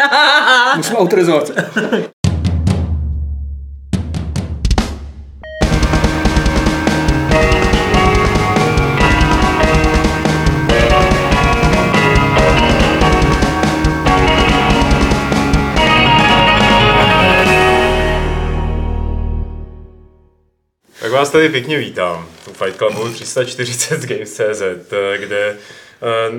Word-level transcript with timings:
Musím 0.76 0.96
autorizovat. 0.96 1.50
Tak 21.00 21.12
vás 21.12 21.30
tady 21.30 21.48
pěkně 21.48 21.78
vítám 21.78 22.28
u 22.50 22.52
Fight 22.52 22.76
Clubu 22.76 23.12
340 23.12 24.00
Games.cz, 24.00 24.62
kde 25.16 25.56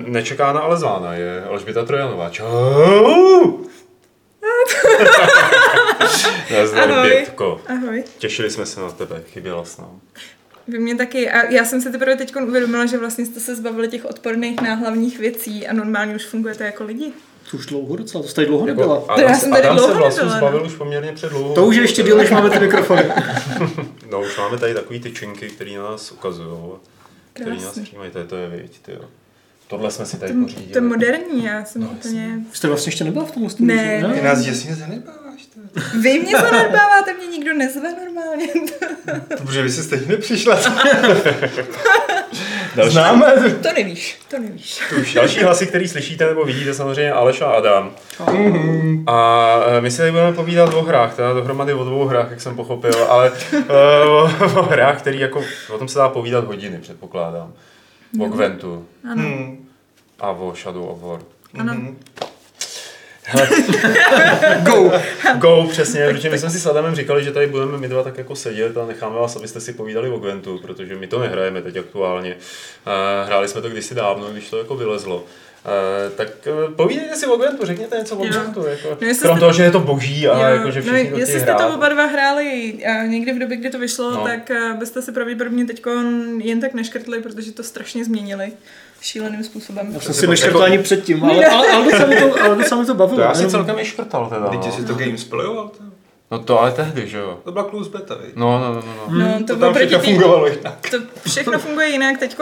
nečekána, 0.07 0.59
ale 0.59 0.77
zvána 0.77 1.13
je 1.13 1.43
Alžběta 1.43 1.85
Trojanová. 1.85 2.29
Čau! 2.29 3.57
Nazdar, 6.53 6.91
Ahoj. 6.91 7.09
Bětko. 7.09 7.61
Ahoj. 7.67 8.03
Těšili 8.17 8.49
jsme 8.49 8.65
se 8.65 8.81
na 8.81 8.91
tebe, 8.91 9.21
chyběla 9.27 9.65
s 9.65 9.77
nám. 9.77 10.01
Vy 10.67 10.79
mě 10.79 10.95
taky, 10.95 11.31
a 11.31 11.51
já 11.51 11.65
jsem 11.65 11.81
se 11.81 11.89
teprve 11.91 12.15
teď 12.15 12.35
uvědomila, 12.35 12.85
že 12.85 12.97
vlastně 12.97 13.25
jste 13.25 13.39
se 13.39 13.55
zbavili 13.55 13.87
těch 13.87 14.05
odporných 14.05 14.61
náhlavních 14.61 15.19
věcí 15.19 15.67
a 15.67 15.73
normálně 15.73 16.15
už 16.15 16.25
fungujete 16.25 16.65
jako 16.65 16.83
lidi. 16.83 17.11
To 17.51 17.57
už 17.57 17.65
dlouho 17.65 17.95
docela, 17.95 18.23
to 18.23 18.33
tady 18.33 18.47
dlouho 18.47 18.65
nebyla. 18.65 18.95
Adam, 18.95 19.15
To 19.15 19.21
já 19.21 19.33
jsem 19.35 19.51
tady 19.51 19.63
Adam 19.63 19.77
dlouho 19.77 19.93
se 19.93 19.99
vlastně 19.99 20.23
nebyla, 20.23 20.37
zbavil 20.37 20.59
no. 20.59 20.65
už 20.65 20.73
poměrně 20.73 21.13
před 21.13 21.29
dlouhou. 21.29 21.53
To 21.55 21.65
už 21.65 21.75
je 21.75 21.81
ještě 21.81 22.03
díl, 22.03 22.17
než 22.17 22.29
máme 22.29 22.49
ty 22.49 22.59
mikrofony. 22.59 23.03
No, 24.11 24.21
už 24.21 24.37
máme 24.37 24.57
tady 24.57 24.73
takový 24.73 24.99
tyčinky, 24.99 25.49
které 25.49 25.71
na 25.77 25.83
nás 25.83 26.11
ukazují. 26.11 26.71
Který 27.33 27.61
nás 27.61 27.79
přijímají, 27.79 28.11
to 28.11 28.19
je 28.19 28.25
to 28.25 28.35
je, 28.35 28.49
viď, 28.49 28.79
ty 28.81 28.91
jo. 28.91 29.01
Tohle 29.71 29.91
jsme 29.91 30.05
si 30.05 30.17
tady 30.19 30.33
To, 30.33 30.39
pořídili. 30.41 30.67
to 30.67 30.77
je 30.77 30.81
moderní, 30.81 31.43
já 31.45 31.65
jsem 31.65 31.81
No, 31.81 31.87
úplně... 31.89 32.39
Jste 32.53 32.67
vlastně 32.67 32.89
ještě 32.89 33.03
nebyla 33.03 33.25
v 33.25 33.31
tom 33.31 33.49
studiu? 33.49 33.77
Ne, 33.77 33.99
že? 34.01 34.07
ne. 34.07 34.13
Ty 34.13 34.21
nás 34.21 34.39
děsně 34.41 34.75
zanedbáváš. 34.75 35.45
to. 35.53 35.59
Vy 36.01 36.19
mě 36.19 36.31
zanedbáváte, 36.37 37.13
mě 37.13 37.27
nikdo 37.27 37.53
nezve 37.53 37.89
normálně. 38.05 38.47
Protože 39.37 39.61
vy 39.61 39.69
jsi 39.69 39.83
stejně 39.83 40.05
nepřišla. 40.07 40.55
Další- 42.75 42.91
Známe. 42.91 43.33
to 43.63 43.69
nevíš, 43.77 44.19
to 44.27 44.39
nevíš. 44.39 44.79
Další 45.15 45.39
hlasy, 45.43 45.67
který 45.67 45.87
slyšíte 45.87 46.25
nebo 46.25 46.45
vidíte, 46.45 46.73
samozřejmě 46.73 47.11
Aleš 47.11 47.41
a 47.41 47.45
Adam. 47.45 47.91
A 49.07 49.55
e, 49.77 49.81
my 49.81 49.91
si 49.91 49.97
tady 49.97 50.11
budeme 50.11 50.33
povídat 50.33 50.73
o 50.73 50.81
hrách, 50.81 51.15
teda 51.15 51.33
dohromady 51.33 51.73
o 51.73 51.83
dvou 51.83 52.05
hrách, 52.05 52.29
jak 52.31 52.41
jsem 52.41 52.55
pochopil, 52.55 53.03
ale 53.09 53.31
e, 53.69 54.05
o, 54.05 54.23
o 54.59 54.63
hrách, 54.63 54.97
který 54.99 55.19
jako, 55.19 55.43
o 55.73 55.77
tom 55.77 55.87
se 55.87 55.99
dá 55.99 56.09
povídat 56.09 56.43
hodiny, 56.43 56.77
předpokládám. 56.81 57.53
O 58.19 58.25
Gwentu 58.25 58.85
Ano, 59.11 59.23
Hmm. 59.23 59.60
A 60.21 60.29
o 60.31 60.53
Shadow 60.55 60.83
of 60.89 61.01
War. 61.01 61.19
ano. 61.59 61.73
Mhm. 61.73 61.97
Go! 64.65 64.91
Go, 65.37 65.67
přesně, 65.71 66.07
protože 66.11 66.29
my 66.29 66.39
jsme 66.39 66.49
si 66.49 66.59
s 66.59 66.65
Adamem 66.65 66.95
říkali, 66.95 67.23
že 67.23 67.31
tady 67.31 67.47
budeme 67.47 67.77
my 67.77 67.87
dva 67.87 68.03
tak 68.03 68.17
jako 68.17 68.35
sedět 68.35 68.77
a 68.77 68.85
necháme 68.85 69.15
vás, 69.15 69.35
abyste 69.35 69.59
si 69.61 69.73
povídali 69.73 70.09
o 70.09 70.17
Gwentu, 70.19 70.59
protože 70.61 70.95
my 70.95 71.07
to 71.07 71.19
nehrajeme 71.19 71.61
teď 71.61 71.77
aktuálně. 71.77 72.31
E, 72.31 73.25
hráli 73.25 73.47
jsme 73.47 73.61
to 73.61 73.69
kdysi 73.69 73.95
dávno, 73.95 74.27
když 74.31 74.49
to 74.49 74.57
jako 74.57 74.75
vylezlo. 74.75 75.23
E, 75.65 76.09
tak 76.09 76.27
e, 76.47 76.71
povídejte 76.75 77.15
si 77.15 77.25
o 77.27 77.37
Gwentu, 77.37 77.65
řekněte 77.65 77.97
něco 77.97 78.15
o. 78.17 78.25
Gwentu. 78.25 78.65
Jako, 78.65 78.89
No, 78.89 78.95
krom 78.95 79.13
jste- 79.15 79.27
toho, 79.39 79.53
že 79.53 79.63
je 79.63 79.71
to 79.71 79.79
boží 79.79 80.27
a 80.27 80.49
Jo, 80.49 80.55
jako, 80.55 80.71
že 80.71 80.81
no, 80.81 80.93
všichni 80.93 81.11
to 81.11 81.17
jestli 81.19 81.39
jste 81.39 81.53
to 81.53 81.73
oba 81.73 81.89
dva 81.89 82.05
hráli 82.05 82.77
a 82.85 83.03
někdy 83.05 83.33
v 83.33 83.39
době, 83.39 83.57
kdy 83.57 83.69
to 83.69 83.79
vyšlo, 83.79 84.11
No. 84.11 84.17
no. 84.17 84.23
tak 84.27 84.51
eh, 84.51 84.73
byste 84.79 85.01
si 85.01 85.11
pravděpodobně 85.11 85.65
teď 85.65 85.83
jen 86.37 86.61
tak 86.61 86.73
neškrtli, 86.73 87.21
protože 87.21 87.51
to 87.51 87.63
strašně 87.63 88.05
změnili 88.05 88.51
šíleným 89.01 89.43
způsobem. 89.43 89.89
Já 89.93 89.99
jsem 89.99 90.13
si 90.13 90.27
neškrtl 90.27 90.63
ani 90.63 90.77
předtím, 90.77 91.23
ale, 91.23 91.45
ale, 91.45 91.67
ale, 91.71 91.83
docela 91.85 92.07
mi 92.07 92.15
to, 92.15 92.41
ale 92.43 92.55
docela 92.55 92.81
mi 92.81 92.87
to 92.87 92.93
bavilo. 92.93 93.15
To 93.17 93.21
já 93.21 93.33
si 93.33 93.39
jenom- 93.39 93.51
celkem 93.51 93.79
i 93.79 93.85
škrtal 93.85 94.25
teda. 94.29 94.49
Teď 94.49 94.65
No. 94.65 94.71
jsi 94.71 94.85
to 94.85 94.93
game 94.93 95.17
spoiloval. 95.17 95.67
to? 95.69 95.83
no 96.31 96.39
to 96.39 96.59
ale 96.59 96.71
tehdy, 96.71 97.07
že 97.09 97.17
jo. 97.17 97.39
To 97.43 97.51
byla 97.51 97.63
close 97.69 97.89
beta, 97.89 98.15
viď? 98.15 98.35
No, 98.35 98.59
no, 98.59 98.73
no, 98.73 98.81
no. 98.85 99.05
no. 99.19 99.25
No, 99.27 99.33
to, 99.39 99.43
To 99.47 99.55
bylo 99.55 99.73
tam 99.73 99.75
všechno 99.75 99.99
tý- 99.99 100.05
fungovalo 100.05 100.47
jinak. 100.47 100.89
To 100.91 100.97
všechno 101.29 101.59
funguje 101.59 101.87
jinak. 101.89 102.17
Teď 102.17 102.37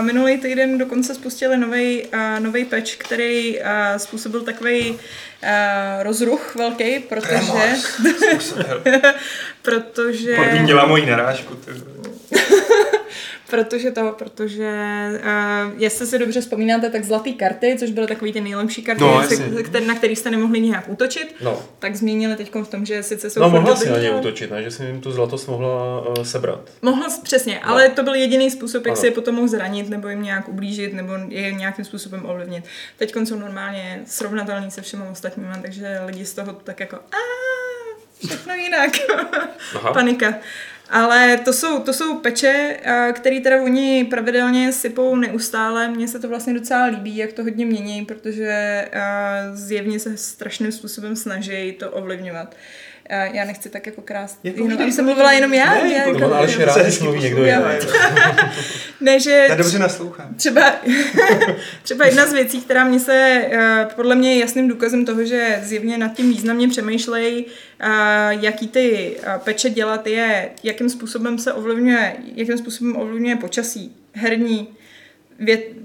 minulý 0.00 0.38
týden 0.40 0.78
dokonce 0.78 1.14
spustili 1.14 1.56
nový 1.56 2.02
nový 2.38 2.64
patch, 2.64 2.90
který 2.98 3.62
a, 3.62 3.98
způsobil 3.98 4.40
takový 4.40 4.98
rozruch 6.02 6.54
velký, 6.54 6.98
protože, 6.98 7.40
protože, 9.64 10.36
Podmín 10.36 10.66
dělá 10.66 10.86
moji 10.86 11.06
narážku. 11.06 11.54
Protože 13.50 13.90
to, 13.90 14.14
protože 14.18 14.70
uh, 15.14 15.72
jestli 15.82 16.06
si 16.06 16.18
dobře 16.18 16.40
vzpomínáte, 16.40 16.90
tak 16.90 17.04
zlatý 17.04 17.34
karty, 17.34 17.76
což 17.78 17.90
byly 17.90 18.06
takový 18.06 18.32
ty 18.32 18.40
nejlepší 18.40 18.82
karty, 18.82 19.00
No, 19.02 19.22
se, 19.28 19.62
který, 19.62 19.86
na 19.86 19.94
který 19.94 20.16
jste 20.16 20.30
nemohli 20.30 20.60
nějak 20.60 20.88
útočit, 20.88 21.34
no. 21.40 21.62
tak 21.78 21.96
změnili 21.96 22.36
teď 22.36 22.54
v 22.62 22.68
tom, 22.68 22.86
že 22.86 23.02
sice 23.02 23.30
jsou 23.30 23.40
No 23.40 23.50
mohla 23.50 23.76
si 23.76 23.90
na 23.90 23.98
ně 23.98 24.10
útočit, 24.10 24.50
ne? 24.50 24.62
Že 24.62 24.70
si 24.70 24.84
jim 24.84 25.00
tu 25.00 25.12
zlatost 25.12 25.48
mohla 25.48 26.00
uh, 26.08 26.24
sebrat. 26.24 26.70
Mohla, 26.82 27.06
přesně, 27.22 27.60
ale 27.60 27.88
to 27.88 28.02
byl 28.02 28.14
jediný 28.14 28.50
způsob, 28.50 28.86
jak 28.86 28.92
Ano. 28.92 29.00
si 29.00 29.06
je 29.06 29.10
potom 29.10 29.34
mohl 29.34 29.48
zranit, 29.48 29.88
nebo 29.88 30.08
jim 30.08 30.22
nějak 30.22 30.48
ublížit, 30.48 30.92
nebo 30.92 31.12
je 31.28 31.52
nějakým 31.52 31.84
způsobem 31.84 32.26
ovlivnit. 32.26 32.64
Teď 32.96 33.14
jsou 33.24 33.38
normálně 33.38 34.02
srovnatelný 34.06 34.70
se 34.70 34.82
všema 34.82 35.10
ostatníma, 35.10 35.58
takže 35.62 36.00
lidi 36.06 36.24
z 36.24 36.34
toho 36.34 36.52
tak 36.52 36.80
jako 36.80 36.96
a 36.96 37.53
všechno 38.26 38.54
jinak. 38.54 38.90
Aha. 39.74 39.92
Panika. 39.92 40.34
Ale 40.90 41.36
to 41.44 41.52
jsou, 41.52 41.80
to 41.80 41.92
jsou 41.92 42.18
peče, 42.18 42.76
a, 42.84 43.12
který 43.12 43.40
teda 43.40 43.62
oni 43.62 44.06
pravidelně 44.10 44.72
sypou 44.72 45.16
neustále. 45.16 45.88
Mně 45.88 46.08
se 46.08 46.18
to 46.18 46.28
vlastně 46.28 46.54
docela 46.54 46.84
líbí, 46.84 47.16
jak 47.16 47.32
to 47.32 47.42
hodně 47.42 47.66
mění, 47.66 48.04
protože 48.04 48.84
zjevně 49.52 49.98
se 49.98 50.16
strašným 50.16 50.72
způsobem 50.72 51.16
snaží 51.16 51.72
to 51.72 51.90
ovlivňovat. 51.90 52.54
A 52.54 52.56
já 53.10 53.44
nechci 53.44 53.68
tak 53.68 53.86
jako 53.86 54.02
krást. 54.02 54.38
Je 54.42 54.52
Jenom, 54.52 54.82
aby 54.82 54.92
jsem 54.92 55.04
mluvila 55.04 55.32
jenom 55.32 55.54
já. 55.54 55.74
Ne, 55.74 55.92
já 55.92 56.06
jako, 56.06 56.34
ale 56.34 56.50
je 56.50 56.64
rád, 56.64 56.82
když 56.82 57.00
mluví 57.00 57.20
někdo 57.20 57.44
jiný. 57.44 57.62
ne, 59.00 59.20
že 59.20 59.46
Já 59.48 59.54
dobře 59.54 59.78
naslouchám. 59.78 60.34
třeba, 60.36 60.74
třeba 61.82 62.06
jedna 62.06 62.26
z 62.26 62.32
věcí, 62.32 62.60
která 62.60 62.84
mě 62.84 63.00
se 63.00 63.46
eh, 63.52 63.88
podle 63.96 64.14
mě 64.14 64.34
je 64.34 64.40
jasným 64.40 64.68
důkazem 64.68 65.04
toho, 65.04 65.24
že 65.24 65.60
zjevně 65.62 65.98
nad 65.98 66.12
tím 66.12 66.28
významně 66.28 66.68
přemýšlejí, 66.68 67.46
eh, 67.80 67.88
jaký 68.30 68.68
ty 68.68 69.16
eh, 69.22 69.40
peče 69.44 69.70
dělat 69.70 70.06
je, 70.06 70.50
jakým 70.62 70.90
způsobem 70.90 71.38
se 71.38 71.52
ovlivňuje, 71.52 72.16
jakým 72.34 72.58
způsobem 72.58 72.96
ovlivňuje 72.96 73.36
počasí, 73.36 73.96
herní 74.12 74.68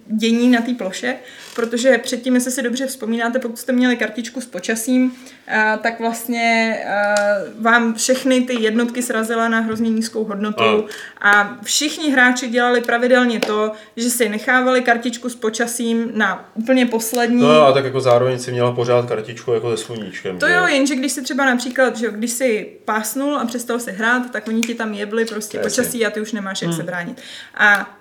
dění 0.07 0.49
na 0.49 0.61
té 0.61 0.73
ploše, 0.73 1.15
protože 1.55 1.97
předtím, 1.97 2.35
jestli 2.35 2.51
si 2.51 2.61
dobře 2.61 2.87
vzpomínáte, 2.87 3.39
pokud 3.39 3.59
jste 3.59 3.71
měli 3.71 3.97
kartičku 3.97 4.41
s 4.41 4.45
počasím, 4.45 5.13
a, 5.47 5.77
tak 5.77 5.99
vlastně 5.99 6.77
a, 6.87 7.15
vám 7.59 7.93
všechny 7.93 8.41
ty 8.41 8.61
jednotky 8.61 9.01
srazila 9.01 9.47
na 9.47 9.59
hrozně 9.59 9.89
nízkou 9.89 10.23
hodnotu 10.23 10.85
a 11.21 11.57
všichni 11.63 12.11
hráči 12.11 12.47
dělali 12.47 12.81
pravidelně 12.81 13.39
to, 13.39 13.71
že 13.95 14.09
si 14.09 14.29
nechávali 14.29 14.81
kartičku 14.81 15.29
s 15.29 15.35
počasím 15.35 16.11
na 16.13 16.49
úplně 16.53 16.85
poslední. 16.85 17.41
No 17.41 17.61
a 17.61 17.71
tak 17.71 17.83
jako 17.85 18.01
zároveň 18.01 18.39
si 18.39 18.51
měla 18.51 18.71
pořád 18.71 19.05
kartičku 19.05 19.53
jako 19.53 19.77
se 19.77 19.83
sluníčkem. 19.83 20.39
To 20.39 20.47
že 20.47 20.53
jo, 20.53 20.67
jenže 20.67 20.95
když 20.95 21.11
si 21.11 21.21
třeba 21.21 21.45
například, 21.45 21.97
že 21.97 22.11
když 22.11 22.31
si 22.31 22.69
pásnul 22.85 23.35
a 23.35 23.45
přestal 23.45 23.79
si 23.79 23.91
hrát, 23.91 24.31
tak 24.31 24.47
oni 24.47 24.61
ti 24.61 24.75
tam 24.75 24.93
jebli 24.93 25.25
prostě 25.25 25.57
Jasně. 25.57 25.69
počasí 25.69 26.05
a 26.05 26.09
ty 26.09 26.21
už 26.21 26.31
nemáš 26.31 26.61
jak 26.61 26.73
se 26.73 26.83
bránit. 26.83 27.21
A 27.57 27.98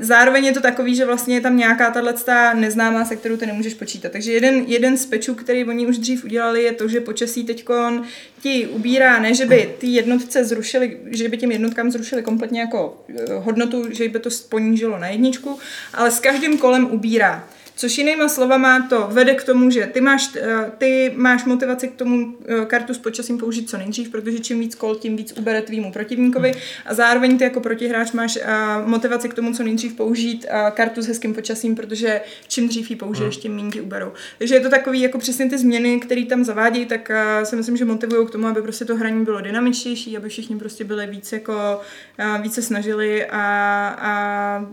zároveň 0.00 0.44
je 0.44 0.52
to 0.52 0.60
takový, 0.60 0.94
že 0.94 1.04
vlastně 1.04 1.34
je 1.34 1.40
tam 1.40 1.56
nějaká 1.56 1.90
tahle 1.90 2.14
neznámá, 2.54 3.04
se 3.04 3.16
kterou 3.16 3.36
ty 3.36 3.46
nemůžeš 3.46 3.74
počítat. 3.74 4.12
Takže 4.12 4.32
jeden, 4.32 4.64
jeden 4.66 4.96
z 4.96 5.06
pečů, 5.06 5.34
který 5.34 5.64
oni 5.64 5.86
už 5.86 5.98
dřív 5.98 6.24
udělali, 6.24 6.62
je 6.62 6.72
to, 6.72 6.88
že 6.88 7.00
počasí 7.00 7.44
teďkon 7.44 8.02
ti 8.42 8.66
ubírá, 8.66 9.18
ne, 9.18 9.34
že 9.34 9.46
by 9.46 9.74
ty 9.78 9.86
jednotce 9.86 10.44
zrušili, 10.44 10.98
že 11.06 11.28
by 11.28 11.36
těm 11.36 11.52
jednotkám 11.52 11.90
zrušili 11.90 12.22
kompletně 12.22 12.60
jako 12.60 13.04
eh, 13.08 13.34
hodnotu, 13.34 13.84
že 13.90 14.08
by 14.08 14.18
to 14.18 14.30
ponížilo 14.48 14.98
na 14.98 15.08
jedničku, 15.08 15.58
ale 15.94 16.10
s 16.10 16.20
každým 16.20 16.58
kolem 16.58 16.90
ubírá. 16.90 17.48
Což 17.76 17.98
jinýma 17.98 18.28
slovama 18.28 18.86
to 18.88 19.08
vede 19.10 19.34
k 19.34 19.44
tomu, 19.44 19.70
že 19.70 19.86
ty 19.86 20.00
máš, 20.00 20.36
eh, 20.36 20.72
ty 20.78 21.12
máš 21.16 21.44
motivaci 21.44 21.88
k 21.88 21.94
tomu 21.94 22.36
eh, 22.46 22.64
kartu 22.66 22.94
s 22.94 22.98
počasím 22.98 23.38
použít 23.38 23.70
co 23.70 23.78
nejdřív, 23.78 24.10
protože 24.10 24.38
čím 24.38 24.60
víc 24.60 24.74
kol, 24.74 24.94
tím 24.94 25.16
víc 25.16 25.32
ubere 25.38 25.62
tvýmu 25.62 25.92
protivníkovi 25.92 26.52
a 26.86 26.94
zároveň 26.94 27.38
ty 27.38 27.44
jako 27.44 27.60
protihráč 27.60 28.12
máš 28.12 28.36
eh, 28.36 28.46
motivaci 28.84 29.28
k 29.28 29.34
tomu 29.34 29.54
co 29.54 29.62
nejdřív 29.62 29.94
použít 29.94 30.46
kartu 30.74 31.02
s 31.02 31.06
hezkým 31.06 31.34
počasím, 31.34 31.74
protože 31.74 32.20
čím 32.48 32.68
dřív 32.68 32.90
ji 32.90 32.96
použiješ, 32.96 33.36
tím 33.36 33.56
méně 33.56 33.70
ti 33.70 33.80
uberou. 33.80 34.12
Takže 34.38 34.54
je 34.54 34.60
to 34.60 34.70
takový 34.70 35.00
jako 35.00 35.18
přesně 35.18 35.50
ty 35.50 35.58
změny, 35.58 36.00
které 36.00 36.24
tam 36.24 36.44
zavádějí, 36.44 36.86
tak 36.86 37.10
si 37.44 37.56
myslím, 37.56 37.76
že 37.76 37.84
motivují 37.84 38.26
k 38.26 38.30
tomu, 38.30 38.46
aby 38.46 38.62
prostě 38.62 38.84
to 38.84 38.96
hraní 38.96 39.24
bylo 39.24 39.40
dynamičtější, 39.40 40.16
aby 40.16 40.28
všichni 40.28 40.58
prostě 40.58 40.84
byli 40.84 41.06
víc 41.06 41.32
jako 41.32 41.80
více 42.42 42.62
snažili 42.62 43.26
a, 43.26 43.40
a 43.98 44.66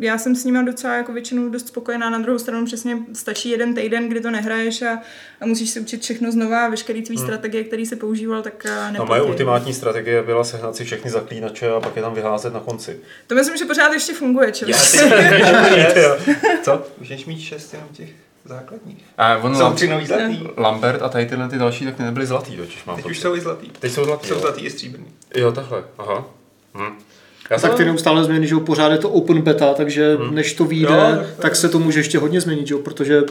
já 0.00 0.18
jsem 0.18 0.36
s 0.36 0.44
nimi 0.44 0.64
docela 0.64 0.94
jako 0.94 1.12
většinou 1.12 1.48
dost 1.48 1.68
spokojená. 1.68 2.10
Na 2.10 2.18
druhou 2.18 2.35
stranu 2.38 2.66
přesně 2.66 2.98
stačí 3.12 3.50
jeden 3.50 3.74
týden, 3.74 4.08
kdy 4.08 4.20
to 4.20 4.30
nehraješ 4.30 4.82
a, 4.82 4.98
a 5.40 5.46
musíš 5.46 5.70
si 5.70 5.80
učit 5.80 6.02
všechno 6.02 6.32
znova 6.32 6.64
a 6.64 6.68
veškerý 6.68 7.02
tvý 7.02 7.16
hmm. 7.16 7.26
strategie, 7.26 7.64
který 7.64 7.86
se 7.86 7.96
používal, 7.96 8.42
tak 8.42 8.66
eh, 8.66 8.70
No 8.86 8.90
neplatí. 8.92 9.08
moje 9.08 9.22
ultimátní 9.22 9.74
strategie 9.74 10.22
byla 10.22 10.44
sehnat 10.44 10.76
si 10.76 10.84
všechny 10.84 11.10
zaklínače 11.10 11.70
a 11.70 11.80
pak 11.80 11.96
je 11.96 12.02
tam 12.02 12.14
vyházet 12.14 12.54
na 12.54 12.60
konci. 12.60 13.00
To 13.26 13.34
myslím, 13.34 13.56
že 13.56 13.64
pořád 13.64 13.92
ještě 13.92 14.14
funguje, 14.14 14.52
čili. 14.52 14.72
Co? 16.62 16.86
Můžeš 16.98 17.24
mít 17.26 17.40
šest 17.40 17.72
jenom 17.72 17.88
těch 17.92 18.08
základních. 18.44 19.04
A 19.18 19.36
on 19.36 19.54
Jsou 19.56 19.62
Lam- 19.62 19.74
tři 19.74 19.88
nový 19.88 20.06
zlatý. 20.06 20.48
Lambert 20.56 21.02
a 21.02 21.08
tady 21.08 21.26
tyhle 21.26 21.48
ty 21.48 21.58
další 21.58 21.84
tak 21.84 21.98
nebyly 21.98 22.26
zlatý, 22.26 22.56
totiž 22.56 22.84
mám 22.84 22.96
Teď 22.96 23.06
už 23.06 23.18
jsou 23.18 23.34
i 23.36 23.40
zlatý. 23.40 23.70
Teď 23.80 23.92
jsou 23.92 24.04
zlatý, 24.04 24.28
Jsou 24.28 24.34
jo. 24.34 24.40
zlatý 24.40 24.60
i 24.66 24.70
stříbrný. 24.70 25.06
Jo, 25.34 25.52
takhle, 25.52 25.84
aha. 25.98 26.24
Hm. 26.74 26.94
Já 27.50 27.58
Tak 27.58 27.70
ty 27.70 27.76
jsem, 27.76 27.86
neustále 27.86 28.24
změny, 28.24 28.46
že 28.46 28.54
jo, 28.54 28.60
pořád 28.60 28.92
je 28.92 28.98
to 28.98 29.10
open 29.10 29.42
beta, 29.42 29.74
takže 29.74 30.16
než 30.30 30.54
to 30.54 30.64
vyjde, 30.64 30.94
Jo, 30.94 31.26
tak, 31.38 31.56
se 31.56 31.68
to 31.68 31.78
může 31.78 32.00
ještě 32.00 32.18
hodně 32.18 32.40
změnit, 32.40 32.66
že 32.66 32.74
jo, 32.74 32.80
protože 32.80 33.22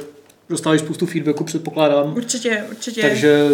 dostáváš 0.50 0.80
spoustu 0.80 1.06
feedbacku, 1.06 1.44
předpokládám. 1.44 2.14
Určitě, 2.16 2.64
určitě. 2.72 3.02
Takže 3.02 3.50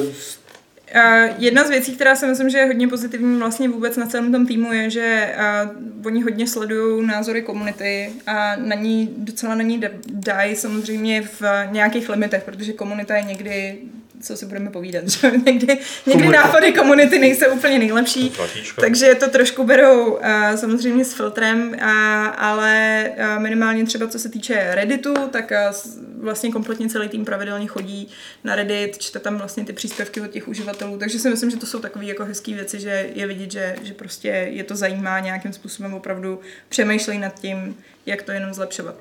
jedna 1.37 1.63
z 1.63 1.69
věcí, 1.69 1.95
která 1.95 2.15
si 2.15 2.25
myslím, 2.25 2.49
že 2.49 2.57
je 2.57 2.65
hodně 2.65 2.87
pozitivní 2.87 3.39
vlastně 3.39 3.69
vůbec 3.69 3.97
na 3.97 4.05
celém 4.05 4.31
tom 4.31 4.47
týmu, 4.47 4.73
je, 4.73 4.89
že 4.89 5.35
uh, 5.63 6.07
oni 6.07 6.21
hodně 6.21 6.47
sledují 6.47 7.07
názory 7.07 7.41
komunity 7.41 8.11
a 8.27 8.55
na 8.55 8.75
ní 8.75 9.09
docela 9.17 9.55
na 9.55 9.63
ní 9.63 9.81
da- 9.81 9.99
dají 10.09 10.55
samozřejmě 10.55 11.21
v 11.21 11.41
nějakých 11.71 12.09
limitech, 12.09 12.43
protože 12.43 12.73
komunita 12.73 13.15
je 13.15 13.23
někdy 13.23 13.77
co 14.21 14.37
si 14.37 14.45
budeme 14.45 14.69
povídat, 14.69 15.07
že 15.09 15.31
někdy, 15.45 15.77
někdy 16.05 16.27
nápady 16.27 16.73
komunity 16.73 17.19
nejsou 17.19 17.45
úplně 17.51 17.79
nejlepší, 17.79 18.33
takže 18.79 19.15
to 19.15 19.29
trošku 19.29 19.63
berou 19.63 20.11
uh, 20.11 20.19
samozřejmě 20.55 21.05
s 21.05 21.13
filtrem, 21.13 21.69
uh, 21.69 21.77
ale 22.37 23.05
uh, 23.17 23.41
minimálně 23.43 23.85
třeba 23.85 24.07
co 24.07 24.19
se 24.19 24.29
týče 24.29 24.67
Redditu, 24.71 25.13
tak 25.31 25.51
uh, 25.51 25.91
vlastně 26.21 26.51
kompletně 26.51 26.89
celý 26.89 27.09
tým 27.09 27.25
pravidelně 27.25 27.67
chodí 27.67 28.09
na 28.43 28.55
Reddit, 28.55 28.97
čte 28.97 29.19
tam 29.19 29.37
vlastně 29.37 29.65
ty 29.65 29.73
příspěvky 29.73 30.21
od 30.21 30.31
těch 30.31 30.47
uživatelů, 30.47 30.97
takže 30.97 31.19
si 31.19 31.29
myslím, 31.29 31.49
že 31.49 31.57
to 31.57 31.65
jsou 31.65 31.79
takové 31.79 32.05
jako 32.05 32.25
hezké 32.25 32.53
věci, 32.53 32.79
že 32.79 33.09
je 33.15 33.27
vidět, 33.27 33.51
že, 33.51 33.75
že 33.83 33.93
prostě 33.93 34.27
je 34.27 34.63
to 34.63 34.75
zajímá 34.75 35.19
nějakým 35.19 35.53
způsobem 35.53 35.93
opravdu 35.93 36.39
přemýšlej 36.69 37.17
nad 37.17 37.39
tím, 37.39 37.77
jak 38.05 38.21
to 38.21 38.31
jenom 38.31 38.53
zlepšovat. 38.53 38.95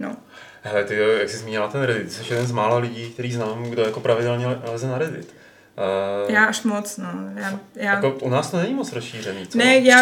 No. 0.00 0.16
Hele, 0.66 0.84
ty, 0.84 0.96
jak 0.96 1.28
jsi 1.30 1.36
zmínila 1.36 1.68
ten 1.68 1.82
Reddit, 1.82 2.12
jsi 2.12 2.32
jeden 2.32 2.46
z 2.46 2.52
mála 2.52 2.78
lidí, 2.78 3.10
který 3.10 3.32
znám, 3.32 3.64
kdo 3.70 3.82
jako 3.82 4.00
pravidelně 4.00 4.46
le- 4.46 4.60
leze 4.64 4.86
na 4.86 4.98
Reddit. 4.98 5.34
Uh, 5.78 6.34
Já 6.34 6.44
až 6.44 6.62
moc, 6.62 6.96
no. 6.96 7.08
Já, 7.36 7.58
já, 7.76 7.94
Jako 7.94 8.10
u 8.10 8.28
nás 8.28 8.50
to 8.50 8.56
není 8.56 8.74
moc 8.74 8.92
rozšířený, 8.92 9.46
co? 9.46 9.58
ne, 9.58 9.76
já. 9.76 10.00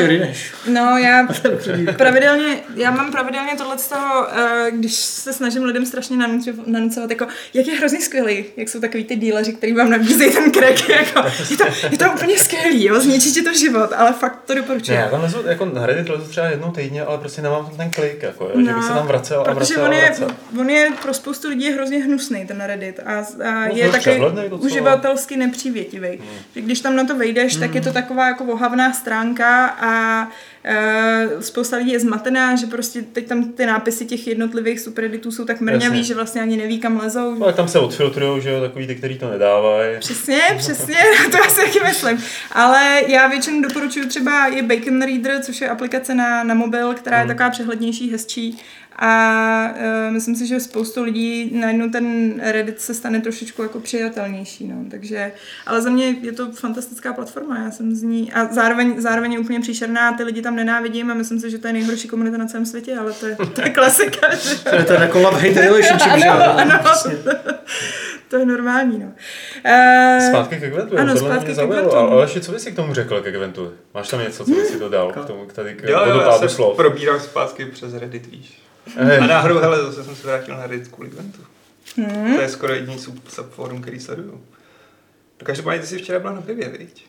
No, 0.67 0.99
já 0.99 1.29
pravidelně, 1.97 2.57
já 2.77 2.91
mám 2.91 3.13
pravidelně 3.13 3.53
tohle 3.59 3.79
z 3.79 3.89
toho, 3.89 4.27
eh, 4.39 4.71
když 4.71 4.95
se 4.95 5.33
snažím 5.33 5.65
lidem 5.65 5.87
strašně 5.87 6.17
nanucovat, 6.67 7.11
jako, 7.11 7.27
jak 7.55 7.67
je 7.67 7.75
hrozně 7.75 8.01
skvělý, 8.01 8.45
jak 8.57 8.69
jsou 8.69 8.81
takový 8.81 9.05
ty 9.05 9.17
díleři, 9.17 9.53
který 9.53 9.73
vám 9.73 9.91
nabízejí 9.91 10.33
ten 10.33 10.53
crack, 10.53 10.89
jako, 10.89 11.29
je 11.51 11.57
to, 11.57 11.65
je 11.91 11.99
to 11.99 12.05
úplně 12.15 12.39
skvělý, 12.39 12.85
jo, 12.85 13.01
zničí 13.01 13.33
ti 13.33 13.43
to 13.43 13.55
život, 13.55 13.91
ale 13.97 14.13
fakt 14.13 14.39
to 14.47 14.55
doporučuji. 14.55 14.91
Ne, 14.91 14.97
já 14.97 15.09
tam 15.09 15.21
lezu, 15.23 15.43
jako 15.47 15.65
na 15.65 15.87
Reddit 15.87 16.09
lezu 16.09 16.29
třeba 16.29 16.47
jednou 16.47 16.71
týdně, 16.71 17.03
ale 17.05 17.19
prostě 17.19 17.43
nemám 17.43 17.71
ten 17.77 17.91
klik, 17.91 18.23
jako, 18.23 18.45
jo, 18.45 18.61
že 18.67 18.73
bych 18.75 18.85
se 18.85 18.93
tam 18.93 19.07
vracel 19.07 19.41
a 19.41 19.49
No, 19.49 19.55
protože 19.55 19.75
vracel 19.75 19.85
on 19.85 19.91
a 19.91 19.97
je, 19.97 20.07
vracel. 20.07 20.37
on 20.61 20.71
je 20.71 20.91
pro 21.03 21.15
spoustu 21.15 21.49
lidí 21.49 21.65
je 21.65 21.75
hrozně 21.75 21.99
hnusný, 22.05 22.47
ten 22.47 22.61
Reddit. 22.61 23.01
A, 23.07 23.25
a 23.51 23.65
je 23.65 23.85
dost 23.85 23.93
taky 24.05 24.21
docela. 24.49 24.97
Hmm. 25.71 26.39
Že 26.55 26.61
když 26.61 26.81
tam 26.81 26.97
na 26.97 27.05
to 27.05 27.17
vejdeš, 27.17 27.57
tak 27.57 27.75
je 27.75 27.81
to 27.81 27.93
taková 27.93 28.29
jako 28.29 28.45
ohavná 28.45 28.93
stránka 28.93 29.67
a 29.67 30.29
Uh, 31.35 31.41
spousta 31.41 31.77
lidí 31.77 31.93
je 31.93 32.01
zmatená, 32.01 32.57
že 32.57 32.67
prostě 32.67 33.03
teď 33.03 33.29
tam 33.29 33.53
ty 33.53 33.67
nápisy 33.67 34.07
těch 34.07 34.27
jednotlivých 34.27 34.81
subredditů 34.81 35.33
jsou 35.33 35.45
tak 35.45 35.61
mrňavý, 35.61 35.85
Jasně. 35.85 36.03
že 36.03 36.15
vlastně 36.15 36.43
ani 36.43 36.57
neví, 36.57 36.79
kam 36.79 37.01
lezou. 37.01 37.43
Ale 37.43 37.53
tam 37.53 37.69
se 37.69 37.79
odfiltrujou, 37.79 38.41
že 38.41 38.51
jo, 38.51 38.61
takový 38.61 38.87
ty, 38.87 38.95
který 38.95 39.19
to 39.19 39.31
nedávají. 39.31 39.99
Přesně, 39.99 40.41
přesně, 40.59 40.97
to 41.31 41.37
já 41.37 41.51
si 41.51 41.61
taky 41.61 41.81
myslím. 41.85 42.23
Ale 42.53 43.03
já 43.07 43.27
většinou 43.27 43.61
doporučuji 43.63 44.07
třeba 44.07 44.47
je 44.47 44.63
Bacon 44.63 45.03
Reader, 45.03 45.43
což 45.43 45.61
je 45.61 45.69
aplikace 45.69 46.15
na, 46.15 46.45
na 46.45 46.55
mobil, 46.55 46.95
která 46.95 47.21
je 47.21 47.27
taková 47.27 47.51
přehlednější, 47.51 48.13
hezčí. 48.13 48.59
A 48.97 49.75
uh, 50.07 50.13
myslím 50.13 50.37
si, 50.37 50.47
že 50.47 50.61
spoustu 50.61 51.03
lidí 51.03 51.51
najednou 51.61 51.91
ten 51.91 52.35
Reddit 52.45 52.81
se 52.81 52.95
stane 52.95 53.21
trošičku 53.21 53.63
jako 53.63 53.81
přijatelnější. 53.81 54.67
No. 54.69 54.77
Takže, 54.91 55.33
ale 55.67 55.83
za 55.83 55.91
mě 55.91 56.17
je 56.23 56.33
to 56.33 56.53
fantastická 56.53 57.13
platforma. 57.13 57.59
Já 57.59 57.71
jsem 57.71 57.95
z 57.95 58.03
ní 58.03 58.33
a 58.33 58.45
zároveň, 58.53 59.01
zároveň 59.01 59.33
je 59.33 59.39
úplně 59.39 59.61
příšerná, 59.61 60.13
ty 60.13 60.25
lidi 60.25 60.43
tam 60.43 60.57
nenávidím 60.57 61.11
a 61.11 61.15
myslím 61.15 61.41
si, 61.41 61.51
že 61.51 61.59
to 61.59 61.67
je 61.67 61.73
nejhorší 61.73 62.09
komunita 62.09 62.37
na 62.37 62.47
celém 62.47 62.67
světě, 62.67 62.97
ale 62.97 63.13
to 63.13 63.27
je, 63.27 63.37
to 63.55 63.61
je 63.63 63.71
klasika. 63.71 64.27
To 64.71 64.77
je 64.77 64.85
ten 64.85 65.03
jako 65.03 65.19
love-hate 65.19 65.61
relationship, 65.61 66.13
že? 66.19 66.29
Ano, 66.29 66.79
to 68.29 68.37
je 68.37 68.47
normální. 68.47 68.99
No. 68.99 69.07
Uh, 69.07 70.29
Zpátky 70.31 70.61
ke 70.61 70.71
Gwentu, 70.71 70.99
ano, 70.99 71.03
ano, 71.03 71.15
tohle 71.15 71.31
zpátky 71.31 71.47
mě 71.47 71.55
zaujalo. 71.55 71.89
Gwentu. 71.89 72.13
Ale 72.13 72.25
ještě 72.25 72.41
co 72.41 72.53
bys 72.53 72.63
si 72.63 72.73
k 72.73 72.77
tomu 72.77 72.95
řekl, 72.95 73.21
ke 73.21 73.33
Gwentu? 73.33 73.73
Máš 73.95 74.09
tam 74.09 74.21
něco, 74.21 74.45
co 74.45 74.51
bys 74.51 74.69
si 74.69 74.79
dodal 74.79 75.13
k 75.13 75.25
tomu, 75.27 75.47
k 75.47 75.53
tady 75.53 75.75
k 75.75 75.83
Jo, 75.83 76.01
jo, 76.07 76.21
já 76.21 76.39
se 76.39 76.49
slov? 76.49 76.77
probírám 76.77 77.21
zpátky 77.21 77.65
přes 77.65 77.95
Reddit, 77.95 78.27
víš. 78.27 78.63
A 79.21 79.27
náhodou, 79.27 79.59
hele, 79.59 79.83
zase 79.83 80.05
jsem 80.05 80.17
se 80.17 80.27
vrátil 80.27 80.57
na 80.57 80.67
Reddit 80.67 80.89
kvůli 80.89 81.11
Gwentu. 81.11 81.43
Hmm? 81.97 82.35
To 82.35 82.41
je 82.41 82.49
skoro 82.49 82.75
jediný 82.75 82.99
sub, 82.99 83.29
subforum, 83.29 83.83
který 83.83 84.01
sleduju. 84.01 84.45
No, 85.41 85.47
každopádně 85.47 85.81
ty 85.81 85.87
jsi 85.87 85.99
včera 85.99 86.19
byla 86.19 86.33
na 86.33 86.41
pivě, 86.41 86.69
viď? 86.69 87.07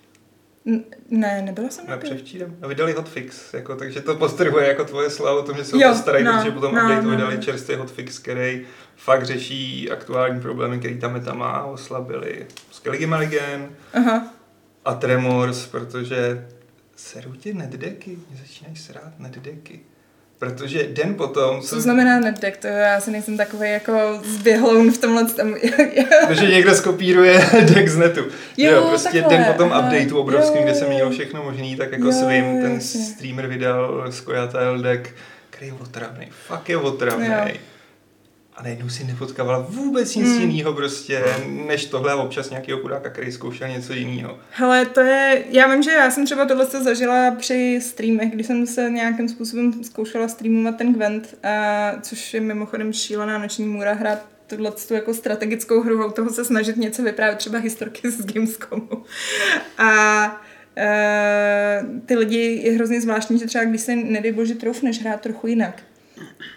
Ne, 1.09 1.41
nebyla 1.41 1.69
jsem 1.69 1.85
na 1.87 1.97
převčírem. 1.97 2.57
No, 2.61 2.67
vydali 2.67 2.93
hotfix, 2.93 3.53
jako, 3.53 3.75
takže 3.75 4.01
to 4.01 4.15
postrhuje 4.15 4.67
jako 4.67 4.85
tvoje 4.85 5.09
slavu 5.09 5.39
o 5.39 5.43
tom, 5.43 5.57
že 5.57 5.65
jsou 5.65 5.79
Jo, 5.79 5.89
to 5.89 5.95
starají, 5.95 6.25
no, 6.25 6.37
protože 6.37 6.51
potom 6.51 6.75
no, 6.75 6.81
updateu 6.81 7.05
no, 7.05 7.11
vydali 7.11 7.35
no. 7.35 7.41
čerstvý 7.41 7.75
hotfix, 7.75 8.19
který 8.19 8.65
fakt 8.95 9.25
řeší 9.25 9.91
aktuální 9.91 10.41
problémy, 10.41 10.79
který 10.79 10.99
ta 10.99 11.07
meta 11.07 11.33
má, 11.33 11.63
oslabili 11.63 12.45
Skellige 12.71 13.07
Maligen 13.07 13.69
Aha. 13.93 14.33
a 14.85 14.93
Tremors, 14.93 15.67
protože 15.67 16.47
serou 16.95 17.31
tě 17.31 17.53
netdecky, 17.53 18.09
mě 18.29 18.39
začínají 18.41 18.75
srát 18.75 19.19
netdecky. 19.19 19.79
Protože 20.49 20.87
den 20.87 21.15
potom, 21.15 21.61
Co 21.61 21.81
znamená 21.81 22.19
netdeck? 22.19 22.57
To 22.57 22.67
já 22.67 22.99
si 23.01 23.11
nejsem 23.11 23.37
takový 23.37 23.69
jako 23.71 24.19
zběhloun 24.23 24.91
v 24.91 24.97
tomhle 24.97 25.25
tam. 25.25 25.55
Protože 26.27 26.45
někdo 26.51 26.75
skopíruje 26.75 27.45
deck 27.73 27.87
z 27.87 27.97
netu. 27.97 28.21
Jo, 28.57 28.71
Jo, 28.71 28.85
prostě 28.89 29.21
takhle, 29.21 29.37
den 29.37 29.45
potom 29.45 29.67
updateu 29.67 30.17
obrovským, 30.17 30.57
jo, 30.57 30.63
kde 30.63 30.73
se 30.75 30.83
jo. 30.83 30.87
měnilo 30.89 31.11
všechno 31.11 31.43
možný, 31.43 31.75
tak 31.75 31.91
jako 31.91 32.05
Jo, 32.05 32.11
svým 32.11 32.61
ten 32.61 32.73
jasně. 32.73 33.01
streamer 33.01 33.47
vydal 33.47 34.05
Skojatel 34.09 34.81
deck, 34.81 35.09
který 35.49 35.67
je 35.67 35.73
otravný, 35.73 36.27
fakt 36.47 36.69
je 36.69 36.77
otravný. 36.77 37.27
Jo. 37.27 37.53
A 38.55 38.63
najednou 38.63 38.89
si 38.89 39.03
nepotkávala 39.03 39.65
vůbec 39.69 40.15
nic 40.15 40.27
Mm. 40.27 40.41
jiného 40.41 40.73
prostě, 40.73 41.23
než 41.67 41.85
tohle 41.85 42.11
a 42.11 42.15
občas 42.15 42.49
nějakého 42.49 42.79
chudáka, 42.79 43.09
který 43.09 43.31
zkoušel 43.31 43.67
něco 43.67 43.93
jiného. 43.93 44.39
Hele, 44.51 44.85
to 44.85 44.99
je, 44.99 45.43
já 45.49 45.67
vím, 45.73 45.83
že 45.83 45.91
já 45.91 46.11
jsem 46.11 46.25
třeba 46.25 46.45
tohle 46.45 46.65
to 46.65 46.83
zažila 46.83 47.31
při 47.31 47.79
streamech, 47.81 48.31
když 48.31 48.47
jsem 48.47 48.67
se 48.67 48.89
nějakým 48.89 49.29
způsobem 49.29 49.83
zkoušela 49.83 50.27
streamovat 50.27 50.77
ten 50.77 50.93
Gwent, 50.93 51.35
a, 51.43 51.91
což 52.01 52.33
je 52.33 52.41
mimochodem 52.41 52.93
šílená 52.93 53.37
noční 53.37 53.65
můra 53.65 53.93
hrát 53.93 54.25
tohle 54.47 54.71
tu 54.87 54.93
jako 54.93 55.13
strategickou 55.13 55.81
hru 55.81 56.11
toho 56.11 56.29
se 56.29 56.45
snažit 56.45 56.77
něco 56.77 57.03
vyprávět, 57.03 57.37
třeba 57.37 57.59
historky 57.59 58.11
z 58.11 58.25
Gamescomu. 58.25 58.89
A 59.77 60.41
e, 60.77 61.85
ty 62.05 62.15
lidi 62.15 62.61
je 62.63 62.71
hrozně 62.71 63.01
zvláštní, 63.01 63.39
že 63.39 63.45
třeba 63.45 63.65
když 63.65 63.81
se, 63.81 63.95
nedej 63.95 64.31
bože, 64.31 64.55
troufneš 64.55 65.01
hrát 65.01 65.21
trochu 65.21 65.47
jinak, 65.47 65.81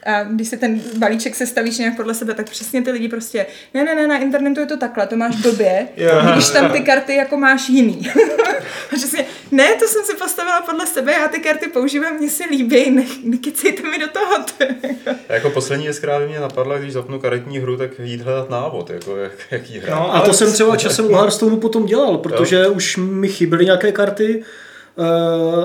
a 0.06 0.22
když 0.24 0.48
si 0.48 0.56
ten 0.56 0.80
balíček 0.96 1.34
sestavíš 1.34 1.78
nějak 1.78 1.96
podle 1.96 2.14
sebe, 2.14 2.34
tak 2.34 2.50
přesně 2.50 2.82
ty 2.82 2.90
lidi 2.90 3.08
prostě, 3.08 3.46
ne, 3.74 3.84
ne, 3.84 3.94
ne, 3.94 4.06
na 4.06 4.18
internetu 4.18 4.60
je 4.60 4.66
to 4.66 4.76
takhle, 4.76 5.06
to 5.06 5.16
máš 5.16 5.36
blbě, 5.36 5.88
Jo. 5.96 6.10
když 6.32 6.48
tam 6.50 6.70
ty 6.72 6.80
karty 6.80 7.14
jako 7.16 7.36
máš 7.36 7.68
jiný. 7.68 8.10
a 8.92 8.96
přesně, 8.96 9.24
ne, 9.50 9.74
to 9.74 9.86
jsem 9.88 10.04
si 10.04 10.14
postavila 10.16 10.60
podle 10.62 10.86
sebe, 10.86 11.12
já 11.12 11.28
ty 11.28 11.40
karty 11.40 11.68
používám, 11.68 12.14
mně 12.16 12.30
se 12.30 12.44
líbí, 12.50 12.90
ne, 12.90 13.04
nekecejte 13.24 13.82
mi 13.82 13.98
do 13.98 14.08
toho. 14.08 14.36
Jako- 14.82 15.20
jako 15.28 15.50
poslední 15.50 15.84
věc, 15.84 15.98
která 15.98 16.18
by 16.18 16.28
mě 16.28 16.40
napadla, 16.40 16.78
když 16.78 16.92
zapnu 16.92 17.18
karetní 17.18 17.58
hru, 17.58 17.76
tak 17.76 17.90
jít 18.02 18.20
hledat 18.20 18.50
návod, 18.50 18.90
jako 18.90 19.16
jak, 19.16 19.32
jak 19.50 19.70
jí 19.70 19.78
hrát. 19.78 19.96
No, 19.96 20.14
A 20.14 20.20
to 20.20 20.32
jsem 20.32 20.52
třeba 20.52 20.76
časem 20.86 21.04
u 21.04 21.14
Hearthstoneu 21.14 21.56
potom 21.56 21.86
dělal, 21.86 22.18
protože 22.18 22.66
už 22.68 22.96
mi 22.96 23.28
chyběly 23.28 23.64
nějaké 23.64 23.92
karty 23.92 24.42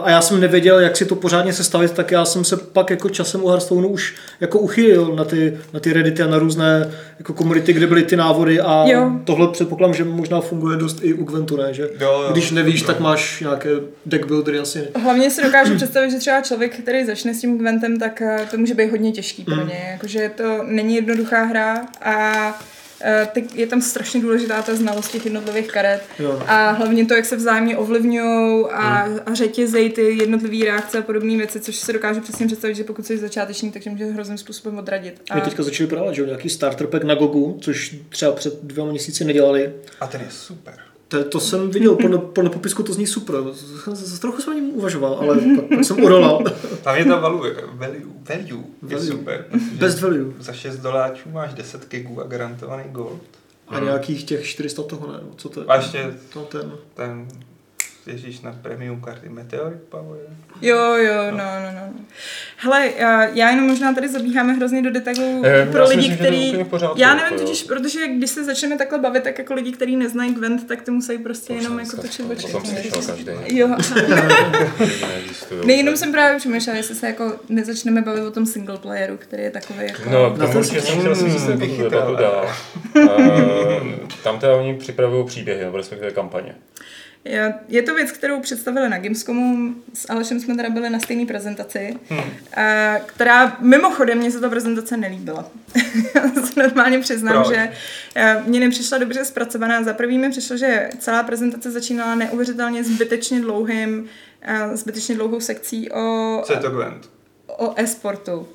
a 0.03 0.09
já 0.09 0.21
jsem 0.21 0.39
nevěděl, 0.39 0.79
jak 0.79 0.97
si 0.97 1.05
to 1.05 1.15
pořádně 1.15 1.53
sestavit, 1.53 1.91
tak 1.91 2.11
já 2.11 2.25
jsem 2.25 2.43
se 2.43 2.57
pak 2.57 2.89
jako 2.89 3.09
časem 3.09 3.43
u 3.43 3.47
Hearthstoneu 3.47 3.87
už 3.87 4.15
jako 4.41 4.59
uchylil 4.59 5.15
na 5.15 5.23
ty, 5.23 5.57
na 5.73 5.79
ty 5.79 5.93
reddity 5.93 6.23
a 6.23 6.27
na 6.27 6.39
různé 6.39 6.91
jako 7.19 7.33
komunity, 7.33 7.73
kde 7.73 7.87
byly 7.87 8.03
ty 8.03 8.15
návody 8.15 8.59
a 8.61 8.83
Jo. 8.87 9.11
tohle 9.25 9.47
předpokládám, 9.47 9.93
že 9.93 10.03
možná 10.03 10.41
funguje 10.41 10.77
dost 10.77 10.97
i 11.01 11.13
u 11.13 11.23
Gwentu, 11.25 11.57
ne? 11.57 11.73
Že 11.73 11.81
Jo, 11.83 12.21
jo. 12.23 12.29
když 12.31 12.51
nevíš, 12.51 12.81
tak 12.81 12.99
máš 12.99 13.39
nějaké 13.41 13.69
deck 14.05 14.25
buildery 14.25 14.59
asi. 14.59 14.87
Hlavně 15.03 15.29
si 15.29 15.43
dokážu 15.43 15.75
představit, 15.75 16.11
že 16.11 16.17
třeba 16.17 16.41
člověk, 16.41 16.79
který 16.79 17.05
začne 17.05 17.33
s 17.33 17.41
tím 17.41 17.57
Gwentem, 17.57 17.99
tak 17.99 18.21
eh, 18.21 18.47
to 18.51 18.57
může 18.57 18.73
být 18.73 18.91
hodně 18.91 19.11
těžký 19.11 19.43
pro 19.43 19.65
něj. 19.65 19.79
Jakože 19.91 20.31
to 20.37 20.59
není 20.63 20.95
jednoduchá 20.95 21.43
hra 21.43 21.81
a 22.01 22.47
eh, 22.49 22.80
je 23.53 23.67
tam 23.67 23.81
strašně 23.81 24.21
důležitá 24.21 24.61
ta 24.61 24.75
znalost 24.75 25.11
těch 25.11 25.25
jednotlivých 25.25 25.67
karet 25.67 26.03
Jo. 26.19 26.43
a 26.47 26.71
hlavně 26.71 27.05
to, 27.05 27.13
jak 27.13 27.25
se 27.25 27.35
vzájemně 27.35 27.77
ovlivňují 27.77 28.65
a, 28.71 29.07
a 29.25 29.33
řetězejí 29.33 29.89
ty 29.89 30.01
jednotlivé 30.01 30.65
reakce 30.65 30.97
a 30.97 31.01
podobné 31.01 31.37
věci, 31.37 31.59
což 31.59 31.75
se 31.75 31.93
dokážu 31.93 32.21
přesně 32.21 32.47
představit, 32.47 32.75
že 32.75 32.83
pokud 32.83 33.05
jsi 33.05 33.17
začáteční, 33.17 33.71
takže 33.71 33.89
může 33.89 34.05
hrozným 34.05 34.37
způsobem 34.37 34.77
odradit. 34.79 35.21
A 35.29 35.35
My 35.35 35.41
teďka 35.41 35.63
začali 35.63 35.87
prodávat, 35.87 36.13
že 36.15 36.21
jo, 36.21 36.25
nějaký 36.25 36.49
starter 36.49 36.87
pack 36.87 37.03
na 37.03 37.15
Gogu, 37.15 37.57
což 37.61 37.95
třeba 38.09 38.31
před 38.31 38.63
dvěma 38.63 38.89
měsíci 38.89 39.25
nedělali. 39.25 39.73
A 39.99 40.07
ten 40.07 40.21
je 40.21 40.27
super. 40.29 40.90
To, 41.11 41.23
to 41.23 41.39
jsem 41.39 41.69
viděl, 41.71 41.95
podle, 41.95 42.17
podle 42.17 42.49
popisku 42.49 42.83
to 42.83 42.93
zní 42.93 43.07
super. 43.07 43.35
Trochu 44.21 44.41
jsem 44.41 44.53
o 44.53 44.55
něm 44.55 44.69
uvažoval, 44.73 45.13
ale 45.21 45.35
pak, 45.55 45.65
pak 45.65 45.83
jsem 45.85 46.03
urolal. 46.03 46.43
Tam 46.83 46.95
je 46.95 47.05
ta 47.05 47.19
value, 47.19 47.53
value, 47.73 47.99
value, 48.29 48.63
je 48.87 48.95
Value. 48.95 49.05
super. 49.11 49.45
Best 49.73 50.01
value. 50.01 50.33
Za 50.39 50.53
6 50.53 50.77
doláčů 50.77 51.29
máš 51.29 51.53
10 51.53 51.87
gigů 51.89 52.21
a 52.21 52.27
garantovaný 52.27 52.83
gold. 52.91 53.21
A 53.67 53.79
nějakých 53.79 54.23
těch 54.23 54.45
400 54.45 54.83
toho 54.83 55.07
ne, 55.11 55.19
no, 55.21 55.29
co 55.35 55.49
to 55.49 55.59
je? 55.59 55.65
A 55.65 55.75
ještě 55.75 56.13
To 56.33 56.39
ten. 56.41 56.71
ten, 56.93 57.27
ježíš 58.07 58.41
na 58.41 58.59
premium 58.61 59.01
karty 59.01 59.29
Meteoric 59.29 59.79
Power. 59.89 60.19
Jo, 60.61 60.77
jo, 60.95 61.31
no, 61.31 61.37
no, 61.37 61.71
no. 61.75 61.93
Hele, 62.57 62.89
já 62.97 63.23
já 63.27 63.49
jenom 63.49 63.67
možná 63.67 63.93
tady 63.93 64.09
zabíháme 64.09 64.53
hrozně 64.53 64.81
do 64.81 64.91
detailů 64.91 65.41
Eh, 65.45 65.65
pro 65.71 65.87
lidi, 65.87 66.09
myslím, 66.09 66.51
že 66.51 66.57
to 66.57 66.65
pořádku, 66.65 66.99
Já 66.99 67.07
jako 67.09 67.21
nevím 67.23 67.37
jo. 67.39 67.43
totiž, 67.45 67.63
protože 67.63 68.07
když 68.07 68.29
se 68.29 68.43
začneme 68.43 68.77
takhle 68.77 68.99
bavit, 68.99 69.23
tak 69.23 69.37
jako 69.37 69.53
lidi, 69.53 69.71
kteří 69.71 69.95
neznají 69.95 70.33
Gwent, 70.33 70.67
tak 70.67 70.81
ty 70.81 70.91
musí 70.91 71.17
prostě 71.17 71.53
jenom 71.53 71.79
jako 71.79 71.97
točit 71.97 72.25
oči. 72.31 72.51
tom 72.51 72.65
slyšel 72.65 73.01
každý. 73.07 73.57
Jo, 73.57 73.67
Neexistují. 75.07 75.67
ne, 75.67 75.73
jenom 75.73 75.97
jsem 75.97 76.11
právě 76.11 76.37
přemýšlela, 76.39 76.77
jestli 76.77 76.95
se 76.95 77.07
jako 77.07 77.33
nezačneme 77.49 78.01
bavit 78.01 78.21
o 78.23 78.31
tom 78.31 78.45
single 78.45 78.77
playeru, 78.77 79.17
který 79.17 79.43
je 79.43 79.51
takový 79.51 79.79
jako... 79.81 80.01
No, 80.09 80.37
tomu 80.37 80.53
to 80.53 80.59
určitě 80.59 80.81
si- 80.81 80.87
jsem 80.87 80.99
chtěl 80.99 81.15
si 81.15 81.25
jako 81.25 81.39
tu 81.51 81.57
vychytal, 81.57 82.15
dál. 82.15 82.49
Tam 84.23 84.39
teda 84.39 84.55
oni 84.55 84.73
připravují 84.75 85.25
příběhy, 85.25 85.63
nebo 85.65 85.77
respektive 85.77 86.11
kampaně. 86.11 86.55
Je- 87.25 87.53
Je 87.67 87.81
to 87.81 87.95
věc, 87.95 88.11
kterou 88.11 88.39
představili 88.39 88.89
na 88.89 88.97
Gamescomu, 88.97 89.75
s 89.93 90.09
Alešem 90.11 90.39
jsme 90.39 90.55
teda 90.55 90.69
byli 90.69 90.89
na 90.89 90.99
stejné 90.99 91.25
prezentaci, 91.25 91.95
Hmm. 92.09 92.19
a, 92.55 92.99
která 93.05 93.57
mimochodem 93.59 94.17
mě 94.17 94.31
se 94.31 94.39
ta 94.39 94.49
prezentace 94.49 94.97
nelíbila. 94.97 95.45
Já 96.15 96.21
se 96.45 96.59
normálně 96.63 96.99
přiznám, 96.99 97.43
Proč? 97.43 97.47
že 97.55 97.69
a, 98.15 98.41
mně 98.45 98.59
nepřišla 98.59 98.97
dobře 98.97 99.25
zpracovaná. 99.25 99.83
Za 99.83 99.93
prvý 99.93 100.17
mi 100.17 100.29
přišlo, 100.29 100.57
že 100.57 100.89
celá 100.99 101.23
prezentace 101.23 101.71
začínala 101.71 102.15
neuvěřitelně 102.15 102.83
zbytečně 102.83 103.39
dlouhým, 103.41 104.05
a, 104.45 104.75
zbytečně 104.75 105.15
dlouhou 105.15 105.39
sekcí 105.39 105.91
o, 105.91 106.41
Co 106.45 106.53
je 106.53 106.59
to 106.59 106.69
Gwent? 106.69 107.09
o 107.47 107.73
e-sportu. 107.79 108.47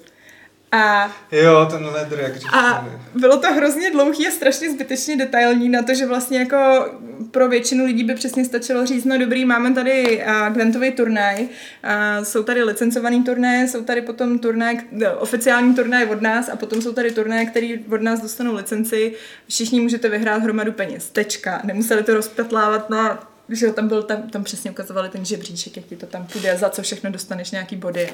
A 0.72 1.12
Jo, 1.32 1.68
ten 1.70 1.86
ledr, 1.86 2.20
jak 2.20 2.36
říkáš. 2.36 2.64
a 2.64 2.88
bylo 3.14 3.36
to 3.36 3.54
hrozně 3.54 3.90
dlouhý 3.90 4.28
a 4.28 4.30
strašně 4.30 4.72
zbytečně 4.72 5.16
detailní 5.16 5.68
na 5.68 5.82
to, 5.82 5.94
že 5.94 6.06
vlastně 6.06 6.38
jako 6.38 6.86
pro 7.30 7.48
většinu 7.48 7.84
lidí 7.84 8.04
by 8.04 8.14
přesně 8.14 8.44
stačilo 8.44 8.86
říct, 8.86 9.04
no 9.04 9.18
dobrý, 9.18 9.44
máme 9.44 9.74
tady 9.74 10.24
Gwentový 10.50 10.92
turnaj, 10.92 11.42
uh, 11.42 12.24
jsou 12.24 12.42
tady 12.42 12.62
licencovaný 12.62 13.24
turnaje, 13.24 13.68
jsou 13.68 13.84
tady 13.84 14.02
potom 14.02 14.38
turnaj, 14.38 14.78
no, 14.90 15.12
oficiální 15.18 15.74
turnaj 15.74 16.04
od 16.04 16.22
nás 16.22 16.48
a 16.48 16.56
potom 16.56 16.82
jsou 16.82 16.92
tady 16.92 17.10
turnaje, 17.10 17.46
který 17.46 17.84
od 17.92 18.02
nás 18.02 18.20
dostanou 18.20 18.54
licenci, 18.54 19.14
všichni 19.48 19.80
můžete 19.80 20.08
vyhrát 20.08 20.42
hromadu 20.42 20.72
peněz, 20.72 21.10
tečka, 21.10 21.60
nemuseli 21.64 22.02
to 22.02 22.14
rozpetlávat 22.14 22.90
na 22.90 23.28
že 23.48 23.72
tam 23.72 23.88
byl, 23.88 24.02
tam, 24.02 24.22
tam 24.22 24.44
přesně 24.44 24.70
ukazovali 24.70 25.08
ten 25.08 25.24
žebříček, 25.24 25.76
jak 25.76 25.86
ti 25.86 25.96
to 25.96 26.06
tam 26.06 26.26
půjde, 26.26 26.56
za 26.58 26.70
co 26.70 26.82
všechno 26.82 27.10
dostaneš 27.10 27.50
nějaký 27.50 27.76
body. 27.76 28.08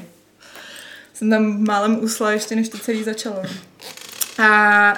Jsem 1.22 1.30
tam 1.30 1.64
málem 1.64 1.98
usla 2.04 2.32
ještě, 2.32 2.56
než 2.56 2.68
to 2.68 2.78
celý 2.78 3.04
začalo. 3.04 3.42
A, 4.38 4.90
a 4.90 4.94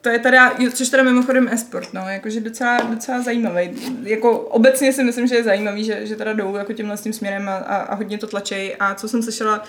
to 0.00 0.08
je 0.08 0.18
teda, 0.18 0.54
což 0.74 0.88
teda 0.88 1.02
mimochodem 1.02 1.48
e-sport, 1.48 1.92
no, 1.92 2.08
jakože 2.08 2.40
docela, 2.40 2.76
docela 2.76 3.22
zajímavý. 3.22 3.70
Jako 4.02 4.38
obecně 4.38 4.92
si 4.92 5.04
myslím, 5.04 5.26
že 5.26 5.34
je 5.34 5.44
zajímavý, 5.44 5.84
že, 5.84 6.06
že 6.06 6.16
teda 6.16 6.32
jdou 6.32 6.56
jako 6.56 6.72
tímhle 6.72 6.96
s 6.96 7.00
tím 7.00 7.12
směrem 7.12 7.48
a, 7.48 7.56
a, 7.56 7.76
a 7.76 7.94
hodně 7.94 8.18
to 8.18 8.26
tlačej. 8.26 8.76
A 8.80 8.94
co 8.94 9.08
jsem 9.08 9.22
slyšela, 9.22 9.64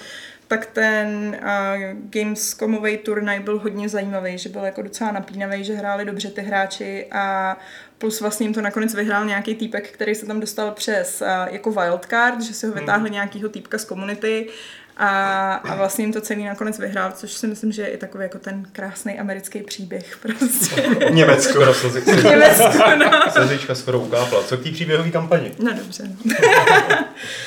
tak 0.48 0.66
ten 0.66 1.38
uh, 1.42 2.00
Gamescomový 2.10 2.98
turnaj 2.98 3.40
byl 3.40 3.60
hodně 3.60 3.90
zajímavý, 3.90 4.38
že 4.38 4.50
byl 4.50 4.64
jako 4.64 4.82
docela 4.82 5.12
napínavý, 5.12 5.64
že 5.64 5.74
hráli 5.74 6.06
dobře 6.06 6.30
ty 6.30 6.42
hráči 6.42 7.08
a 7.12 7.58
plus 7.98 8.22
vlastně 8.22 8.46
jim 8.46 8.54
to 8.54 8.62
nakonec 8.62 8.96
vyhrál 8.96 9.26
nějaký 9.26 9.56
týpek, 9.56 9.92
který 9.92 10.16
se 10.16 10.26
tam 10.26 10.40
dostal 10.40 10.72
přes 10.72 11.22
uh, 11.22 11.54
jako 11.54 11.72
wildcard, 11.72 12.42
že 12.42 12.54
si 12.54 12.68
ho 12.68 12.74
vytáhli 12.74 13.10
nějakýho 13.10 13.50
týpka 13.50 13.78
z 13.78 13.86
komunity 13.86 14.50
a, 14.98 15.54
a 15.54 15.76
vlastně 15.76 16.04
jim 16.04 16.14
to 16.14 16.22
celý 16.22 16.44
nakonec 16.44 16.80
vyhrál, 16.80 17.12
což 17.16 17.32
si 17.32 17.48
myslím, 17.48 17.72
že 17.72 17.82
je 17.82 17.88
i 17.88 17.98
takový 17.98 18.24
jako 18.24 18.40
ten 18.40 18.66
krásný 18.72 19.20
americký 19.20 19.62
příběh 19.64 20.18
prostě. 20.22 20.82
Německo. 21.10 21.52
Skoro 21.54 21.72
slzy- 21.74 22.24
Německo, 22.30 22.96
no. 22.96 23.32
slzička 23.32 23.76
skoro 23.76 24.00
ukápla. 24.00 24.44
Co 24.44 24.58
k 24.58 24.64
té 24.64 24.72
příběhové 24.72 25.12
kampani? 25.12 25.52
No 25.60 25.74
dobře. 25.74 26.04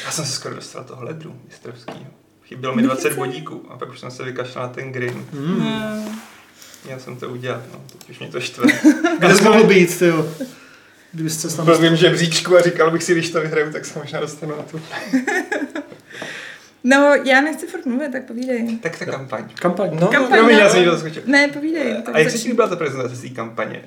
Já 0.05 0.11
jsem 0.11 0.25
se 0.25 0.33
skoro 0.33 0.55
dostal 0.55 0.85
toho 0.85 1.05
ledru 1.05 1.41
mistrovského. 1.49 1.99
Chybělo 2.45 2.75
mi 2.75 2.83
20 2.83 3.12
bodíků 3.12 3.67
a 3.71 3.76
pak 3.79 3.91
už 3.91 4.00
jsem 4.00 4.11
se 4.11 4.23
vykašlal 4.25 4.67
na 4.67 4.73
ten 4.73 4.93
green. 4.93 5.26
No. 5.33 6.05
Měl 6.85 6.99
jsem 7.00 7.17
to 7.17 7.29
udělat, 7.29 7.62
no, 7.73 7.81
teď 7.99 8.11
už 8.11 8.19
mě 8.19 8.29
to 8.29 8.41
štve. 8.41 8.67
Kde 9.19 9.35
jsi 9.35 9.43
mohl 9.45 9.65
být, 9.65 9.99
ty 9.99 10.07
jo? 10.07 10.29
Kdybyste 11.12 11.50
se 11.50 11.57
tam... 11.57 11.65
Byl 11.65 11.79
v 11.79 11.81
mým 11.81 11.97
žebříčku 11.97 12.57
a 12.57 12.61
říkal 12.61 12.91
bych 12.91 13.03
si, 13.03 13.12
když 13.12 13.31
to 13.31 13.41
vyhraju, 13.41 13.73
tak 13.73 13.85
se 13.85 13.99
možná 13.99 14.21
dostanu 14.21 14.57
na 14.57 14.62
tu. 14.62 14.81
No, 16.88 17.14
já 17.25 17.40
nechci 17.40 17.66
furt 17.66 17.87
mluvit, 17.87 18.12
tak 18.12 18.25
povídej. 18.25 18.78
Tak 18.83 18.99
ta 18.99 19.05
kampaň. 19.05 19.45
Kampaň. 19.61 19.90
No, 20.00 20.07
Kampaň, 20.09 20.38
Promiň, 20.38 20.57
no. 20.57 20.62
já 20.62 20.69
jsem 20.71 20.85
to 20.85 20.90
zaskočil. 20.90 21.23
Ne, 21.26 21.49
povídej. 21.49 21.95
tak 22.05 22.14
A 22.14 22.19
jak 22.19 22.31
se 22.31 22.38
ti 22.38 22.52
byla 22.55 22.69
ta 22.69 22.76
prezentace 22.76 23.16
z 23.16 23.23
té 23.23 23.28
kampaně? 23.28 23.83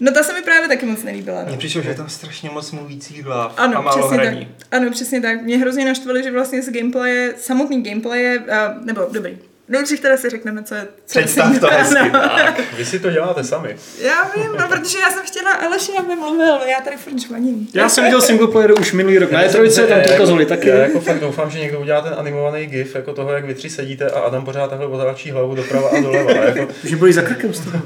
No 0.00 0.12
ta 0.12 0.22
se 0.22 0.32
mi 0.32 0.42
právě 0.42 0.68
taky 0.68 0.86
moc 0.86 1.02
nelíbila. 1.02 1.42
No. 1.42 1.48
Mně 1.48 1.56
přišlo, 1.58 1.82
že 1.82 1.88
je 1.88 1.94
tam 1.94 2.08
strašně 2.08 2.50
moc 2.50 2.72
mluvících 2.72 3.24
hlav 3.24 3.54
a 3.56 3.62
Ano, 3.62 3.82
málo 3.82 3.98
přesně 3.98 4.16
hraní. 4.16 4.46
tak. 4.58 4.66
Ano, 4.80 4.90
přesně 4.90 5.20
tak. 5.20 5.42
Mě 5.42 5.58
hrozně 5.58 5.84
naštvali, 5.84 6.22
že 6.22 6.30
vlastně 6.30 6.62
z 6.62 6.70
gameplaye, 6.70 7.34
samotný 7.38 7.82
gameplaye, 7.82 8.38
a, 8.38 8.74
nebo 8.84 9.08
dobrý, 9.12 9.38
nejdřív 9.68 10.00
teda 10.00 10.16
si 10.16 10.30
řekneme, 10.30 10.62
co 10.62 10.74
je... 10.74 10.88
Co 11.06 11.18
je 11.18 11.24
Představ 11.24 11.58
to 11.58 11.66
hezky. 11.66 12.10
Tak, 12.10 12.60
vy 12.76 12.84
si 12.84 12.98
to 12.98 13.10
děláte 13.10 13.44
sami. 13.44 13.76
Já 14.00 14.30
vím, 14.36 14.52
no, 14.58 14.68
protože 14.68 14.98
já 14.98 15.10
jsem 15.10 15.26
chtěla 15.26 15.52
Aleši, 15.52 15.92
aby 15.98 16.16
mluvil, 16.16 16.58
já 16.66 16.80
tady 16.80 16.96
furt 16.96 17.18
žvaním. 17.18 17.68
Já 17.74 17.88
jsem 17.88 18.04
viděl 18.04 18.20
single 18.20 18.48
player 18.48 18.80
už 18.80 18.92
minulý 18.92 19.18
rok. 19.18 19.30
Na 19.30 19.44
E3 19.44 19.88
tam 19.88 20.00
to 20.02 20.14
ukazovali 20.14 20.46
taky. 20.46 20.68
Já 20.68 20.76
jako 20.76 21.00
fakt 21.00 21.20
doufám, 21.20 21.50
že 21.50 21.58
někdo 21.58 21.80
udělá 21.80 22.00
ten 22.00 22.14
animovaný 22.18 22.66
gif 22.66 22.94
jako 22.94 23.12
toho, 23.12 23.32
jak 23.32 23.44
vy 23.44 23.54
tři 23.54 23.70
sedíte 23.70 24.10
a 24.10 24.20
Adam 24.20 24.44
pořád 24.44 24.70
takhle 24.70 24.86
otáčí 24.86 25.30
hlavu 25.30 25.54
doprava 25.54 25.88
a 25.88 26.00
doleva. 26.00 26.32
Jako, 26.32 26.68
Že 26.84 26.96
byli 26.96 27.12
za 27.12 27.22
krkem 27.22 27.54
z 27.54 27.60
toho. 27.60 27.82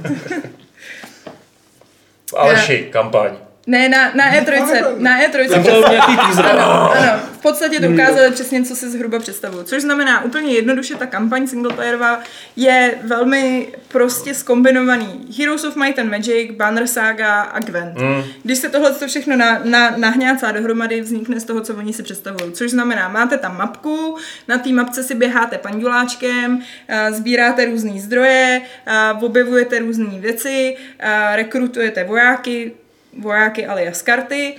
Aleši, 2.37 2.88
kampaň. 2.92 3.37
Ne, 3.71 3.89
na, 3.89 4.11
na 4.15 4.33
E3, 4.33 4.99
na 4.99 5.21
E3. 5.21 5.49
Tam 5.49 5.62
byl 5.62 5.85
nějaký 5.91 6.17
teaser. 6.17 6.47
Ano, 6.47 6.93
ano, 6.93 7.21
v 7.33 7.43
podstatě 7.43 7.81
to 7.81 7.87
ukázali 7.87 8.31
přesně, 8.31 8.62
co 8.62 8.77
si 8.77 8.91
zhruba 8.91 9.19
představuju. 9.19 9.62
Což 9.62 9.83
znamená 9.83 10.25
úplně 10.25 10.53
jednoduše, 10.53 10.95
ta 10.95 11.07
kampaň 11.07 11.47
singleplayerová 11.47 12.21
je 12.57 12.99
velmi 13.03 13.69
prostě 13.89 14.35
skombinovaný. 14.35 15.27
Heroes 15.39 15.65
of 15.65 15.77
Might 15.77 15.99
and 15.99 16.11
Magic, 16.11 16.50
Banner 16.57 16.87
Saga 16.87 17.41
a 17.41 17.61
Gwent. 17.61 17.99
Mm. 17.99 18.23
Když 18.43 18.59
se 18.59 18.69
tohle 18.69 18.93
to 18.93 19.07
všechno 19.07 19.37
na, 19.37 19.61
na, 19.65 19.97
nahňácá 19.97 20.53
dohromady, 20.53 21.00
vznikne 21.00 21.41
z 21.41 21.45
toho, 21.45 21.61
co 21.61 21.75
oni 21.75 21.93
si 21.93 22.03
představují. 22.03 22.53
Což 22.53 22.71
znamená, 22.71 23.09
máte 23.09 23.39
tam 23.39 23.57
mapku, 23.57 24.17
na 24.49 24.59
té 24.59 24.73
mapce 24.73 25.03
si 25.03 25.15
běháte 25.15 25.59
panduláčkem, 25.59 26.62
a 26.89 27.11
sbíráte 27.11 27.65
různé 27.65 28.00
zdroje, 28.00 28.62
a 28.87 29.19
objevujete 29.23 29.79
různé 29.79 30.19
věci, 30.19 30.77
a 31.00 31.37
rekrutujete 31.37 32.05
vojáky, 32.05 32.73
vojáky 33.19 33.67
alias 33.67 34.02
karty. 34.02 34.55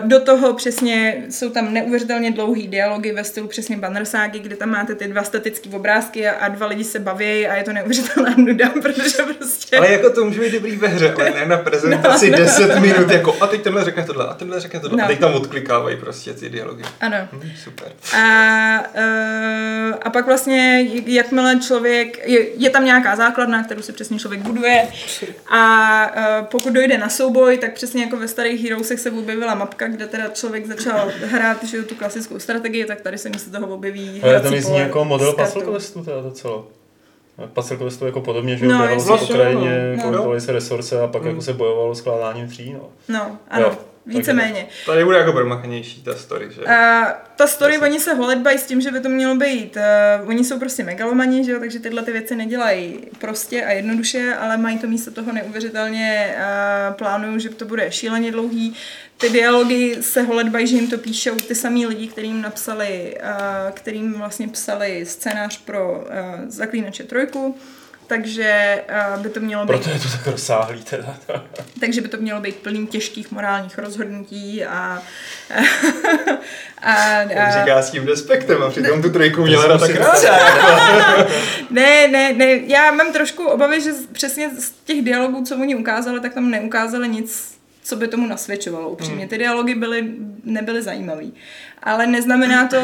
Do 0.00 0.20
toho 0.20 0.54
přesně 0.54 1.24
jsou 1.30 1.50
tam 1.50 1.72
neuvěřitelně 1.74 2.30
dlouhý 2.30 2.68
dialogy 2.68 3.12
ve 3.12 3.24
stylu 3.24 3.48
přesně 3.48 3.76
Bannerságy, 3.76 4.38
kde 4.38 4.56
tam 4.56 4.70
máte 4.70 4.94
ty 4.94 5.08
dva 5.08 5.22
statické 5.24 5.68
obrázky 5.70 6.28
a, 6.28 6.32
a 6.32 6.48
dva 6.48 6.66
lidi 6.66 6.84
se 6.84 6.98
baví 6.98 7.46
a 7.46 7.54
je 7.56 7.64
to 7.64 7.72
neuvěřitelná 7.72 8.34
nuda, 8.36 8.68
protože 8.82 9.22
prostě... 9.38 9.76
Ale 9.76 9.92
jako 9.92 10.10
to 10.10 10.24
může 10.24 10.40
být 10.40 10.52
dobrý 10.52 10.76
ve 10.76 10.88
hře, 10.88 11.12
ale 11.12 11.30
ne 11.30 11.46
na 11.46 11.56
prezentaci 11.56 12.30
No, 12.30 12.38
no. 12.38 12.44
10 12.44 12.78
minut, 12.78 13.10
jako 13.10 13.36
a 13.40 13.46
teď 13.46 13.62
tenhle 13.62 13.84
řekne 13.84 14.04
tohle, 14.04 14.26
a 14.26 14.34
tenhle 14.34 14.60
řekne 14.60 14.80
tohle, 14.80 14.98
No. 14.98 15.04
a 15.04 15.08
teď 15.08 15.18
tam 15.20 15.34
odklikávají 15.34 15.96
prostě 15.96 16.32
ty 16.34 16.48
dialogy. 16.48 16.82
Ano. 17.00 17.16
Hm, 17.32 17.50
super. 17.64 17.92
A, 18.16 18.84
uh, 18.94 19.94
a 20.02 20.10
pak 20.10 20.26
vlastně, 20.26 20.86
jakmile 21.06 21.56
člověk, 21.60 22.28
je, 22.28 22.46
je 22.56 22.70
tam 22.70 22.84
nějaká 22.84 23.16
základna, 23.16 23.64
kterou 23.64 23.82
si 23.82 23.92
přesně 23.92 24.18
člověk 24.18 24.40
buduje 24.40 24.86
a 25.50 26.12
uh, 26.40 26.46
pokud 26.46 26.72
dojde 26.72 26.98
na 26.98 27.08
souboj, 27.08 27.58
tak 27.58 27.72
přesně 27.72 27.91
jako 28.00 28.16
ve 28.16 28.28
starých 28.28 28.64
Heroesech 28.64 29.00
se 29.00 29.10
objevila 29.10 29.54
mapka, 29.54 29.88
kde 29.88 30.06
teda 30.06 30.28
člověk 30.28 30.66
začal 30.66 31.10
hrát 31.24 31.64
že 31.64 31.82
tu 31.82 31.94
klasickou 31.94 32.38
strategii, 32.38 32.84
tak 32.84 33.00
tady 33.00 33.18
se 33.18 33.28
místo 33.28 33.50
toho 33.60 33.74
objeví 33.74 34.20
Ale 34.22 34.40
to 34.40 34.50
mi 34.50 34.62
zní 34.62 34.78
jako 34.78 35.04
model. 35.04 35.32
Puzzle 35.32 36.04
teda 36.04 36.20
docela. 36.20 36.62
Puzzle 37.52 37.76
Questu 37.76 38.06
jako 38.06 38.20
podobně, 38.20 38.56
že 38.56 38.66
No, 38.66 38.78
no, 38.78 38.84
jasně. 38.84 39.18
se 39.18 39.26
po 39.26 39.32
krajině, 39.32 39.94
no. 39.96 40.02
kontrolovali 40.02 40.40
se 40.40 40.52
resurse 40.52 41.00
a 41.00 41.06
pak 41.06 41.22
Mm. 41.22 41.28
jako 41.28 41.42
se 41.42 41.52
bojovalo 41.52 41.94
skládáním 41.94 42.48
tří, 42.48 42.72
no. 42.72 42.88
No, 43.08 43.38
ano, 43.50 43.66
Jo, 43.66 43.76
víceméně. 44.06 44.66
Tady 44.86 45.04
bude 45.04 45.18
jako 45.18 45.32
promachanější 45.32 46.02
ta 46.02 46.14
story, 46.14 46.48
že? 46.50 46.64
A 46.64 47.04
ta 47.36 47.46
story, 47.46 47.78
oni 47.78 48.00
se 48.00 48.14
holedbají 48.14 48.58
s 48.58 48.66
tím, 48.66 48.80
že 48.80 48.90
by 48.90 49.00
to 49.00 49.08
mělo 49.08 49.34
být. 49.34 49.76
Uh, 50.22 50.28
oni 50.28 50.44
jsou 50.44 50.58
prostě 50.58 50.84
megalomani, 50.84 51.44
že 51.44 51.52
jo, 51.52 51.60
takže 51.60 51.78
tyhle 51.78 52.02
ty 52.02 52.12
věci 52.12 52.36
nedělají 52.36 52.98
prostě 53.18 53.64
a 53.64 53.70
jednoduše, 53.70 54.34
ale 54.34 54.56
mají 54.56 54.78
to 54.78 54.86
místo 54.86 55.10
toho 55.10 55.32
neuvěřitelně, 55.32 56.34
uh, 56.36 56.94
plánují, 56.94 57.40
že 57.40 57.48
to 57.48 57.64
bude 57.64 57.92
šíleně 57.92 58.32
dlouhý. 58.32 58.76
Ty 59.16 59.28
dialogy 59.28 59.96
se 60.00 60.22
holedbají, 60.22 60.66
že 60.66 60.76
jim 60.76 60.90
to 60.90 60.98
píšou 60.98 61.34
ty 61.34 61.54
samý 61.54 61.86
lidi, 61.86 62.08
kterým 62.08 62.42
napsali, 62.42 63.16
uh, 63.20 63.70
kterým 63.70 64.12
vlastně 64.12 64.48
psali 64.48 65.06
scénář 65.06 65.60
pro 65.64 65.92
uh, 65.92 66.04
Zaklínače 66.48 67.04
trojku. 67.04 67.56
Takže 68.06 68.82
uh, 69.16 69.22
by 69.22 69.28
to 69.28 69.40
mělo 69.40 69.64
být... 69.64 69.68
Proto 69.68 69.90
je 69.90 69.98
to 69.98 70.08
tak 70.08 70.26
rozsáhlý 70.26 70.82
teda. 70.82 71.16
takže 71.80 72.00
by 72.00 72.08
to 72.08 72.16
mělo 72.16 72.40
být 72.40 72.56
plný 72.56 72.86
těžkých 72.86 73.30
morálních 73.30 73.78
rozhodnutí 73.78 74.64
a... 74.64 75.02
a, 76.82 76.92
a 77.20 77.60
říká 77.60 77.82
s 77.82 77.90
tím 77.90 78.06
despektem 78.06 78.62
a 78.62 78.70
přitom 78.70 79.02
tu 79.02 79.10
trojku 79.10 79.42
měla 79.42 79.66
na 79.66 79.78
tak 79.78 79.90
ne, 81.70 82.08
ne, 82.08 82.32
ne, 82.32 82.60
já 82.66 82.92
mám 82.92 83.12
trošku 83.12 83.44
obavy, 83.44 83.80
že 83.80 83.90
přesně 84.12 84.50
z 84.60 84.70
těch 84.84 85.02
dialogů, 85.02 85.44
co 85.44 85.56
oni 85.56 85.74
ukázali, 85.74 86.20
tak 86.20 86.34
tam 86.34 86.50
neukázali 86.50 87.08
nic, 87.08 87.58
co 87.82 87.96
by 87.96 88.08
tomu 88.08 88.26
nasvědčovalo 88.26 88.88
upřímně. 88.88 89.20
Hmm. 89.20 89.28
Ty 89.28 89.38
dialogy 89.38 89.74
byly, 89.74 90.14
nebyly 90.44 90.82
zajímavý. 90.82 91.34
Ale 91.82 92.06
neznamená 92.06 92.68
to, 92.68 92.76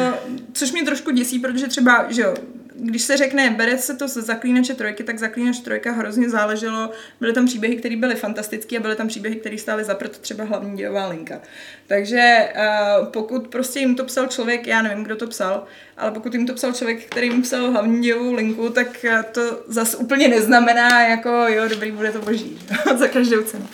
což 0.53 0.71
mě 0.71 0.83
trošku 0.83 1.11
děsí, 1.11 1.39
protože 1.39 1.67
třeba, 1.67 2.05
že 2.09 2.21
jo, 2.21 2.33
když 2.81 3.01
se 3.01 3.17
řekne, 3.17 3.49
bere 3.49 3.77
se 3.77 3.95
to 3.95 4.07
z 4.07 4.13
Zaklínače 4.13 4.73
trojky, 4.73 5.03
tak 5.03 5.19
Zaklínač 5.19 5.59
trojka 5.59 5.91
hrozně 5.91 6.29
záleželo. 6.29 6.89
Byly 7.19 7.33
tam 7.33 7.45
příběhy, 7.45 7.75
které 7.75 7.95
byly 7.95 8.15
fantastické 8.15 8.77
a 8.77 8.79
byly 8.79 8.95
tam 8.95 9.07
příběhy, 9.07 9.35
které 9.35 9.57
stály 9.57 9.83
za 9.83 9.97
třeba 10.21 10.43
hlavní 10.43 10.77
dějová 10.77 11.07
linka. 11.07 11.41
Takže 11.87 12.49
uh, 12.55 13.07
pokud 13.07 13.47
prostě 13.47 13.79
jim 13.79 13.95
to 13.95 14.05
psal 14.05 14.27
člověk, 14.27 14.67
já 14.67 14.81
nevím, 14.81 15.03
kdo 15.03 15.15
to 15.15 15.27
psal, 15.27 15.65
ale 15.97 16.11
pokud 16.11 16.33
jim 16.33 16.47
to 16.47 16.53
psal 16.53 16.73
člověk, 16.73 17.05
který 17.05 17.27
jim 17.27 17.41
psal 17.41 17.71
hlavní 17.71 18.01
dějovou 18.01 18.33
linku, 18.33 18.69
tak 18.69 19.05
to 19.31 19.63
zase 19.67 19.97
úplně 19.97 20.27
neznamená, 20.27 21.01
jako 21.01 21.29
jo, 21.29 21.67
dobrý, 21.69 21.91
bude 21.91 22.11
to 22.11 22.21
boží, 22.21 22.59
za 22.97 23.07
každou 23.07 23.43
cenu. 23.43 23.67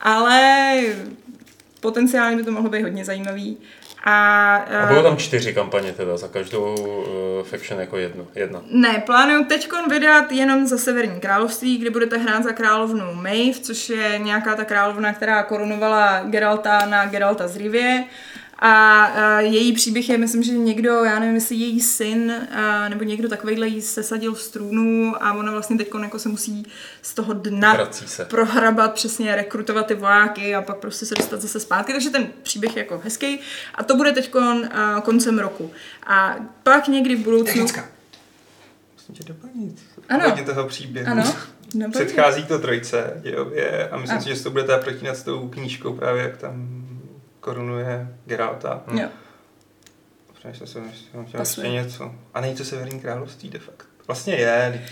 Ale 0.00 0.80
potenciálně 1.80 2.36
by 2.36 2.42
to 2.42 2.52
mohlo 2.52 2.70
být 2.70 2.82
hodně 2.82 3.04
zajímavý. 3.04 3.58
A, 4.04 4.56
a 4.56 4.86
budou 4.86 5.02
tam 5.02 5.16
čtyři 5.16 5.54
kampaně 5.54 5.92
teda, 5.92 6.16
za 6.16 6.28
každou 6.28 6.74
uh, 6.74 7.46
faction 7.46 7.80
jako 7.80 7.96
jedno, 7.96 8.26
jedna. 8.34 8.62
Ne, 8.70 9.02
plánuju 9.06 9.44
teď 9.44 9.68
vydat 9.90 10.32
jenom 10.32 10.66
za 10.66 10.78
Severní 10.78 11.20
království, 11.20 11.78
kdy 11.78 11.90
budete 11.90 12.18
hrát 12.18 12.42
za 12.42 12.52
královnu 12.52 13.14
Maeve, 13.14 13.60
což 13.62 13.88
je 13.88 14.18
nějaká 14.18 14.56
ta 14.56 14.64
královna, 14.64 15.12
která 15.12 15.42
korunovala 15.42 16.22
Geralta 16.24 16.86
na 16.86 17.06
Geralta 17.06 17.48
z 17.48 17.56
Rivie. 17.56 18.04
A, 18.64 19.04
a 19.04 19.40
její 19.40 19.72
příběh 19.72 20.08
je, 20.08 20.18
myslím, 20.18 20.42
že 20.42 20.52
někdo, 20.52 21.04
já 21.04 21.18
nevím, 21.18 21.34
jestli 21.34 21.56
její 21.56 21.80
syn 21.80 22.32
a, 22.54 22.88
nebo 22.88 23.04
někdo 23.04 23.28
takovejhle 23.28 23.68
jí 23.68 23.82
sesadil 23.82 24.34
v 24.34 24.42
strůnu 24.42 25.14
a 25.20 25.32
ona 25.32 25.52
vlastně 25.52 25.76
teď 25.76 25.88
jako 26.02 26.18
se 26.18 26.28
musí 26.28 26.66
z 27.02 27.14
toho 27.14 27.32
dna 27.32 27.88
se. 27.92 28.24
prohrabat, 28.24 28.94
přesně 28.94 29.36
rekrutovat 29.36 29.86
ty 29.86 29.94
vojáky 29.94 30.54
a 30.54 30.62
pak 30.62 30.76
prostě 30.76 31.06
se 31.06 31.14
dostat 31.14 31.40
zase 31.40 31.60
zpátky. 31.60 31.92
Takže 31.92 32.10
ten 32.10 32.26
příběh 32.42 32.76
je 32.76 32.82
jako 32.82 33.00
hezký 33.04 33.40
a 33.74 33.84
to 33.84 33.96
bude 33.96 34.12
teď 34.12 34.34
koncem 35.02 35.38
roku. 35.38 35.70
A 36.06 36.36
pak 36.62 36.88
někdy 36.88 37.16
v 37.16 37.20
budoucnu... 37.20 37.62
Musím 37.62 39.14
tě 39.14 39.24
doplnit. 39.24 39.82
Ano. 40.08 40.36
toho 40.44 40.68
příběhu. 40.68 41.10
Ano. 41.10 41.34
Předchází 41.90 42.44
to 42.44 42.58
trojce 42.58 43.20
dějově 43.22 43.88
a 43.88 43.96
myslím 43.96 44.18
a. 44.18 44.20
si, 44.20 44.28
že 44.28 44.42
to 44.42 44.50
budete 44.50 44.78
protinat 44.78 45.16
s 45.16 45.22
tou 45.22 45.48
knížkou 45.48 45.92
právě, 45.92 46.22
jak 46.22 46.36
tam 46.36 46.81
korunuje 47.42 48.08
Geralta. 48.26 48.82
Hm. 48.86 48.98
Jo. 48.98 49.08
Přemýšlel 50.38 50.66
jsem, 50.66 50.92
že 51.26 51.38
ještě 51.38 51.68
něco. 51.68 52.14
A 52.34 52.40
není 52.40 52.54
to 52.54 52.64
Severní 52.64 53.00
království 53.00 53.48
de 53.48 53.58
facto. 53.58 53.84
Vlastně 54.06 54.34
je. 54.34 54.82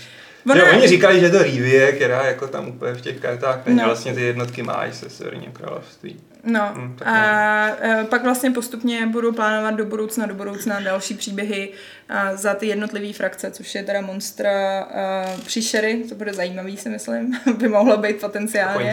Ona... 0.45 0.55
Jo, 0.55 0.65
oni 0.77 0.87
říkali, 0.87 1.19
že 1.19 1.25
je 1.25 1.31
to 1.31 1.43
Rivie, 1.43 1.91
která 1.91 2.25
jako 2.25 2.47
tam 2.47 2.67
úplně 2.67 2.93
v 2.93 3.01
těch 3.01 3.19
kartách 3.19 3.65
není. 3.65 3.77
No. 3.77 3.85
Vlastně 3.85 4.13
ty 4.13 4.21
jednotky 4.21 4.63
máš 4.63 4.95
se 4.95 5.09
Severním 5.09 5.51
království. 5.51 6.19
No 6.43 6.71
hmm, 6.75 6.97
a, 7.05 7.11
a 7.11 8.03
pak 8.09 8.23
vlastně 8.23 8.51
postupně 8.51 9.07
budu 9.07 9.33
plánovat 9.33 9.75
do 9.75 9.85
budoucna, 9.85 10.25
do 10.25 10.33
budoucna 10.33 10.79
další 10.79 11.13
příběhy 11.13 11.71
a, 12.09 12.35
za 12.35 12.53
ty 12.53 12.67
jednotlivé 12.67 13.13
frakce, 13.13 13.51
což 13.51 13.75
je 13.75 13.83
teda 13.83 14.01
Monstra 14.01 14.81
a, 14.81 15.25
příšery, 15.45 16.03
to 16.09 16.15
bude 16.15 16.33
zajímavý 16.33 16.77
si 16.77 16.89
myslím, 16.89 17.39
by 17.57 17.67
mohlo 17.67 17.97
být 17.97 18.21
potenciálně. 18.21 18.91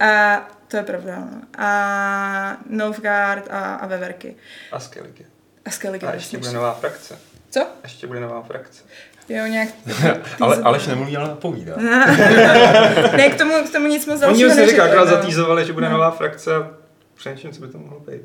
A 0.00 0.57
to 0.68 0.76
je 0.76 0.82
pravda. 0.82 1.16
No. 1.16 1.40
A 1.58 2.56
Novgard 2.70 3.48
a, 3.50 3.74
a 3.74 3.86
Veverky. 3.86 4.36
A 4.72 4.80
Skellige. 4.80 5.24
A 5.64 5.70
Skellige. 5.70 6.06
A 6.06 6.14
ještě 6.14 6.38
bude 6.38 6.52
nová 6.52 6.74
frakce. 6.74 7.18
Co? 7.50 7.66
Ještě 7.82 8.06
bude 8.06 8.20
nová 8.20 8.42
frakce. 8.42 8.82
Jo, 9.28 9.46
nějak... 9.46 9.68
ale 10.40 10.56
Aleš 10.56 10.86
nemluví, 10.86 11.16
ale 11.16 11.28
napovídá. 11.28 11.76
ne, 13.16 13.30
k 13.30 13.38
tomu, 13.38 13.52
k 13.68 13.72
tomu 13.72 13.86
nic 13.86 14.06
moc 14.06 14.20
dalšího 14.20 14.50
Oni 14.50 14.62
už 14.62 14.70
si 14.70 14.80
akorát 14.80 15.04
no. 15.04 15.10
zatýzovali, 15.10 15.66
že 15.66 15.72
bude 15.72 15.86
no. 15.86 15.92
nová 15.92 16.10
frakce 16.10 16.56
a 16.56 16.70
přemýšlím, 17.14 17.52
co 17.52 17.60
by 17.60 17.68
to 17.68 17.78
mohlo 17.78 18.00
být. 18.00 18.22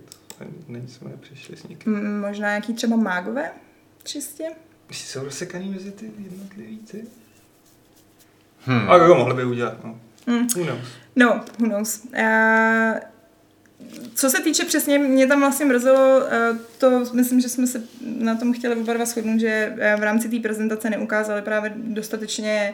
Není 0.67 0.87
jsme 0.87 1.09
nepřišli 1.09 1.57
s 1.57 1.63
nikým. 1.63 1.95
M- 1.95 2.21
možná 2.21 2.47
nějaký 2.47 2.73
třeba 2.73 2.95
mágové? 2.95 3.51
Čistě? 4.03 4.43
Myslíš, 4.89 5.09
jsou 5.09 5.23
rozsekaný 5.23 5.69
mezi 5.69 5.91
ty 5.91 6.11
jednotlivý 6.17 6.77
ty? 6.77 7.03
Hmm. 8.65 8.89
A 8.89 8.97
jako 8.97 9.15
mohli 9.15 9.33
by 9.33 9.43
udělat, 9.43 9.83
no. 9.83 9.99
Hmm. 10.27 10.47
Who 10.55 10.63
knows? 10.63 10.87
No, 11.15 11.41
who 11.59 11.67
knows. 11.67 12.01
Uh, 12.05 12.99
co 14.15 14.29
se 14.29 14.41
týče 14.43 14.65
přesně, 14.65 14.99
mě 14.99 15.27
tam 15.27 15.39
vlastně 15.39 15.65
mrzelo, 15.65 16.19
uh, 16.19 16.57
to 16.77 17.05
myslím, 17.13 17.41
že 17.41 17.49
jsme 17.49 17.67
se 17.67 17.83
na 18.01 18.35
tom 18.35 18.53
chtěli 18.53 18.75
oba 18.75 18.93
dva 18.93 19.05
shodnout, 19.05 19.39
že 19.39 19.73
uh, 19.73 19.99
v 19.99 20.03
rámci 20.03 20.29
té 20.29 20.39
prezentace 20.39 20.89
neukázali 20.89 21.41
právě 21.41 21.73
dostatečně 21.75 22.73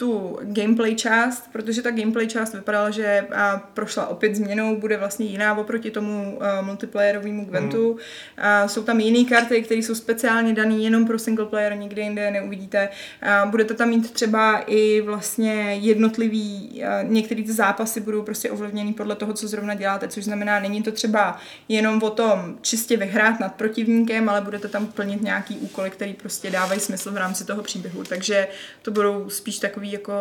tu 0.00 0.38
gameplay 0.42 0.94
část, 0.94 1.48
protože 1.52 1.82
ta 1.82 1.90
gameplay 1.90 2.26
část 2.26 2.54
vypadala, 2.54 2.90
že 2.90 3.26
a 3.36 3.58
prošla 3.74 4.06
opět 4.06 4.34
změnou, 4.34 4.76
bude 4.76 4.96
vlastně 4.96 5.26
jiná 5.26 5.58
oproti 5.58 5.90
tomu 5.90 6.36
uh, 6.36 6.66
multiplayerovému 6.66 7.44
Gwentu. 7.44 7.88
Mm. 7.88 7.92
Uh, 7.92 8.68
jsou 8.68 8.82
tam 8.82 9.00
jiné 9.00 9.30
karty, 9.30 9.62
které 9.62 9.80
jsou 9.80 9.94
speciálně 9.94 10.54
dané 10.54 10.74
jenom 10.74 11.06
pro 11.06 11.18
single 11.18 11.46
player, 11.46 11.76
nikde 11.76 12.02
jinde 12.02 12.30
neuvidíte. 12.30 12.88
Uh, 13.44 13.50
budete 13.50 13.74
tam 13.74 13.88
mít 13.88 14.10
třeba 14.10 14.58
i 14.66 15.00
vlastně 15.00 15.52
jednotlivý, 15.74 16.82
uh, 16.82 17.10
některé 17.10 17.42
ty 17.42 17.52
zápasy 17.52 18.00
budou 18.00 18.22
prostě 18.22 18.50
ovlivněný 18.50 18.92
podle 18.92 19.14
toho, 19.14 19.32
co 19.32 19.48
zrovna 19.48 19.74
děláte, 19.74 20.08
což 20.08 20.24
znamená, 20.24 20.60
není 20.60 20.82
to 20.82 20.92
třeba 20.92 21.38
jenom 21.68 22.02
o 22.02 22.10
tom 22.10 22.58
čistě 22.60 22.96
vyhrát 22.96 23.40
nad 23.40 23.54
protivníkem, 23.54 24.28
ale 24.28 24.40
budete 24.40 24.68
tam 24.68 24.86
plnit 24.86 25.22
nějaký 25.22 25.56
úkoly, 25.56 25.90
které 25.90 26.12
prostě 26.12 26.50
dávají 26.50 26.80
smysl 26.80 27.12
v 27.12 27.16
rámci 27.16 27.44
toho 27.44 27.62
příběhu. 27.62 28.04
Takže 28.04 28.48
to 28.82 28.90
budou 28.90 29.30
spíš 29.30 29.58
takový 29.58 29.89
jako 29.92 30.14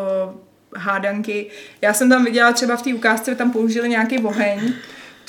hádanky. 0.75 1.47
Já 1.81 1.93
jsem 1.93 2.09
tam 2.09 2.25
viděla 2.25 2.53
třeba 2.53 2.77
v 2.77 2.81
té 2.81 2.93
ukázce, 2.93 3.35
tam 3.35 3.51
použili 3.51 3.89
nějaký 3.89 4.19
oheň 4.19 4.73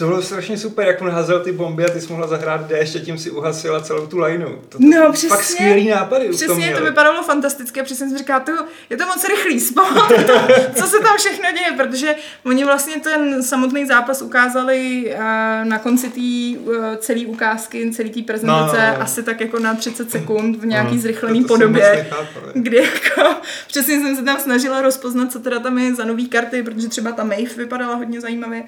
to 0.00 0.06
bylo 0.06 0.22
strašně 0.22 0.58
super, 0.58 0.86
jak 0.86 1.02
on 1.02 1.10
házel 1.10 1.40
ty 1.40 1.52
bomby 1.52 1.84
a 1.84 1.90
ty 1.90 2.00
jsi 2.00 2.12
mohla 2.12 2.26
zahrát 2.26 2.66
D, 2.66 2.78
ještě 2.78 3.00
tím 3.00 3.18
si 3.18 3.30
uhasila 3.30 3.80
celou 3.80 4.06
tu 4.06 4.18
lineu. 4.18 4.56
To, 4.68 4.78
to 4.78 4.84
no, 4.84 5.12
přesně. 5.12 5.28
Fakt 5.28 5.44
skvělý 5.44 5.88
nápady 5.88 6.28
Přesně, 6.28 6.74
to 6.78 6.84
vypadalo 6.84 7.22
fantastické, 7.22 7.82
přesně 7.82 8.08
jsem 8.08 8.18
říkala, 8.18 8.40
to, 8.40 8.52
je 8.90 8.96
to 8.96 9.06
moc 9.06 9.28
rychlý 9.28 9.60
spot, 9.60 9.86
co 10.74 10.86
se 10.86 10.98
tam 10.98 11.16
všechno 11.18 11.48
děje, 11.52 11.72
protože 11.76 12.14
oni 12.46 12.64
vlastně 12.64 13.00
ten 13.00 13.42
samotný 13.42 13.86
zápas 13.86 14.22
ukázali 14.22 15.04
uh, 15.14 15.20
na 15.68 15.78
konci 15.78 16.08
té 16.08 16.60
uh, 16.70 16.96
celé 16.98 17.26
ukázky, 17.26 17.90
celé 17.90 18.08
té 18.08 18.22
prezentace, 18.22 18.76
no, 18.76 18.92
no, 18.92 18.98
no. 18.98 19.02
asi 19.02 19.22
tak 19.22 19.40
jako 19.40 19.58
na 19.58 19.74
30 19.74 20.10
sekund 20.10 20.56
v 20.56 20.66
nějaký 20.66 20.94
mm. 20.94 21.00
zrychlený 21.00 21.42
to, 21.42 21.48
to 21.48 21.54
podobě, 21.54 22.10
kdy 22.52 22.76
jako 22.76 23.34
přesně 23.66 24.00
jsem 24.00 24.16
se 24.16 24.22
tam 24.22 24.40
snažila 24.40 24.82
rozpoznat, 24.82 25.32
co 25.32 25.40
teda 25.40 25.58
tam 25.58 25.78
je 25.78 25.94
za 25.94 26.04
nový 26.04 26.28
karty, 26.28 26.62
protože 26.62 26.88
třeba 26.88 27.12
ta 27.12 27.24
Maeve 27.24 27.54
vypadala 27.56 27.94
hodně 27.94 28.20
zajímavě. 28.20 28.62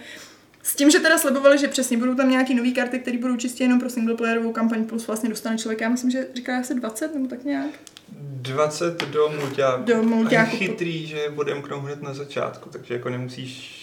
S 0.62 0.76
tím, 0.76 0.90
že 0.90 1.00
teda 1.00 1.18
slibovali, 1.18 1.58
že 1.58 1.68
přesně 1.68 1.96
budou 1.96 2.14
tam 2.14 2.30
nějaký 2.30 2.54
nové 2.54 2.70
karty, 2.70 2.98
které 2.98 3.18
budou 3.18 3.36
čistě 3.36 3.64
jenom 3.64 3.80
pro 3.80 3.90
singleplayerovou 3.90 4.52
kampaň, 4.52 4.84
plus 4.84 5.06
vlastně 5.06 5.28
dostane 5.28 5.58
člověk, 5.58 5.80
já 5.80 5.88
myslím, 5.88 6.10
že 6.10 6.26
říká 6.34 6.58
asi 6.58 6.74
20 6.74 7.14
nebo 7.14 7.28
tak 7.28 7.44
nějak. 7.44 7.70
20 8.08 9.04
do 9.10 9.32
mulťáku. 9.40 9.82
Do 9.82 10.02
mulťáku. 10.02 10.50
A 10.50 10.52
je 10.52 10.58
chytrý, 10.58 11.06
že 11.06 11.28
budem 11.30 11.62
knou 11.62 11.80
hned 11.80 12.02
na 12.02 12.14
začátku, 12.14 12.68
takže 12.70 12.94
jako 12.94 13.08
nemusíš 13.08 13.82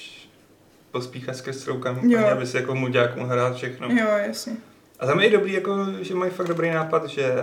pospíchat 0.92 1.36
skrz 1.36 1.64
celou 1.64 1.78
kampaň, 1.78 2.16
aby 2.16 2.48
si 2.48 2.58
jako 2.58 2.76
mulťáku 2.76 3.24
hrát 3.24 3.56
všechno. 3.56 3.88
Jo, 3.88 4.08
jasně. 4.28 4.54
A 5.00 5.06
tam 5.06 5.20
je 5.20 5.30
dobrý, 5.30 5.54
jako, 5.54 5.86
že 6.02 6.16
mají 6.16 6.32
fakt 6.32 6.48
dobrý 6.48 6.70
nápad, 6.70 7.10
že 7.10 7.34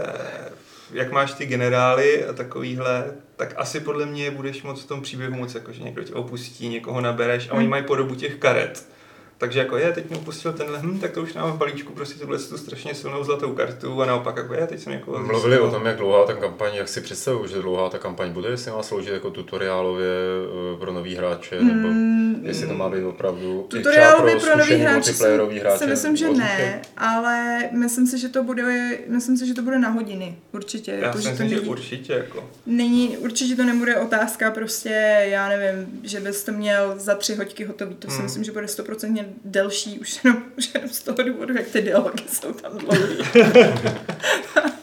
jak 0.93 1.13
máš 1.13 1.33
ty 1.33 1.47
generály 1.47 2.25
a 2.25 2.33
takovýhle, 2.33 3.05
tak 3.37 3.55
asi 3.57 3.81
podle 3.81 4.07
mě 4.07 4.31
budeš 4.31 4.63
moc 4.63 4.83
v 4.83 4.87
tom 4.87 5.03
příběhu 5.03 5.35
moc, 5.35 5.55
jako, 5.55 5.73
že 5.73 5.83
někdo 5.83 6.05
tě 6.05 6.15
opustí, 6.15 6.69
někoho 6.69 7.01
nabereš 7.01 7.49
a 7.49 7.53
oni 7.53 7.63
hmm. 7.63 7.71
mají 7.71 7.83
podobu 7.83 8.15
těch 8.15 8.35
karet 8.35 8.96
takže 9.39 9.59
jako 9.59 9.77
je, 9.77 9.93
teď 9.93 10.11
mi 10.11 10.17
upustil 10.17 10.53
tenhle, 10.53 10.79
hm, 10.83 10.99
tak 10.99 11.11
to 11.11 11.23
už 11.23 11.35
mám 11.35 11.53
v 11.53 11.57
balíčku 11.57 11.93
prostě 11.93 12.19
tuhle 12.19 12.39
tu 12.39 12.59
strašně 12.59 12.95
silnou 12.95 13.25
zlatou 13.25 13.55
kartu 13.55 14.03
a 14.03 14.07
naopak 14.07 14.37
jako 14.37 14.55
je, 14.55 14.67
teď 14.67 14.81
jsem 14.81 14.93
jako... 14.93 15.19
Mluvili 15.19 15.59
o 15.59 15.71
tom, 15.71 15.87
jak 15.87 15.97
dlouhá 15.97 16.27
ta 16.27 16.35
kampaň, 16.35 16.75
jak 16.75 16.89
si 16.89 17.01
představuju, 17.01 17.47
že 17.47 17.63
dlouhá 17.63 17.91
ta 17.91 17.99
kampaň 17.99 18.33
bude, 18.33 18.49
jestli 18.49 18.71
má 18.71 18.83
sloužit 18.83 19.13
jako 19.13 19.31
tutoriálově 19.31 20.09
eh, 20.75 20.79
pro 20.79 20.93
nový 20.93 21.15
hráče, 21.15 21.61
nebo 21.61 21.89
mm, 21.89 22.41
jestli 22.43 22.67
to 22.67 22.75
má 22.75 22.89
být 22.89 23.05
opravdu 23.05 23.67
tutoriálově 23.69 24.37
pro, 24.37 24.51
pro 24.51 24.57
nový 24.59 24.75
hráče, 24.75 25.13
si, 25.13 25.25
hráče 25.61 25.79
si 25.79 25.87
myslím, 25.87 26.17
že 26.17 26.33
ne, 26.33 26.83
ale 26.97 27.59
myslím 27.73 28.07
si, 28.07 28.19
že 28.19 28.29
to 28.29 28.43
bude, 28.43 28.99
myslím 29.09 29.37
si, 29.37 29.47
že 29.47 29.55
to 29.55 29.63
bude 29.63 29.79
na 29.79 29.89
hodiny, 29.89 30.37
určitě. 30.53 30.91
Já 30.91 31.07
jako, 31.07 31.19
si 31.19 31.29
myslím, 31.29 31.49
že, 31.49 31.57
to 31.57 31.65
že 31.65 31.71
určitě 31.71 32.13
jako. 32.13 32.51
Není, 32.67 33.19
určitě 33.19 33.57
to 33.57 33.65
nebude 33.65 33.97
otázka 33.97 34.51
prostě, 34.51 35.25
já 35.29 35.49
nevím, 35.49 36.01
že 36.03 36.21
bys 36.21 36.45
to 36.45 36.53
měl 36.53 36.95
za 36.97 37.15
tři 37.15 37.35
hoďky 37.35 37.65
hotový, 37.65 37.95
to 37.95 38.11
si 38.11 38.17
mm. 38.17 38.23
myslím, 38.23 38.45
že 38.45 38.53
bude 38.53 38.69
stoprocentně 38.69 39.26
delší 39.45 39.99
už 39.99 40.25
jenom, 40.25 40.43
už 40.59 40.71
jenom 40.75 40.91
z 40.91 41.03
toho 41.03 41.23
důvodu, 41.23 41.55
jak 41.55 41.67
ty 41.67 41.83
dialogy 41.83 42.25
jsou 42.29 42.53
tam 42.53 42.79
dlouhé. 42.79 43.17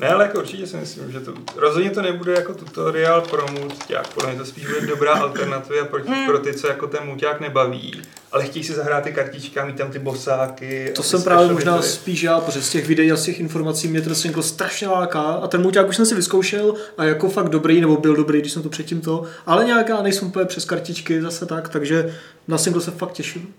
Ne, 0.00 0.08
ale 0.08 0.24
jako 0.24 0.38
určitě 0.38 0.66
si 0.66 0.76
myslím, 0.76 1.12
že 1.12 1.20
to 1.20 1.32
rozhodně 1.56 1.90
to 1.90 2.02
nebude 2.02 2.32
jako 2.32 2.54
tutoriál 2.54 3.20
pro 3.20 3.46
muťák, 3.48 4.08
podle 4.14 4.30
mě 4.30 4.38
to 4.38 4.46
spíš 4.46 4.66
bude 4.66 4.80
dobrá 4.86 5.12
alternativa 5.14 5.84
pro, 5.84 5.98
Mm. 6.06 6.26
pro 6.26 6.38
ty, 6.38 6.54
co 6.54 6.66
jako 6.66 6.86
ten 6.86 7.00
muťák 7.04 7.40
nebaví, 7.40 8.02
ale 8.32 8.44
chtějí 8.44 8.64
si 8.64 8.72
zahrát 8.72 9.04
ty 9.04 9.12
kartičky 9.12 9.60
a 9.60 9.64
mít 9.64 9.76
tam 9.76 9.90
ty 9.90 9.98
bosáky. 9.98 10.92
To 10.96 11.02
jsem 11.02 11.22
právě 11.22 11.52
možná 11.52 11.76
bity. 11.76 11.88
spíš 11.88 12.22
já, 12.22 12.40
protože 12.40 12.62
z 12.62 12.70
těch 12.70 12.86
videí 12.86 13.12
a 13.12 13.16
z 13.16 13.24
těch 13.24 13.40
informací 13.40 13.88
mě 13.88 14.00
ten 14.00 14.14
single 14.14 14.42
strašně 14.42 14.88
láká 14.88 15.20
a 15.22 15.46
ten 15.46 15.62
muťák 15.62 15.88
už 15.88 15.96
jsem 15.96 16.06
si 16.06 16.14
vyzkoušel 16.14 16.74
a 16.98 17.04
jako 17.04 17.28
fakt 17.30 17.48
dobrý, 17.48 17.80
nebo 17.80 17.96
byl 17.96 18.16
dobrý, 18.16 18.40
když 18.40 18.52
jsem 18.52 18.62
to 18.62 18.68
předtím 18.68 19.00
to, 19.00 19.24
ale 19.46 19.64
nějak 19.64 19.88
já 19.88 20.02
nejsem 20.02 20.28
úplně 20.28 20.44
přes 20.44 20.64
kartičky 20.64 21.22
zase 21.22 21.46
tak, 21.46 21.68
takže 21.68 22.14
na 22.48 22.58
single 22.58 22.82
se 22.82 22.90
fakt 22.90 23.12
těším. 23.12 23.54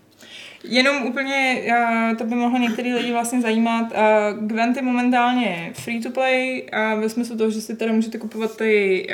Jenom 0.67 1.03
úplně, 1.03 1.61
uh, 1.67 2.17
to 2.17 2.23
by 2.23 2.35
mohlo 2.35 2.59
některý 2.59 2.93
lidi 2.93 3.11
vlastně 3.11 3.41
zajímat. 3.41 3.83
Uh, 3.91 4.47
Gwent 4.47 4.75
je 4.77 4.81
momentálně 4.83 5.71
free 5.73 6.01
to 6.01 6.09
play 6.11 6.69
a 6.71 6.95
ve 6.95 7.09
smyslu 7.09 7.37
toho, 7.37 7.49
že 7.49 7.61
si 7.61 7.75
teda 7.75 7.91
můžete 7.93 8.17
kupovat 8.17 8.57
ty 8.57 9.07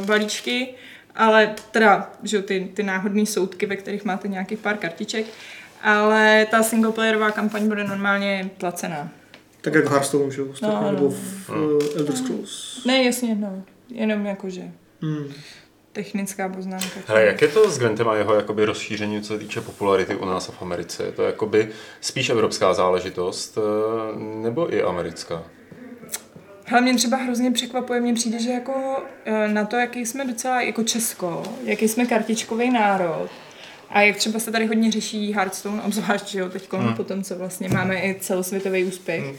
uh, 0.00 0.06
balíčky, 0.06 0.68
ale 1.14 1.54
teda, 1.70 2.12
že 2.22 2.42
ty, 2.42 2.70
ty 2.74 2.82
náhodné 2.82 3.26
soudky, 3.26 3.66
ve 3.66 3.76
kterých 3.76 4.04
máte 4.04 4.28
nějakých 4.28 4.58
pár 4.58 4.76
kartiček, 4.76 5.26
ale 5.82 6.46
ta 6.50 6.62
singleplayerová 6.62 7.30
kampaň 7.30 7.68
bude 7.68 7.84
normálně 7.84 8.50
placená. 8.58 9.08
Tak 9.60 9.74
jak 9.74 9.90
Hearthstone, 9.90 10.30
že 10.30 10.42
No, 10.42 10.68
no, 10.68 10.80
no. 10.82 10.92
nebo 10.92 11.10
v 11.10 11.50
uh, 11.50 11.56
Elder 11.98 12.16
Scrolls. 12.16 12.84
Ne, 12.84 13.02
jasně, 13.02 13.34
no. 13.34 13.62
Jenom 13.88 14.26
jakože 14.26 14.62
Hmm. 15.02 15.24
Technická 15.94 16.48
poznámka. 16.48 17.00
Hele, 17.06 17.24
jak 17.24 17.42
je 17.42 17.48
to 17.48 17.70
s 17.70 17.78
Gwentem 17.78 18.08
a 18.08 18.14
jeho 18.14 18.34
jakoby 18.34 18.64
rozšíření, 18.64 19.22
co 19.22 19.32
se 19.32 19.38
týče 19.38 19.60
popularity 19.60 20.14
u 20.14 20.24
nás 20.24 20.48
a 20.48 20.52
v 20.52 20.62
Americe? 20.62 21.02
Je 21.02 21.12
to 21.12 21.22
jakoby 21.22 21.68
spíš 22.00 22.30
evropská 22.30 22.74
záležitost 22.74 23.58
eh, 23.58 24.18
nebo 24.18 24.74
i 24.74 24.82
americká? 24.82 25.42
Hele, 26.64 26.82
mě 26.82 26.94
třeba 26.94 27.16
hrozně 27.16 27.50
překvapuje, 27.50 28.00
mně 28.00 28.14
přijde, 28.14 28.38
že 28.38 28.50
jako 28.50 29.02
eh, 29.24 29.48
na 29.48 29.64
to, 29.64 29.76
jaký 29.76 30.06
jsme 30.06 30.24
docela 30.24 30.60
jako 30.60 30.82
Česko, 30.82 31.42
jaký 31.64 31.88
jsme 31.88 32.06
kartičkový 32.06 32.70
národ, 32.70 33.30
a 33.90 34.00
jak 34.00 34.16
třeba 34.16 34.38
se 34.38 34.52
tady 34.52 34.66
hodně 34.66 34.92
řeší 34.92 35.32
Hearthstone, 35.32 35.82
obzvlášť, 35.82 36.26
že 36.26 36.38
jo, 36.38 36.48
teď 36.48 36.72
hmm. 36.72 36.94
po 36.94 37.04
tom, 37.04 37.22
co 37.22 37.38
vlastně 37.38 37.68
máme 37.68 37.96
i 37.96 38.16
celosvětový 38.20 38.84
úspěch, 38.84 39.24
hmm. 39.24 39.36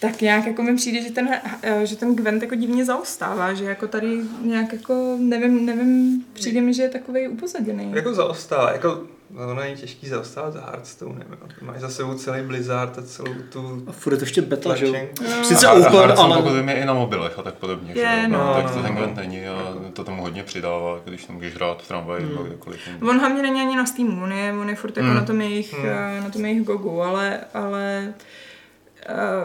Tak 0.00 0.20
nějak 0.20 0.46
jako 0.46 0.62
mi 0.62 0.76
přijde, 0.76 1.02
že 1.02 1.10
ten, 1.10 1.28
eh, 1.62 1.86
že 1.86 1.96
ten 1.96 2.16
Gwent 2.16 2.42
jako 2.42 2.54
divně 2.54 2.84
zaostává, 2.84 3.54
že 3.54 3.64
jako 3.64 3.86
tady 3.88 4.18
nějak 4.42 4.72
jako, 4.72 5.16
nevím, 5.20 5.66
nevím, 5.66 6.24
přijde 6.32 6.60
mi, 6.60 6.74
že 6.74 6.82
je 6.82 6.88
takovej 6.88 7.28
upozaděný. 7.28 7.92
Jako 7.94 8.14
zaostává, 8.14 8.72
jako 8.72 9.00
no, 9.30 9.50
ono 9.50 9.62
je 9.62 9.76
těžký 9.76 10.08
zaostávat 10.08 10.52
za 10.52 10.60
Hearthstone, 10.60 11.26
máš 11.62 11.80
za 11.80 11.88
sebou 11.88 12.14
celý 12.14 12.42
Blizzard 12.42 12.98
a 12.98 13.02
celou 13.02 13.34
tu 13.52 13.84
A 13.86 13.92
furt 13.92 14.12
je 14.12 14.18
to 14.18 14.24
ještě 14.24 14.42
beta, 14.42 14.76
že 14.76 14.86
jo. 14.86 14.92
tlačenku. 14.92 15.44
Sice 15.44 15.68
open, 15.68 15.82
Hearthstone, 15.92 16.34
ale... 16.34 16.42
pokud 16.42 16.56
vím, 16.56 16.68
je 16.68 16.74
i 16.74 16.84
na 16.84 16.94
mobilech 16.94 17.38
a 17.38 17.42
tak 17.42 17.54
podobně. 17.54 17.94
že 17.94 18.00
Je, 18.00 18.20
jo? 18.22 18.28
no. 18.28 18.54
tak 18.54 18.70
to 18.70 18.76
No, 18.76 18.82
ten 18.82 18.94
no. 18.94 18.98
Gwent 19.00 19.16
není 19.16 19.48
a 19.48 19.74
to 19.92 20.04
tomu 20.04 20.22
hodně 20.22 20.42
přidává, 20.42 21.00
když 21.04 21.24
tam 21.24 21.36
můžeš 21.36 21.54
hrát 21.54 21.82
v 21.82 21.88
tramvaji 21.88 22.24
nebo 22.26 22.42
kdekoliv. 22.42 22.80
On 23.08 23.18
hlavně 23.20 23.42
není 23.42 23.60
ani 23.60 23.76
na 23.76 23.86
Steamu, 23.86 24.22
on 24.22 24.32
je, 24.32 24.52
on 24.60 24.68
je 24.68 24.74
furt 24.74 24.96
jako 24.96 25.06
Hmm. 25.08 25.16
na 25.16 25.24
tom 25.24 25.40
jejich, 25.40 25.74
Hmm. 25.74 25.88
eh, 25.88 26.20
na 26.20 26.30
tom 26.30 26.44
jejich 26.44 26.62
gogu, 26.62 27.02
ale, 27.02 27.40
ale 27.54 28.14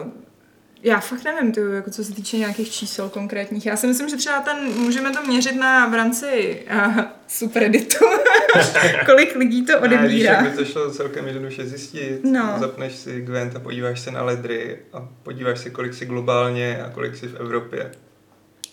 uh, 0.04 0.08
já 0.84 1.00
fakt 1.00 1.24
nevím, 1.24 1.52
ty, 1.52 1.62
jako 1.74 1.92
co 1.92 2.04
se 2.04 2.14
týče 2.14 2.38
nějakých 2.38 2.72
čísel 2.72 3.10
konkrétních. 3.10 3.66
Já 3.66 3.78
si 3.78 3.88
myslím, 3.88 4.10
že 4.10 4.16
třeba 4.18 4.42
ten, 4.42 4.58
můžeme 4.78 5.12
to 5.12 5.24
měřit 5.28 5.56
na 5.56 5.88
v 5.90 5.94
rámci 5.94 6.60
uh, 6.76 7.00
subredditu, 7.28 8.06
kolik 9.06 9.36
lidí 9.36 9.66
to 9.66 9.74
víš, 9.74 9.82
odebírá. 9.84 10.34
jak 10.34 10.52
by 10.52 10.58
to 10.58 10.66
šlo 10.66 10.92
celkem 10.92 11.28
jednoduše 11.28 11.66
zjistit. 11.66 12.20
No. 12.24 12.56
Zapneš 12.60 12.96
si 12.96 13.22
Gwent 13.22 13.56
a 13.56 13.60
podíváš 13.60 14.00
se 14.00 14.12
na 14.12 14.24
ledry 14.24 14.80
a 14.94 15.10
podíváš 15.24 15.60
se, 15.60 15.70
kolik 15.70 15.94
si 15.94 16.06
globálně 16.06 16.84
a 16.84 16.90
kolik 16.90 17.16
si 17.16 17.28
v 17.28 17.36
Evropě. 17.36 17.92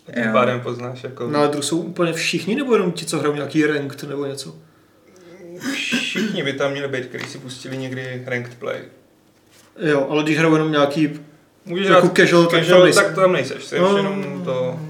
A 0.09 0.13
tím 0.13 0.25
Jo. 0.25 0.33
pádem 0.33 0.61
poznáš 0.61 1.05
jako... 1.05 1.31
Na 1.31 1.41
ledru 1.41 1.63
jsou 1.63 1.79
úplně 1.81 2.13
všichni, 2.13 2.55
nebo 2.57 2.75
jenom 2.75 2.93
ti, 2.93 3.07
co 3.07 3.19
hrajou 3.19 3.35
nějaký 3.35 3.67
ranked 3.67 4.03
nebo 4.03 4.27
něco? 4.27 4.57
Všichni 5.73 6.43
by 6.43 6.53
tam 6.53 6.73
měli 6.73 6.89
být, 6.89 7.07
kteří 7.07 7.25
si 7.25 7.39
pustili 7.39 7.77
někdy 7.77 8.23
ranked 8.27 8.55
play. 8.55 8.81
Jo, 9.79 10.07
ale 10.11 10.23
když 10.23 10.39
hrajou 10.39 10.55
jenom 10.55 10.73
nějaký 10.73 11.21
Můžeš 11.65 11.87
Jako 11.87 12.01
hrát 12.07 12.17
casual, 12.17 12.43
tak 12.47 12.51
tam 12.53 12.61
casual, 12.61 12.83
nejseš. 12.85 13.03
tak 13.05 13.15
tam 13.15 13.33
nejseš. 13.33 13.65
Jsi 13.65 13.79
No. 13.79 13.97
jenom 13.97 14.43
to... 14.45 14.81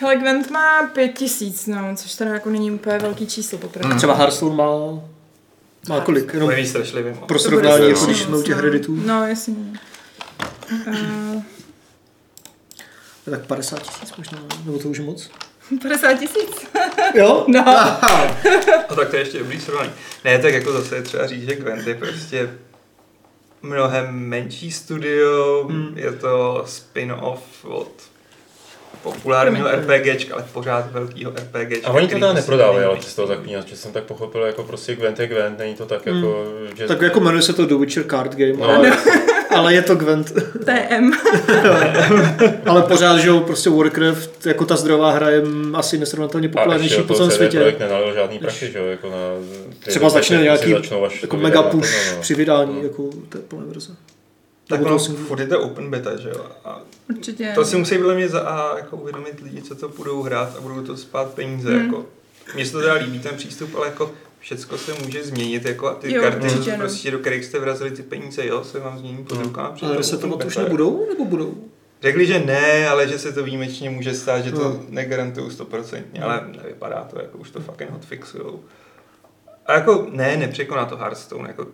Hele, 0.00 0.16
Gwent 0.16 0.50
má 0.50 0.86
pět 0.86 1.08
tisíc, 1.08 1.66
no, 1.66 1.96
což 1.96 2.14
teda 2.14 2.30
jako 2.30 2.50
není 2.50 2.70
úplně 2.70 2.98
velký 2.98 3.26
číslo 3.26 3.58
poprvé. 3.58 3.94
Třeba 3.96 4.14
Hearthstone 4.14 4.54
má, 4.56 4.66
má 5.88 6.00
kolik? 6.00 6.34
Jenom 6.34 6.50
moc. 6.50 7.18
pro 7.26 7.38
srovnání, 7.38 7.88
jako 7.88 8.06
když 8.06 8.18
jsme 8.22 8.36
u 8.36 8.42
těch 8.42 8.56
no. 8.56 8.60
redditů. 8.62 8.96
No, 9.06 9.26
jasně. 9.26 9.54
Uh, 10.86 11.42
Tak 13.30 13.46
50 13.46 13.82
tisíc 13.82 14.16
možná, 14.16 14.38
nebo 14.64 14.78
to 14.78 14.88
už 14.88 14.98
je 14.98 15.04
moc? 15.04 15.30
50 15.82 16.14
tisíc. 16.14 16.66
Jo? 17.14 17.44
No. 17.48 17.64
Aha. 17.68 18.36
A 18.88 18.94
tak 18.94 19.08
to 19.08 19.16
je 19.16 19.22
ještě 19.22 19.38
dobrý 19.38 19.60
srovnání. 19.60 19.92
Ne, 20.24 20.38
tak 20.38 20.52
jako 20.54 20.72
zase 20.72 20.96
je 20.96 21.02
třeba 21.02 21.26
říct, 21.26 21.48
že 21.48 21.56
Gwent 21.56 21.86
je 21.86 21.94
prostě 21.94 22.50
mnohem 23.62 24.14
menší 24.14 24.70
studio, 24.72 25.64
Hmm. 25.68 25.92
je 25.98 26.12
to 26.12 26.62
spin-off 26.66 27.64
od 27.64 27.90
populárního 29.02 29.68
RPGčka, 29.68 30.34
ale 30.34 30.44
pořád 30.52 30.92
velkýho 30.92 31.30
RPGčka. 31.30 31.88
A 31.88 31.90
oni 31.92 32.06
to 32.08 32.14
teda 32.14 32.26
prostě 32.26 32.40
neprodávají, 32.40 32.84
ale 32.84 33.02
z 33.02 33.14
toho 33.14 33.28
zaklínač, 33.28 33.66
že 33.68 33.76
jsem 33.76 33.92
tak 33.92 34.04
pochopil, 34.04 34.42
jako 34.42 34.62
prostě 34.62 34.96
Gwent 34.96 35.18
je 35.20 35.26
Gwent, 35.26 35.58
není 35.58 35.74
to 35.74 35.86
tak 35.86 36.06
jako, 36.06 36.44
že... 36.76 36.86
Tak 36.86 37.02
jako 37.02 37.20
jmenuje 37.20 37.42
se 37.42 37.52
to 37.52 37.66
The 37.66 37.74
Witcher 37.74 38.04
Card 38.10 38.34
Game, 38.34 38.52
No, 38.52 38.64
ale, 38.76 38.92
ale 39.58 39.74
je 39.74 39.82
to 39.82 39.94
Gwent. 39.94 40.32
TM. 40.64 41.12
ale 42.66 42.82
pořád, 42.82 43.18
že 43.18 43.28
jo, 43.28 43.40
prostě 43.40 43.70
Warcraft, 43.70 44.46
jako 44.46 44.64
ta 44.64 44.76
zdrová 44.76 45.10
hra 45.10 45.30
je 45.30 45.42
asi 45.74 45.98
nesrovnatelně 45.98 46.48
populárnější 46.48 47.02
po 47.02 47.14
celém 47.14 47.30
světě. 47.30 47.58
Projekt 47.58 47.80
nenalil 47.80 48.14
žádný 48.14 48.38
prachy, 48.38 48.72
že 48.72 48.78
jo, 48.78 48.86
jako 48.86 49.10
na... 49.10 49.16
ty 49.84 49.90
Třeba 49.90 50.10
začne 50.10 50.42
nějaký 50.42 50.70
jako 51.22 51.36
mega 51.36 51.62
push 51.62 51.92
naplno, 51.92 52.16
no. 52.16 52.22
při 52.22 52.34
vydání, 52.34 52.82
jako 52.82 53.10
té 53.28 53.38
plné 53.38 53.64
verze. 53.66 53.92
Tak 54.68 54.80
ono, 54.82 54.98
furt 54.98 55.40
je 55.40 55.46
to 55.46 55.60
open 55.60 55.90
beta, 55.90 56.16
že 56.16 56.28
jo? 56.28 56.46
A 56.64 56.82
Určitě. 57.10 57.52
to 57.54 57.64
si 57.64 57.76
musí 57.76 57.98
podle 57.98 58.14
mě 58.14 58.28
za 58.28 58.40
A 58.40 58.78
jako 58.78 58.96
uvědomit 58.96 59.40
lidi, 59.42 59.62
co 59.62 59.74
to 59.74 59.88
budou 59.88 60.22
hrát 60.22 60.56
a 60.56 60.60
budou 60.60 60.82
to 60.82 60.96
spát 60.96 61.34
peníze. 61.34 61.70
Hmm. 61.70 61.84
Jako. 61.84 62.06
Mně 62.54 62.66
se 62.66 62.72
to 62.72 62.80
teda 62.80 62.94
líbí 62.94 63.18
ten 63.18 63.36
přístup, 63.36 63.74
ale 63.74 63.86
jako 63.86 64.10
všecko 64.48 64.78
se 64.78 64.94
může 65.04 65.24
změnit, 65.24 65.64
jako 65.64 65.88
a 65.88 65.94
ty 65.94 66.12
Jo, 66.14 66.22
karty, 66.22 66.40
určitě, 66.46 66.70
no. 66.72 66.76
prostě, 66.78 67.10
do 67.10 67.18
kterých 67.18 67.44
jste 67.44 67.58
vrazili 67.58 67.90
ty 67.90 68.02
peníze, 68.02 68.46
jo, 68.46 68.64
se 68.64 68.80
vám 68.80 68.98
změní 68.98 69.24
pod 69.24 69.38
rukama. 69.42 69.70
protože 69.70 69.86
Ale 69.86 69.94
to 69.94 69.98
resetovat 70.00 70.34
open 70.34 70.46
už 70.46 70.56
nebudou, 70.56 71.06
nebo 71.08 71.24
budou? 71.24 71.54
Řekli, 72.02 72.26
že 72.26 72.38
ne, 72.38 72.88
ale 72.88 73.08
že 73.08 73.18
se 73.18 73.32
to 73.32 73.44
výjimečně 73.44 73.90
může 73.90 74.14
stát, 74.14 74.44
že 74.44 74.52
to 74.52 74.68
Hmm. 74.68 74.86
negarantuju 74.88 75.50
stoprocentně, 75.50 76.20
ale 76.22 76.40
nevypadá 76.62 77.04
to, 77.10 77.20
jako 77.22 77.38
už 77.38 77.50
to 77.50 77.60
fucking 77.60 77.90
hotfixujou. 77.90 78.60
A 79.66 79.72
jako 79.72 80.06
ne, 80.10 80.36
nepřekoná 80.36 80.84
to 80.84 80.96
Hearthstone, 80.96 81.48
jako 81.48 81.66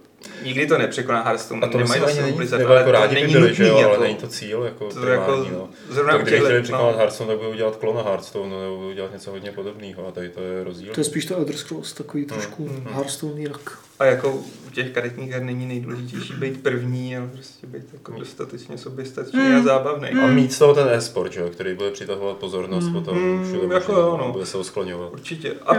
nikdy 0.45 0.67
to 0.67 0.79
nepřekoná 0.79 1.23
Hearthstone, 1.23 1.61
A 1.67 1.71
to 1.71 1.79
nemají 1.79 2.01
myslím 2.01 2.01
za 2.01 2.07
ani 2.07 2.15
sebou 2.15 2.27
není, 2.27 2.37
Blizzard, 2.37 2.59
nebo 2.59 2.71
ale 2.71 2.81
jako 2.81 2.89
to 2.89 2.93
rádi 2.93 3.15
by 3.27 3.33
byli, 3.33 3.55
že 3.55 3.67
jo, 3.67 3.75
ale 3.77 3.83
jako, 3.91 4.03
není 4.03 4.15
to 4.15 4.29
cíl, 4.29 4.63
jako 4.63 4.89
to 4.89 5.01
primární, 5.01 5.45
jako, 5.45 5.51
no. 5.53 5.69
zrovna 5.91 6.13
Tak 6.13 6.23
kdyby 6.23 6.37
chtěli 6.41 6.63
překonat 6.63 6.93
no, 6.93 6.99
Hearthstone, 6.99 7.29
tak 7.29 7.39
budou 7.39 7.55
dělat 7.55 7.77
klon 7.77 7.97
Hearthstone, 8.05 8.51
nebo 8.63 8.77
budou 8.77 8.93
dělat 8.93 9.13
něco 9.13 9.31
hodně 9.31 9.53
podobného, 9.53 10.07
a 10.09 10.11
tady 10.11 10.29
to 10.29 10.41
je 10.41 10.65
rozdíl. 10.65 10.93
To 10.95 11.01
je 11.01 11.05
spíš 11.05 11.25
to 11.27 11.37
Elder 11.37 11.57
Scrolls, 11.57 11.93
takový 11.93 12.25
trošku 12.27 12.69
Hmm. 12.69 12.87
Hearthstone 12.95 13.41
jinak. 13.41 13.79
a 13.99 14.05
jako 14.05 14.33
u 14.33 14.71
těch 14.73 14.91
karetních 14.91 15.31
her 15.31 15.43
není 15.43 15.67
nejdůležitější 15.67 16.33
být 16.33 16.63
první, 16.63 17.17
ale 17.17 17.27
prostě 17.33 17.67
být 17.67 17.83
jako 17.93 18.13
dostatečně 18.19 18.79
soběstačný 18.79 19.41
Hmm. 19.41 19.57
a 19.57 19.63
zábavný. 19.63 20.09
A 20.09 20.27
mít 20.27 20.53
z 20.53 20.59
toho 20.59 20.75
ten 20.75 20.89
e-sport, 20.89 21.33
že 21.33 21.49
který 21.51 21.75
bude 21.75 21.91
přitahovat 21.91 22.37
pozornost 22.37 22.85
Mm. 22.87 22.93
potom 22.93 23.19
Mm, 23.19 23.45
všude 23.45 23.75
jako 23.75 23.93
jo, 23.93 24.17
no. 24.21 24.33
bude 24.33 24.47
se 24.47 24.57
ho 24.57 24.65
skloňovat. 24.65 25.13
Určitě. 25.13 25.55
A 25.67 25.73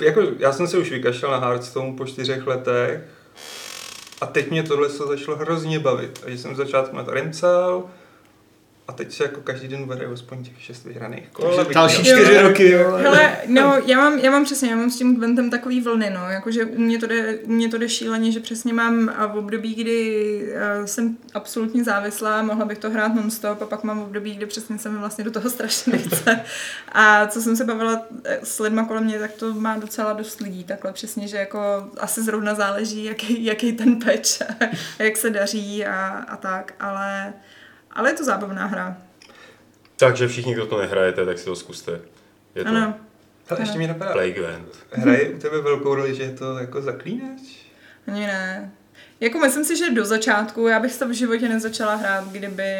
jako, 0.00 0.20
já 0.38 0.52
jsem 0.52 0.66
se 0.66 0.78
už 0.78 0.90
vykašlal 0.90 1.32
na 1.32 1.38
Hearthstone 1.46 1.92
po 1.96 2.04
čtyřech 2.04 2.46
letech 2.46 3.00
a 4.24 4.26
teď 4.26 4.50
mě 4.50 4.62
tohle 4.62 4.88
se 4.88 5.02
začalo 5.06 5.36
hrozně 5.36 5.78
bavit. 5.78 6.24
A 6.26 6.30
jsem 6.30 6.56
začátku 6.56 6.96
na 6.96 7.04
to 7.04 7.10
remcal 7.10 7.84
a 8.88 8.92
teď 8.92 9.12
se 9.12 9.24
jako 9.24 9.40
každý 9.40 9.68
den 9.68 9.86
vede 9.86 10.06
aspoň 10.06 10.44
těch 10.44 10.62
šest 10.62 10.84
vyhraných 10.84 11.28
kol. 11.32 11.64
Další 11.74 12.02
čtyři 12.04 12.40
roky, 12.40 12.70
jo. 12.70 12.90
Hele, 12.90 13.36
no, 13.46 13.74
já 13.86 13.98
mám, 13.98 14.18
já 14.18 14.30
mám 14.30 14.44
přesně, 14.44 14.70
já 14.70 14.76
mám 14.76 14.90
s 14.90 14.98
tím 14.98 15.16
Gwentem 15.16 15.50
takový 15.50 15.80
vlny, 15.80 16.10
no, 16.10 16.30
jakože 16.30 16.64
u 16.64 16.80
mě 16.80 16.98
to 16.98 17.06
jde, 17.06 17.38
u 17.38 17.52
mě 17.52 17.68
to 17.68 17.78
jde 17.78 17.88
šíleně, 17.88 18.32
že 18.32 18.40
přesně 18.40 18.72
mám 18.72 19.12
a 19.16 19.26
v 19.26 19.36
období, 19.36 19.74
kdy 19.74 20.40
uh, 20.80 20.86
jsem 20.86 21.16
absolutně 21.34 21.84
závislá, 21.84 22.42
mohla 22.42 22.64
bych 22.64 22.78
to 22.78 22.90
hrát 22.90 23.14
non-stop 23.14 23.62
a 23.62 23.66
pak 23.66 23.84
mám 23.84 24.02
období, 24.02 24.34
kdy 24.34 24.46
přesně 24.46 24.78
se 24.78 24.88
mi 24.88 24.98
vlastně 24.98 25.24
do 25.24 25.30
toho 25.30 25.50
strašně 25.50 25.92
nechce. 25.92 26.40
A 26.92 27.26
co 27.26 27.42
jsem 27.42 27.56
se 27.56 27.64
bavila 27.64 28.02
eh, 28.24 28.38
s 28.42 28.60
lidma 28.60 28.84
kolem 28.84 29.04
mě, 29.04 29.18
tak 29.18 29.32
to 29.32 29.54
má 29.54 29.76
docela 29.76 30.12
dost 30.12 30.40
lidí, 30.40 30.64
takhle 30.64 30.92
přesně, 30.92 31.28
že 31.28 31.36
jako 31.36 31.88
asi 32.00 32.22
zrovna 32.22 32.54
záleží, 32.54 33.04
jaký, 33.04 33.44
jaký 33.44 33.72
ten 33.72 33.98
patch, 33.98 34.42
a 34.98 35.02
jak 35.02 35.16
se 35.16 35.30
daří 35.30 35.86
a, 35.86 36.24
a 36.28 36.36
tak, 36.36 36.74
ale, 36.80 37.34
ale 37.94 38.10
je 38.10 38.14
to 38.14 38.24
zábavná 38.24 38.66
hra. 38.66 38.96
Takže 39.96 40.28
všichni, 40.28 40.54
kdo 40.54 40.66
to 40.66 40.80
nehrajete, 40.80 41.26
tak 41.26 41.38
si 41.38 41.44
to 41.44 41.56
zkuste. 41.56 42.00
Je 42.54 42.64
to 42.64 42.68
Ano. 42.68 42.94
Ale 43.50 43.60
ještě 43.60 43.78
mě 43.78 43.88
napadá, 43.88 44.12
Play 44.12 44.32
Gwent. 44.32 44.68
hraje 44.92 45.30
u 45.30 45.38
tebe 45.38 45.60
velkou 45.60 45.94
roli, 45.94 46.14
že 46.14 46.22
je 46.22 46.32
to 46.32 46.58
jako 46.58 46.82
zaklínač? 46.82 47.40
Ani 48.06 48.26
ne. 48.26 48.72
Jako 49.20 49.38
myslím 49.38 49.64
si, 49.64 49.76
že 49.76 49.90
do 49.90 50.04
začátku, 50.04 50.68
já 50.68 50.80
bych 50.80 50.96
to 50.96 51.08
v 51.08 51.12
životě 51.12 51.48
nezačala 51.48 51.94
hrát, 51.94 52.24
kdyby 52.28 52.72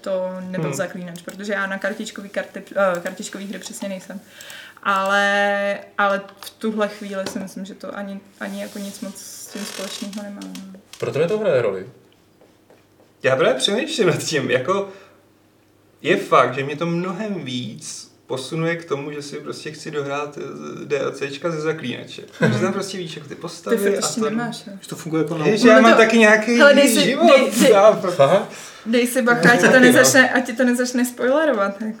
to 0.00 0.30
nebyl 0.40 0.68
hmm. 0.68 0.76
zaklínač, 0.76 1.22
protože 1.22 1.52
já 1.52 1.66
na 1.66 1.78
kartičkový, 1.78 2.28
karty, 2.28 2.62
uh, 2.70 3.02
kartičkový 3.02 3.46
hry 3.46 3.58
přesně 3.58 3.88
nejsem. 3.88 4.20
Ale, 4.82 5.78
ale 5.98 6.22
v 6.40 6.50
tuhle 6.50 6.88
chvíli 6.88 7.26
si 7.26 7.38
myslím, 7.38 7.64
že 7.64 7.74
to 7.74 7.96
ani, 7.96 8.20
ani 8.40 8.62
jako 8.62 8.78
nic 8.78 9.00
moc 9.00 9.16
s 9.16 9.46
tím 9.46 9.64
společného 9.64 10.22
nemá. 10.22 10.40
No. 10.42 10.80
Pro 10.98 11.12
tebe 11.12 11.28
to 11.28 11.38
hraje 11.38 11.62
roli? 11.62 11.86
Já 13.22 13.36
právě 13.36 13.54
přemýšlím 13.54 14.06
nad 14.06 14.18
tím, 14.18 14.50
jako 14.50 14.88
je 16.02 16.16
fakt, 16.16 16.54
že 16.54 16.64
mě 16.64 16.76
to 16.76 16.86
mnohem 16.86 17.34
víc 17.44 18.08
posunuje 18.26 18.76
k 18.76 18.84
tomu, 18.84 19.12
že 19.12 19.22
si 19.22 19.36
prostě 19.36 19.70
chci 19.70 19.90
dohrát 19.90 20.38
DLCčka 20.84 21.50
ze 21.50 21.60
zaklínače. 21.60 22.22
Hmm. 22.40 22.52
Že 22.52 22.58
tam 22.58 22.72
prostě 22.72 22.98
víš, 22.98 23.16
jak 23.16 23.28
ty 23.28 23.34
postavy 23.34 23.76
Ty 23.76 23.98
a 23.98 24.00
to... 24.00 24.30
nemáš, 24.30 24.64
ne? 24.64 24.78
Že 24.80 24.88
to 24.88 24.96
funguje 24.96 25.22
jako 25.22 25.38
na 25.38 25.46
Je, 25.46 25.56
že 25.56 25.68
já 25.68 25.80
mám 25.80 25.92
to... 25.92 25.98
taky 25.98 26.18
nějaký 26.18 26.58
Hele, 26.58 26.74
dej 26.74 26.88
si, 26.88 27.02
život. 27.02 27.26
Dej, 27.36 27.50
dej, 27.60 27.70
já, 27.70 28.02
dej 28.86 29.06
si 29.06 29.22
bacha, 29.22 29.52
ať 29.52 29.60
ti 29.60 29.68
to 29.68 29.80
nezačne, 29.80 30.30
ať 30.30 30.46
ti 30.46 30.52
to 30.52 30.64
nezačne 30.64 31.04
spoilerovat. 31.04 31.80
Jako. 31.80 31.98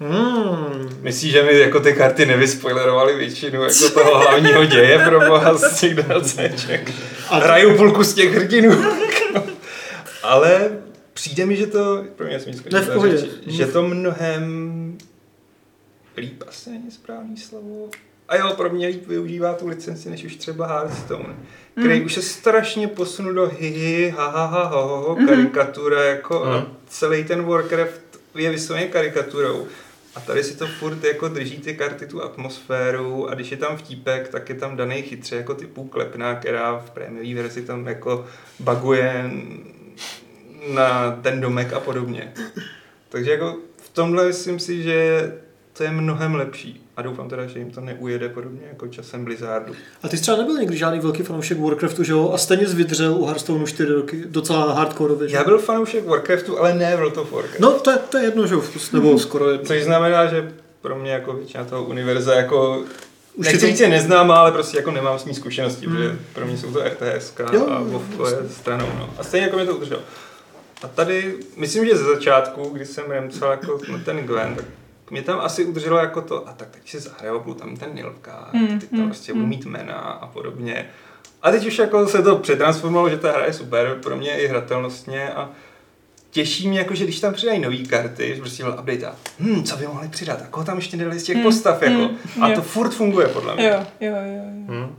Hmm. 0.00 0.88
Myslíš, 1.02 1.32
že 1.32 1.42
mi 1.42 1.58
jako 1.58 1.80
ty 1.80 1.92
karty 1.92 2.26
nevyspoilerovaly 2.26 3.14
většinu 3.14 3.62
jako 3.62 3.88
toho 3.94 4.18
hlavního 4.18 4.64
děje 4.64 4.98
pro 4.98 5.20
boha 5.20 5.54
z 5.54 5.80
těch 5.80 5.94
DLCček? 5.94 6.92
A 7.28 7.38
hraju 7.38 7.76
půlku 7.76 8.04
z 8.04 8.14
těch 8.14 8.34
hrdinů. 8.34 8.84
Ale 10.22 10.78
přijde 11.12 11.46
mi, 11.46 11.56
že 11.56 11.66
to, 11.66 12.04
pro 12.16 12.26
mě 12.26 12.40
jsem 12.40 12.52
řeč, 12.52 13.30
že 13.46 13.66
to 13.66 13.82
mnohem 13.82 14.98
líp 16.16 16.42
asi 16.48 16.70
není 16.70 16.90
správný 16.90 17.36
slovo. 17.36 17.90
A 18.28 18.36
jo, 18.36 18.54
pro 18.56 18.70
mě 18.70 18.86
líp 18.86 19.08
využívá 19.08 19.54
tu 19.54 19.68
licenci, 19.68 20.10
než 20.10 20.24
už 20.24 20.36
třeba 20.36 20.66
Hearthstone, 20.66 21.36
který 21.72 22.00
mm. 22.00 22.06
už 22.06 22.14
se 22.14 22.22
strašně 22.22 22.88
posunul 22.88 23.32
do 23.32 23.50
hi, 23.58 24.14
ha, 24.16 24.28
ha, 24.28 24.46
ha, 24.46 24.64
ho, 24.64 25.00
ho, 25.00 25.16
mm. 25.16 25.26
karikatura, 25.26 26.04
jako 26.04 26.42
mm. 26.44 26.52
a 26.52 26.66
celý 26.86 27.24
ten 27.24 27.42
Warcraft 27.42 28.00
je 28.34 28.50
vysloveně 28.50 28.86
karikaturou. 28.86 29.66
A 30.14 30.20
tady 30.20 30.44
si 30.44 30.56
to 30.56 30.66
furt 30.66 31.04
jako 31.04 31.28
drží 31.28 31.58
ty 31.58 31.74
karty, 31.74 32.06
tu 32.06 32.22
atmosféru 32.22 33.30
a 33.30 33.34
když 33.34 33.50
je 33.50 33.56
tam 33.56 33.76
vtípek, 33.76 34.28
tak 34.28 34.48
je 34.48 34.54
tam 34.54 34.76
daný 34.76 35.02
chytře 35.02 35.36
jako 35.36 35.54
typu 35.54 35.84
klepná, 35.84 36.34
která 36.34 36.78
v 36.78 36.90
prémiové 36.90 37.42
verzi 37.42 37.62
tam 37.62 37.86
jako 37.86 38.26
baguje 38.60 39.30
na 40.74 41.18
ten 41.22 41.40
domek 41.40 41.72
a 41.72 41.80
podobně. 41.80 42.32
Takže 43.08 43.30
jako 43.30 43.56
v 43.76 43.88
tomhle 43.88 44.26
myslím 44.26 44.58
si, 44.58 44.82
že 44.82 45.32
to 45.72 45.84
je 45.84 45.90
mnohem 45.90 46.34
lepší. 46.34 46.86
A 46.96 47.02
doufám 47.02 47.28
teda, 47.28 47.46
že 47.46 47.58
jim 47.58 47.70
to 47.70 47.80
neujede 47.80 48.28
podobně 48.28 48.60
jako 48.68 48.88
časem 48.88 49.24
Blizzardu. 49.24 49.72
A 50.02 50.08
ty 50.08 50.16
jsi 50.16 50.22
třeba 50.22 50.36
nebyl 50.36 50.58
někdy 50.58 50.76
žádný 50.76 51.00
velký 51.00 51.22
fanoušek 51.22 51.58
Warcraftu, 51.58 52.04
že 52.04 52.12
jo? 52.12 52.30
A 52.34 52.38
stejně 52.38 52.66
zvydřel 52.66 53.14
u 53.14 53.24
Hearthstoneu 53.24 53.66
4 53.66 53.92
roky, 53.92 54.24
docela 54.26 54.72
hardcore. 54.72 55.14
Já 55.28 55.44
byl 55.44 55.58
fanoušek 55.58 56.06
Warcraftu, 56.06 56.58
ale 56.58 56.74
ne 56.74 56.96
World 56.96 57.16
of 57.16 57.32
Warcraft. 57.32 57.60
No 57.60 57.70
to 57.72 57.90
je, 57.90 57.98
to 57.98 58.18
je 58.18 58.24
jedno, 58.24 58.46
že 58.46 58.54
jo? 58.54 58.62
Nebo 58.92 59.18
skoro 59.18 59.50
jedno. 59.50 59.66
Což 59.66 59.84
znamená, 59.84 60.26
že 60.26 60.52
pro 60.80 60.98
mě 60.98 61.12
jako 61.12 61.32
většina 61.32 61.64
toho 61.64 61.84
univerza 61.84 62.34
jako 62.34 62.84
už 63.40 63.46
Nechci 63.46 63.66
říct, 63.66 63.78
to... 63.78 63.88
neznám, 63.88 64.30
ale 64.30 64.52
prostě 64.52 64.76
jako 64.76 64.90
nemám 64.90 65.18
s 65.18 65.24
ní 65.24 65.34
zkušenosti, 65.34 65.86
hmm. 65.86 65.96
protože 65.96 66.18
pro 66.34 66.46
mě 66.46 66.58
jsou 66.58 66.72
to 66.72 66.84
RTS 66.84 67.34
a 67.46 67.80
WoW 67.80 68.26
je 68.26 68.48
stranou. 68.50 68.86
No. 68.98 69.10
A 69.18 69.22
stejně 69.22 69.46
jako 69.46 69.56
mě 69.56 69.66
to 69.66 69.76
udrželo. 69.76 70.02
A 70.82 70.88
tady, 70.88 71.34
myslím, 71.56 71.86
že 71.86 71.96
ze 71.96 72.04
začátku, 72.04 72.68
když 72.68 72.88
jsem 72.88 73.04
remcal 73.10 73.50
jako 73.50 73.80
ten 74.04 74.16
Gwen, 74.16 74.54
tak 74.54 74.64
mě 75.10 75.22
tam 75.22 75.40
asi 75.40 75.64
udrželo 75.64 75.98
jako 75.98 76.22
to, 76.22 76.48
a 76.48 76.52
tak 76.52 76.68
teď 76.68 76.90
si 76.90 77.00
zahraju, 77.00 77.40
budu 77.40 77.54
tam 77.54 77.76
ten 77.76 77.94
Nilka, 77.94 78.50
mm, 78.52 78.80
teď 78.80 78.90
tam 78.90 78.98
mm, 78.98 79.06
prostě 79.06 79.32
budu 79.32 79.44
mm. 79.44 79.50
mít 79.50 79.66
jména 79.66 79.94
a 79.94 80.26
podobně. 80.26 80.90
A 81.42 81.50
teď 81.50 81.66
už 81.66 81.78
jako 81.78 82.08
se 82.08 82.22
to 82.22 82.36
přetransformovalo, 82.36 83.10
že 83.10 83.16
ta 83.16 83.32
hra 83.32 83.44
je 83.44 83.52
super, 83.52 83.98
pro 84.02 84.16
mě 84.16 84.40
i 84.40 84.46
hratelnostně 84.46 85.30
a 85.30 85.50
těší 86.30 86.68
mě, 86.68 86.78
jako, 86.78 86.94
že 86.94 87.04
když 87.04 87.20
tam 87.20 87.34
přidají 87.34 87.60
nové 87.60 87.76
karty, 87.76 88.34
že 88.34 88.40
prostě 88.40 88.62
byl 88.62 88.76
update 88.80 89.06
a 89.06 89.16
hm, 89.40 89.62
co 89.62 89.76
by 89.76 89.86
mohli 89.86 90.08
přidat, 90.08 90.42
a 90.42 90.46
koho 90.46 90.66
tam 90.66 90.76
ještě 90.76 90.96
nedali 90.96 91.20
z 91.20 91.24
těch 91.24 91.36
mm, 91.36 91.42
postav, 91.42 91.82
jako. 91.82 91.98
Mm, 91.98 92.42
a 92.42 92.48
jo. 92.48 92.54
to 92.54 92.62
furt 92.62 92.90
funguje, 92.90 93.28
podle 93.28 93.54
mě. 93.54 93.66
Jo, 93.66 93.86
jo, 94.00 94.12
jo. 94.16 94.32
jo. 94.36 94.74
Hmm. 94.74 94.96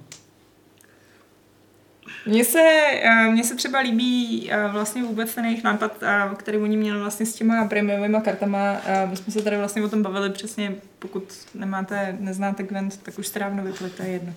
Mně 2.25 2.45
se, 2.45 2.59
eh, 3.03 3.29
mně 3.31 3.43
se 3.43 3.55
třeba 3.55 3.79
líbí 3.79 4.49
eh, 4.51 4.67
vlastně 4.67 5.03
vůbec 5.03 5.35
ten 5.35 5.45
jejich 5.45 5.63
nápad, 5.63 5.95
eh, 6.01 6.35
který 6.37 6.57
oni 6.57 6.77
měli 6.77 6.99
vlastně 6.99 7.25
s 7.25 7.33
těma 7.33 7.65
prémiovými 7.65 8.17
kartama. 8.23 8.81
My 9.05 9.17
jsme 9.17 9.33
se 9.33 9.41
tady 9.41 9.57
vlastně 9.57 9.83
o 9.83 9.89
tom 9.89 10.03
bavili 10.03 10.29
přesně, 10.29 10.75
pokud 10.99 11.23
nemáte, 11.53 12.17
neznáte 12.19 12.63
Gwent, 12.63 13.03
tak 13.03 13.19
už 13.19 13.27
jste 13.27 13.39
dávno 13.39 13.63
vypli, 13.63 13.89
to 13.89 14.03
je 14.03 14.09
jedno. 14.09 14.33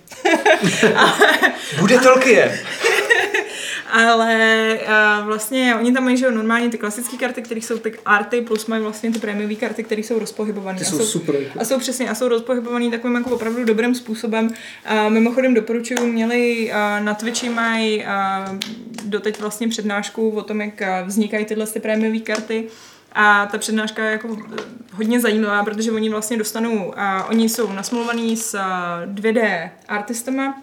Bude 1.79 1.99
Tolkien! 1.99 2.51
ale 3.91 4.79
uh, 4.81 5.25
vlastně 5.25 5.75
oni 5.79 5.93
tam 5.93 6.03
mají 6.03 6.17
že 6.17 6.31
normálně 6.31 6.69
ty 6.69 6.77
klasické 6.77 7.17
karty, 7.17 7.41
které 7.41 7.61
jsou 7.61 7.77
ty 7.77 7.93
arty, 8.05 8.41
plus 8.41 8.65
mají 8.65 8.83
vlastně 8.83 9.11
ty 9.11 9.19
prémiové 9.19 9.55
karty, 9.55 9.83
které 9.83 10.01
jsou 10.01 10.19
rozpohybované. 10.19 10.79
Ty 10.79 10.85
jsou, 10.85 10.97
jsou 10.97 11.05
super. 11.05 11.35
Jako. 11.35 11.59
A 11.59 11.65
jsou 11.65 11.79
přesně, 11.79 12.09
a 12.09 12.15
jsou 12.15 12.27
rozpohybované 12.27 12.91
takovým 12.91 13.15
jako 13.15 13.29
opravdu 13.29 13.65
dobrým 13.65 13.95
způsobem. 13.95 14.45
Uh, 14.47 15.09
mimochodem 15.09 15.53
doporučuju, 15.53 16.07
měli 16.07 16.71
uh, 16.71 17.05
na 17.05 17.13
Twitchi 17.13 17.49
mají 17.49 18.03
uh, 18.03 18.57
doteď 19.05 19.39
vlastně 19.39 19.67
přednášku 19.67 20.29
o 20.29 20.41
tom, 20.41 20.61
jak 20.61 20.81
vznikají 21.05 21.45
tyhle 21.45 21.67
ty 21.67 21.79
prémiové 21.79 22.19
karty. 22.19 22.67
A 23.15 23.45
ta 23.51 23.57
přednáška 23.57 24.05
je 24.05 24.11
jako 24.11 24.37
hodně 24.93 25.19
zajímavá, 25.19 25.63
protože 25.63 25.91
oni 25.91 26.09
vlastně 26.09 26.37
dostanou, 26.37 26.93
a 26.97 27.25
oni 27.25 27.49
jsou 27.49 27.73
nasmluvaný 27.73 28.37
s 28.37 28.59
2D 29.05 29.69
artistama, 29.87 30.61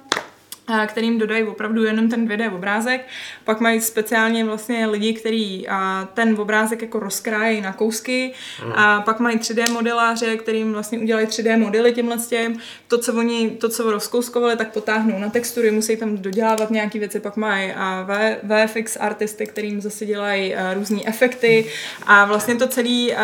kterým 0.86 1.18
dodají 1.18 1.44
opravdu 1.44 1.84
jenom 1.84 2.08
ten 2.08 2.28
2D 2.28 2.54
obrázek. 2.54 3.06
Pak 3.44 3.60
mají 3.60 3.80
speciálně 3.80 4.44
vlastně 4.44 4.86
lidi, 4.86 5.12
kteří 5.12 5.66
ten 6.14 6.40
obrázek 6.40 6.82
jako 6.82 6.98
rozkrájí 6.98 7.60
na 7.60 7.72
kousky. 7.72 8.32
Mm. 8.66 8.72
A 8.72 9.00
pak 9.00 9.20
mají 9.20 9.38
3D 9.38 9.72
modeláře, 9.72 10.36
kterým 10.36 10.72
vlastně 10.72 10.98
udělají 10.98 11.26
3D 11.26 11.58
modely 11.58 11.92
těmhle 11.92 12.16
těm. 12.16 12.56
To, 12.88 12.98
co 12.98 13.14
oni, 13.14 13.50
to, 13.50 13.68
co 13.68 13.90
rozkouskovali, 13.90 14.56
tak 14.56 14.72
potáhnou 14.72 15.18
na 15.18 15.30
textury, 15.30 15.70
musí 15.70 15.96
tam 15.96 16.16
dodělávat 16.16 16.70
nějaké 16.70 16.98
věci. 16.98 17.20
Pak 17.20 17.36
mají 17.36 17.72
a 17.72 18.08
VFX 18.42 18.96
artisty, 18.96 19.46
kterým 19.46 19.80
zase 19.80 20.06
dělají 20.06 20.54
různé 20.74 21.00
efekty. 21.04 21.66
A 22.06 22.24
vlastně 22.24 22.54
to 22.54 22.68
celý, 22.68 23.14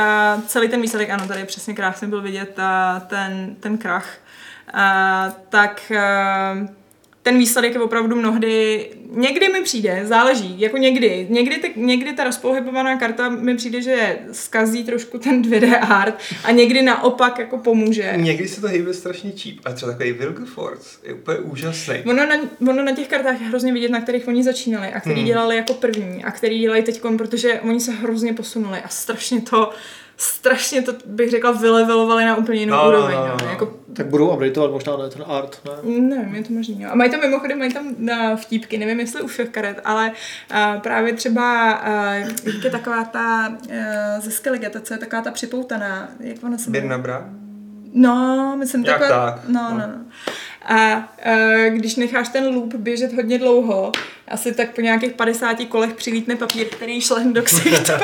celý 0.46 0.68
ten 0.68 0.80
výsledek, 0.80 1.10
ano, 1.10 1.28
tady 1.28 1.44
přesně 1.44 1.74
krásně 1.74 2.08
byl 2.08 2.22
vidět 2.22 2.56
ten, 3.06 3.56
ten 3.60 3.78
krach. 3.78 4.18
A, 4.74 5.32
tak 5.48 5.92
ten 7.28 7.38
výsledek 7.38 7.74
je 7.74 7.80
opravdu 7.80 8.16
mnohdy, 8.16 8.86
někdy 9.10 9.48
mi 9.48 9.62
přijde, 9.62 10.00
záleží, 10.04 10.60
jako 10.60 10.76
někdy, 10.76 11.26
někdy, 11.30 11.56
ty, 11.56 11.72
někdy 11.76 12.12
ta 12.12 12.24
rozpohybovaná 12.24 12.96
karta 12.96 13.28
mi 13.28 13.56
přijde, 13.56 13.82
že 13.82 14.18
zkazí 14.32 14.84
trošku 14.84 15.18
ten 15.18 15.42
2D 15.42 15.78
art 15.80 16.18
a 16.44 16.50
někdy 16.50 16.82
naopak 16.82 17.38
jako 17.38 17.58
pomůže. 17.58 18.12
Někdy 18.16 18.48
se 18.48 18.60
to 18.60 18.68
hýbe 18.68 18.94
strašně 18.94 19.32
cheap 19.42 19.56
a 19.64 19.72
třeba 19.72 19.92
takový 19.92 20.12
Wilgeforce 20.12 20.98
je 21.02 21.14
úplně 21.14 21.38
úžasný. 21.38 21.94
Ono 22.06 22.26
na, 22.26 22.36
ono 22.70 22.82
na 22.82 22.92
těch 22.92 23.08
kartách 23.08 23.40
je 23.40 23.46
hrozně 23.46 23.72
vidět, 23.72 23.90
na 23.90 24.00
kterých 24.00 24.28
oni 24.28 24.44
začínali 24.44 24.88
a 24.88 25.00
který 25.00 25.16
hmm. 25.16 25.26
dělali 25.26 25.56
jako 25.56 25.74
první 25.74 26.24
a 26.24 26.30
který 26.30 26.58
dělají 26.58 26.82
teď, 26.82 27.00
protože 27.18 27.60
oni 27.60 27.80
se 27.80 27.92
hrozně 27.92 28.32
posunuli 28.32 28.78
a 28.78 28.88
strašně 28.88 29.40
to 29.40 29.70
strašně 30.20 30.82
to 30.82 30.92
bych 31.04 31.30
řekla 31.30 31.50
vylevelovali 31.50 32.24
na 32.24 32.36
úplně 32.36 32.60
jinou 32.60 32.76
no, 32.76 32.88
úroveň. 32.88 33.16
No, 33.16 33.26
no, 33.26 33.36
no. 33.42 33.50
Jako... 33.50 33.74
Tak 33.92 34.06
budou 34.06 34.30
updateovat 34.34 34.70
možná 34.70 34.96
ne, 34.96 35.08
ten 35.08 35.24
art, 35.26 35.60
ne? 35.64 35.90
Nevím, 36.00 36.34
je 36.34 36.44
to 36.44 36.52
možný. 36.52 36.82
Jo. 36.82 36.90
A 36.92 36.94
mají 36.94 37.10
tam 37.10 37.20
mimochodem, 37.20 37.58
mají 37.58 37.72
tam 37.72 37.94
na 37.98 38.36
vtípky, 38.36 38.78
nevím 38.78 39.00
jestli 39.00 39.22
u 39.22 39.26
všech 39.26 39.48
karet, 39.48 39.80
ale 39.84 40.12
uh, 40.50 40.80
právě 40.80 41.12
třeba 41.12 41.78
uh, 42.26 42.64
je 42.64 42.70
taková 42.70 43.04
ta 43.04 43.48
uh, 43.48 43.74
ze 44.20 44.30
Skellige, 44.30 44.70
je 44.90 44.98
taková 44.98 45.22
ta 45.22 45.30
připoutaná, 45.30 46.08
jak 46.20 46.44
ona 46.44 46.58
se 46.58 46.70
jmenuje? 46.70 46.98
Bra? 46.98 47.28
No, 47.92 48.56
myslím 48.58 48.84
Jak 48.84 48.98
taková, 48.98 49.30
tak? 49.30 49.48
No, 49.48 49.70
no, 49.70 49.78
no. 49.78 50.04
A 50.62 51.08
uh, 51.26 51.74
když 51.74 51.96
necháš 51.96 52.28
ten 52.28 52.46
loop 52.54 52.74
běžet 52.74 53.12
hodně 53.12 53.38
dlouho, 53.38 53.92
asi 54.28 54.54
tak 54.54 54.74
po 54.74 54.80
nějakých 54.80 55.12
50 55.12 55.56
kolech 55.68 55.92
přilítne 55.92 56.36
papír, 56.36 56.66
který 56.66 57.00
šlehne 57.00 57.32
do 57.32 57.42
ksichtu. 57.42 57.92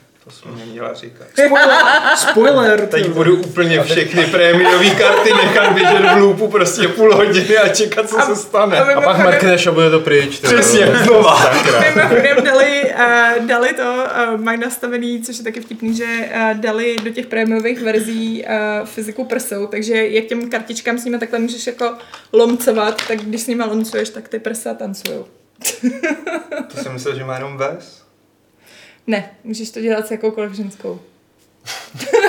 To 0.30 0.36
jsem 0.36 0.58
neměla 0.58 0.94
říkat. 0.94 1.26
Spoiler! 1.46 1.82
Spoiler 2.16 2.86
Teď 2.86 3.08
budu 3.08 3.36
úplně 3.36 3.82
všechny 3.82 4.26
prémiové 4.26 4.90
karty 4.90 5.32
nechat 5.32 5.72
běžet 5.72 6.14
v 6.14 6.18
loopu 6.18 6.48
prostě 6.48 6.88
půl 6.88 7.14
hodiny 7.16 7.56
a 7.56 7.68
čekat, 7.68 8.08
co 8.08 8.18
a, 8.18 8.26
se 8.26 8.36
stane. 8.36 8.80
A, 8.80 8.98
a 8.98 9.00
pak 9.00 9.18
mrkneš 9.18 9.66
a 9.66 9.72
bude 9.72 9.90
to 9.90 10.00
pryč. 10.00 10.40
Přesně, 10.40 10.86
znova. 11.04 11.52
Mimochodem 11.94 12.44
dali, 12.44 12.94
uh, 12.94 13.46
dali 13.46 13.74
to, 13.74 14.04
uh, 14.34 14.40
mají 14.40 14.58
nastavený, 14.58 15.22
což 15.22 15.38
je 15.38 15.44
taky 15.44 15.60
vtipný, 15.60 15.96
že 15.96 16.30
uh, 16.34 16.60
dali 16.60 16.96
do 17.04 17.10
těch 17.10 17.26
prémiových 17.26 17.80
verzí 17.80 18.44
uh, 18.44 18.86
fyziku 18.86 19.24
prsou, 19.24 19.66
takže 19.66 20.08
jak 20.08 20.24
těm 20.24 20.50
kartičkám 20.50 20.98
s 20.98 21.04
nimi 21.04 21.18
takhle 21.18 21.38
můžeš 21.38 21.66
jako 21.66 21.94
lomcovat, 22.32 23.02
tak 23.08 23.18
když 23.18 23.40
s 23.40 23.46
nimi 23.46 23.64
lomcuješ, 23.64 24.08
tak 24.08 24.28
ty 24.28 24.38
prsa 24.38 24.74
tancujou. 24.74 25.26
to 26.72 26.82
jsem 26.82 26.92
myslel, 26.92 27.14
že 27.14 27.24
má 27.24 27.34
jenom 27.34 27.56
ves. 27.56 27.99
Ne, 29.10 29.30
můžeš 29.44 29.70
to 29.70 29.80
dělat 29.80 30.06
s 30.06 30.10
jakoukoliv 30.10 30.52
ženskou. 30.52 31.00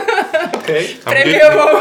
Okay. 0.53 0.87
Prémiovou. 1.03 1.79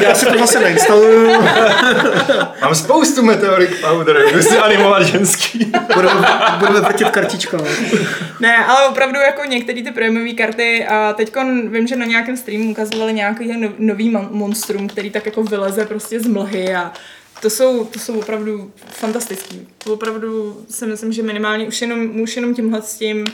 Já 0.00 0.14
si 0.14 0.26
to 0.26 0.38
zase 0.38 0.60
neinstaluju. 0.60 1.30
Mám 2.62 2.74
spoustu 2.74 3.22
Meteoric 3.22 3.70
Powder, 3.80 4.22
jdu 4.32 4.42
si 4.42 4.58
animovat 4.58 5.02
ženský. 5.02 5.72
Budeme, 5.94 6.28
budeme 6.58 6.80
vrtět 6.80 7.10
kartičkama. 7.10 7.64
Ne, 8.40 8.64
ale 8.64 8.88
opravdu 8.88 9.18
jako 9.18 9.44
některé 9.44 9.82
ty 9.82 9.90
prémiové 9.90 10.32
karty 10.32 10.86
a 10.86 11.12
teď 11.12 11.32
vím, 11.68 11.86
že 11.86 11.96
na 11.96 12.06
nějakém 12.06 12.36
streamu 12.36 12.70
ukazovali 12.70 13.12
nějaký 13.12 13.56
no- 13.56 13.72
nový 13.78 14.12
mon- 14.14 14.28
monstrum, 14.30 14.88
který 14.88 15.10
tak 15.10 15.26
jako 15.26 15.42
vyleze 15.42 15.84
prostě 15.86 16.20
z 16.20 16.26
mlhy 16.26 16.74
a 16.74 16.92
to 17.42 17.50
jsou, 17.50 17.84
to 17.84 17.98
jsou 17.98 18.18
opravdu 18.18 18.72
fantastický. 18.88 19.68
To 19.84 19.92
opravdu 19.92 20.60
si 20.70 20.86
myslím, 20.86 21.12
že 21.12 21.22
minimálně 21.22 21.66
už 21.66 21.80
jenom, 21.80 22.20
už 22.20 22.36
jenom 22.36 22.54
tímhle 22.54 22.82
s 22.82 22.94
tím, 22.94 23.24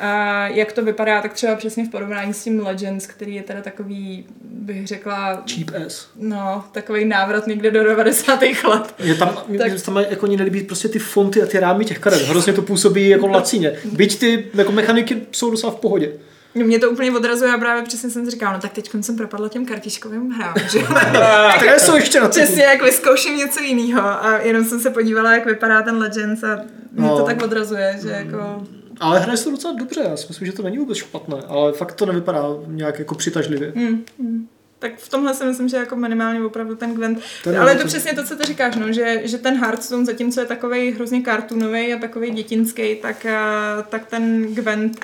a 0.00 0.46
jak 0.48 0.72
to 0.72 0.84
vypadá, 0.84 1.22
tak 1.22 1.32
třeba 1.32 1.54
přesně 1.54 1.84
v 1.84 1.88
porovnání 1.90 2.34
s 2.34 2.44
tím 2.44 2.60
Legends, 2.66 3.06
který 3.06 3.34
je 3.34 3.42
teda 3.42 3.60
takový, 3.60 4.26
bych 4.44 4.86
řekla, 4.86 5.42
Cheap 5.54 5.86
ass. 5.86 6.08
no, 6.16 6.64
takový 6.72 7.04
návrat 7.04 7.46
někde 7.46 7.70
do 7.70 7.84
90. 7.84 8.40
let. 8.68 8.94
Je 8.98 9.14
tam, 9.14 9.28
Tak- 9.28 9.44
tak. 9.58 9.82
tam 9.82 9.96
jako 9.96 10.26
nelíbí 10.26 10.62
prostě 10.62 10.88
ty 10.88 10.98
fonty 10.98 11.42
a 11.42 11.46
ty 11.46 11.60
rámy 11.60 11.84
těch 11.84 11.98
karet. 11.98 12.22
Hrozně 12.22 12.52
to 12.52 12.62
působí 12.62 13.08
jako 13.08 13.26
lacině. 13.26 13.72
Byť 13.84 14.18
ty 14.20 14.46
jako 14.54 14.72
mechaniky 14.72 15.22
jsou 15.32 15.50
docela 15.50 15.72
v 15.72 15.76
pohodě. 15.76 16.12
No, 16.54 16.64
Mě 16.66 16.78
to 16.78 16.90
úplně 16.90 17.12
odrazuje 17.12 17.52
a 17.52 17.58
právě 17.58 17.82
přesně 17.82 18.10
jsem 18.10 18.24
si 18.24 18.30
říkala, 18.30 18.52
no 18.52 18.58
tak 18.60 18.72
teď 18.72 18.90
jsem 19.00 19.16
propadla 19.16 19.48
těm 19.48 19.66
kartičkovým 19.66 20.30
hrám, 20.30 20.54
že? 20.72 20.78
Které 21.56 21.78
jsou 21.80 21.96
ještě 21.96 22.20
na 22.20 22.28
Přesně, 22.28 22.62
jak 22.62 22.82
vyzkouším 22.82 23.36
něco 23.36 23.60
jiného 23.60 24.00
a 24.02 24.38
jenom 24.42 24.64
jsem 24.64 24.80
se 24.80 24.90
podívala, 24.90 25.32
jak 25.34 25.46
vypadá 25.46 25.82
ten 25.82 25.96
Legends 25.98 26.44
a 26.44 26.56
mě 26.92 27.08
No. 27.08 27.18
to 27.18 27.24
tak 27.24 27.42
odrazuje, 27.42 27.98
že 28.02 28.08
jako... 28.10 28.62
Ale 29.00 29.20
hraje 29.20 29.36
se 29.36 29.44
to 29.44 29.50
docela 29.50 29.74
dobře, 29.78 30.00
já 30.00 30.16
si 30.16 30.26
myslím, 30.28 30.46
že 30.46 30.52
to 30.52 30.62
není 30.62 30.78
vůbec 30.78 30.98
špatné, 30.98 31.36
ale 31.48 31.72
fakt 31.72 31.92
to 31.92 32.06
nevypadá 32.06 32.44
nějak 32.66 32.98
jako 32.98 33.14
přitažlivě. 33.14 33.72
Hmm, 33.76 34.04
hmm. 34.18 34.48
Tak 34.78 34.98
v 34.98 35.08
tomhle 35.08 35.34
si 35.34 35.44
myslím, 35.44 35.68
že 35.68 35.76
jako 35.76 35.96
minimálně 35.96 36.44
opravdu 36.44 36.76
ten 36.76 36.94
Gwent. 36.94 37.18
Ten 37.44 37.58
ale 37.58 37.72
je 37.72 37.78
to 37.78 37.86
přesně 37.86 38.14
to, 38.14 38.24
co 38.24 38.36
ty 38.36 38.44
říkáš, 38.44 38.76
no, 38.76 38.92
že, 38.92 39.22
že 39.24 39.38
ten 39.38 39.60
Hearthstone, 39.60 40.04
zatímco 40.04 40.40
je 40.40 40.46
takový 40.46 40.92
hrozně 40.92 41.22
kartunový 41.22 41.94
a 41.94 41.98
takový 41.98 42.30
dětinský, 42.30 42.96
tak, 42.96 43.26
a, 43.26 43.82
tak 43.82 44.06
ten 44.06 44.54
Gwent 44.54 45.00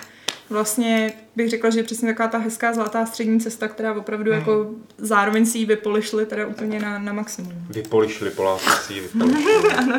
vlastně 0.50 1.12
bych 1.36 1.50
řekla, 1.50 1.70
že 1.70 1.78
je 1.78 1.82
přesně 1.82 2.08
taková 2.08 2.28
ta 2.28 2.38
hezká 2.38 2.72
zlatá 2.72 3.06
střední 3.06 3.40
cesta, 3.40 3.68
která 3.68 3.94
opravdu 3.94 4.30
jako 4.30 4.70
zároveň 4.98 5.46
si 5.46 5.58
ji 5.58 5.66
vypolišli 5.66 6.26
teda 6.26 6.46
úplně 6.46 6.80
na, 6.80 6.98
na 6.98 7.12
maximum. 7.12 7.52
Vypolišli 7.70 8.30
Poláci 8.30 8.70
si 8.86 8.94
ji 8.94 9.00
vypolišli. 9.00 9.42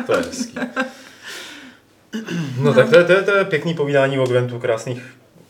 to 0.06 0.12
je 0.12 0.18
hezký. 0.18 0.58
No 2.58 2.74
tak 2.74 2.90
to 2.90 2.98
je, 2.98 3.04
to, 3.04 3.12
je, 3.12 3.22
to 3.22 3.36
je 3.36 3.44
pěkný 3.44 3.74
povídání 3.74 4.18
o 4.18 4.26
Gwentu, 4.26 4.58
krásných 4.58 5.02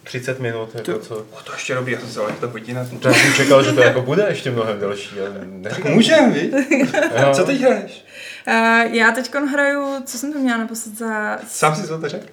30 0.04 0.40
minut. 0.40 0.74
Jako 0.74 0.98
co. 0.98 1.16
O, 1.16 1.42
to 1.44 1.52
ještě 1.52 1.74
dobrý, 1.74 1.92
já 1.92 2.00
jsem 2.00 2.08
se 2.08 2.20
ale 2.20 2.32
to 2.32 2.48
hodina. 2.48 2.86
To 3.00 3.08
já 3.08 3.14
jsem 3.14 3.32
čekal, 3.32 3.62
že 3.62 3.72
to 3.72 3.80
jako 3.80 4.02
bude 4.02 4.26
ještě 4.28 4.50
mnohem 4.50 4.80
delší. 4.80 5.20
ale 5.20 5.30
neříkám. 5.44 5.92
Můžem, 5.92 6.32
víš? 6.32 6.52
Jo. 7.22 7.34
Co 7.34 7.44
teď 7.44 7.60
hraješ? 7.60 8.04
Uh, 8.48 8.94
já 8.94 9.12
teď 9.12 9.34
hraju, 9.34 10.02
co 10.04 10.18
jsem 10.18 10.32
to 10.32 10.38
měla 10.38 10.58
naposled 10.58 10.98
za... 10.98 11.38
Sám 11.48 11.76
si 11.76 11.88
to 11.88 12.00
to 12.00 12.08
řekl? 12.08 12.26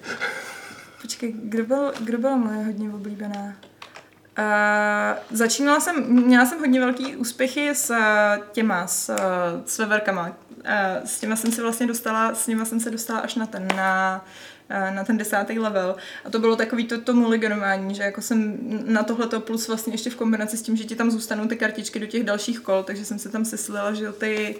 Počkej, 1.02 1.34
kdo 1.44 1.64
byl, 1.64 1.92
kdo 2.00 2.18
byla 2.18 2.36
moje 2.36 2.64
hodně 2.64 2.90
oblíbená? 2.90 3.54
Uh, 4.38 5.36
začínala 5.36 5.80
jsem, 5.80 6.04
měla 6.06 6.46
jsem 6.46 6.58
hodně 6.58 6.80
velký 6.80 7.16
úspěchy 7.16 7.70
s 7.74 7.90
uh, 7.90 7.96
těma, 8.52 8.86
s, 8.86 9.08
uh, 9.08 9.16
s 9.66 9.78
veverkama. 9.78 10.22
Uh, 10.22 10.34
s 11.04 11.20
těma 11.20 11.36
jsem 11.36 11.52
se 11.52 11.62
vlastně 11.62 11.86
dostala, 11.86 12.34
s 12.34 12.46
těma 12.46 12.64
jsem 12.64 12.80
se 12.80 12.90
dostala 12.90 13.20
až 13.20 13.34
na 13.34 13.46
ten, 13.46 13.68
na, 13.76 14.24
uh, 14.70 14.94
na 14.94 15.04
ten 15.04 15.18
desátý 15.18 15.58
level. 15.58 15.96
A 16.24 16.30
to 16.30 16.38
bylo 16.38 16.56
takový 16.56 16.86
to, 16.86 17.00
to 17.00 17.14
mulliganování, 17.14 17.94
že 17.94 18.02
jako 18.02 18.22
jsem 18.22 18.58
na 18.84 19.02
tohleto 19.02 19.40
plus 19.40 19.68
vlastně 19.68 19.94
ještě 19.94 20.10
v 20.10 20.16
kombinaci 20.16 20.56
s 20.56 20.62
tím, 20.62 20.76
že 20.76 20.84
ti 20.84 20.96
tam 20.96 21.10
zůstanou 21.10 21.46
ty 21.46 21.56
kartičky 21.56 21.98
do 21.98 22.06
těch 22.06 22.24
dalších 22.24 22.60
kol, 22.60 22.82
takže 22.82 23.04
jsem 23.04 23.18
se 23.18 23.28
tam 23.28 23.44
seslila, 23.44 23.94
že 23.94 24.12
ty, 24.12 24.56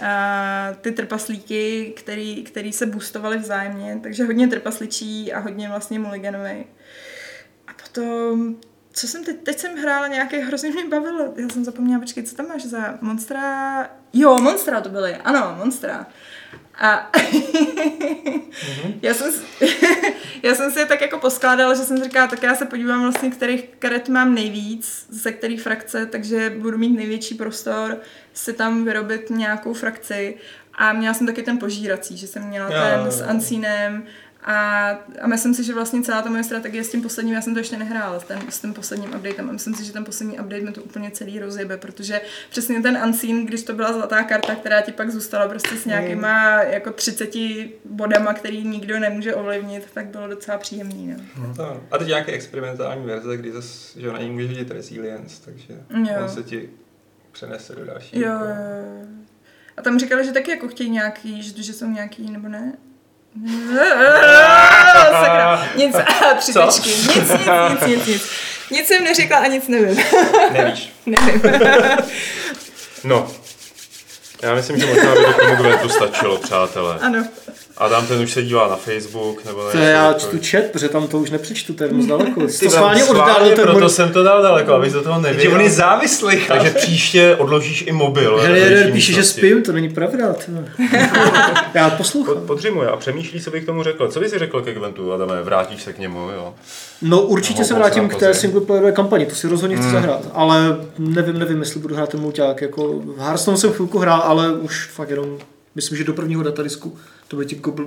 uh, 0.00 0.76
ty 0.80 0.92
trpaslíky, 0.92 1.92
který, 1.96 2.42
který 2.42 2.72
se 2.72 2.86
boostovaly 2.86 3.38
vzájemně, 3.38 4.00
takže 4.02 4.24
hodně 4.24 4.48
trpasličí 4.48 5.32
a 5.32 5.38
hodně 5.38 5.68
vlastně 5.68 5.98
mulliganový. 5.98 6.64
A 7.66 7.72
potom, 7.82 8.56
co 8.92 9.08
jsem 9.08 9.24
teď, 9.24 9.36
teď 9.42 9.58
jsem 9.58 9.76
hrála 9.76 10.06
nějaké 10.06 10.38
hrozně 10.38 10.70
mě 10.70 10.84
bavilo. 10.88 11.34
Já 11.36 11.48
jsem 11.48 11.64
zapomněla, 11.64 12.00
počkej, 12.00 12.22
co 12.22 12.36
tam 12.36 12.48
máš 12.48 12.64
za 12.64 12.98
Monstra? 13.00 13.90
Jo, 14.12 14.38
Monstra 14.38 14.80
to 14.80 14.88
byly, 14.88 15.16
ano, 15.16 15.54
Monstra. 15.58 16.06
A 16.80 17.10
já, 19.02 19.14
jsem, 19.14 19.32
já 20.42 20.54
jsem 20.54 20.72
si 20.72 20.78
je 20.78 20.86
tak 20.86 21.00
jako 21.00 21.18
poskládala, 21.18 21.74
že 21.74 21.82
jsem 21.82 22.04
říkala, 22.04 22.26
tak 22.26 22.42
já 22.42 22.54
se 22.54 22.66
podívám 22.66 23.02
vlastně, 23.02 23.30
kterých 23.30 23.68
karet 23.78 24.08
mám 24.08 24.34
nejvíc, 24.34 25.06
ze 25.08 25.32
kterých 25.32 25.62
frakce, 25.62 26.06
takže 26.06 26.52
budu 26.58 26.78
mít 26.78 26.96
největší 26.96 27.34
prostor 27.34 27.98
si 28.34 28.52
tam 28.52 28.84
vyrobit 28.84 29.30
nějakou 29.30 29.74
frakci. 29.74 30.36
A 30.74 30.92
měla 30.92 31.14
jsem 31.14 31.26
taky 31.26 31.42
ten 31.42 31.58
požírací, 31.58 32.16
že 32.16 32.26
jsem 32.26 32.42
měla 32.42 32.66
Jo, 32.66 32.72
ten 32.72 33.12
s. 33.12 33.22
Ancínem 33.22 34.06
a, 34.44 34.88
a 35.20 35.26
myslím 35.26 35.54
si, 35.54 35.64
že 35.64 35.74
vlastně 35.74 36.02
celá 36.02 36.22
ta 36.22 36.30
moje 36.30 36.44
strategie 36.44 36.84
s 36.84 36.90
tím 36.90 37.02
posledním, 37.02 37.34
já 37.34 37.40
jsem 37.42 37.52
to 37.54 37.60
ještě 37.60 37.76
nehrála, 37.76 38.20
s, 38.20 38.24
ten, 38.24 38.38
s 38.48 38.60
tím 38.60 38.74
posledním 38.74 39.14
updatem 39.14 39.48
a 39.48 39.52
myslím 39.52 39.74
si, 39.74 39.84
že 39.84 39.92
ten 39.92 40.04
poslední 40.04 40.40
update 40.40 40.62
mi 40.62 40.72
to 40.72 40.82
úplně 40.82 41.10
celý 41.10 41.38
rozjebe, 41.38 41.76
protože 41.76 42.20
přesně 42.50 42.82
ten 42.82 42.98
Unseen, 43.06 43.46
když 43.46 43.62
to 43.62 43.72
byla 43.72 43.92
zlatá 43.92 44.22
karta, 44.22 44.54
která 44.54 44.80
ti 44.80 44.92
pak 44.92 45.10
zůstala 45.10 45.48
prostě 45.48 45.76
s 45.76 45.84
nějakýma 45.84 46.62
jako 46.62 46.92
30 46.92 47.30
bodama, 47.84 48.34
který 48.34 48.64
nikdo 48.64 48.98
nemůže 48.98 49.34
ovlivnit, 49.34 49.88
tak 49.94 50.06
bylo 50.06 50.28
docela 50.28 50.58
příjemný. 50.58 51.16
No. 51.36 51.54
To 51.54 51.70
ano. 51.70 51.82
A 51.90 51.98
teď 51.98 52.08
nějaké 52.08 52.32
experimentální 52.32 53.06
verze, 53.06 53.36
kdy 53.36 53.52
zase, 53.52 54.00
že 54.00 54.12
na 54.12 54.18
ní 54.22 54.30
můžeš 54.30 54.48
hodit 54.48 54.70
resilience, 54.70 55.42
takže 55.44 55.74
Jo. 56.10 56.16
on 56.22 56.28
se 56.28 56.42
ti 56.42 56.70
přenese 57.32 57.74
do 57.74 57.84
další. 57.84 58.20
Jo, 58.20 58.32
jo, 58.32 58.38
jo. 58.40 59.06
A 59.76 59.82
tam 59.82 59.98
říkali, 59.98 60.24
že 60.24 60.32
taky 60.32 60.50
jako 60.50 60.68
chtějí 60.68 60.90
nějaký, 60.90 61.42
že, 61.42 61.62
že 61.62 61.72
jsou 61.72 61.86
nějaký, 61.86 62.30
nebo 62.30 62.48
ne? 62.48 62.72
Sakra, 65.10 65.68
nic, 65.76 65.96
tečky, 66.54 66.90
nic, 66.90 67.14
nic, 67.16 67.30
nic, 67.70 67.86
nic, 67.86 68.06
nic. 68.06 68.22
Nic 68.70 68.86
jsem 68.86 69.04
neřekla 69.04 69.38
a 69.38 69.46
nic 69.46 69.68
nevím. 69.68 70.04
Nevíš. 70.52 70.92
nevím. 71.06 71.42
No, 73.04 73.30
já 74.42 74.54
myslím, 74.54 74.80
že 74.80 74.86
možná 74.86 75.14
by 75.14 75.24
to 75.24 75.32
tomu 75.32 75.56
Gwentu 75.56 75.88
stačilo, 75.88 76.38
přátelé. 76.38 76.98
Ano. 77.00 77.24
Adam 77.80 78.06
ten 78.06 78.20
už 78.20 78.32
se 78.32 78.42
dívá 78.42 78.68
na 78.68 78.76
Facebook, 78.76 79.44
nebo 79.44 79.64
na 79.64 79.70
To 79.70 79.78
je, 79.78 79.90
já 79.90 80.12
čtu 80.12 80.38
chat, 80.50 80.64
protože 80.72 80.88
tam 80.88 81.08
to 81.08 81.18
už 81.18 81.30
nepřečtu, 81.30 81.74
to 81.74 81.84
je 81.84 81.92
moc 81.92 82.06
daleko. 82.06 82.40
Ty 82.46 82.52
to 82.52 82.58
Tam 82.60 82.70
schválně 82.70 83.04
oddálil 83.04 83.56
ten 83.56 83.64
proto 83.64 83.80
můj... 83.80 83.90
jsem 83.90 84.12
to 84.12 84.22
dal 84.22 84.42
daleko, 84.42 84.72
abys 84.72 84.92
do 84.92 85.02
toho 85.02 85.20
nevěděl. 85.20 85.54
on 85.54 85.60
je 85.60 85.70
závislý. 85.70 86.40
Takže 86.48 86.70
příště 86.70 87.36
odložíš 87.36 87.84
i 87.86 87.92
mobil. 87.92 88.38
Hele, 88.38 88.58
jeden 88.58 88.78
větší 88.78 88.92
píše, 88.92 89.12
že 89.12 89.22
spím, 89.24 89.62
to 89.62 89.72
není 89.72 89.88
pravda. 89.88 90.34
Já 91.74 91.90
poslouchám. 91.90 92.34
Pod, 92.34 92.44
podřimuje 92.44 92.88
a 92.88 92.96
přemýšlí, 92.96 93.40
co 93.40 93.50
bych 93.50 93.62
k 93.62 93.66
tomu 93.66 93.82
řekl. 93.82 94.08
Co 94.08 94.20
bys 94.20 94.30
si 94.30 94.38
řekl 94.38 94.62
ke 94.62 94.74
Gwentu, 94.74 95.12
Adame? 95.12 95.42
Vrátíš 95.42 95.82
se 95.82 95.92
k 95.92 95.98
němu, 95.98 96.18
jo? 96.18 96.54
No 97.02 97.20
určitě 97.22 97.60
No, 97.60 97.66
se 97.66 97.74
vrátím 97.74 98.08
k 98.08 98.16
té 98.16 98.34
singleplayerové 98.34 98.92
kampani, 98.92 99.26
to 99.26 99.34
si 99.34 99.48
rozhodně 99.48 99.76
chci 99.76 99.90
zahrát, 99.90 100.20
ale 100.32 100.76
nevím, 100.98 101.38
nevím, 101.38 101.60
jestli 101.60 101.80
budu 101.80 101.94
hrát 101.94 102.08
ten 102.08 102.20
mulťák, 102.20 102.62
jako 102.62 102.92
v 102.92 103.18
Hearthstone 103.18 103.56
jsem 103.56 103.72
chvilku 103.72 103.98
hrál, 103.98 104.20
ale 104.24 104.52
už 104.52 104.86
fakt 104.86 105.10
jenom, 105.10 105.38
myslím, 105.74 105.98
že 105.98 106.04
do 106.04 106.12
prvního 106.12 106.42
datadisku, 106.42 106.96
to 107.28 107.36
byli 107.36 107.46
ti, 107.46 107.56
gobl, 107.56 107.86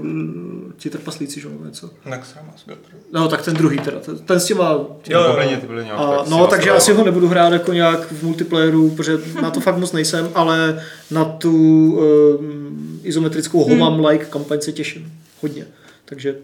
ti 0.78 0.90
trpaslíci, 0.90 1.42
že 1.42 1.50
nebo 1.50 1.66
něco. 1.66 1.90
Na 2.06 2.18
Xramas 2.18 2.64
byl. 2.66 2.78
No, 3.12 3.28
tak 3.28 3.46
ten 3.46 3.54
druhý 3.54 3.80
teda, 3.80 4.00
ten, 4.00 4.18
ten 4.18 4.40
s 4.40 4.46
těma... 4.46 4.70
Jo, 4.70 4.98
jo, 5.10 5.22
jo. 5.22 5.58
ty 5.62 5.68
byly 5.68 5.86
nějak 5.86 6.00
A, 6.00 6.18
tak 6.18 6.28
no, 6.30 6.48
takže 6.48 6.72
asi 6.72 6.94
ho 6.94 7.04
nebudu 7.04 7.28
hrát 7.28 7.54
jako 7.54 7.74
nějak 7.74 8.12
v 8.12 8.24
multiplayeru, 8.24 8.90
protože 8.90 9.18
na 9.42 9.52
to 9.52 9.60
fakt 9.60 9.78
moc 9.78 9.92
nejsem, 9.92 10.30
ale 10.36 10.84
na 11.12 11.26
tu 11.26 11.52
um, 11.52 13.00
izometrickou 13.04 13.64
homam-like 13.64 14.26
kampaň 14.26 14.62
se 14.62 14.72
těším. 14.72 15.12
Hodně. 15.42 15.66
Takže, 16.06 16.36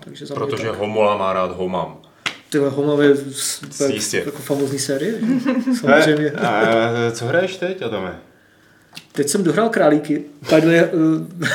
takže 0.00 0.26
za 0.26 0.34
mě 0.34 0.46
Protože 0.46 0.68
tak. 0.68 0.78
Homola 0.78 1.16
má 1.16 1.32
rád 1.32 1.56
Homam. 1.56 1.96
Tyhle 2.50 2.68
homam 2.68 3.00
je 3.00 3.16
jako 4.12 4.38
famózní 4.38 4.78
série. 4.78 5.12
že? 5.12 5.74
Samozřejmě. 5.80 6.30
A, 6.30 6.48
a, 6.48 7.10
co 7.10 7.26
hraješ 7.26 7.56
teď, 7.56 7.82
Adame? 7.82 8.18
Teď 9.12 9.28
jsem 9.28 9.44
dohrál 9.44 9.68
králíky. 9.68 10.24
Tady 10.48 10.66
uh, 10.84 11.26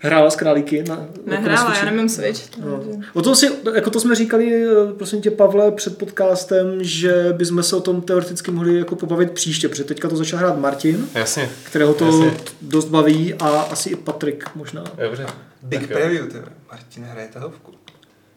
hrála 0.00 0.30
s 0.30 0.36
králíky. 0.36 0.82
Na, 0.88 0.94
jako 0.94 1.10
na 1.26 1.36
Nehrála, 1.40 1.64
Switchi. 1.64 1.86
já 1.86 1.90
nemám 1.90 2.08
Switch. 2.08 2.58
No. 2.58 2.82
O 3.14 3.22
tom 3.22 3.34
si, 3.36 3.50
jako 3.74 3.90
to 3.90 4.00
jsme 4.00 4.14
říkali, 4.14 4.64
eh, 4.64 4.92
prosím 4.98 5.20
tě, 5.22 5.30
Pavle, 5.30 5.72
před 5.72 5.98
podcastem, 5.98 6.66
že 6.84 7.26
bychom 7.36 7.62
se 7.62 7.76
o 7.76 7.80
tom 7.80 8.00
teoreticky 8.02 8.50
mohli 8.50 8.78
jako 8.78 8.96
pobavit 8.96 9.30
příště, 9.32 9.68
protože 9.68 9.84
teďka 9.84 10.08
to 10.08 10.16
začal 10.16 10.38
hrát 10.38 10.58
Martin, 10.58 11.08
Jasně. 11.14 11.48
kterého 11.62 11.94
to 11.94 12.04
Jasně. 12.04 12.40
dost 12.62 12.84
baví 12.84 13.34
a 13.34 13.48
asi 13.48 13.90
i 13.90 13.96
Patrik 13.96 14.44
možná. 14.54 14.84
Dobře. 15.02 15.26
Big 15.62 15.80
Tak 15.80 15.88
preview, 15.90 16.26
ty. 16.26 16.38
Martin 16.70 17.04
hraje 17.04 17.28
tahovku. 17.32 17.72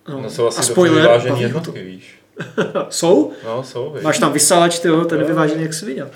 No 0.07 0.29
jsou 0.29 0.47
asi 0.47 0.57
a 0.57 0.61
dobře 0.61 0.71
spoiler, 0.73 1.01
vyvážený 1.01 1.35
ho 1.35 1.41
jednotky, 1.41 1.83
víš. 1.83 2.18
To. 2.73 2.87
Jsou? 2.89 3.31
No, 3.45 3.63
jsou, 3.63 3.91
víš. 3.93 4.03
Máš 4.03 4.19
tam 4.19 4.33
vysalač, 4.33 4.79
tyjo, 4.79 5.05
ten 5.05 5.17
je 5.19 5.23
Jo. 5.23 5.27
vyvážený 5.27 5.61
jak 5.63 5.73
svině. 5.73 6.03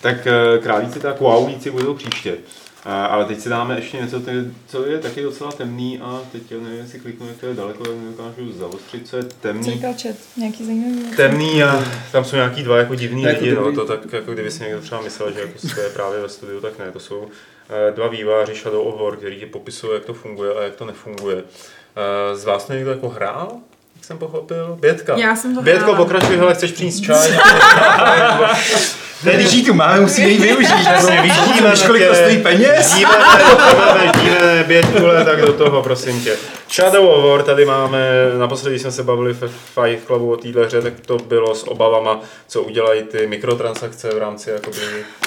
Tak 0.00 0.26
eh, 0.26 0.58
králíci, 0.58 1.00
tak 1.00 1.20
wow, 1.20 1.50
budou 1.72 1.94
příště. 1.94 2.36
A, 2.84 3.06
ale 3.06 3.24
teď 3.24 3.40
si 3.40 3.48
dáme 3.48 3.76
ještě 3.76 3.96
něco, 3.96 4.22
co 4.66 4.86
je 4.86 4.98
taky 4.98 5.22
docela 5.22 5.52
temný 5.52 6.00
a 6.00 6.20
teď 6.32 6.42
nevím, 6.50 6.78
jestli 6.78 6.98
kliknu, 7.00 7.28
jak 7.28 7.36
to 7.36 7.46
je 7.46 7.54
daleko, 7.54 7.84
tak 7.84 7.94
nedokážu 7.96 8.52
zaostřit, 8.52 9.08
co 9.08 9.16
je 9.16 9.22
temný. 9.22 9.62
Říkal 9.70 9.94
chat, 10.02 10.16
nějaký 10.36 10.64
zajímavý. 10.66 11.16
Temný 11.16 11.62
a 11.62 11.84
tam 12.12 12.24
jsou 12.24 12.36
nějaký 12.36 12.62
dva 12.62 12.78
jako 12.78 12.94
divný 12.94 13.22
jako 13.22 13.44
lidi, 13.44 13.54
no, 13.54 13.72
to 13.72 13.84
tak 13.84 14.12
jako 14.12 14.32
kdyby 14.32 14.50
si 14.50 14.62
někdo 14.62 14.80
třeba 14.80 15.00
myslel, 15.02 15.32
že 15.32 15.40
jako 15.40 15.80
je 15.80 15.88
právě 15.88 16.20
ve 16.20 16.28
studiu, 16.28 16.60
tak 16.60 16.78
ne, 16.78 16.92
to 16.92 17.00
jsou 17.00 17.28
eh, 17.88 17.92
dva 17.92 18.08
výváři 18.08 18.54
Shadow 18.54 18.86
of 18.86 19.00
War, 19.00 19.16
který 19.16 19.36
ti 19.40 19.46
popisují, 19.46 19.92
jak 19.94 20.04
to 20.04 20.14
funguje 20.14 20.54
a 20.54 20.62
jak 20.62 20.74
to 20.76 20.84
nefunguje. 20.84 21.42
Eh, 21.96 22.36
z 22.36 22.44
vás 22.44 22.64
to 22.64 22.72
někdo 22.72 22.90
jako 22.90 23.08
hrál? 23.08 23.48
jsem 24.04 24.18
pochopil. 24.18 24.76
Bětka. 24.80 25.16
Já 25.16 25.36
jsem 25.36 25.54
to 25.54 25.62
Bětko, 25.62 25.94
pokračuj, 25.94 26.36
hele, 26.36 26.54
chceš 26.54 26.72
přinést 26.72 27.00
čaj? 27.00 27.38
Ne, 29.24 29.32
když 29.34 29.52
jí 29.52 29.64
tu 29.64 29.74
máme, 29.74 30.00
musíme 30.00 30.28
ji 30.28 30.38
využít. 30.38 30.86
Jasně, 30.86 31.22
vidíme, 31.22 31.72
kolik 31.86 32.08
to 32.08 32.14
stojí 32.14 32.38
peněz. 32.38 32.94
Díváme, 32.94 34.64
bětkule, 34.66 35.24
tak 35.24 35.40
do 35.40 35.52
toho, 35.52 35.82
prosím 35.82 36.20
tě. 36.20 36.36
Shadow 36.70 37.08
of 37.08 37.24
War, 37.24 37.42
tady 37.42 37.64
máme, 37.64 38.08
naposledy 38.38 38.78
jsme 38.78 38.92
se 38.92 39.02
bavili 39.02 39.32
v 39.32 39.48
Fight 39.48 40.06
Clubu 40.06 40.32
o 40.32 40.36
téhle 40.36 40.66
hře, 40.66 40.82
tak 40.82 40.92
to 41.06 41.16
bylo 41.16 41.54
s 41.54 41.68
obavama, 41.68 42.20
co 42.48 42.62
udělají 42.62 43.02
ty 43.02 43.26
mikrotransakce 43.26 44.08
v 44.14 44.18
rámci 44.18 44.50
jakoby... 44.50 44.76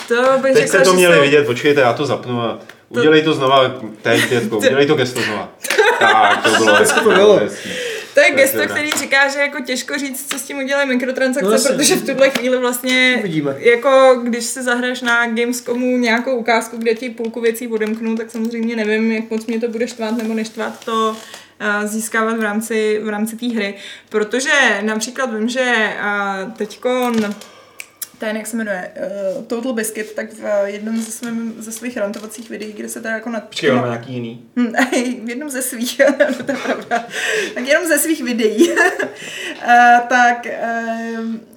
To 0.08 0.16
bych 0.42 0.54
Teď 0.54 0.68
jste 0.68 0.82
to 0.82 0.94
měli 0.94 1.22
vidět, 1.22 1.46
počkejte, 1.46 1.82
já 1.82 1.94
to 1.94 2.06
zapnu 2.06 2.42
a 2.42 2.60
udělej 2.90 3.22
to 3.22 3.34
znova, 3.34 3.82
teď, 4.02 4.30
Bětko, 4.30 4.58
udělej 4.58 4.86
to 4.86 4.96
gesto 4.96 5.22
znova. 5.22 5.54
Tak, 6.00 6.44
to 6.44 6.50
bylo 6.50 6.76
hezky, 6.76 7.00
to 7.00 7.10
bylo 7.10 7.38
hezky. 7.38 7.70
To 8.14 8.20
je 8.24 8.32
gesto, 8.32 8.60
který 8.68 8.92
říká, 8.92 9.28
že 9.28 9.40
jako 9.40 9.64
těžko 9.64 9.98
říct, 9.98 10.30
co 10.32 10.40
s 10.40 10.44
tím 10.44 10.58
udělají 10.58 10.90
mikrotransakce, 10.90 11.50
no, 11.50 11.78
protože 11.78 11.96
v 11.96 12.06
tuhle 12.06 12.30
chvíli 12.30 12.58
vlastně, 12.58 13.20
Vidíme. 13.24 13.56
jako 13.60 14.22
když 14.24 14.44
se 14.44 14.64
zahraješ 14.64 15.02
na 15.02 15.28
Gamescomu 15.28 15.98
nějakou 15.98 16.36
ukázku, 16.36 16.78
kde 16.78 16.94
ti 16.96 17.10
půlku 17.10 17.42
věcí 17.42 17.68
odemknu, 17.68 18.16
tak 18.16 18.32
samozřejmě 18.32 18.76
nevím, 18.76 19.12
jak 19.12 19.30
moc 19.32 19.46
mě 19.46 19.60
to 19.60 19.68
bude 19.68 19.88
štvát 19.88 20.18
nebo 20.18 20.34
neštvat 20.34 20.86
to 20.86 21.16
eh, 21.60 21.88
získávat 21.88 22.38
v 22.38 22.42
rámci, 22.42 23.00
v 23.04 23.10
rámci 23.10 23.36
té 23.36 23.48
hry. 23.48 23.74
Protože 24.10 24.80
například 24.82 25.34
vím, 25.34 25.50
že 25.50 25.94
teďko 26.58 27.12
ten, 28.18 28.38
jak 28.38 28.48
se 28.48 28.58
jmenuje, 28.58 28.92
uh, 29.38 29.44
Total 29.44 29.74
Biscuit, 29.74 30.14
tak 30.14 30.34
v 30.34 30.40
uh, 30.40 30.66
jednom 30.66 31.02
ze, 31.02 31.12
svým, 31.12 31.56
ze 31.58 31.72
svých 31.72 31.98
rantovacích 31.98 32.50
videí, 32.50 32.74
kde 32.74 32.90
se 32.90 33.02
teda 33.02 33.14
jako 33.14 33.30
nad... 33.30 33.44
Počkej, 33.44 33.72
on 33.72 33.82
má 33.82 33.88
nějaký 33.88 34.14
jiný. 34.14 34.46
Hm, 34.56 34.74
v 35.26 35.30
jednom 35.30 35.50
ze 35.50 35.62
svých, 35.62 36.02
no 36.20 36.44
to 36.46 36.52
je 36.52 36.58
pravda, 36.58 37.08
tak 37.54 37.68
jenom 37.68 37.88
ze 37.88 38.00
svých 38.00 38.24
videí, 38.24 38.72
uh, 38.72 38.78
tak 40.10 40.46
uh, 40.46 41.57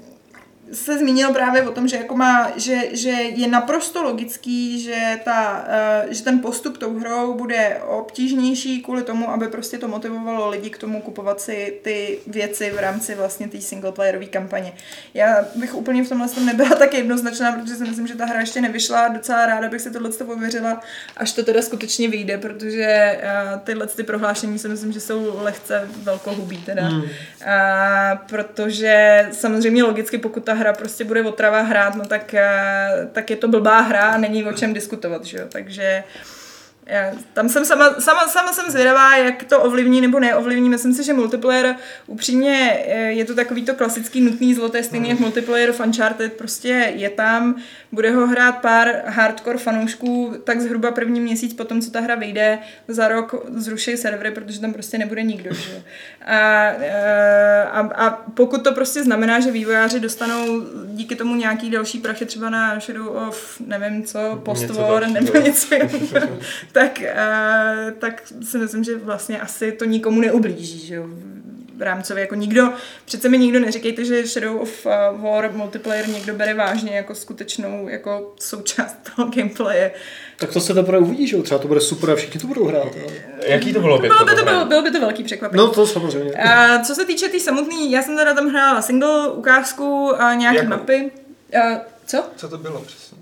se 0.73 0.99
zmínil 0.99 1.33
právě 1.33 1.63
o 1.63 1.73
tom, 1.73 1.89
že, 1.89 1.97
jako 1.97 2.17
má, 2.17 2.53
že, 2.57 2.79
že 2.93 3.11
je 3.11 3.49
naprosto 3.49 4.03
logický, 4.03 4.81
že, 4.81 5.21
ta, 5.25 5.67
uh, 6.05 6.13
že 6.13 6.23
ten 6.23 6.39
postup 6.39 6.79
tou 6.79 6.99
hrou 6.99 7.35
bude 7.35 7.81
obtížnější 7.89 8.83
kvůli 8.83 9.03
tomu, 9.03 9.31
aby 9.31 9.49
prostě 9.49 9.79
to 9.79 9.89
motivovalo 9.89 10.49
lidi 10.49 10.71
k 10.71 10.79
tomu 10.79 11.01
kupovat 11.01 11.41
si 11.41 11.81
ty 11.83 12.19
věci 12.27 12.71
v 12.71 12.79
rámci 12.79 13.15
vlastně 13.15 13.49
té 13.49 13.61
singleplayerové 13.61 14.27
kampaně. 14.27 14.73
Já 15.15 15.45
bych 15.55 15.75
úplně 15.75 16.05
v 16.05 16.09
tomhle 16.09 16.29
tom 16.29 16.47
nebyla 16.47 16.71
tak 16.71 16.95
jednoznačná, 16.95 17.53
protože 17.53 17.75
si 17.75 17.85
myslím, 17.85 18.07
že 18.07 18.15
ta 18.15 18.25
hra 18.25 18.41
ještě 18.41 18.61
nevyšla. 18.61 19.09
Docela 19.09 19.47
ráda 19.47 19.69
bych 19.69 19.81
si 19.81 19.91
tohle 19.91 20.11
pověřila, 20.11 20.81
až 21.17 21.33
to 21.33 21.43
teda 21.43 21.63
skutečně 21.63 22.09
vyjde, 22.09 22.39
protože 22.39 23.19
uh, 23.23 23.61
tyhle 23.61 23.87
ty 23.87 24.03
prohlášení 24.03 24.59
si 24.59 24.69
myslím, 24.69 24.93
že 24.93 25.01
jsou 25.01 25.41
lehce 25.43 25.89
velkohubý 26.03 26.57
teda. 26.57 26.83
Hmm. 26.83 27.03
Uh, 27.03 27.09
protože 28.29 29.29
samozřejmě 29.33 29.83
logicky, 29.83 30.19
pokud 30.19 30.45
ta 30.45 30.60
hra 30.61 30.73
prostě 30.73 31.05
bude 31.05 31.23
otrava 31.23 31.61
hrát, 31.61 31.95
no 31.95 32.05
tak, 32.05 32.35
eh, 32.35 33.09
tak 33.13 33.31
je 33.31 33.37
to 33.37 33.49
blbá 33.49 33.81
hra 33.81 34.11
a 34.11 34.19
není 34.19 34.45
o 34.45 34.53
čem 34.53 34.75
diskutovat, 34.75 35.25
že 35.25 35.39
jo? 35.39 35.45
Takže 35.49 36.05
já, 36.91 37.13
tam 37.33 37.49
jsem 37.49 37.65
sama, 37.65 38.01
sama, 38.01 38.29
sama 38.29 38.53
jsem 38.53 38.71
zvědavá, 38.71 39.17
jak 39.17 39.45
to 39.45 39.61
ovlivní 39.61 40.01
nebo 40.01 40.21
neovlivní. 40.21 40.69
Myslím 40.69 40.95
si, 40.95 41.05
že 41.05 41.13
multiplayer 41.13 41.77
upřímně 42.07 42.85
eh, 42.87 42.99
je 42.99 43.25
to 43.25 43.35
takový 43.35 43.65
to 43.65 43.75
klasický 43.75 44.21
nutný 44.21 44.55
zlo, 44.55 44.69
to 44.69 44.77
je 44.77 44.83
stejný 44.83 45.09
jak 45.09 45.21
multiplayer 45.21 45.73
v 45.73 45.81
Uncharted, 45.81 46.33
prostě 46.33 46.93
je 46.97 47.11
tam, 47.11 47.57
bude 47.93 48.11
ho 48.11 48.27
hrát 48.27 48.53
pár 48.53 49.03
hardcore 49.07 49.59
fanoušků, 49.59 50.35
tak 50.45 50.61
zhruba 50.61 50.91
první 50.91 51.21
měsíc 51.21 51.55
potom, 51.55 51.81
co 51.81 51.91
ta 51.91 52.01
hra 52.01 52.15
vyjde, 52.15 52.59
za 52.89 53.09
rok 53.09 53.47
zruší 53.55 53.97
servery, 53.97 54.31
protože 54.31 54.61
tam 54.61 54.73
prostě 54.73 54.99
nebude 54.99 55.23
nikdo. 55.23 55.55
Že? 55.55 55.83
A, 56.27 56.71
eh, 56.81 57.63
a, 57.63 57.81
a 57.81 58.11
pokud 58.11 58.65
to 58.65 58.73
prostě 58.73 59.03
znamená, 59.03 59.41
že 59.41 59.51
vývojáři 59.51 60.01
dostanou 60.01 60.63
díky 60.87 61.17
tomu 61.17 61.35
nějaký 61.35 61.71
další 61.71 61.99
prachy 61.99 62.27
třeba 62.27 62.51
na 62.51 62.81
Shadow 62.81 63.17
of, 63.29 63.61
nevím 63.67 64.05
co, 64.05 64.41
Post-War 64.45 65.09
nebo 65.09 65.39
něco 65.39 65.75
tak, 66.81 67.03
uh, 67.03 67.91
tak 67.99 68.23
si 68.43 68.59
myslím, 68.59 68.85
že 68.85 68.97
vlastně 68.97 69.41
asi 69.41 69.73
to 69.73 69.85
nikomu 69.85 70.21
neublíží, 70.21 70.87
že 70.87 70.95
jo 70.95 71.07
rámcově, 71.81 72.21
jako 72.21 72.35
nikdo, 72.35 72.73
přece 73.05 73.29
mi 73.29 73.39
nikdo 73.39 73.61
neříkejte, 73.61 74.05
že 74.05 74.27
Shadow 74.27 74.61
of 74.61 74.87
uh, 74.87 75.23
War 75.23 75.53
multiplayer 75.53 76.09
někdo 76.09 76.35
bere 76.35 76.55
vážně 76.55 76.97
jako 76.97 77.15
skutečnou 77.15 77.89
jako 77.89 78.35
součást 78.41 78.97
toho 79.17 79.31
gameplaye. 79.31 79.91
Tak 80.39 80.53
to 80.53 80.61
se 80.61 80.75
teprve 80.75 80.99
uvidí, 80.99 81.27
že 81.27 81.37
jo? 81.37 81.43
Třeba 81.43 81.59
to 81.59 81.69
bude 81.69 81.81
super 81.81 82.11
a 82.11 82.17
všichni 82.17 82.41
to 82.41 82.47
budou 82.47 82.65
hrát. 82.65 82.85
No. 82.85 83.13
Jaký 83.47 83.73
to 83.73 83.81
bylo? 83.81 83.99
Bylo 83.99 84.25
by 84.25 84.35
to, 84.37 84.45
bylo, 84.45 84.65
bylo 84.65 84.83
by 84.83 84.91
to 84.91 85.01
velký 85.01 85.25
překvapení. 85.25 85.59
No 85.59 85.69
to 85.69 85.87
samozřejmě. 85.87 86.33
A 86.33 86.79
co 86.83 86.95
se 86.95 87.05
týče 87.05 87.27
té 87.27 87.33
tý 87.33 87.41
samotný, 87.41 87.93
já 87.93 88.03
jsem 88.03 88.17
teda 88.17 88.35
tam 88.35 88.49
hrála 88.49 88.83
single 88.83 89.29
ukázku 89.29 90.15
a 90.19 90.35
nějaké 90.35 90.59
jako? 90.59 90.71
mapy. 90.71 91.11
A, 91.63 91.81
co? 92.07 92.25
Co 92.37 92.49
to 92.49 92.59
bylo 92.59 92.81
přesně? 92.81 93.19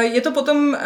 Je 0.00 0.20
to 0.20 0.30
potom, 0.30 0.76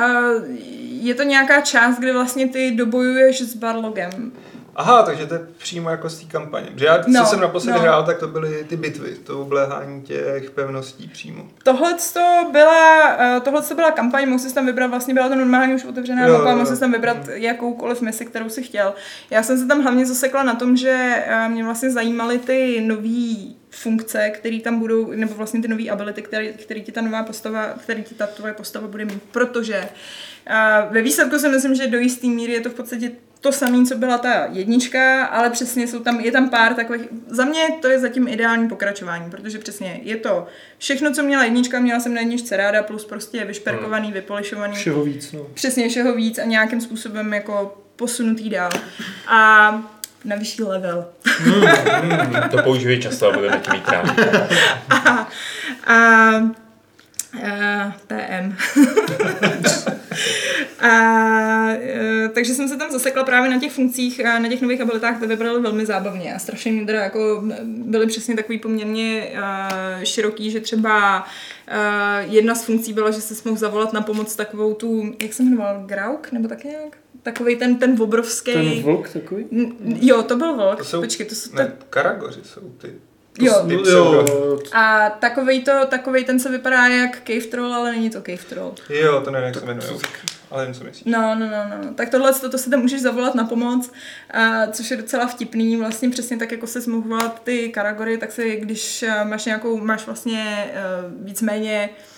je 1.03 1.15
to 1.15 1.23
nějaká 1.23 1.61
část, 1.61 1.99
kde 1.99 2.13
vlastně 2.13 2.49
ty 2.49 2.71
dobojuješ 2.71 3.43
s 3.43 3.57
Barlogem. 3.57 4.33
Aha, 4.79 5.03
takže 5.03 5.27
to 5.27 5.35
je 5.35 5.41
přímo 5.59 5.91
jako 5.91 6.09
z 6.09 6.19
té 6.19 6.25
kampaně. 6.25 6.67
Protože 6.75 6.87
já, 6.87 7.05
no, 7.07 7.21
co 7.21 7.31
jsem 7.31 7.41
naposledy 7.41 7.79
no. 7.79 7.83
hrál, 7.83 8.05
tak 8.05 8.19
to 8.19 8.29
byly 8.29 8.65
ty 8.65 8.77
bitvy, 8.77 9.15
to 9.15 9.41
obléhání 9.41 10.03
těch 10.03 10.51
pevností 10.51 11.09
přímo. 11.09 11.49
Tohle 11.63 11.95
to 12.13 12.49
byla, 12.53 13.17
eh, 13.19 13.41
tohle 13.41 13.63
to 13.63 13.75
byla 13.75 13.91
kampaň, 13.91 14.29
mohl 14.29 14.39
si 14.39 14.55
tam 14.55 14.67
vybrat, 14.67 14.87
vlastně 14.87 15.15
byla 15.15 15.29
to 15.29 15.35
normálně 15.35 15.75
už 15.75 15.85
otevřená 15.85 16.29
mapa, 16.29 16.55
mohl 16.55 16.67
si 16.67 16.81
tam 16.81 16.93
vybrat 16.93 17.17
mm. 17.17 17.33
jakoukoliv 17.33 18.01
misi, 18.01 18.27
kterou 18.27 18.49
si 18.49 18.63
chtěl. 18.63 18.95
Já 19.31 19.43
jsem 19.43 19.59
se 19.59 19.67
tam 19.67 19.83
hlavně 19.83 20.07
zasekla 20.07 20.43
na 20.43 20.55
tom, 20.55 20.77
že 20.77 21.25
eh, 21.27 21.49
mě 21.49 21.65
vlastně 21.65 21.91
zajímaly 21.91 22.39
ty 22.39 22.81
nový 22.81 23.57
funkce, 23.71 24.31
které 24.31 24.61
tam 24.61 24.79
budou, 24.79 25.11
nebo 25.11 25.35
vlastně 25.35 25.63
ty 25.63 25.69
nové 25.69 25.89
ability, 25.89 26.23
které, 26.23 26.53
které 26.53 26.81
ti 26.81 26.93
ta 26.93 27.01
nová 27.01 27.23
postava, 27.23 27.67
které 27.67 28.03
ti 28.03 28.15
ta 28.15 28.27
tvoje 28.27 28.53
postava 28.53 28.89
bude 28.89 29.05
mít, 29.05 29.23
protože 29.23 29.89
a 30.47 30.81
ve 30.91 31.03
výsledku 31.03 31.39
si 31.39 31.49
myslím, 31.49 31.75
že 31.75 31.87
do 31.87 31.99
jisté 31.99 32.27
míry 32.27 32.53
je 32.53 32.61
to 32.61 32.71
v 32.71 32.75
podstatě 32.75 33.11
to 33.41 33.53
samé, 33.53 33.85
co 33.85 33.97
byla 33.97 34.19
ta 34.19 34.49
jednička, 34.53 35.25
ale 35.25 35.51
přesně 35.51 35.87
jsou 35.87 35.99
tam, 35.99 36.21
je 36.21 36.33
tam 36.33 36.51
pár 36.51 36.75
takových, 36.75 37.03
za 37.29 37.45
mě 37.45 37.69
to 37.81 37.89
je 37.89 37.99
zatím 38.01 38.29
ideální 38.29 38.69
pokračování, 38.69 39.31
protože 39.31 39.59
přesně 39.59 40.01
je 40.03 40.17
to 40.17 40.47
všechno, 40.79 41.13
co 41.13 41.23
měla 41.23 41.45
jednička, 41.45 41.81
měla 41.81 42.01
jsem 42.01 42.15
na 42.15 42.21
jedničce 42.21 42.57
ráda, 42.57 42.83
plus 42.83 43.05
prostě 43.05 43.45
vyšperkovaný, 43.45 44.05
hmm. 44.05 44.15
vypolišovaný. 44.15 44.77
Všeho 44.77 45.05
víc, 45.05 45.33
no. 45.33 45.47
Přesně 45.55 45.89
všeho 45.89 46.15
víc 46.15 46.39
a 46.39 46.45
nějakým 46.45 46.81
způsobem 46.81 47.35
jako 47.35 47.79
posunutý 47.97 48.51
dál. 48.51 48.71
A 49.27 49.71
na 50.25 50.37
vyšší 50.37 50.63
level. 50.63 51.07
Hmm, 51.25 51.61
hmm, 51.63 52.49
to 52.51 52.63
používej 52.63 53.01
často 53.01 53.29
a 53.29 53.37
budeme 53.37 53.61
tím 53.61 53.73
mít 53.75 53.89
rád. 53.89 54.19
a, 54.91 55.29
a, 55.87 56.66
a 57.45 57.97
TM. 58.07 58.55
a, 60.87 61.71
e, 61.71 62.29
takže 62.35 62.55
jsem 62.55 62.69
se 62.69 62.77
tam 62.77 62.91
zasekla 62.91 63.25
právě 63.25 63.51
na 63.51 63.61
těch 63.61 63.73
funkcích, 63.73 64.27
a 64.27 64.39
na 64.39 64.49
těch 64.49 64.63
nových 64.63 64.81
abilitách, 64.81 65.21
to 65.21 65.29
vypadaly 65.29 65.61
velmi 65.61 65.87
zábavně 65.87 66.35
a 66.35 66.39
strašně 66.39 66.73
mi 66.73 66.87
teda 66.87 67.03
jako 67.03 67.45
byly 67.65 68.07
přesně 68.07 68.37
takový 68.37 68.59
poměrně 68.59 69.33
uh, 69.33 70.03
široký, 70.03 70.51
že 70.51 70.61
třeba 70.61 71.21
uh, 71.23 72.33
jedna 72.33 72.55
z 72.55 72.65
funkcí 72.65 72.93
byla, 72.93 73.11
že 73.11 73.21
se 73.21 73.35
mohl 73.45 73.59
zavolat 73.59 73.93
na 73.93 74.01
pomoc 74.01 74.37
takovou 74.37 74.75
tu, 74.75 75.15
jak 75.23 75.33
se 75.33 75.43
jmenoval, 75.43 75.83
Grauk, 75.87 76.33
nebo 76.33 76.49
tak 76.49 76.65
nějak? 76.65 76.97
Takový 77.23 77.57
ten, 77.57 77.77
ten 77.77 78.03
obrovský... 78.03 78.53
Ten 78.53 78.83
vlk 78.83 79.09
takový? 79.09 79.47
Jo, 80.01 80.23
to 80.23 80.37
byl 80.37 80.57
vlk. 80.57 80.79
To 80.79 80.85
jsou, 80.85 81.01
Počkej, 81.01 81.27
to 81.27 81.35
jsou... 81.35 81.57
Ne, 81.57 81.73
karagoři 81.91 82.41
jsou 82.45 82.61
ty. 82.61 82.95
Jo, 83.39 83.67
jo. 83.91 84.59
A 84.73 85.11
takovej, 85.11 85.63
to, 85.63 85.73
takovej 85.89 86.25
ten 86.25 86.41
se 86.41 86.51
vypadá 86.51 86.87
jak 86.87 87.23
cave 87.27 87.47
troll, 87.51 87.75
ale 87.75 87.93
není 87.93 88.11
to 88.11 88.23
cave 88.23 88.45
troll. 88.49 88.75
Jo, 88.89 89.21
to 89.25 89.31
nevím, 89.31 89.47
jak 89.47 89.55
se 89.55 89.67
jmenuje. 89.67 89.89
Ale 90.51 90.63
nevím, 90.63 90.75
co 90.75 90.85
myslíš. 90.85 91.05
No, 91.05 91.35
no, 91.35 91.47
no, 91.47 91.85
no. 91.85 91.95
Tak 91.95 92.11
tohle 92.11 92.33
to, 92.33 92.51
to 92.51 92.59
si 92.59 92.71
tam 92.71 92.81
můžeš 92.81 93.03
zavolat 93.03 93.35
na 93.35 93.45
pomoc, 93.45 93.93
a, 94.31 94.67
což 94.67 94.91
je 94.91 94.97
docela 94.97 95.27
vtipný. 95.27 95.77
Vlastně 95.77 96.11
přesně 96.11 96.37
tak, 96.37 96.53
jako 96.53 96.67
se 96.67 96.91
mohl 96.91 97.09
volat 97.09 97.43
ty 97.45 97.69
karagory, 97.69 98.19
tak 98.19 98.33
si, 98.33 98.57
když 98.57 99.05
máš 99.25 99.45
nějakou, 99.45 99.79
máš 99.79 100.07
vlastně 100.07 100.71
uh, 100.71 101.27
víceméně 101.27 101.91
eh, 101.93 102.16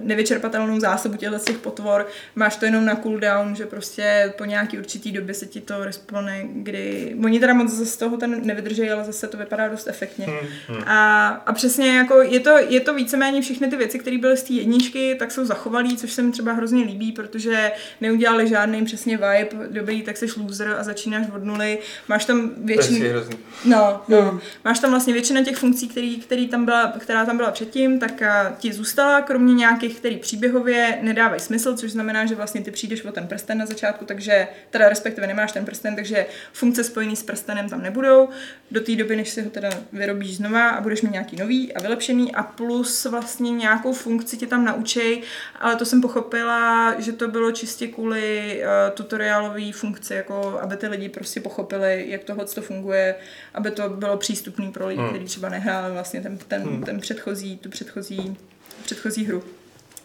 nevyčerpatelnou 0.00 0.80
zásobu 0.80 1.16
těchto 1.16 1.38
těch 1.38 1.58
potvor, 1.58 2.06
máš 2.34 2.56
to 2.56 2.64
jenom 2.64 2.84
na 2.84 2.96
cooldown, 2.96 3.56
že 3.56 3.66
prostě 3.66 4.32
po 4.38 4.44
nějaký 4.44 4.78
určitý 4.78 5.12
době 5.12 5.34
se 5.34 5.46
ti 5.46 5.60
to 5.60 5.84
respawne, 5.84 6.42
kdy 6.52 7.16
oni 7.24 7.40
teda 7.40 7.54
moc 7.54 7.72
z 7.72 7.96
toho 7.96 8.16
ten 8.16 8.46
nevydrží, 8.46 8.90
ale 8.90 9.04
zase 9.04 9.26
to 9.26 9.36
vypadá 9.36 9.68
dost 9.68 9.86
efektně. 9.86 10.26
Hmm. 10.68 10.82
A, 10.86 11.26
a 11.28 11.52
přesně 11.52 11.96
jako 11.96 12.22
je 12.22 12.40
to, 12.40 12.58
je 12.68 12.80
to 12.80 12.94
víceméně 12.94 13.42
všechny 13.42 13.68
ty 13.68 13.76
věci, 13.76 13.98
které 13.98 14.18
byly 14.18 14.36
z 14.36 14.42
té 14.42 14.52
jedničky, 14.52 15.16
tak 15.18 15.30
jsou 15.30 15.44
zachovalý, 15.44 15.96
což 15.96 16.12
se 16.12 16.22
mi 16.22 16.32
třeba 16.32 16.52
hrozně 16.52 16.84
líbí, 16.84 17.12
protože 17.12 17.72
neudělali 18.00 18.48
žádný 18.48 18.84
přesně 18.84 19.16
vibe, 19.16 19.68
dobrý, 19.70 20.02
tak 20.02 20.16
jsi 20.16 20.26
loser 20.36 20.76
a 20.78 20.82
začínáš 20.82 21.26
od 21.34 21.44
nuly. 21.44 21.78
Máš 22.08 22.24
tam 22.24 22.50
většinu... 22.56 23.06
No, 23.64 24.02
no. 24.08 24.22
Hmm. 24.22 24.40
Máš 24.64 24.78
tam 24.78 24.90
vlastně 24.90 25.12
většina 25.12 25.44
těch 25.44 25.56
funkcí, 25.56 25.88
který, 25.88 26.16
který 26.16 26.48
tam 26.48 26.64
byla, 26.64 26.92
která 26.98 27.26
tam 27.26 27.36
byla 27.36 27.50
předtím, 27.50 27.98
tak 27.98 28.22
ti 28.58 28.72
zůstala, 28.72 29.17
kromě 29.22 29.54
nějakých, 29.54 29.98
který 29.98 30.16
příběhově 30.16 30.98
nedávají 31.02 31.40
smysl, 31.40 31.76
což 31.76 31.92
znamená, 31.92 32.26
že 32.26 32.34
vlastně 32.34 32.60
ty 32.60 32.70
přijdeš 32.70 33.04
o 33.04 33.12
ten 33.12 33.26
prsten 33.26 33.58
na 33.58 33.66
začátku, 33.66 34.04
takže 34.04 34.48
teda 34.70 34.88
respektive 34.88 35.26
nemáš 35.26 35.52
ten 35.52 35.64
prsten, 35.64 35.96
takže 35.96 36.26
funkce 36.52 36.84
spojené 36.84 37.16
s 37.16 37.22
prstenem 37.22 37.68
tam 37.68 37.82
nebudou 37.82 38.28
do 38.70 38.80
té 38.80 38.96
doby, 38.96 39.16
než 39.16 39.28
si 39.28 39.42
ho 39.42 39.50
teda 39.50 39.70
vyrobíš 39.92 40.36
znova 40.36 40.68
a 40.68 40.80
budeš 40.80 41.02
mít 41.02 41.12
nějaký 41.12 41.36
nový 41.36 41.72
a 41.72 41.82
vylepšený 41.82 42.34
a 42.34 42.42
plus 42.42 43.04
vlastně 43.04 43.50
nějakou 43.50 43.92
funkci 43.92 44.36
tě 44.36 44.46
tam 44.46 44.64
naučej, 44.64 45.22
ale 45.60 45.76
to 45.76 45.84
jsem 45.84 46.00
pochopila, 46.00 46.94
že 47.00 47.12
to 47.12 47.28
bylo 47.28 47.52
čistě 47.52 47.86
kvůli 47.86 48.60
uh, 48.62 48.94
tutoriálové 48.94 49.72
funkci, 49.72 50.14
jako 50.14 50.58
aby 50.62 50.76
ty 50.76 50.86
lidi 50.86 51.08
prostě 51.08 51.40
pochopili, 51.40 52.04
jak 52.08 52.24
tohle 52.24 52.44
to 52.44 52.62
funguje, 52.62 53.14
aby 53.54 53.70
to 53.70 53.88
bylo 53.88 54.16
přístupné 54.16 54.70
pro 54.70 54.86
lidi, 54.86 55.00
hmm. 55.00 55.10
kteří 55.10 55.24
třeba 55.24 55.48
nehráli 55.48 55.92
vlastně 55.92 56.20
ten, 56.20 56.38
ten, 56.38 56.62
hmm. 56.62 56.82
ten 56.82 57.00
předchozí, 57.00 57.58
tu 57.58 57.68
předchozí 57.68 58.36
předchozí 58.82 59.24
hru. 59.24 59.42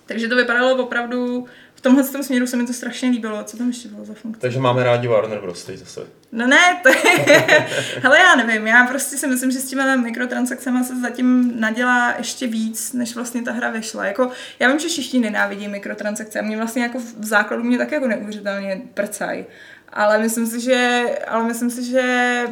Takže 0.06 0.28
to 0.28 0.36
vypadalo 0.36 0.84
opravdu, 0.84 1.48
v 1.76 1.82
tomhle 1.82 2.04
tom 2.04 2.24
směru 2.24 2.48
se 2.48 2.58
mi 2.58 2.68
to 2.68 2.74
strašně 2.74 3.10
líbilo. 3.10 3.44
Co 3.44 3.58
tam 3.58 3.68
ještě 3.68 3.88
bylo 3.88 4.06
za 4.06 4.14
funkce? 4.14 4.42
Takže 4.42 4.60
máme 4.60 4.84
rádi 4.84 5.08
Warner 5.08 5.42
Bros. 5.42 5.64
teď 5.64 5.78
zase. 5.78 6.02
No 6.32 6.48
ne, 6.48 6.80
to 6.84 6.90
je, 6.90 7.26
hele 8.02 8.20
já 8.20 8.36
nevím, 8.36 8.68
já 8.68 8.88
prostě 8.88 9.18
si 9.18 9.28
myslím, 9.28 9.52
že 9.52 9.60
s 9.60 9.70
těmi 9.70 9.98
mikrotransakcemi 9.98 10.84
se 10.84 11.02
zatím 11.02 11.54
nadělá 11.60 12.14
ještě 12.18 12.48
víc, 12.48 12.94
než 12.94 13.16
vlastně 13.16 13.42
ta 13.42 13.52
hra 13.52 13.70
vyšla. 13.70 14.06
Jako, 14.06 14.32
já 14.60 14.70
vím, 14.70 14.80
že 14.80 14.88
všichni 14.88 15.20
nenávidí 15.20 15.68
mikrotransakce 15.68 16.40
a 16.40 16.44
mě 16.44 16.58
vlastně 16.58 16.84
jako 16.84 17.00
v 17.00 17.26
základu 17.26 17.64
mě 17.64 17.78
tak 17.78 17.92
jako 17.92 18.08
neuvěřitelně 18.08 18.82
prcaj. 18.94 19.46
Ale 19.90 20.18
myslím 20.18 20.48
si, 20.48 20.60
že, 20.60 21.04
ale 21.28 21.44
myslím 21.44 21.70
si, 21.70 21.84
že 21.84 22.44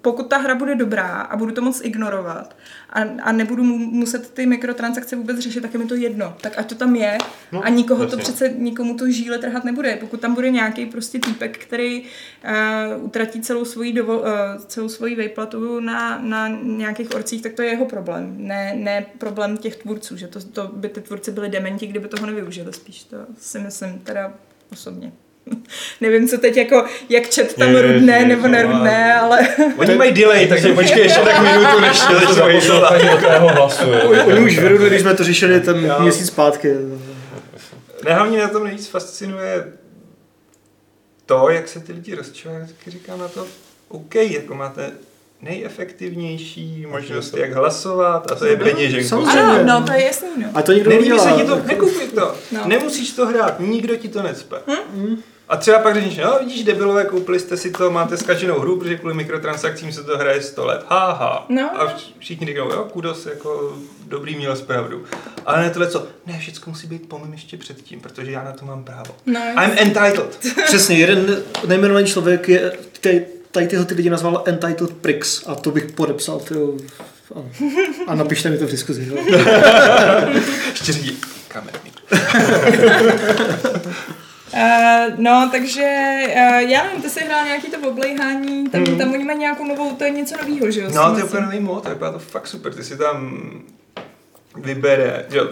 pokud 0.00 0.26
ta 0.26 0.38
hra 0.38 0.54
bude 0.54 0.74
dobrá 0.74 1.08
a 1.08 1.36
budu 1.36 1.52
to 1.52 1.62
moc 1.62 1.80
ignorovat 1.84 2.56
a, 2.90 3.00
a 3.00 3.32
nebudu 3.32 3.64
mu, 3.64 3.78
muset 3.78 4.30
ty 4.30 4.46
mikrotransakce 4.46 5.16
vůbec 5.16 5.38
řešit, 5.38 5.60
tak 5.60 5.72
je 5.72 5.78
mi 5.78 5.86
to 5.86 5.94
jedno. 5.94 6.36
Tak 6.40 6.58
ať 6.58 6.68
to 6.68 6.74
tam 6.74 6.96
je 6.96 7.18
no, 7.52 7.64
a 7.64 7.68
nikoho 7.68 7.98
vlastně. 7.98 8.16
to 8.16 8.22
přece, 8.22 8.54
nikomu 8.58 8.96
to 8.96 9.10
žíle 9.10 9.38
trhat 9.38 9.64
nebude. 9.64 9.96
Pokud 9.96 10.20
tam 10.20 10.34
bude 10.34 10.50
nějaký 10.50 10.86
prostě 10.86 11.18
týpek, 11.18 11.58
který 11.58 12.02
uh, 12.02 13.04
utratí 13.04 13.40
celou 13.40 13.64
svoji, 13.64 13.92
dovo, 13.92 14.18
uh, 14.18 14.26
celou 14.66 14.88
svoji 14.88 15.14
vejplatu 15.14 15.80
na, 15.80 16.18
na 16.18 16.48
nějakých 16.48 17.14
orcích, 17.14 17.42
tak 17.42 17.52
to 17.52 17.62
je 17.62 17.68
jeho 17.68 17.84
problém. 17.84 18.34
Ne, 18.38 18.74
ne 18.76 19.06
problém 19.18 19.56
těch 19.56 19.76
tvůrců, 19.76 20.16
že 20.16 20.28
to, 20.28 20.40
to 20.40 20.70
by 20.72 20.88
ty 20.88 21.00
tvůrci 21.00 21.30
byli 21.30 21.48
dementi, 21.48 21.86
kdyby 21.86 22.08
toho 22.08 22.26
nevyužili 22.26 22.72
spíš. 22.72 23.04
To 23.04 23.16
si 23.38 23.58
myslím 23.58 23.98
teda 23.98 24.34
osobně. 24.72 25.12
Nevím, 26.00 26.28
co 26.28 26.38
teď 26.38 26.56
jako, 26.56 26.84
jak 27.08 27.28
čet 27.28 27.54
tam 27.54 27.74
je, 27.74 27.82
rudné 27.82 28.18
je, 28.18 28.26
nebo 28.26 28.48
nerudné, 28.48 29.14
ale... 29.14 29.48
Oni 29.76 29.94
mají 29.94 30.12
delay, 30.12 30.46
takže 30.46 30.74
počkej 30.74 31.02
ještě 31.02 31.20
tak 31.20 31.42
minutu, 31.42 31.80
než 31.80 32.00
to 32.26 32.34
začnou 32.34 33.48
hlasu. 33.48 33.90
Oni 34.26 34.40
už 34.40 34.58
vyrudli, 34.58 34.88
když 34.88 35.00
jsme 35.00 35.14
to 35.14 35.24
řešili 35.24 35.60
ten 35.60 35.84
jo. 35.84 35.94
měsíc 36.00 36.26
zpátky. 36.26 36.68
Ne, 38.04 38.14
hlavně 38.14 38.38
na 38.38 38.48
tom 38.48 38.64
nejvíc 38.64 38.86
fascinuje 38.86 39.64
to, 41.26 41.50
jak 41.50 41.68
se 41.68 41.80
ty 41.80 41.92
lidi 41.92 42.14
rozčilují, 42.14 42.60
taky 42.60 42.90
říkám 42.90 43.18
na 43.18 43.28
to, 43.28 43.46
OK, 43.88 44.14
jako 44.14 44.54
máte 44.54 44.90
nejefektivnější 45.42 46.86
možnost, 46.86 47.36
jak 47.36 47.52
hlasovat 47.52 48.32
a 48.32 48.34
to 48.34 48.46
je 48.46 48.56
peněženku. 48.56 49.08
Samozřejmě. 49.08 49.40
Ano, 49.40 49.64
no 49.64 49.86
to 49.86 49.92
je 49.92 50.04
jasný. 50.04 50.28
No. 50.36 50.48
A 50.54 50.62
to 50.62 50.72
nikdo 50.72 50.90
Nelíbí 50.90 51.18
se 51.18 51.32
ti 51.32 51.44
to, 51.44 51.62
nekupuj 51.64 52.06
to. 52.06 52.34
No. 52.52 52.66
Nemusíš 52.66 53.12
to 53.12 53.26
hrát, 53.26 53.60
nikdo 53.60 53.96
ti 53.96 54.08
to 54.08 54.22
necpe. 54.22 54.56
Hm? 54.94 55.22
A 55.48 55.56
třeba 55.56 55.78
pak 55.78 55.94
řekneš, 55.94 56.16
no 56.16 56.38
vidíš, 56.40 56.64
debilové, 56.64 57.04
koupili 57.04 57.40
jste 57.40 57.56
si 57.56 57.70
to, 57.70 57.90
máte 57.90 58.16
skaženou 58.16 58.60
hru, 58.60 58.78
protože 58.78 58.96
kvůli 58.96 59.14
mikrotransakcím 59.14 59.92
se 59.92 60.04
to 60.04 60.18
hraje 60.18 60.42
100 60.42 60.66
let. 60.66 60.84
Haha. 60.88 61.46
No. 61.48 61.82
A 61.82 61.94
všichni 62.18 62.46
říkají, 62.46 62.68
jo, 62.70 62.88
kudos, 62.92 63.26
jako 63.26 63.76
dobrý 64.06 64.36
měl 64.36 64.56
zpravdu. 64.56 65.04
Ale 65.46 65.62
ne 65.62 65.70
tohle 65.70 65.90
co, 65.90 66.06
ne, 66.26 66.38
všechno 66.38 66.62
musí 66.66 66.86
být 66.86 67.08
po 67.08 67.18
mém 67.18 67.32
ještě 67.32 67.56
předtím, 67.56 68.00
protože 68.00 68.30
já 68.30 68.44
na 68.44 68.52
to 68.52 68.64
mám 68.66 68.84
právo. 68.84 69.16
No, 69.26 69.40
I'm 69.40 69.72
entitled. 69.76 70.38
Přesně, 70.64 70.96
jeden 70.96 71.42
nejmenovaný 71.66 72.06
člověk 72.06 72.48
je, 72.48 72.72
který 72.92 73.20
tady 73.50 73.66
tyhle 73.66 73.84
ty 73.84 73.94
lidi 73.94 74.10
nazval 74.10 74.42
entitled 74.46 74.92
pricks 74.92 75.42
a 75.46 75.54
to 75.54 75.70
bych 75.70 75.84
podepsal, 75.92 76.38
tyjo. 76.38 76.76
A, 77.34 77.38
a 78.06 78.14
napište 78.14 78.50
mi 78.50 78.58
to 78.58 78.66
v 78.66 78.70
diskuzi. 78.70 79.12
Ještě 80.70 80.92
řídí 80.92 81.20
kamerní. 81.48 81.92
Uh, 84.62 85.14
no, 85.18 85.48
takže 85.52 85.82
uh, 86.26 86.70
já 86.70 86.84
nevím, 86.84 87.02
ty 87.02 87.10
jsi 87.10 87.24
hrál 87.24 87.44
nějaký 87.44 87.70
to 87.70 87.88
oblejhání, 87.88 88.68
tam, 88.68 88.80
mm. 88.80 88.98
tam 88.98 89.12
oni 89.12 89.24
mají 89.24 89.38
nějakou 89.38 89.64
novou, 89.64 89.94
to 89.94 90.04
je 90.04 90.10
něco 90.10 90.36
nového, 90.36 90.70
že 90.70 90.80
jo? 90.80 90.90
No, 90.94 91.12
to 91.12 91.18
je 91.18 91.24
úplně 91.24 91.42
nový 91.42 91.60
mod, 91.60 91.82
to 91.82 91.88
je 91.88 92.12
to 92.12 92.18
fakt 92.18 92.46
super, 92.46 92.74
ty 92.74 92.84
si 92.84 92.96
tam 92.96 93.40
vybere, 94.56 95.26
jo, 95.30 95.50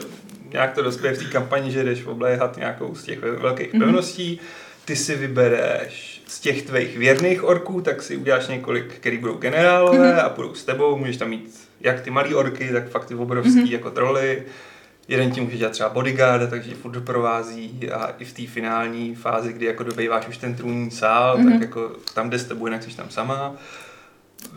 nějak 0.53 0.75
to 0.75 0.83
dospěje 0.83 1.15
v 1.15 1.19
té 1.19 1.25
kampani, 1.25 1.71
že 1.71 1.85
jdeš 1.85 2.07
obléhat 2.07 2.57
nějakou 2.57 2.95
z 2.95 3.03
těch 3.03 3.19
velkých 3.21 3.73
mm. 3.73 3.81
pevností, 3.81 4.41
ty 4.85 4.97
si 4.97 5.17
vybereš 5.17 6.23
z 6.27 6.41
těch 6.41 6.63
tvých 6.63 6.99
věrných 6.99 7.45
orků, 7.45 7.81
tak 7.81 8.03
si 8.03 8.17
uděláš 8.17 8.49
několik, 8.49 8.95
který 8.95 9.19
budou 9.19 9.35
generálové 9.35 10.13
mm. 10.13 10.19
a 10.19 10.29
budou 10.29 10.55
s 10.55 10.65
tebou, 10.65 10.97
můžeš 10.97 11.17
tam 11.17 11.29
mít 11.29 11.61
jak 11.81 12.01
ty 12.01 12.11
malý 12.11 12.35
orky, 12.35 12.69
tak 12.73 12.89
fakt 12.89 13.05
ty 13.05 13.15
obrovský 13.15 13.61
mm. 13.61 13.67
jako 13.67 13.91
troly, 13.91 14.43
jeden 15.09 15.31
tím 15.31 15.45
může 15.45 15.57
dělat 15.57 15.73
třeba 15.73 15.89
bodyguarda, 15.89 16.47
takže 16.47 16.75
furt 16.75 16.93
doprovází 16.93 17.91
a 17.91 18.07
i 18.19 18.25
v 18.25 18.33
té 18.33 18.47
finální 18.47 19.15
fázi, 19.15 19.53
kdy 19.53 19.67
jako 19.67 19.83
dobejváš 19.83 20.29
už 20.29 20.37
ten 20.37 20.55
trůnní 20.55 20.91
sál, 20.91 21.37
mm-hmm. 21.37 21.45
tak 21.45 21.53
mhm. 21.53 21.63
jako 21.63 21.93
tam 22.15 22.31
jde 22.31 22.39
s 22.39 22.45
tebou, 22.45 22.67
jinak 22.67 22.83
jsi 22.83 22.97
tam 22.97 23.11
sama. 23.11 23.55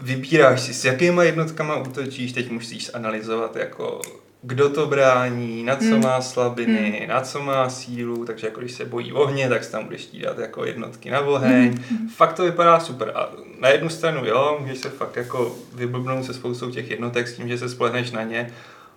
Vybíráš 0.01 0.61
si, 0.61 0.73
s 0.73 0.85
jakýma 0.85 1.23
jednotkama 1.23 1.75
útočíš, 1.75 2.33
teď 2.33 2.51
musíš 2.51 2.91
analyzovat 2.93 3.55
jako 3.55 4.01
kdo 4.43 4.69
to 4.69 4.87
brání, 4.87 5.63
na 5.63 5.75
co 5.75 5.85
hmm. 5.85 6.03
má 6.03 6.21
slabiny, 6.21 6.97
hmm. 6.99 7.09
na 7.09 7.21
co 7.21 7.41
má 7.41 7.69
sílu, 7.69 8.25
takže 8.25 8.47
jako 8.47 8.59
když 8.59 8.71
se 8.71 8.85
bojí 8.85 9.13
ohně, 9.13 9.49
tak 9.49 9.63
se 9.63 9.71
tam 9.71 9.83
budeš 9.83 10.05
tídat 10.05 10.39
jako 10.39 10.65
jednotky 10.65 11.11
na 11.11 11.19
oheň. 11.19 11.79
Hmm. 11.89 12.09
Fakt 12.09 12.33
to 12.33 12.43
vypadá 12.43 12.79
super. 12.79 13.11
A 13.15 13.29
na 13.59 13.69
jednu 13.69 13.89
stranu 13.89 14.25
jo, 14.25 14.57
můžeš 14.61 14.77
se 14.77 14.89
fakt 14.89 15.15
jako 15.15 15.55
vyblbnout 15.73 16.25
se 16.25 16.33
spoustou 16.33 16.71
těch 16.71 16.89
jednotek 16.89 17.27
s 17.27 17.35
tím, 17.35 17.47
že 17.47 17.57
se 17.57 17.69
spolehneš 17.69 18.11
na 18.11 18.23
ně, 18.23 18.51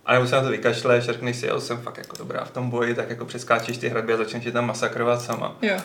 a 0.06 0.12
nebo 0.12 0.26
se 0.26 0.36
na 0.36 0.42
to 0.42 0.48
vykašleš, 0.48 1.04
řekneš 1.04 1.36
si, 1.36 1.46
jo, 1.46 1.60
jsem 1.60 1.78
fakt 1.78 1.98
jako 1.98 2.16
dobrá 2.16 2.44
v 2.44 2.50
tom 2.50 2.70
boji, 2.70 2.94
tak 2.94 3.10
jako 3.10 3.24
přeskáčeš 3.24 3.78
ty 3.78 3.88
hradby 3.88 4.12
a 4.12 4.16
začneš 4.16 4.44
je 4.44 4.52
tam 4.52 4.66
masakrovat 4.66 5.22
sama. 5.22 5.56
Jo. 5.62 5.76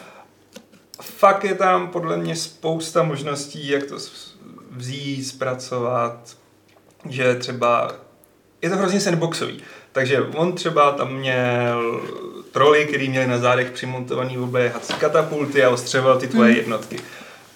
Fakt 1.02 1.44
je 1.44 1.56
tam 1.56 1.88
podle 1.88 2.18
mě 2.18 2.36
spousta 2.36 3.04
možností, 3.04 3.68
jak 3.68 3.84
to 3.84 3.98
vzít, 4.72 5.24
zpracovat, 5.24 6.38
že 7.10 7.36
třeba 7.36 7.92
je 8.62 8.70
to 8.70 8.76
hrozně 8.76 9.00
sandboxový. 9.00 9.64
Takže 9.92 10.22
on 10.22 10.54
třeba 10.54 10.92
tam 10.92 11.14
měl 11.14 12.02
troly, 12.52 12.86
který 12.86 13.10
měli 13.10 13.28
na 13.28 13.38
zádech 13.38 13.72
přimontovaný 13.72 14.38
obléhací 14.38 14.94
katapulty 14.94 15.64
a 15.64 15.70
ostřeval 15.70 16.20
ty 16.20 16.28
tvoje 16.28 16.52
mm. 16.52 16.58
jednotky. 16.58 17.00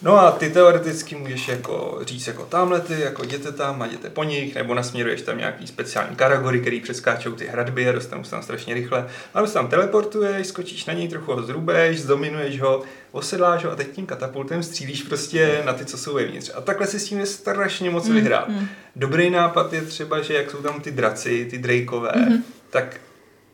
No 0.05 0.19
a 0.19 0.31
ty 0.31 0.49
teoreticky 0.49 1.15
můžeš 1.15 1.47
jako 1.47 1.99
říct 2.01 2.27
jako 2.27 2.45
tamhle 2.45 2.81
ty, 2.81 3.01
jako 3.01 3.23
jděte 3.23 3.51
tam 3.51 3.81
a 3.81 3.85
jděte 3.85 4.09
po 4.09 4.23
nich, 4.23 4.55
nebo 4.55 4.73
nasměruješ 4.73 5.21
tam 5.21 5.37
nějaký 5.37 5.67
speciální 5.67 6.15
karagory, 6.15 6.59
který 6.59 6.81
přeskáčou 6.81 7.31
ty 7.31 7.47
hradby 7.47 7.89
a 7.89 7.91
dostanou 7.91 8.23
se 8.23 8.31
tam 8.31 8.43
strašně 8.43 8.73
rychle. 8.73 9.07
A 9.33 9.47
se 9.47 9.53
tam 9.53 9.67
teleportuješ, 9.67 10.47
skočíš 10.47 10.85
na 10.85 10.93
něj, 10.93 11.07
trochu 11.07 11.33
ho 11.33 11.43
zrubeš, 11.43 12.01
zdominuješ 12.01 12.61
ho, 12.61 12.83
osedláš 13.11 13.65
ho 13.65 13.71
a 13.71 13.75
teď 13.75 13.91
tím 13.91 14.05
katapultem 14.05 14.63
střílíš 14.63 15.03
prostě 15.03 15.61
na 15.65 15.73
ty, 15.73 15.85
co 15.85 15.97
jsou 15.97 16.13
vevnitř. 16.13 16.51
A 16.55 16.61
takhle 16.61 16.87
si 16.87 16.99
s 16.99 17.05
tím 17.05 17.19
je 17.19 17.25
strašně 17.25 17.89
moc 17.89 18.07
mm, 18.07 18.15
vyhrát. 18.15 18.49
Mm. 18.49 18.67
Dobrý 18.95 19.29
nápad 19.29 19.73
je 19.73 19.81
třeba, 19.81 20.21
že 20.21 20.33
jak 20.33 20.51
jsou 20.51 20.57
tam 20.57 20.81
ty 20.81 20.91
draci, 20.91 21.47
ty 21.49 21.57
drejkové, 21.57 22.11
mm. 22.15 22.43
tak 22.69 23.01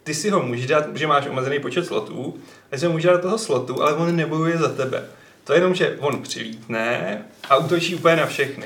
ty 0.03 0.13
si 0.13 0.29
ho 0.29 0.43
můžeš 0.43 0.67
dát, 0.67 0.97
že 0.97 1.07
máš 1.07 1.27
omezený 1.27 1.59
počet 1.59 1.85
slotů, 1.85 2.37
a 2.71 2.77
si 2.77 2.85
ho 2.85 2.91
můžeš 2.91 3.05
dát 3.05 3.15
do 3.15 3.21
toho 3.21 3.37
slotu, 3.37 3.83
ale 3.83 3.93
on 3.93 4.15
nebojuje 4.15 4.57
za 4.57 4.69
tebe. 4.69 5.03
To 5.43 5.53
je 5.53 5.57
jenom, 5.57 5.75
že 5.75 5.97
on 5.99 6.21
přilítne 6.21 7.21
a 7.49 7.57
útočí 7.57 7.95
úplně 7.95 8.15
na 8.15 8.25
všechny. 8.25 8.65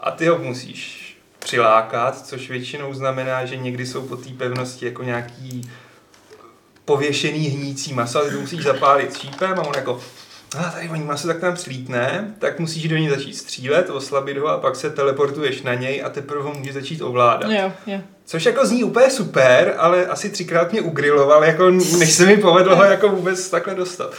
A 0.00 0.10
ty 0.10 0.26
ho 0.26 0.38
musíš 0.38 1.06
přilákat, 1.38 2.26
což 2.26 2.50
většinou 2.50 2.94
znamená, 2.94 3.44
že 3.44 3.56
někdy 3.56 3.86
jsou 3.86 4.02
po 4.02 4.16
té 4.16 4.28
pevnosti 4.28 4.86
jako 4.86 5.02
nějaký 5.02 5.70
pověšený 6.84 7.48
hnící 7.48 7.92
maso, 7.92 8.18
ale 8.18 8.30
ty 8.30 8.36
musíš 8.36 8.62
zapálit 8.62 9.18
šípem 9.18 9.58
a 9.58 9.62
on 9.62 9.74
jako 9.76 10.00
a 10.58 10.70
tady 10.70 10.88
oni 10.88 11.08
se 11.14 11.26
tak 11.26 11.40
tam 11.40 11.54
přilítne, 11.54 12.34
tak 12.38 12.58
musíš 12.58 12.88
do 12.88 12.96
něj 12.96 13.08
začít 13.08 13.34
střílet, 13.36 13.90
oslabit 13.90 14.38
ho 14.38 14.48
a 14.48 14.58
pak 14.58 14.76
se 14.76 14.90
teleportuješ 14.90 15.62
na 15.62 15.74
něj 15.74 16.02
a 16.04 16.08
teprve 16.10 16.42
ho 16.42 16.54
můžeš 16.54 16.74
začít 16.74 17.02
ovládat. 17.02 17.50
Jo, 17.50 17.72
jo. 17.86 18.00
Což 18.24 18.46
jako 18.46 18.66
zní 18.66 18.84
úplně 18.84 19.10
super, 19.10 19.74
ale 19.78 20.06
asi 20.06 20.30
třikrát 20.30 20.72
mě 20.72 20.80
ugriloval, 20.80 21.44
jako 21.44 21.70
než 21.70 22.12
se 22.12 22.26
mi 22.26 22.36
povedlo 22.36 22.76
ho 22.76 22.84
jako 22.84 23.08
vůbec 23.08 23.50
takhle 23.50 23.74
dostat. 23.74 24.14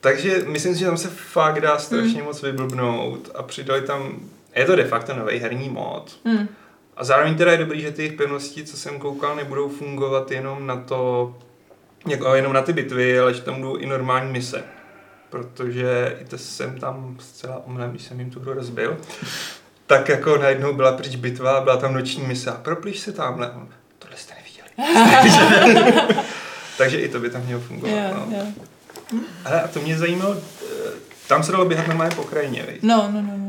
Takže 0.00 0.42
myslím 0.46 0.74
si, 0.74 0.80
že 0.80 0.86
tam 0.86 0.96
se 0.96 1.08
fakt 1.08 1.60
dá 1.60 1.78
strašně 1.78 2.16
hmm. 2.16 2.24
moc 2.24 2.42
vyblbnout 2.42 3.30
a 3.34 3.42
přidali 3.42 3.82
tam, 3.82 4.20
je 4.56 4.64
to 4.64 4.76
de 4.76 4.84
facto 4.84 5.14
nový 5.14 5.38
herní 5.38 5.68
mod. 5.68 6.18
Hmm. 6.24 6.48
A 6.96 7.04
zároveň 7.04 7.34
teda 7.34 7.52
je 7.52 7.58
dobrý, 7.58 7.80
že 7.80 7.90
ty 7.90 8.02
jejich 8.02 8.16
pevnosti, 8.16 8.64
co 8.64 8.76
jsem 8.76 8.98
koukal, 8.98 9.36
nebudou 9.36 9.68
fungovat 9.68 10.30
jenom 10.30 10.66
na 10.66 10.76
to, 10.76 11.34
jako 12.08 12.34
jenom 12.34 12.52
na 12.52 12.62
ty 12.62 12.72
bitvy, 12.72 13.20
ale 13.20 13.34
že 13.34 13.42
tam 13.42 13.60
budou 13.60 13.76
i 13.76 13.86
normální 13.86 14.32
mise. 14.32 14.64
Protože 15.30 16.16
i 16.20 16.24
to 16.24 16.38
jsem 16.38 16.78
tam 16.78 17.16
zcela 17.20 17.62
omylem, 17.66 17.90
když 17.90 18.02
jsem 18.02 18.20
jim 18.20 18.30
tu 18.30 18.40
hru 18.40 18.52
rozbil, 18.52 18.96
tak 19.86 20.08
jako 20.08 20.36
najednou 20.36 20.72
byla 20.72 20.92
pryč 20.92 21.16
bitva, 21.16 21.60
byla 21.60 21.76
tam 21.76 21.94
noční 21.94 22.22
mise 22.22 22.50
a 22.50 22.54
proplíš 22.54 22.98
se 22.98 23.12
tamhle. 23.12 23.52
Tohle 23.98 24.16
jste 24.16 24.34
neviděli. 24.34 24.70
Takže 26.78 27.00
i 27.00 27.08
to 27.08 27.20
by 27.20 27.30
tam 27.30 27.42
mělo 27.42 27.60
fungovat. 27.60 27.90
Jo, 27.90 28.26
no. 28.30 28.36
jo. 28.36 28.46
Ale 29.44 29.62
a 29.62 29.68
to 29.68 29.80
mě 29.80 29.98
zajímalo, 29.98 30.36
eh, 30.36 30.90
tam 31.28 31.42
se 31.42 31.52
dalo 31.52 31.64
běhat 31.64 31.86
normálně 31.88 32.16
po 32.16 32.22
krajině, 32.22 32.64
viď? 32.68 32.82
No, 32.82 33.08
no, 33.12 33.22
no, 33.22 33.32
no. 33.36 33.46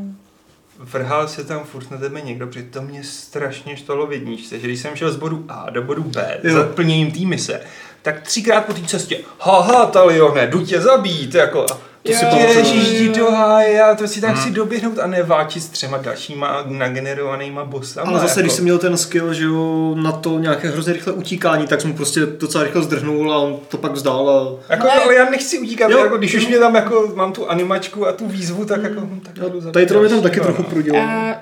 vrhal 0.78 1.28
se 1.28 1.44
tam 1.44 1.64
furt 1.64 1.90
na 1.90 1.98
tebe 1.98 2.20
někdo, 2.20 2.46
protože 2.46 2.62
to 2.62 2.82
mě 2.82 3.04
strašně 3.04 3.76
štalo 3.76 4.06
v 4.06 4.12
jedničce, 4.12 4.58
že 4.58 4.66
když 4.66 4.80
jsem 4.80 4.96
šel 4.96 5.12
z 5.12 5.16
bodu 5.16 5.44
A 5.48 5.70
do 5.70 5.82
bodu 5.82 6.02
B 6.02 6.40
Jo. 6.42 6.54
za 6.54 6.64
plněním 6.64 7.10
té 7.12 7.20
mise, 7.20 7.60
tak 8.02 8.20
třikrát 8.20 8.64
po 8.64 8.72
té 8.72 8.82
cestě, 8.86 9.20
haha, 9.40 9.86
Talione, 9.86 10.46
jdu 10.46 10.66
tě 10.66 10.80
zabít, 10.80 11.34
jako, 11.34 11.66
a 11.72 11.78
To 12.02 12.12
si 12.12 12.24
Jo, 12.24 12.30
pamatuju. 12.30 12.58
Ježíš, 12.58 12.88
jdi 13.00 13.08
do 13.08 13.30
háje, 13.30 13.82
a 13.82 13.94
to 13.94 14.08
si 14.08 14.20
tak 14.20 14.30
Hmm. 14.34 14.44
si 14.44 14.50
doběhnout 14.50 14.98
a 14.98 15.06
neváčit 15.06 15.62
s 15.62 15.68
třema 15.68 15.98
dalšíma 15.98 16.64
nagenerovanýma 16.66 17.64
bossama. 17.64 18.10
Ale 18.10 18.20
zase, 18.20 18.30
jako. 18.30 18.40
když 18.40 18.52
jsem 18.52 18.64
měl 18.64 18.78
ten 18.78 18.96
skill, 18.96 19.34
že 19.34 19.44
jo, 19.44 19.94
na 20.02 20.12
to 20.12 20.38
nějaké 20.38 20.68
hrozně 20.68 20.92
rychle 20.92 21.12
utíkání, 21.12 21.66
tak 21.66 21.80
jsem 21.80 21.90
mu 21.90 21.96
prostě 21.96 22.20
docela 22.26 22.64
rychle 22.64 22.82
zdrhnul 22.82 23.32
a 23.32 23.38
on 23.38 23.58
to 23.68 23.78
pak 23.78 23.92
vzdal 23.92 24.30
a 24.30 24.72
Jako, 24.72 24.90
Ale- 24.90 25.02
ale 25.04 25.14
já 25.14 25.30
nechci 25.30 25.58
utíkat, 25.58 25.90
Jo. 25.90 25.98
jako, 25.98 26.16
když 26.18 26.34
už 26.34 26.46
mě 26.46 26.58
tam 26.58 26.74
jako, 26.74 27.12
mám 27.14 27.32
tu 27.32 27.50
animačku 27.50 28.06
a 28.06 28.12
tu 28.12 28.26
výzvu, 28.28 28.64
tak 28.64 28.82
jako, 28.82 29.00
hm, 29.00 29.20
tak 29.24 29.38
Hmm. 29.38 29.72
tady 29.72 29.86
to 29.86 30.00
mě 30.00 30.08
tam 30.08 30.22
taky 30.22 30.36
dalšího, 30.40 30.44
trochu 30.44 30.62
no. 30.62 30.68
prudilo. 30.68 30.98
A 30.98 31.34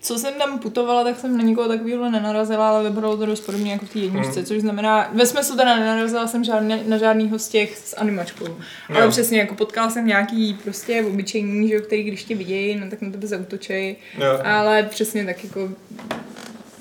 co 0.00 0.18
jsem 0.18 0.34
tam 0.34 0.58
putovala, 0.58 1.04
tak 1.04 1.18
jsem 1.20 1.36
na 1.36 1.42
nikoho 1.44 1.68
takového 1.68 2.10
nenarazila, 2.10 2.68
ale 2.68 2.88
vypadalo 2.90 3.16
to 3.16 3.26
dost 3.26 3.40
podobně 3.40 3.72
jako 3.72 3.86
v 3.86 3.92
té 3.92 3.98
jedničce, 3.98 4.34
Hmm. 4.40 4.44
což 4.44 4.60
znamená, 4.60 5.10
ve 5.14 5.26
smyslu 5.26 5.56
teda 5.56 5.76
nenarazila 5.76 6.26
jsem 6.26 6.44
žádný, 6.44 6.82
na 6.86 6.98
žádnýho 6.98 7.38
z 7.38 7.48
těch 7.48 7.76
s 7.78 7.96
animačkou. 7.96 8.46
Ale 8.88 9.04
Jo. 9.04 9.10
přesně, 9.10 9.38
jako 9.38 9.54
potkala 9.54 9.90
jsem 9.90 10.06
nějaký 10.06 10.54
prostě 10.64 11.04
obyčejný, 11.04 11.68
že 11.68 11.74
jo, 11.74 11.80
který 11.82 12.02
když 12.02 12.24
tě 12.24 12.34
vidějí, 12.34 12.76
no 12.76 12.90
tak 12.90 13.02
na 13.02 13.10
tebe 13.10 13.26
zautočej. 13.26 13.96
Jo. 14.18 14.40
Ale 14.44 14.82
přesně 14.82 15.24
tak 15.24 15.44
jako 15.44 15.68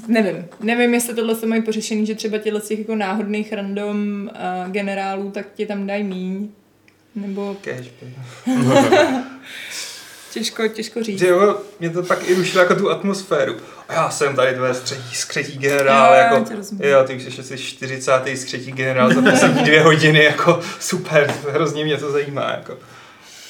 Nevím. 0.08 0.46
Nevím, 0.60 0.94
jestli 0.94 1.16
tohle 1.16 1.36
to 1.36 1.48
mají 1.48 1.62
pořešený, 1.62 2.06
že 2.06 2.16
třeba 2.16 2.38
těchto 2.38 2.60
z 2.60 2.68
těch 2.68 2.80
jako 2.80 2.96
náhodných 2.96 3.54
random 3.54 4.30
uh, 4.66 4.72
generálů, 4.72 5.32
tak 5.32 5.46
tě 5.56 5.66
tam 5.66 5.88
dají 5.88 6.04
míň. 6.04 6.50
Nebo 7.16 7.58
Cash, 7.62 7.88
těžko, 10.34 10.68
těžko 10.68 11.04
říct. 11.04 11.20
Že 11.20 11.28
jo, 11.28 11.58
mě 11.80 11.90
to 11.90 12.04
pak 12.04 12.30
i 12.30 12.34
rušilo 12.34 12.64
jako 12.64 12.76
tu 12.76 12.90
atmosféru. 12.92 13.56
A 13.90 13.94
já 13.94 14.10
jsem 14.10 14.36
tady 14.36 14.54
tvé 14.56 14.74
skřetí, 14.74 15.16
skřetí 15.16 15.58
generál, 15.58 16.08
Jo, 16.14 16.18
já 16.20 16.24
jako, 16.34 16.46
jo, 16.84 17.04
ty 17.04 17.16
už 17.16 17.24
jsi 17.24 17.42
asi 17.42 17.58
40. 17.58 18.12
skřetí 18.36 18.72
generál 18.72 19.14
za 19.14 19.22
poslední 19.32 19.64
dvě 19.64 19.82
hodiny, 19.82 20.24
jako 20.24 20.60
super, 20.80 21.34
hrozně 21.52 21.84
mě 21.86 21.98
to 21.98 22.12
zajímá, 22.12 22.52
jako. 22.52 22.78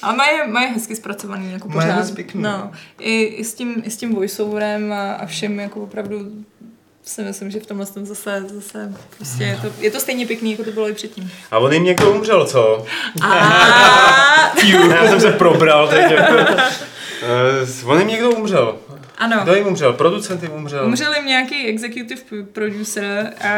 Ale 0.02 0.16
mají, 0.16 0.38
mají 0.52 0.68
hezky 0.74 0.96
zpracovaný, 0.96 1.52
jako 1.52 1.68
Mají 1.68 1.80
pořád. 1.90 2.00
moc 2.00 2.12
pěkný, 2.12 2.42
no. 2.44 2.72
I, 3.00 3.24
i, 3.24 3.44
s 3.44 3.54
tím, 3.54 3.84
I 3.86 3.92
s 3.92 3.98
tím 3.98 4.16
voiceoverem 4.16 4.94
a, 4.94 5.14
a 5.14 5.26
všem, 5.26 5.60
jako 5.60 5.80
opravdu 5.84 6.32
si 7.08 7.24
myslím, 7.24 7.52
že 7.52 7.60
v 7.60 7.66
tomhle 7.66 7.86
tom 7.86 8.06
zase, 8.06 8.46
zase 8.54 8.94
prostě 9.18 9.44
je 9.44 9.60
to, 9.62 9.68
je 9.80 9.92
to 9.92 10.00
stejně 10.00 10.26
pěkný, 10.28 10.52
jako 10.52 10.64
to 10.64 10.72
bylo 10.72 10.90
i 10.90 10.94
předtím. 10.94 11.32
A 11.52 11.58
on 11.58 11.74
jim 11.74 11.84
někdo 11.84 12.12
umřel, 12.12 12.46
co? 12.46 12.86
A 13.22 13.36
Já 14.90 15.08
jsem 15.10 15.22
se 15.22 15.32
probral 15.32 15.88
teď. 15.88 16.06
Uh, 17.86 17.86
on 17.92 18.00
jim 18.00 18.08
někdo 18.08 18.30
umřel. 18.32 18.78
ano, 19.18 19.40
Kdo 19.44 19.56
jim 19.56 19.68
umřel? 19.68 19.94
Producent 19.94 20.44
jim 20.44 20.52
umřel. 20.52 20.86
umřel 20.86 21.14
jim 21.14 21.26
nějaký 21.26 21.68
executive 21.68 22.22
producer 22.54 23.34
a 23.48 23.50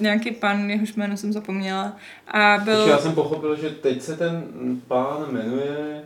nějaký 0.00 0.30
pan, 0.30 0.70
jehož 0.70 0.92
jméno 0.94 1.16
jsem 1.16 1.32
zapomněla. 1.32 1.96
A 2.28 2.58
byl... 2.64 2.86
Já 2.86 2.98
jsem 2.98 3.12
pochopil, 3.12 3.56
že 3.56 3.70
teď 3.70 4.02
se 4.02 4.16
ten 4.16 4.42
pán 4.88 5.26
jmenuje 5.30 6.02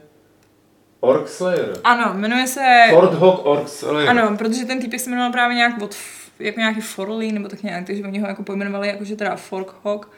Orc 1.01 1.31
Slayer. 1.31 1.73
Ano, 1.85 2.15
jmenuje 2.15 2.47
se... 2.47 2.87
Fort 2.91 3.15
Hawk 3.15 3.47
Orc 3.47 3.73
Slayer. 3.73 4.09
Ano, 4.09 4.37
protože 4.37 4.65
ten 4.65 4.81
týpek 4.81 5.01
se 5.01 5.11
jmenoval 5.11 5.33
právě 5.33 5.57
nějak 5.57 5.83
od 5.83 5.95
jako 6.43 6.61
nějaký 6.61 6.81
Forley, 6.81 7.33
nebo 7.33 7.49
tak 7.49 7.63
nějak, 7.63 7.87
takže 7.87 8.03
oni 8.05 8.19
ho 8.21 8.27
jako 8.29 8.43
pojmenovali 8.43 8.89
jako, 8.89 9.05
že 9.05 9.17
teda 9.17 9.37
Forkhawk. 9.37 10.11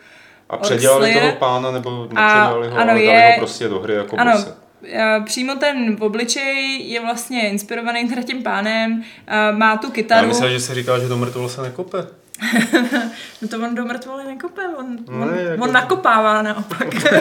A 0.50 0.56
předělali 0.56 1.14
toho 1.14 1.32
pána, 1.32 1.70
nebo 1.70 1.90
nepředělali 2.02 2.68
ho, 2.68 2.74
ano, 2.76 2.82
ale 2.82 2.86
dali 2.86 3.04
je- 3.04 3.30
ho 3.32 3.38
prostě 3.38 3.68
do 3.68 3.78
hry 3.80 3.94
jako 3.94 4.16
Ano, 4.16 4.32
bose. 4.32 4.54
eh, 4.92 5.20
přímo 5.24 5.54
ten 5.54 5.96
obličej 6.00 6.88
je 6.90 7.00
vlastně 7.00 7.48
inspirovaný 7.50 8.08
teda 8.08 8.22
tím 8.22 8.42
pánem, 8.42 9.02
eh, 9.26 9.52
má 9.52 9.76
tu 9.76 9.86
Já 9.86 9.92
kytaru. 9.92 10.26
myslel, 10.28 10.50
že 10.50 10.60
se 10.60 10.74
říká, 10.74 10.98
že 10.98 11.08
to 11.08 11.16
mrtvolo 11.16 11.48
se 11.48 11.62
nekope. 11.62 11.98
No 13.42 13.48
to 13.48 13.56
on 13.56 13.74
do 13.74 13.84
mrtvoly 13.84 14.24
nekope, 14.24 14.62
on, 14.78 14.98
No, 15.10 15.22
on, 15.22 15.34
jako- 15.38 15.62
on 15.64 15.72
nakopává 15.72 16.42
naopak. 16.42 16.88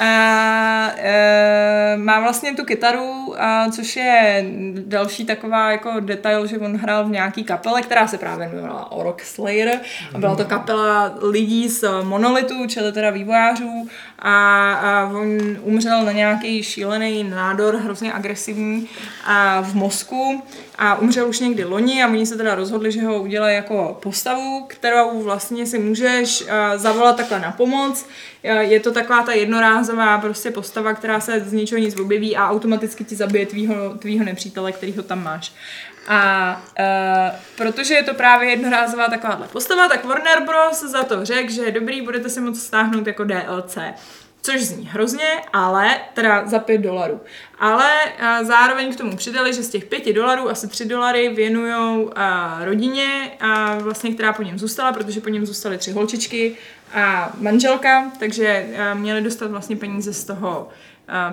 a, 0.00 0.90
e, 0.96 1.96
má 1.96 2.20
vlastně 2.20 2.54
tu 2.54 2.64
kytaru, 2.64 3.34
a, 3.38 3.70
což 3.70 3.96
je 3.96 4.44
další 4.86 5.24
taková 5.24 5.70
jako 5.70 6.00
detail, 6.00 6.46
že 6.46 6.58
on 6.58 6.76
hrál 6.76 7.04
v 7.04 7.10
nějaký 7.10 7.44
kapele, 7.44 7.82
která 7.82 8.06
se 8.06 8.18
právě 8.18 8.50
jmenovala 8.52 8.92
Orc 8.92 9.20
Slayer. 9.22 9.80
A 10.14 10.18
byla 10.18 10.36
to 10.36 10.44
kapela 10.44 11.14
lidí 11.22 11.68
z 11.68 11.84
Monolitu, 12.02 12.66
čili 12.66 12.92
teda 12.92 13.10
vývojářů. 13.10 13.88
A, 14.18 14.72
a 14.72 15.06
on 15.06 15.38
umřel 15.62 16.02
na 16.04 16.12
nějaký 16.12 16.62
šílený 16.62 17.24
nádor, 17.24 17.76
hrozně 17.76 18.12
agresivní 18.12 18.88
a 19.24 19.60
v 19.60 19.74
mozku 19.74 20.42
a 20.78 20.94
umřel 20.98 21.28
už 21.28 21.40
někdy 21.40 21.64
loni 21.64 22.02
a 22.02 22.08
oni 22.08 22.26
se 22.26 22.36
teda 22.36 22.54
rozhodli, 22.54 22.92
že 22.92 23.02
ho 23.06 23.22
udělají 23.22 23.56
jako 23.56 23.98
postavu, 24.02 24.64
kterou 24.68 25.22
vlastně 25.22 25.66
si 25.66 25.78
můžeš 25.78 26.44
eh, 26.48 26.78
zavolat 26.78 27.16
takhle 27.16 27.40
na 27.40 27.52
pomoc. 27.52 28.06
Eh, 28.42 28.62
Je 28.64 28.80
to 28.80 28.92
taková 28.92 29.22
ta 29.22 29.32
jednorázová 29.32 30.18
prostě 30.18 30.50
postava, 30.50 30.94
která 30.94 31.20
se 31.20 31.40
z 31.40 31.52
ničeho 31.52 31.78
nic 31.78 32.00
objeví 32.00 32.36
a 32.36 32.50
automaticky 32.50 33.04
ti 33.04 33.16
zabije 33.16 33.46
tvýho, 33.46 33.74
tvýho 33.98 34.24
nepřítele, 34.24 34.72
kterýho 34.72 35.02
tam 35.02 35.22
máš. 35.24 35.52
A 36.08 36.62
uh, 36.78 37.38
protože 37.56 37.94
je 37.94 38.02
to 38.02 38.14
právě 38.14 38.50
jednorázová 38.50 39.08
takováhle 39.08 39.48
postava, 39.48 39.88
tak 39.88 40.04
Warner 40.04 40.42
Bros. 40.46 40.80
za 40.82 41.02
to 41.02 41.24
řekl, 41.24 41.52
že 41.52 41.70
dobrý, 41.70 42.02
budete 42.02 42.28
si 42.28 42.40
moct 42.40 42.60
stáhnout 42.62 43.06
jako 43.06 43.24
DLC. 43.24 43.78
Což 44.44 44.60
zní 44.60 44.88
hrozně, 44.92 45.28
ale 45.52 46.00
teda 46.14 46.46
za 46.46 46.58
5 46.58 46.78
dolarů. 46.78 47.20
Ale 47.58 47.90
a 48.20 48.44
zároveň 48.44 48.94
k 48.94 48.96
tomu 48.96 49.16
přidali, 49.16 49.54
že 49.54 49.62
z 49.62 49.68
těch 49.68 49.84
5 49.84 50.12
dolarů 50.12 50.50
asi 50.50 50.68
3 50.68 50.84
dolary 50.84 51.28
věnují 51.28 52.08
rodině, 52.64 53.30
a 53.40 53.78
vlastně, 53.78 54.14
která 54.14 54.32
po 54.32 54.42
něm 54.42 54.58
zůstala, 54.58 54.92
protože 54.92 55.20
po 55.20 55.28
něm 55.28 55.46
zůstaly 55.46 55.78
tři 55.78 55.92
holčičky 55.92 56.56
a 56.94 57.32
manželka, 57.40 58.12
takže 58.18 58.66
měli 58.94 59.20
dostat 59.20 59.50
vlastně 59.50 59.76
peníze 59.76 60.12
z 60.12 60.24
toho 60.24 60.68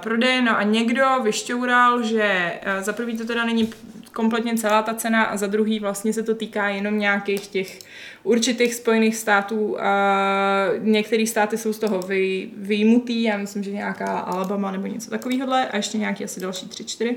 prodeje. 0.03 0.41
No 0.41 0.57
a 0.57 0.63
někdo 0.63 1.05
vyšťoural, 1.23 2.03
že 2.03 2.53
a, 2.65 2.81
za 2.81 2.93
prvý 2.93 3.17
to 3.17 3.25
teda 3.25 3.45
není 3.45 3.73
kompletně 4.13 4.57
celá 4.57 4.83
ta 4.83 4.93
cena 4.93 5.23
a 5.23 5.37
za 5.37 5.47
druhý 5.47 5.79
vlastně 5.79 6.13
se 6.13 6.23
to 6.23 6.35
týká 6.35 6.69
jenom 6.69 6.99
nějakých 6.99 7.47
těch 7.47 7.79
určitých 8.23 8.75
spojených 8.75 9.15
států 9.15 9.81
a 9.81 10.65
některé 10.79 11.27
státy 11.27 11.57
jsou 11.57 11.73
z 11.73 11.79
toho 11.79 11.99
vy, 11.99 12.49
vyjmutý, 12.57 13.23
já 13.23 13.37
myslím, 13.37 13.63
že 13.63 13.71
nějaká 13.71 14.19
Alabama 14.19 14.71
nebo 14.71 14.87
něco 14.87 15.09
takového 15.09 15.53
a 15.53 15.75
ještě 15.75 15.97
nějaký 15.97 16.23
asi 16.23 16.39
další 16.39 16.67
tři, 16.67 16.85
čtyři. 16.85 17.15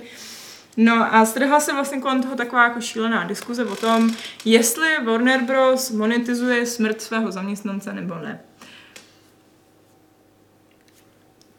No 0.77 1.15
a 1.15 1.25
strhla 1.25 1.61
se 1.61 1.73
vlastně 1.73 2.01
kolem 2.01 2.23
toho 2.23 2.37
taková 2.37 2.65
jako 2.65 2.81
šílená 2.81 3.25
diskuze 3.25 3.65
o 3.65 3.77
tom, 3.77 4.11
jestli 4.45 4.89
Warner 5.05 5.43
Bros. 5.43 5.91
monetizuje 5.91 6.67
smrt 6.67 7.03
svého 7.03 7.33
zaměstnance 7.33 7.93
nebo 7.93 8.15
ne. 8.15 8.41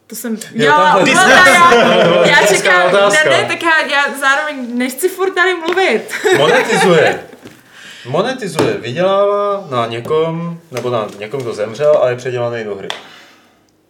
To 0.08 0.16
jsem... 0.16 0.38
Jo, 0.54 0.66
jo 0.66 1.06
já, 1.06 2.26
já 2.26 2.48
čekám, 2.48 2.80
ne, 2.80 2.86
otázka. 2.86 3.30
ne, 3.30 3.46
tak 3.48 3.64
já, 3.64 3.86
já 3.86 4.18
zároveň 4.20 4.78
nechci 4.78 5.10
furt 5.10 5.32
tady 5.32 5.54
mluvit. 5.54 6.14
Monetizuje. 6.38 7.24
Monetizuje, 8.06 8.74
vydělává 8.74 9.68
na 9.70 9.86
někom, 9.86 10.60
nebo 10.72 10.90
na 10.90 11.08
někom, 11.20 11.42
kdo 11.42 11.54
zemřel 11.54 12.00
a 12.04 12.10
je 12.10 12.16
předělaný 12.16 12.64
do 12.64 12.76
hry. 12.76 12.88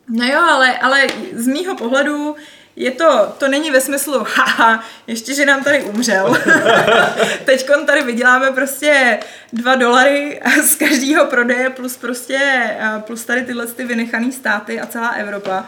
No 0.09 0.26
jo, 0.26 0.39
ale, 0.49 0.78
ale 0.78 1.07
z 1.34 1.47
mýho 1.47 1.76
pohledu 1.76 2.36
je 2.76 2.91
to, 2.91 3.34
to 3.38 3.47
není 3.47 3.72
ve 3.72 3.82
smyslu, 3.82 4.26
haha, 4.36 4.84
ještě, 5.07 5.34
že 5.34 5.45
nám 5.45 5.64
tady 5.64 5.84
umřel. 5.84 6.38
Teď 7.45 7.70
tady 7.86 8.03
vyděláme 8.03 8.51
prostě 8.51 9.20
dva 9.53 9.76
dolary 9.76 10.41
z 10.64 10.76
každého 10.76 11.26
prodeje 11.26 11.70
plus 11.70 11.97
prostě, 11.97 12.70
plus 12.99 13.26
tady 13.26 13.41
tyhle 13.41 13.68
ty 13.68 13.84
vynechané 13.84 14.32
státy 14.32 14.82
a 14.82 14.86
celá 14.86 15.09
Evropa. 15.09 15.66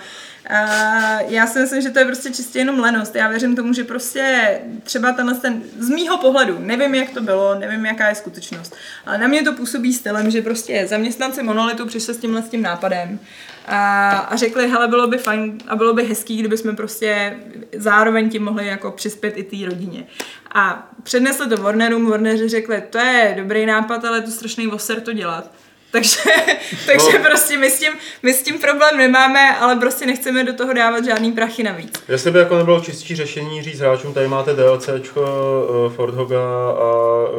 A 0.49 1.21
já 1.21 1.47
si 1.47 1.59
myslím, 1.59 1.81
že 1.81 1.89
to 1.89 1.99
je 1.99 2.05
prostě 2.05 2.29
čistě 2.29 2.59
jenom 2.59 2.79
lenost. 2.79 3.15
Já 3.15 3.27
věřím 3.27 3.55
tomu, 3.55 3.73
že 3.73 3.83
prostě 3.83 4.59
třeba 4.83 5.11
tenhle 5.11 5.35
ten, 5.35 5.61
z 5.79 5.89
mýho 5.89 6.17
pohledu, 6.17 6.57
nevím, 6.59 6.95
jak 6.95 7.09
to 7.09 7.21
bylo, 7.21 7.55
nevím, 7.59 7.85
jaká 7.85 8.09
je 8.09 8.15
skutečnost, 8.15 8.75
ale 9.05 9.17
na 9.17 9.27
mě 9.27 9.43
to 9.43 9.53
působí 9.53 9.93
stylem, 9.93 10.31
že 10.31 10.41
prostě 10.41 10.87
zaměstnanci 10.87 11.43
Monolitu 11.43 11.85
přišli 11.85 12.13
s 12.13 12.17
tímhle 12.17 12.41
s 12.41 12.49
tím 12.49 12.61
nápadem 12.61 13.19
a, 13.67 14.09
a 14.09 14.35
řekli, 14.35 14.69
hele, 14.69 14.87
bylo 14.87 15.07
by 15.07 15.17
fajn 15.17 15.57
a 15.67 15.75
bylo 15.75 15.93
by 15.93 16.03
hezký, 16.03 16.37
kdyby 16.37 16.57
jsme 16.57 16.73
prostě 16.73 17.37
zároveň 17.77 18.29
tím 18.29 18.43
mohli 18.43 18.67
jako 18.67 18.91
přispět 18.91 19.33
i 19.37 19.43
té 19.43 19.69
rodině. 19.69 20.07
A 20.53 20.89
přednesli 21.03 21.49
to 21.49 21.57
Warnerům, 21.57 22.09
Warneri 22.09 22.49
řekli, 22.49 22.83
to 22.89 22.97
je 22.97 23.33
dobrý 23.37 23.65
nápad, 23.65 24.05
ale 24.05 24.17
je 24.17 24.21
to 24.21 24.31
strašný 24.31 24.67
voser 24.67 25.01
to 25.01 25.13
dělat. 25.13 25.51
Takže, 25.95 26.19
takže 26.85 27.17
no. 27.17 27.23
prostě 27.23 27.57
my 27.57 27.69
s, 27.69 27.79
tím, 27.79 27.93
my 28.23 28.33
s 28.33 28.43
tím 28.43 28.59
problém 28.59 28.97
nemáme, 28.97 29.57
ale 29.57 29.75
prostě 29.75 30.05
nechceme 30.05 30.43
do 30.43 30.53
toho 30.53 30.73
dávat 30.73 31.05
žádný 31.05 31.31
prachy 31.31 31.63
navíc. 31.63 31.93
Jestli 32.07 32.31
by 32.31 32.39
jako 32.39 32.57
nebylo 32.57 32.79
čistší 32.79 33.15
řešení 33.15 33.63
říct 33.63 33.79
hráčům, 33.79 34.13
tady 34.13 34.27
máte 34.27 34.53
DLCčko 34.53 35.21
uh, 35.21 35.93
Ford 35.93 36.15
Hoga 36.15 36.39
a 36.79 36.93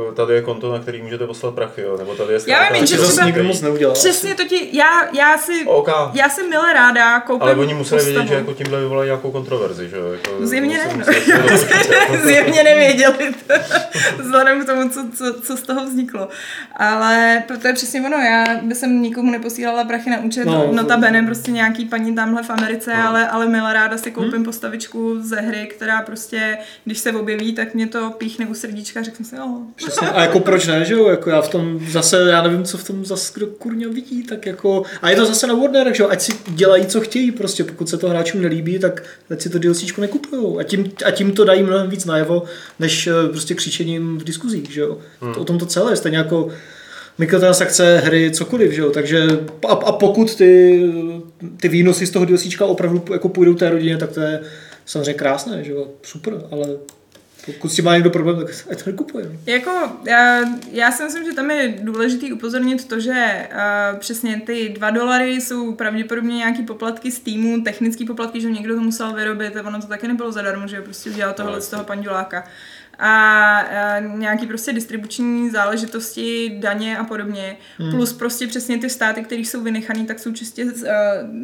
uh, 0.09 0.15
tady 0.15 0.35
je 0.35 0.43
konto, 0.43 0.73
na 0.73 0.79
který 0.79 1.03
můžete 1.03 1.27
poslat 1.27 1.55
prachy, 1.55 1.83
jo? 1.83 1.97
nebo 1.97 2.15
tady 2.15 2.33
je 2.33 2.41
Já 2.47 2.73
vím, 2.73 2.87
že 2.87 2.97
to 2.99 3.25
nikdo 3.25 3.45
moc 3.45 3.61
neudělal. 3.61 3.95
Přesně 3.95 4.35
to 4.35 4.45
ti, 4.45 4.69
já, 4.73 5.09
já 5.13 5.39
si, 5.39 5.65
OK. 5.67 5.89
já 6.13 6.29
si 6.29 6.43
milé 6.43 6.73
ráda 6.73 7.21
koupím 7.21 7.43
Ale 7.43 7.55
oni 7.55 7.75
museli 7.75 7.99
postavu. 7.99 8.15
vědět, 8.15 8.29
že 8.29 8.35
jako 8.35 8.53
tímhle 8.53 8.81
vyvolají 8.81 9.09
nějakou 9.09 9.31
kontroverzi, 9.31 9.89
že 9.89 9.97
jo? 9.97 10.13
Jako, 10.13 10.47
Zjevně 10.47 10.79
musím 10.85 10.99
ne, 10.99 11.07
no. 11.39 12.19
Zjevně 12.25 12.63
nevěděli 12.63 13.35
to, 13.47 13.55
vzhledem 14.19 14.65
k 14.65 14.67
tomu, 14.67 14.89
co, 14.89 15.07
co, 15.17 15.41
co, 15.41 15.57
z 15.57 15.63
toho 15.63 15.85
vzniklo. 15.85 16.29
Ale 16.77 17.43
to 17.61 17.69
je 17.69 17.75
přesně 17.75 18.01
ono, 18.01 18.17
já 18.17 18.46
bych 18.63 18.77
jsem 18.77 19.03
nikomu 19.03 19.31
neposílala 19.31 19.85
prachy 19.85 20.11
na 20.11 20.21
účet, 20.21 20.45
No, 20.45 20.53
no, 20.53 20.73
notabene 20.73 21.23
prostě 21.23 21.51
nějaký 21.51 21.85
paní 21.85 22.15
tamhle 22.15 22.43
v 22.43 22.51
Americe, 22.51 22.93
No. 22.97 23.09
ale, 23.09 23.29
ale 23.29 23.47
milá 23.49 23.73
ráda 23.73 23.99
si 23.99 24.11
koupím 24.11 24.45
postavičku 24.45 25.23
ze 25.23 25.41
hry, 25.41 25.67
která 25.77 26.03
prostě, 26.03 26.59
když 26.85 26.99
se 26.99 27.13
objeví, 27.13 27.53
tak 27.53 27.75
mě 27.75 27.87
to 27.87 28.11
píchne 28.19 28.47
u 28.47 28.55
srdíčka 28.55 29.03
řeknu 29.03 29.27
si, 29.27 29.37
jo, 29.37 29.59
Přesně. 29.75 30.09
A 30.09 30.23
jako 30.23 30.41
proč 30.41 30.67
ne, 30.67 30.85
že 30.85 30.95
jo? 30.95 31.09
Jako 31.09 31.31
já 31.31 31.41
v 31.43 31.49
tom 31.49 31.81
zase, 31.89 32.17
já 32.31 32.43
nevím, 32.43 32.65
co 32.65 32.79
v 32.79 32.85
tom 32.85 33.05
zase 33.05 33.33
kdo 33.35 33.47
kurňa 33.47 33.89
vidí, 33.89 34.23
tak 34.23 34.47
jako... 34.47 34.83
A 35.03 35.11
je 35.11 35.17
to 35.17 35.27
zase 35.27 35.47
na 35.47 35.55
Warnerech, 35.55 35.97
že 35.97 36.03
jo? 36.03 36.09
Ať 36.09 36.21
si 36.21 36.33
dělají, 36.49 36.87
co 36.87 37.01
chtějí, 37.01 37.33
prostě 37.33 37.65
pokud 37.65 37.89
se 37.89 37.99
to 37.99 38.09
hráčům 38.09 38.43
nelíbí, 38.43 38.79
tak 38.79 39.03
ať 39.31 39.41
si 39.41 39.49
to 39.51 39.59
DLCčko 39.59 40.01
nekupujou. 40.01 40.59
A 40.59 40.63
tím, 40.63 40.93
a 41.07 41.11
tím 41.11 41.33
to 41.33 41.45
dají 41.45 41.63
mnohem 41.63 41.91
víc 41.91 42.05
najevo, 42.05 42.43
než 42.79 43.07
eh, 43.07 43.29
prostě 43.29 43.55
křičením 43.55 44.19
v 44.19 44.25
diskuzích, 44.25 44.71
že 44.71 44.81
jo? 44.81 44.99
Hmm. 45.21 45.35
To, 45.35 45.41
o 45.41 45.45
tom 45.45 45.59
to 45.59 45.67
celé 45.67 45.93
je, 45.93 45.97
stejně 45.97 46.19
jako 46.19 46.49
mikrotransakce, 47.19 47.99
hry, 47.99 48.31
cokoliv, 48.31 48.73
že 48.73 48.81
jo? 48.81 48.91
Takže 48.91 49.29
a, 49.69 49.73
a 49.73 49.93
pokud 49.93 50.35
ty, 50.35 50.83
ty 51.57 51.69
výnosy 51.69 52.07
z 52.07 52.11
toho 52.11 52.25
DLCčka 52.25 52.67
opravdu 52.67 53.05
jako 53.13 53.29
půjdou 53.29 53.55
té 53.55 53.71
rodině, 53.71 53.97
tak 53.97 54.13
to 54.13 54.21
je 54.21 54.41
samozřejmě 54.87 55.15
krásné, 55.15 55.65
že 55.65 55.73
jo? 55.73 55.89
Super, 56.03 56.35
ale 56.51 56.67
pokud 57.47 57.69
s 57.69 57.75
tím 57.75 57.85
má 57.85 57.95
někdo 57.95 58.11
problém, 58.11 58.37
tak 58.37 58.55
ať 58.71 58.83
to 58.83 58.91
nekupuje. 58.91 59.31
Jako, 59.47 59.71
já, 60.05 60.45
já 60.73 60.93
si 60.93 61.05
myslím, 61.05 61.25
že 61.25 61.33
tam 61.33 61.51
je 61.51 61.75
důležitý 61.83 62.33
upozornit 62.33 62.89
to, 62.89 63.01
že 63.01 63.49
uh, 63.53 63.99
přesně 63.99 64.43
ty 64.47 64.69
dva 64.69 64.91
dolary 64.91 65.41
jsou 65.41 65.75
pravděpodobně 65.75 66.37
nějaký 66.37 66.63
poplatky 66.63 67.11
z 67.11 67.21
týmu, 67.21 67.61
technický 67.61 68.05
poplatky, 68.05 68.41
že 68.41 68.51
někdo 68.51 68.75
to 68.75 68.81
musel 68.81 69.13
vyrobit, 69.13 69.57
a 69.57 69.67
ono 69.67 69.81
to 69.81 69.87
taky 69.87 70.09
nebylo 70.09 70.33
zadarmo, 70.33 70.67
že 70.67 70.81
prostě 70.81 71.11
udělal 71.11 71.35
tohle 71.35 71.61
z 71.61 71.69
toho 71.69 71.85
panduláka. 71.85 72.45
A 72.99 73.61
uh, 74.01 74.19
nějaký 74.19 74.47
prostě 74.47 74.73
distribuční 74.73 75.51
záležitosti, 75.51 76.57
daně 76.59 76.99
a 76.99 77.05
podobně. 77.05 77.57
Hmm. 77.79 77.91
Plus 77.91 78.13
prostě 78.13 78.47
přesně 78.47 78.79
ty 78.79 78.91
státy, 78.91 79.23
které 79.23 79.41
jsou 79.41 79.63
vynechané, 79.63 80.05
tak 80.05 80.19
jsou 80.19 80.33
čistě, 80.33 80.65
uh, 80.65 80.73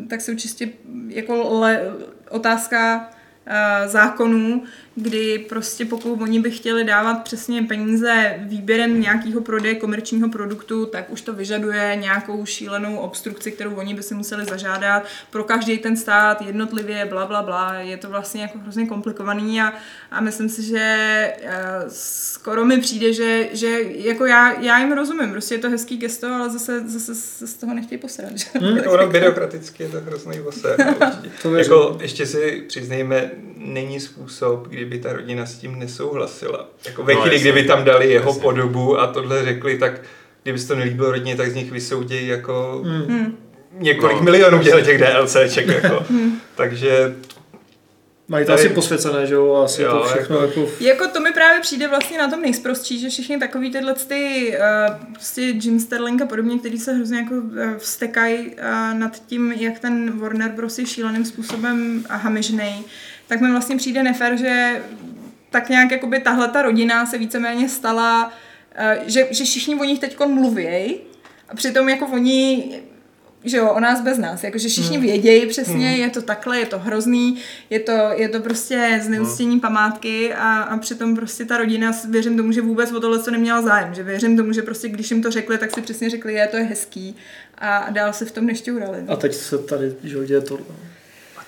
tak 0.09 0.21
jsou 0.21 0.35
čistě 0.35 0.69
jako 1.09 1.61
le, 1.61 1.83
otázka 2.31 3.11
uh, 3.47 3.91
zákonů, 3.91 4.63
kdy 4.95 5.39
prostě 5.39 5.85
pokud 5.85 6.21
oni 6.23 6.41
by 6.41 6.51
chtěli 6.51 6.85
dávat 6.85 7.15
přesně 7.15 7.63
peníze 7.63 8.35
výběrem 8.39 9.01
nějakého 9.01 9.41
prodeje 9.41 9.75
komerčního 9.75 10.29
produktu, 10.29 10.87
tak 10.87 11.11
už 11.11 11.21
to 11.21 11.33
vyžaduje 11.33 11.99
nějakou 12.01 12.47
šílenou 12.47 12.97
obstrukci, 12.97 13.53
kterou 13.53 13.75
oni 13.75 13.95
by 13.95 14.03
si 14.03 14.15
museli 14.15 14.45
zažádat 14.45 15.05
pro 15.31 15.45
každý 15.45 15.79
ten 15.79 15.97
stát 15.97 16.43
jednotlivě, 16.43 17.07
bla, 17.07 17.27
bla, 17.27 17.43
bla. 17.43 17.75
Je 17.75 17.97
to 17.97 18.09
vlastně 18.09 18.43
jako 18.43 18.59
hrozně 18.59 18.87
komplikovaný 18.87 19.61
a, 19.61 19.73
a 20.11 20.21
myslím 20.21 20.49
si, 20.49 20.63
že 20.63 21.33
uh, 21.45 21.51
skoro 21.89 22.65
mi 22.65 22.81
přijde, 22.81 23.13
že, 23.13 23.49
že 23.53 23.81
jako 23.83 24.27
já, 24.27 24.61
já 24.61 24.79
jim 24.79 24.93
rozumím, 24.93 25.31
prostě 25.31 25.55
je 25.55 25.59
to 25.59 25.71
hezký 25.71 25.97
gesto, 25.97 26.27
ale 26.27 26.51
zase, 26.51 26.89
zase 26.89 27.15
se 27.15 27.47
z 27.47 27.55
toho 27.55 27.75
nechtějí 27.75 27.99
posrat. 27.99 28.39
Že? 28.39 28.47
Hmm. 28.55 28.77
Jako 28.77 28.93
ono 28.93 29.07
byrokraticky 29.07 29.83
je 29.83 29.89
to 29.89 30.01
hrozný 30.01 30.39
voser. 30.39 30.97
no, 31.45 31.57
jako, 31.57 31.99
ještě 32.01 32.27
si 32.27 32.65
přiznejme, 32.69 33.31
není 33.57 34.01
způsob, 34.01 34.69
kdyby 34.83 34.99
ta 34.99 35.13
rodina 35.13 35.47
s 35.47 35.55
tím 35.59 35.79
nesouhlasila. 35.79 36.69
Jako 36.87 37.03
ve 37.03 37.15
No, 37.15 37.21
chvíli, 37.21 37.39
kdyby 37.41 37.63
tam 37.65 37.85
dali 37.85 38.11
jeho 38.11 38.29
Jasně. 38.31 38.43
podobu 38.43 39.01
a 39.01 39.07
tohle 39.07 39.45
řekli, 39.45 39.79
tak 39.79 40.01
kdyby 40.43 40.59
se 40.59 40.69
to 40.69 40.75
nelíbilo 40.75 41.11
rodině, 41.11 41.37
tak 41.37 41.51
z 41.51 41.55
nich 41.55 41.71
vysoudějí 41.73 42.29
jako 42.29 42.83
Hmm. 42.85 43.03
Hmm. 43.03 43.37
několik 43.79 44.17
No. 44.17 44.23
milionů 44.23 44.63
dělat 44.63 44.81
těch 44.85 44.99
DLCček. 45.01 45.67
Jako. 45.67 46.05
Hmm. 46.11 46.41
Takže 46.55 47.15
Mají 48.29 48.47
to 48.47 48.53
Tady- 48.53 48.63
asi 48.67 48.75
posvěcené, 48.75 49.27
že 49.27 49.35
jo, 49.35 49.55
asi 49.55 49.83
Jo, 49.83 49.93
to 49.93 50.05
všechno 50.09 50.37
jako... 50.41 50.61
jako 50.61 50.73
Jako 50.81 51.09
to 51.09 51.21
mi 51.21 51.33
právě 51.33 51.61
přijde 51.61 51.89
vlastně 51.89 52.19
na 52.19 52.31
tom 52.31 52.41
nejsprostší, 52.43 53.01
že 53.01 53.09
všichni 53.09 53.39
takový 53.39 53.71
tyhle 53.73 53.95
ty 53.95 54.55
uh, 54.59 54.95
prostě 55.13 55.41
Jim 55.43 55.81
Sterling 55.81 56.23
a 56.23 56.27
podobně, 56.27 56.59
který 56.59 56.79
se 56.79 56.93
hrozně 56.93 57.19
jako 57.19 57.35
uh, 57.35 57.77
vstekají 57.79 58.39
uh, 58.49 58.99
nad 58.99 59.27
tím, 59.27 59.53
jak 59.53 59.79
ten 59.79 60.19
Warner 60.19 60.51
Bros. 60.51 60.79
je 60.79 60.87
šíleným 60.87 61.25
způsobem 61.25 62.05
a 62.09 62.17
hamižnej, 62.17 62.75
tak 63.33 63.41
mi 63.41 63.51
vlastně 63.51 63.77
přijde 63.77 64.03
nefér, 64.03 64.37
že 64.37 64.83
tak 65.51 65.69
nějak 65.69 65.91
jakoby 65.91 66.21
tahle 66.21 66.49
ta 66.49 66.63
rodina 66.63 67.07
se 67.07 67.19
víceméně 67.19 67.69
stala, 67.69 68.27
uh, 68.27 69.05
že, 69.07 69.27
že 69.31 69.45
všichni 69.45 69.75
o 69.75 69.85
nich 69.85 69.99
teď 69.99 70.19
mluvějí 70.27 70.97
a 71.49 71.55
přitom 71.55 71.89
jako 71.89 72.07
oni 72.07 72.65
že 73.45 73.57
jo, 73.57 73.71
o 73.71 73.81
nás 73.81 74.01
bez 74.01 74.19
nás, 74.19 74.45
jakože 74.45 74.69
všichni 74.69 74.97
Hmm. 74.97 75.07
vědějí 75.07 75.47
přesně, 75.47 75.97
je 75.97 76.11
to 76.11 76.23
takhle, 76.23 76.59
je 76.59 76.67
to 76.67 76.79
hrozný, 76.79 77.39
je 77.71 77.81
to, 77.81 77.93
je 78.17 78.29
to 78.29 78.41
prostě 78.41 79.01
zneuctění 79.03 79.61
památky 79.61 80.35
a, 80.35 80.63
a 80.63 80.79
přitom 80.79 81.17
prostě 81.17 81.45
ta 81.45 81.57
rodina, 81.57 81.93
věřím 82.09 82.37
tomu, 82.37 82.53
že 82.53 82.63
vůbec 82.63 82.93
o 82.93 83.01
tohle 83.01 83.23
co 83.23 83.31
neměla 83.31 83.63
zájem, 83.63 83.95
že 83.95 84.03
věřím 84.03 84.37
tomu, 84.37 84.53
že 84.53 84.63
prostě 84.63 84.89
když 84.89 85.11
jim 85.11 85.23
to 85.23 85.31
řekli, 85.31 85.59
tak 85.59 85.75
si 85.75 85.83
přesně 85.83 86.11
řekli, 86.11 86.35
je, 86.35 86.47
to 86.47 86.57
je 86.57 86.63
hezký 86.63 87.17
a 87.59 87.91
dál 87.91 88.13
se 88.13 88.25
v 88.25 88.33
tom 88.33 88.47
nešťourali. 88.47 89.05
A 89.09 89.17
teď 89.17 89.35
se 89.35 89.59
tady, 89.59 89.95
že 90.05 90.17
jo, 90.17 90.25
děje 90.25 90.41
tohle. 90.41 90.92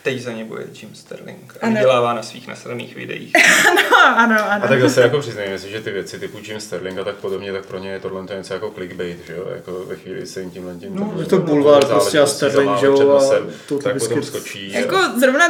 Teď 0.05 0.21
za 0.23 0.33
ně 0.33 0.45
bude 0.45 0.65
Jim 0.83 0.95
Sterling 0.95 1.57
a 1.61 1.67
Ano. 1.67 1.75
vydělává 1.75 2.15
na 2.15 2.23
svých 2.23 2.49
nasraných 2.49 2.97
videích. 2.97 3.33
ano, 3.69 3.81
ano, 4.19 4.37
ano. 4.51 4.65
A 4.65 4.69
tak 4.69 4.81
zase 4.81 5.01
jako 5.01 5.19
přiznejme 5.19 5.59
si, 5.59 5.71
že 5.71 5.81
ty 5.81 5.91
věci 5.91 6.19
typu 6.19 6.39
Jim 6.49 6.61
Sterling 6.61 6.99
a 6.99 7.05
tak 7.05 7.15
podobně, 7.15 7.53
tak 7.53 7.67
pro 7.67 7.79
ně 7.79 7.91
je 7.91 8.01
tohle 8.01 8.27
to 8.27 8.35
něco 8.35 8.55
jako 8.55 8.71
clickbait, 8.71 9.27
že 9.27 9.33
jo? 9.33 9.47
Jako 9.55 9.85
ve 9.85 9.97
chvíli 9.97 10.27
se 10.27 10.41
jim 10.41 10.51
tímhle 10.51 10.75
tím... 10.75 10.97
No, 10.97 11.15
je 11.19 11.27
to 11.27 11.39
bulvár 11.39 11.87
prostě 11.87 12.21
a 12.21 12.27
Sterling, 12.27 12.79
že 12.79 12.87
jo, 12.87 13.17
a 13.17 13.79
tak 13.83 13.99
potom 13.99 14.23
skočí. 14.23 14.73
Jako 14.73 14.99
zrovna, 15.21 15.45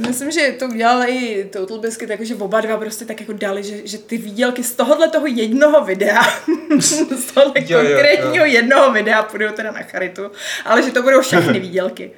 myslím, 0.00 0.30
že 0.30 0.56
to 0.58 0.66
udělal 0.66 1.02
i 1.08 1.44
Total 1.52 1.78
Biscuit, 1.78 2.10
jakože 2.10 2.34
oba 2.34 2.60
dva 2.60 2.76
prostě 2.76 3.04
tak 3.04 3.20
jako 3.20 3.32
dali, 3.32 3.62
že, 3.62 3.86
že 3.86 3.98
ty 3.98 4.18
výdělky 4.18 4.64
z 4.64 4.72
tohohle 4.74 5.08
toho 5.08 5.26
jednoho 5.26 5.84
videa, 5.84 6.22
z 6.78 7.32
tohohle 7.32 7.52
Jo, 7.56 7.78
jo, 7.78 7.78
jo. 7.78 7.88
konkrétního 7.88 8.44
jednoho 8.44 8.92
videa 8.92 9.22
půjdou 9.22 9.52
teda 9.52 9.72
na 9.72 9.82
charitu, 9.82 10.30
ale 10.64 10.82
že 10.82 10.90
to 10.90 11.02
budou 11.02 11.20
všechny 11.20 11.60
výdělky. 11.68 12.10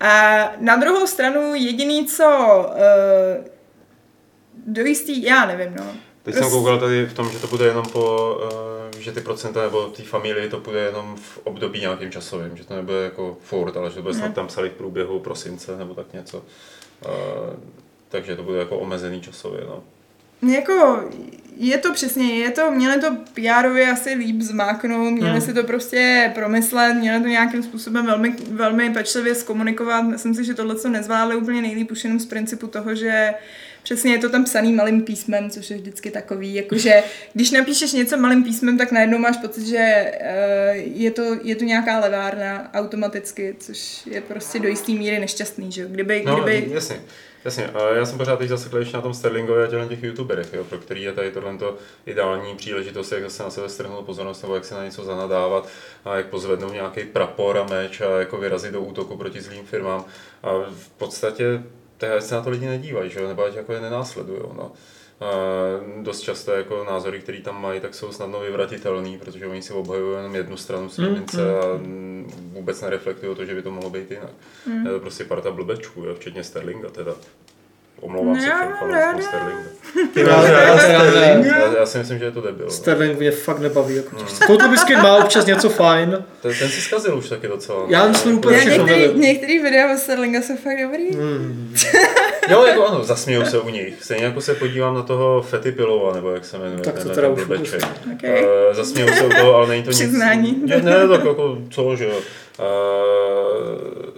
A 0.00 0.52
na 0.58 0.76
druhou 0.76 1.06
stranu 1.06 1.54
jediný, 1.54 2.06
co 2.06 2.26
uh, 2.68 3.44
do 4.66 4.82
jistý, 4.82 5.22
já 5.22 5.46
nevím, 5.46 5.74
no. 5.76 5.84
Teď 6.22 6.34
jsem 6.34 6.50
koukal 6.50 6.78
tady 6.78 7.06
v 7.06 7.14
tom, 7.14 7.30
že 7.30 7.38
to 7.38 7.46
bude 7.46 7.64
jenom 7.64 7.84
po, 7.92 8.38
uh, 8.94 9.00
že 9.00 9.12
ty 9.12 9.20
procenta 9.20 9.62
nebo 9.62 9.86
té 9.86 10.02
familii 10.02 10.48
to 10.48 10.60
bude 10.60 10.80
jenom 10.80 11.16
v 11.16 11.38
období 11.44 11.80
nějakým 11.80 12.10
časovým, 12.10 12.56
že 12.56 12.64
to 12.64 12.76
nebude 12.76 13.04
jako 13.04 13.36
furt, 13.40 13.76
ale 13.76 13.90
že 13.90 13.96
to 13.96 14.02
bude 14.02 14.14
snad 14.14 14.34
tam 14.34 14.46
psali 14.46 14.68
v 14.68 14.72
průběhu 14.72 15.18
prosince 15.18 15.76
nebo 15.76 15.94
tak 15.94 16.12
něco. 16.12 16.42
Uh, 17.04 17.54
takže 18.08 18.36
to 18.36 18.42
bude 18.42 18.58
jako 18.58 18.78
omezený 18.78 19.20
časově, 19.20 19.60
no. 19.60 19.84
Jako, 20.52 21.04
je 21.56 21.78
to 21.78 21.92
přesně, 21.92 22.38
je 22.38 22.50
to, 22.50 22.70
měli 22.70 23.00
to 23.00 23.16
pr 23.34 23.66
asi 23.92 24.14
líp 24.14 24.40
zmáknout, 24.40 25.12
měli 25.12 25.30
Hmm. 25.30 25.40
si 25.40 25.54
to 25.54 25.64
prostě 25.64 26.32
promyslet, 26.34 26.94
měli 26.94 27.22
to 27.22 27.28
nějakým 27.28 27.62
způsobem 27.62 28.06
velmi, 28.06 28.36
velmi 28.50 28.90
pečlivě 28.90 29.34
zkomunikovat. 29.34 30.02
Myslím 30.02 30.34
si, 30.34 30.44
že 30.44 30.54
tohle 30.54 30.76
co 30.76 30.88
nezvládli 30.88 31.36
úplně 31.36 31.62
nejlíp 31.62 31.90
už 31.90 32.04
jenom 32.04 32.20
z 32.20 32.26
principu 32.26 32.66
toho, 32.66 32.94
že 32.94 33.34
Přesně 33.86 34.12
je 34.12 34.18
to 34.18 34.30
tam 34.30 34.44
psaný 34.44 34.72
malým 34.72 35.02
písmem, 35.02 35.50
což 35.50 35.70
je 35.70 35.76
vždycky 35.76 36.10
takový, 36.10 36.54
jakože 36.54 37.02
když 37.32 37.50
napíšeš 37.50 37.92
něco 37.92 38.16
malým 38.16 38.44
písmem, 38.44 38.78
tak 38.78 38.92
najednou 38.92 39.18
máš 39.18 39.36
pocit, 39.36 39.66
že 39.66 40.12
uh, 40.20 41.00
je, 41.00 41.10
to, 41.10 41.22
je 41.42 41.56
to 41.56 41.64
nějaká 41.64 41.98
levárna 41.98 42.70
automaticky, 42.74 43.56
což 43.58 44.06
je 44.06 44.20
prostě 44.20 44.58
do 44.58 44.68
jistý 44.68 44.98
míry 44.98 45.18
nešťastný, 45.18 45.72
že 45.72 45.82
jo? 45.82 45.88
Kdyby, 45.90 46.22
No, 46.26 46.40
kdyby, 46.40 46.74
jasně. 46.74 46.96
Jasně, 47.44 47.66
a 47.66 47.94
já 47.94 48.06
jsem 48.06 48.18
pořád 48.18 48.38
teď 48.38 48.50
ještě 48.78 48.96
na 48.96 49.02
tom 49.02 49.14
Sterlingově 49.14 49.66
a 49.66 49.88
těch 49.88 50.02
youtuberech, 50.02 50.52
jo, 50.52 50.64
pro 50.64 50.78
který 50.78 51.02
je 51.02 51.12
tady 51.12 51.30
tohle 51.30 51.52
ideální 52.06 52.56
příležitost, 52.56 53.12
jak 53.12 53.30
se 53.30 53.42
na 53.42 53.50
sebe 53.50 53.68
strhnout 53.68 54.06
pozornost 54.06 54.42
nebo 54.42 54.54
jak 54.54 54.64
se 54.64 54.74
na 54.74 54.84
něco 54.84 55.04
zanadávat 55.04 55.68
a 56.04 56.16
jak 56.16 56.26
pozvednout 56.26 56.72
nějaký 56.72 57.04
prapor 57.04 57.58
a 57.58 57.66
meč 57.70 58.00
a 58.00 58.18
jako 58.18 58.36
vyrazit 58.36 58.72
do 58.72 58.80
útoku 58.80 59.16
proti 59.16 59.40
zlým 59.40 59.66
firmám. 59.66 60.04
A 60.42 60.50
v 60.70 60.88
podstatě 60.88 61.62
té 61.96 62.20
se 62.20 62.34
na 62.34 62.42
to 62.42 62.50
lidi 62.50 62.66
nedívají, 62.66 63.10
že 63.10 63.20
jo, 63.20 63.28
nebo 63.28 63.44
ať 63.44 63.54
jako 63.54 63.72
je 63.72 63.80
nenásledují. 63.80 64.40
No. 64.56 64.72
A 65.20 65.30
dost 66.02 66.20
často 66.20 66.52
jako 66.52 66.84
názory, 66.84 67.20
které 67.20 67.40
tam 67.40 67.62
mají, 67.62 67.80
tak 67.80 67.94
jsou 67.94 68.12
snadno 68.12 68.40
vyvratitelný, 68.40 69.18
protože 69.18 69.46
oni 69.46 69.62
si 69.62 69.72
obhajují 69.72 70.16
jenom 70.16 70.34
jednu 70.34 70.56
stranu 70.56 70.88
svým 70.88 71.12
mince 71.12 71.58
a 71.58 71.76
mm, 71.76 72.52
vůbec 72.52 72.80
nereflektují 72.80 73.36
to, 73.36 73.44
že 73.44 73.54
by 73.54 73.62
to 73.62 73.70
mohlo 73.70 73.90
být 73.90 74.10
jinak. 74.10 74.30
Je 74.84 74.90
to 74.90 75.00
prostě 75.00 75.24
parta 75.24 75.50
blbečků, 75.50 76.04
jo, 76.04 76.14
včetně 76.14 76.44
Sterlinga 76.44 76.88
teda. 76.88 77.14
Omlouvám 78.00 78.34
No 78.34 78.40
se 78.40 78.48
já 78.48 78.56
všem 78.56 78.72
fanouškům. 78.78 79.22
Sterlinga. 79.22 79.76
Sterling? 80.78 81.46
Já, 81.46 81.78
já 81.78 81.86
si 81.86 81.98
myslím, 81.98 82.18
že 82.18 82.24
je 82.24 82.30
to 82.30 82.40
debil. 82.40 82.64
no. 82.66 82.70
Sterling 82.70 83.18
mě 83.18 83.30
fakt 83.30 83.58
nebaví. 83.58 83.96
Jako 83.96 84.16
těžce. 84.16 84.44
Toto 84.46 84.64
má 85.02 85.16
občas 85.16 85.46
něco 85.46 85.68
fajn. 85.68 86.24
Ten, 86.42 86.52
ten 86.58 86.68
si 86.68 86.80
zkazil 86.80 87.18
už 87.18 87.28
taky 87.28 87.48
docela. 87.48 87.84
Já 87.88 88.08
myslím 88.08 88.38
úplně 88.38 88.56
já 88.56 88.60
všechno 88.60 88.86
některý, 88.86 89.18
některý 89.20 89.58
videa 89.58 89.94
o 89.94 89.98
Sterlinga 89.98 90.42
jsou 90.42 90.56
fakt 90.56 90.82
dobrý. 90.82 91.10
Hmm. 91.12 91.74
Jo, 92.48 92.64
jako 92.64 92.86
ano, 92.86 93.04
zasměju 93.04 93.44
se 93.44 93.58
u 93.58 93.68
nich. 93.68 93.94
Stejně 94.00 94.24
jako 94.24 94.40
se 94.40 94.54
podívám 94.54 94.94
na 94.94 95.02
toho 95.02 95.42
Fety 95.42 95.72
Pilova, 95.72 96.14
nebo 96.14 96.30
jak 96.30 96.44
se 96.44 96.58
jmenuje. 96.58 96.80
Tak 96.80 97.02
to 97.02 97.08
teda 97.08 97.28
už. 97.28 97.42
Okay. 98.14 98.44
Uh, 98.44 98.48
zasměju 98.72 99.08
se 99.08 99.24
u 99.24 99.28
toho, 99.28 99.54
ale 99.54 99.68
není 99.68 99.82
to 99.82 99.90
nic. 99.90 99.98
Přiznání. 99.98 100.62
Ne, 100.66 100.76
ne, 100.82 101.08
tak 101.08 101.24
jako 101.24 101.58
co, 101.70 101.96
že 101.96 102.04
jo. 102.04 102.18
Uh, 102.58 102.66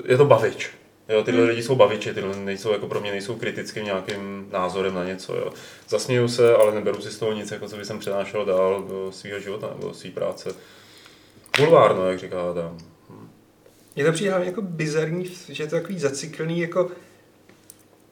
je 0.05 0.17
to 0.17 0.25
bavič. 0.25 0.71
Jo, 1.09 1.23
tyhle 1.23 1.41
Hmm. 1.41 1.49
lidi 1.51 1.63
jsou 1.63 1.75
baviči, 1.75 2.15
tyhle 2.15 2.37
nejsou, 2.37 2.73
jako 2.73 2.87
pro 2.87 3.01
mě 3.01 3.11
nejsou 3.11 3.37
kritickým 3.37 3.85
nějakým 3.85 4.49
názorem 4.53 4.95
na 4.95 5.05
něco. 5.05 5.37
Jo. 5.37 5.53
Zasměju 5.89 6.29
se, 6.29 6.55
ale 6.57 6.75
neberu 6.75 7.01
si 7.01 7.11
z 7.11 7.19
toho 7.19 7.33
nic, 7.33 7.51
jako 7.51 7.69
co 7.69 7.77
by 7.77 7.85
jsem 7.85 7.99
přenášel 7.99 8.45
dál 8.45 8.83
do 8.83 9.13
svého 9.13 9.41
života 9.41 9.67
nebo 9.75 9.89
do 9.89 9.95
své 9.95 10.11
práce. 10.11 10.51
Bulvárno, 11.57 12.11
jak 12.11 12.19
říká 12.19 12.51
Adam. 12.51 12.79
Je 13.97 14.05
to 14.05 14.13
přijde 14.13 14.41
jako 14.45 14.63
bizarní, 14.63 15.25
že 15.49 15.63
je 15.63 15.67
to 15.69 15.77
takový 15.77 15.99
zacyklený, 15.99 16.61
jako 16.61 16.91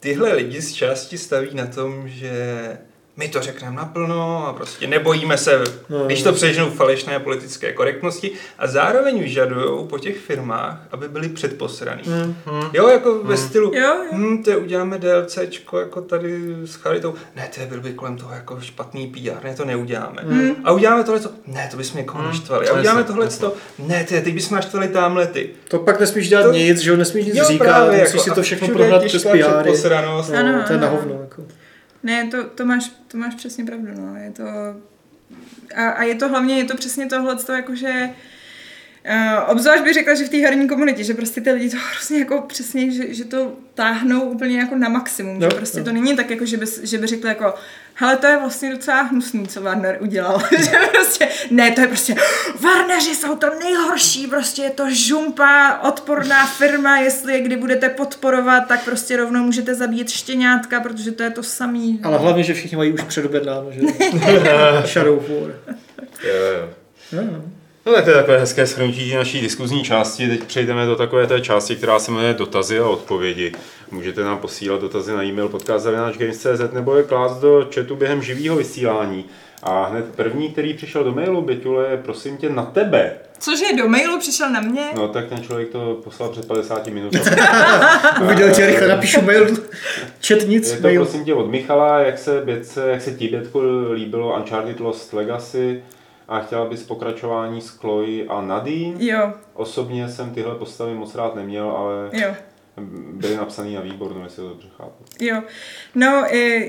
tyhle 0.00 0.34
lidi 0.34 0.62
z 0.62 0.72
části 0.72 1.18
staví 1.18 1.48
na 1.52 1.66
tom, 1.66 2.08
že 2.08 2.78
my 3.16 3.28
to 3.28 3.40
řekneme 3.42 3.76
naplno 3.76 4.46
a 4.48 4.52
prostě 4.52 4.86
nebojíme 4.86 5.38
se, 5.38 5.64
No. 5.88 6.04
když 6.06 6.22
to 6.22 6.32
přežnou 6.32 6.70
falešné 6.70 7.18
politické 7.18 7.72
korektnosti 7.72 8.30
a 8.58 8.66
zároveň 8.66 9.20
vyžadují 9.20 9.86
po 9.88 9.98
těch 9.98 10.16
firmách, 10.18 10.80
aby 10.92 11.08
byli 11.08 11.28
předposraný. 11.28 12.02
Hmm. 12.06 12.34
Jo, 12.72 12.88
jako 12.88 13.18
ve 13.22 13.36
stylu, 13.36 13.72
Jo, 13.74 13.80
jo. 13.82 14.04
hm, 14.12 14.42
to 14.42 14.50
uděláme 14.50 14.98
DLCčko 14.98 15.80
jako 15.80 16.00
tady 16.00 16.56
s 16.64 16.74
charitou. 16.74 17.14
Ne, 17.36 17.50
to 17.54 17.60
je 17.60 17.66
byl 17.66 17.80
by 17.80 17.92
kolem 17.92 18.16
toho 18.16 18.34
jako 18.34 18.60
špatný 18.60 19.06
PR, 19.06 19.44
ne, 19.44 19.54
to 19.54 19.64
neuděláme. 19.64 20.22
Hmm. 20.24 20.50
A 20.64 20.72
uděláme 20.72 21.04
tohle, 21.04 21.20
ne, 21.46 21.68
to 21.70 21.76
bychom 21.76 21.98
někoho 21.98 22.18
Hmm. 22.18 22.28
naštvali. 22.28 22.68
A 22.68 22.72
uděláme 22.78 23.04
tohle, 23.04 23.24
jasně. 23.24 23.48
ne, 23.78 24.04
ty, 24.04 24.20
teď 24.20 24.34
bychom 24.34 24.54
naštvali 24.56 24.88
tamhle 24.88 25.26
ty. 25.26 25.50
To 25.68 25.78
pak 25.78 26.00
nesmíš 26.00 26.28
dělat 26.28 26.42
To- 26.42 26.52
nic, 26.52 26.78
že 26.78 26.90
jo, 26.90 26.96
nesmíš 26.96 27.26
nic 27.26 27.36
Jo, 27.36 27.44
říkat, 27.44 27.64
právě, 27.64 27.98
musíš 28.00 28.14
jako, 28.14 28.24
si 28.24 28.30
to 28.30 28.42
všechno 28.42 28.68
prohnat 28.68 29.04
přes 29.04 29.22
PR. 29.24 30.04
No, 30.06 30.22
to 30.66 30.72
je 30.72 30.78
na 30.80 30.88
hovno. 30.88 31.18
Jako. 31.20 31.42
Ne, 32.06 32.26
to, 32.26 32.44
to, 32.44 32.66
máš, 32.66 32.92
to 33.08 33.18
máš 33.18 33.34
přesně 33.34 33.64
pravdu, 33.64 33.88
no. 33.96 34.16
Je 34.16 34.30
to... 34.30 34.44
A, 35.74 35.88
a 35.88 36.02
je 36.02 36.14
to 36.14 36.28
hlavně, 36.28 36.58
je 36.58 36.64
to 36.64 36.76
přesně 36.76 37.06
tohle, 37.06 37.36
to 37.36 37.52
jakože... 37.52 38.10
Uh, 39.10 39.50
obzvlášť 39.50 39.82
bych 39.84 39.94
řekla, 39.94 40.14
že 40.14 40.24
v 40.24 40.28
té 40.28 40.36
herní 40.36 40.68
komunitě, 40.68 41.04
že 41.04 41.14
prostě 41.14 41.40
ty 41.40 41.50
lidi 41.52 41.70
to 41.70 41.76
hrozně 41.92 42.18
jako 42.18 42.40
přesně, 42.42 42.90
že, 42.90 43.14
že 43.14 43.24
to 43.24 43.52
táhnou 43.74 44.20
úplně 44.20 44.58
jako 44.58 44.76
na 44.76 44.88
maximum, 44.88 45.42
Jo, 45.42 45.48
že 45.50 45.56
prostě 45.56 45.78
jo. 45.78 45.84
to 45.84 45.92
není 45.92 46.16
tak 46.16 46.30
jako, 46.30 46.46
že 46.46 46.56
by, 46.56 46.66
že 46.82 46.98
by 46.98 47.06
řekli 47.06 47.28
jako 47.28 47.54
hele, 47.94 48.16
to 48.16 48.26
je 48.26 48.38
vlastně 48.38 48.70
docela 48.72 49.02
hnusný, 49.02 49.48
co 49.48 49.62
Warner 49.62 49.98
udělal, 50.00 50.42
že 50.58 50.70
prostě, 50.92 51.28
ne, 51.50 51.70
to 51.70 51.80
je 51.80 51.86
prostě, 51.86 52.14
Warneri 52.60 53.14
jsou 53.14 53.36
to 53.36 53.46
nejhorší, 53.58 54.26
prostě 54.26 54.62
je 54.62 54.70
to 54.70 54.84
žumpa, 54.90 55.80
odporná 55.82 56.46
firma, 56.46 56.98
jestli 56.98 57.32
je 57.32 57.40
kdy 57.40 57.56
budete 57.56 57.88
podporovat, 57.88 58.60
tak 58.60 58.84
prostě 58.84 59.16
rovnou 59.16 59.42
můžete 59.42 59.74
zabít 59.74 60.10
štěňátka, 60.10 60.80
protože 60.80 61.12
to 61.12 61.22
je 61.22 61.30
to 61.30 61.42
samý. 61.42 62.00
Ale 62.02 62.18
hlavně, 62.18 62.42
že 62.42 62.54
všichni 62.54 62.76
mají 62.76 62.92
už 62.92 63.02
předobědnáno, 63.02 63.72
že. 63.72 63.80
Shadow 64.86 65.18
of 65.18 65.28
War. 65.28 65.54
Jo, 66.24 66.34
jo. 66.34 66.68
Jo, 67.12 67.22
jo. 67.32 67.42
No 67.86 67.92
tak 67.92 68.04
to 68.04 68.10
je 68.10 68.16
takové 68.16 68.38
hezké 68.38 68.66
shrnutí 68.66 69.14
naší 69.14 69.40
diskuzní 69.40 69.84
části. 69.84 70.28
Teď 70.28 70.44
přejdeme 70.44 70.86
do 70.86 70.96
takové 70.96 71.26
té 71.26 71.40
části, 71.40 71.76
která 71.76 71.98
se 71.98 72.10
jmenuje 72.10 72.34
dotazy 72.34 72.78
a 72.78 72.88
odpovědi. 72.88 73.52
Můžete 73.90 74.24
nám 74.24 74.38
posílat 74.38 74.80
dotazy 74.80 75.12
na 75.12 75.22
e-mail 75.24 75.48
podcast.games.cz 75.48 76.72
nebo 76.72 76.96
je 76.96 77.02
klást 77.02 77.40
do 77.40 77.68
chatu 77.74 77.96
během 77.96 78.22
živého 78.22 78.56
vysílání. 78.56 79.24
A 79.62 79.84
hned 79.84 80.04
první, 80.16 80.48
který 80.48 80.74
přišel 80.74 81.04
do 81.04 81.12
mailu, 81.12 81.42
Běťule, 81.42 81.88
je 81.90 81.96
prosím 81.96 82.36
tě 82.36 82.50
na 82.50 82.64
tebe. 82.64 83.12
Cože, 83.38 83.64
do 83.78 83.88
mailu 83.88 84.18
přišel 84.18 84.50
na 84.50 84.60
mě? 84.60 84.82
No 84.96 85.08
tak 85.08 85.26
ten 85.28 85.42
člověk 85.42 85.68
to 85.68 86.00
poslal 86.04 86.28
před 86.28 86.46
50 86.46 86.86
minutami. 86.86 87.24
Uviděl 88.22 88.50
tě, 88.50 88.66
rychle 88.66 88.88
napíšu 88.88 89.20
mail, 89.22 89.46
chat 90.26 90.42
nic, 90.46 90.70
Je 90.70 90.76
to 90.76 90.82
mail. 90.82 91.04
prosím 91.04 91.24
tě 91.24 91.34
od 91.34 91.50
Michala, 91.50 91.98
jak 92.00 92.18
se, 92.18 92.40
Bětce, 92.44 92.88
jak 92.90 93.02
se 93.02 93.12
ti 93.12 93.28
Bětko 93.28 93.62
líbilo 93.92 94.36
Uncharted 94.36 94.80
Lost 94.80 95.12
Legacy 95.12 95.82
a 96.28 96.40
chtěla 96.40 96.64
bys 96.64 96.82
pokračování 96.82 97.60
s 97.60 97.68
Chloe 97.68 98.24
a 98.28 98.40
Nadine. 98.40 99.04
Jo, 99.04 99.32
Osobně 99.54 100.08
jsem 100.08 100.30
tyhle 100.30 100.54
postavy 100.54 100.94
moc 100.94 101.14
rád 101.14 101.34
neměl, 101.34 101.70
ale 101.70 102.10
jo. 102.12 102.34
byly 103.12 103.36
napsaný 103.36 103.74
na 103.74 103.80
výbornou, 103.80 104.22
jestli 104.22 104.42
to 104.42 104.48
dobře 104.48 104.68
chápu. 104.76 105.04
Jo, 105.20 105.42
no, 105.94 106.34
e, 106.34 106.68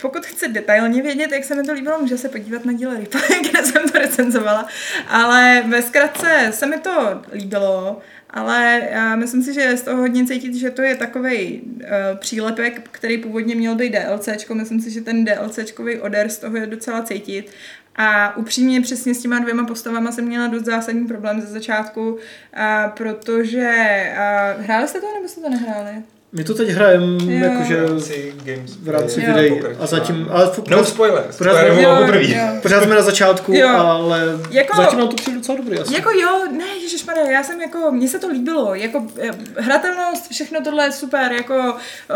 pokud 0.00 0.26
chce 0.26 0.48
detailně 0.48 1.02
vědět, 1.02 1.32
jak 1.32 1.44
se 1.44 1.54
mi 1.54 1.62
to 1.62 1.72
líbilo, 1.72 1.98
může 1.98 2.18
se 2.18 2.28
podívat 2.28 2.64
na 2.64 2.72
díl 2.72 2.90
Replay, 2.90 3.40
kde 3.50 3.64
jsem 3.64 3.88
to 3.88 3.98
recenzovala, 3.98 4.66
ale 5.08 5.64
ve 5.68 5.82
zkratce 5.82 6.50
se 6.50 6.66
mi 6.66 6.78
to 6.78 7.22
líbilo, 7.32 8.00
ale 8.30 8.88
já 8.90 9.16
myslím 9.16 9.42
si, 9.42 9.54
že 9.54 9.60
je 9.60 9.76
z 9.76 9.82
toho 9.82 10.00
hodně 10.00 10.26
cítit, 10.26 10.54
že 10.54 10.70
to 10.70 10.82
je 10.82 10.96
takový 10.96 11.60
uh, 11.60 12.18
přílepek, 12.18 12.88
který 12.90 13.18
původně 13.18 13.54
měl 13.54 13.74
být 13.74 13.94
DLCčko, 13.94 14.54
myslím 14.54 14.80
si, 14.80 14.90
že 14.90 15.00
ten 15.00 15.24
DLCčkový 15.24 16.00
oder 16.00 16.28
z 16.28 16.38
toho 16.38 16.56
je 16.56 16.66
docela 16.66 17.02
cítit 17.02 17.50
a 17.96 18.36
upřímně 18.36 18.80
přesně 18.80 19.14
s 19.14 19.22
těma 19.22 19.38
dvěma 19.38 19.66
postavama 19.66 20.12
jsem 20.12 20.24
měla 20.24 20.46
dost 20.46 20.64
zásadní 20.64 21.06
problém 21.06 21.40
ze 21.40 21.46
začátku, 21.46 22.18
a 22.54 22.88
protože 22.88 23.68
a, 24.18 24.52
hráli 24.62 24.88
jste 24.88 25.00
to 25.00 25.14
nebo 25.14 25.28
jste 25.28 25.40
to 25.40 25.50
nehráli? 25.50 26.02
My 26.34 26.44
to 26.44 26.54
teď 26.54 26.68
hrajeme, 26.68 27.24
jakože 27.34 27.76
v 27.76 27.88
rámci 27.88 28.34
Games 28.44 28.76
v 28.82 28.88
rámci 28.88 29.20
Jo. 29.22 29.26
videí 29.34 29.60
a 29.80 29.86
zatím, 29.86 30.26
ale 30.30 30.44
f- 30.52 30.62
No 30.70 30.84
spoilers, 30.84 31.36
Pořád 31.36 31.62
Jo, 31.66 31.96
poprvé. 32.00 32.24
jo. 32.24 32.38
pořád 32.62 32.82
jsme 32.84 32.94
na 32.94 33.02
začátku, 33.02 33.52
Jo. 33.54 33.68
ale 33.68 34.38
Jako- 34.50 34.76
zatím 34.76 34.98
nám 34.98 35.08
to 35.08 35.16
přijde 35.16 35.38
docela 35.38 35.58
dobrý 35.58 35.78
asi. 35.78 35.94
Jako 35.94 36.10
jo, 36.10 36.40
ne, 36.58 36.64
ježišmarja, 36.82 37.30
já 37.30 37.42
jsem 37.42 37.60
jako, 37.60 37.90
mně 37.90 38.08
se 38.08 38.18
to 38.18 38.28
líbilo, 38.28 38.74
jako 38.74 39.06
eh, 39.20 39.30
hratelnost, 39.58 40.30
všechno 40.30 40.60
tohle 40.60 40.84
je 40.84 40.92
super, 40.92 41.32
jako 41.32 41.74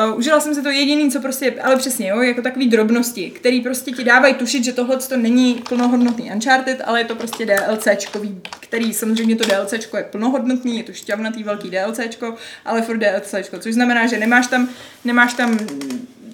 uh, 0.09 0.19
užila 0.19 0.41
jsem 0.41 0.55
si 0.55 0.62
to 0.62 0.69
jediný, 0.71 1.11
co 1.11 1.21
prostě, 1.21 1.55
ale 1.62 1.77
přesně, 1.77 2.09
jo, 2.09 2.21
jako 2.21 2.43
takový 2.43 2.69
drobnosti, 2.69 3.31
který 3.31 3.61
prostě 3.61 3.91
ti 3.91 4.05
dávají 4.05 4.35
tušit, 4.35 4.64
že 4.64 4.73
tohle 4.73 4.97
to 4.97 5.17
není 5.17 5.55
plnohodnotný 5.69 6.31
Uncharted, 6.35 6.83
ale 6.85 7.01
je 7.01 7.05
to 7.05 7.14
prostě 7.14 7.47
DLCčkový, 7.47 8.41
který 8.61 8.95
samozřejmě 8.95 9.37
to 9.37 9.45
DLCčko 9.45 9.97
je 9.97 10.03
plnohodnotný, 10.05 10.77
je 10.79 10.85
to 10.85 10.93
šťavnatý 10.93 11.43
velký 11.45 11.71
DLCčko, 11.71 12.35
ale 12.64 12.83
furt 12.83 12.97
DLCčko, 12.99 13.59
což 13.59 13.75
znamená, 13.75 14.06
že 14.09 14.19
nemáš 14.19 14.47
tam, 14.47 14.69
nemáš 15.05 15.35
tam, 15.35 15.59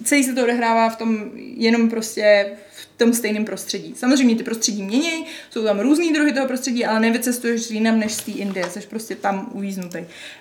celý 0.05 0.25
se 0.25 0.33
to 0.33 0.43
odehrává 0.43 0.89
v 0.89 0.97
tom 0.97 1.31
jenom 1.57 1.91
prostě 1.91 2.47
v 2.73 2.99
tom 2.99 3.13
stejném 3.13 3.45
prostředí. 3.45 3.95
Samozřejmě 3.97 4.37
ty 4.37 4.43
prostředí 4.43 4.83
mění, 4.83 5.27
jsou 5.51 5.65
tam 5.65 5.81
různý 5.81 6.13
druhy 6.13 6.33
toho 6.33 6.47
prostředí, 6.47 6.85
ale 6.85 7.01
nevycestuješ 7.01 7.71
jinam 7.71 7.99
než 7.99 8.13
z 8.13 8.23
té 8.23 8.31
Indie, 8.31 8.71
jsi 8.71 8.81
prostě 8.81 9.15
tam 9.15 9.51
uvíznutý. 9.53 9.99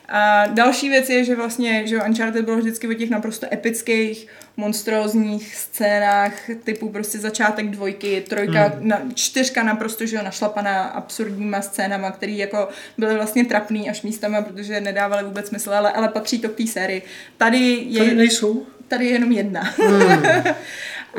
A 0.10 0.48
další 0.48 0.90
věc 0.90 1.10
je, 1.10 1.24
že 1.24 1.36
vlastně, 1.36 1.88
že 1.88 2.04
Uncharted 2.04 2.46
bylo 2.46 2.58
vždycky 2.58 2.88
o 2.88 2.94
těch 2.94 3.10
naprosto 3.10 3.48
epických, 3.54 4.28
monstrózních 4.58 5.56
scénách, 5.56 6.34
typu 6.64 6.90
prostě 6.90 7.20
začátek 7.20 7.70
dvojky, 7.70 8.24
trojka, 8.30 8.64
hmm. 8.64 8.88
na, 8.88 9.02
čtyřka 9.14 9.64
naprosto, 9.64 10.06
že 10.06 10.16
jo, 10.16 10.24
našlapaná 10.24 10.84
absurdníma 10.84 11.62
scénama, 11.62 12.12
který 12.12 12.38
jako 12.38 12.70
byly 12.98 13.16
vlastně 13.16 13.46
trapný 13.46 13.90
až 13.90 14.02
místama, 14.02 14.42
protože 14.42 14.82
nedávaly 14.82 15.24
vůbec 15.24 15.48
smysl, 15.48 15.74
ale, 15.74 15.92
ale 15.92 16.10
patří 16.10 16.40
to 16.40 16.50
k 16.50 16.56
té 16.56 16.68
sérii. 16.68 17.02
Tady 17.38 17.84
je... 17.88 18.00
Tady 18.00 18.16
nejsou. 18.16 18.66
Tady 18.92 19.06
je 19.06 19.12
jenom 19.12 19.32
jedna. 19.32 19.62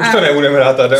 Už 0.00 0.08
to 0.08 0.20
nebudeme 0.20 0.56
hrát, 0.56 0.80
Adam. 0.80 0.98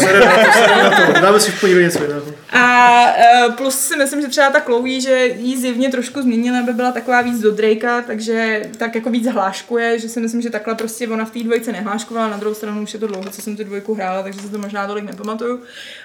Na 0.82 0.90
to, 0.90 1.20
dáme 1.20 1.40
si 1.40 1.50
v 1.50 1.60
pondělí 1.60 1.82
něco 1.82 2.02
jiného. 2.02 2.22
A 2.52 3.06
uh, 3.46 3.54
plus 3.54 3.78
si 3.78 3.96
myslím, 3.96 4.20
že 4.20 4.28
třeba 4.28 4.50
ta 4.50 4.60
Chloe, 4.60 5.00
že 5.00 5.26
jí 5.26 5.60
zjevně 5.60 5.90
trošku 5.90 6.22
změnila, 6.22 6.60
aby 6.60 6.72
byla 6.72 6.92
taková 6.92 7.22
víc 7.22 7.40
do 7.40 7.50
Drakea, 7.50 8.02
takže 8.02 8.62
tak 8.78 8.94
jako 8.94 9.10
víc 9.10 9.26
hláškuje, 9.26 9.98
že 9.98 10.08
si 10.08 10.20
myslím, 10.20 10.42
že 10.42 10.50
takhle 10.50 10.74
prostě 10.74 11.08
ona 11.08 11.24
v 11.24 11.30
té 11.30 11.38
dvojce 11.38 11.72
nehláškovala, 11.72 12.28
na 12.28 12.36
druhou 12.36 12.54
stranu 12.54 12.82
už 12.82 12.94
je 12.94 13.00
to 13.00 13.06
dlouho, 13.06 13.30
co 13.30 13.42
jsem 13.42 13.56
tu 13.56 13.64
dvojku 13.64 13.94
hrála, 13.94 14.22
takže 14.22 14.40
se 14.40 14.48
to 14.48 14.58
možná 14.58 14.86
tolik 14.86 15.04
nepamatuju. 15.04 15.60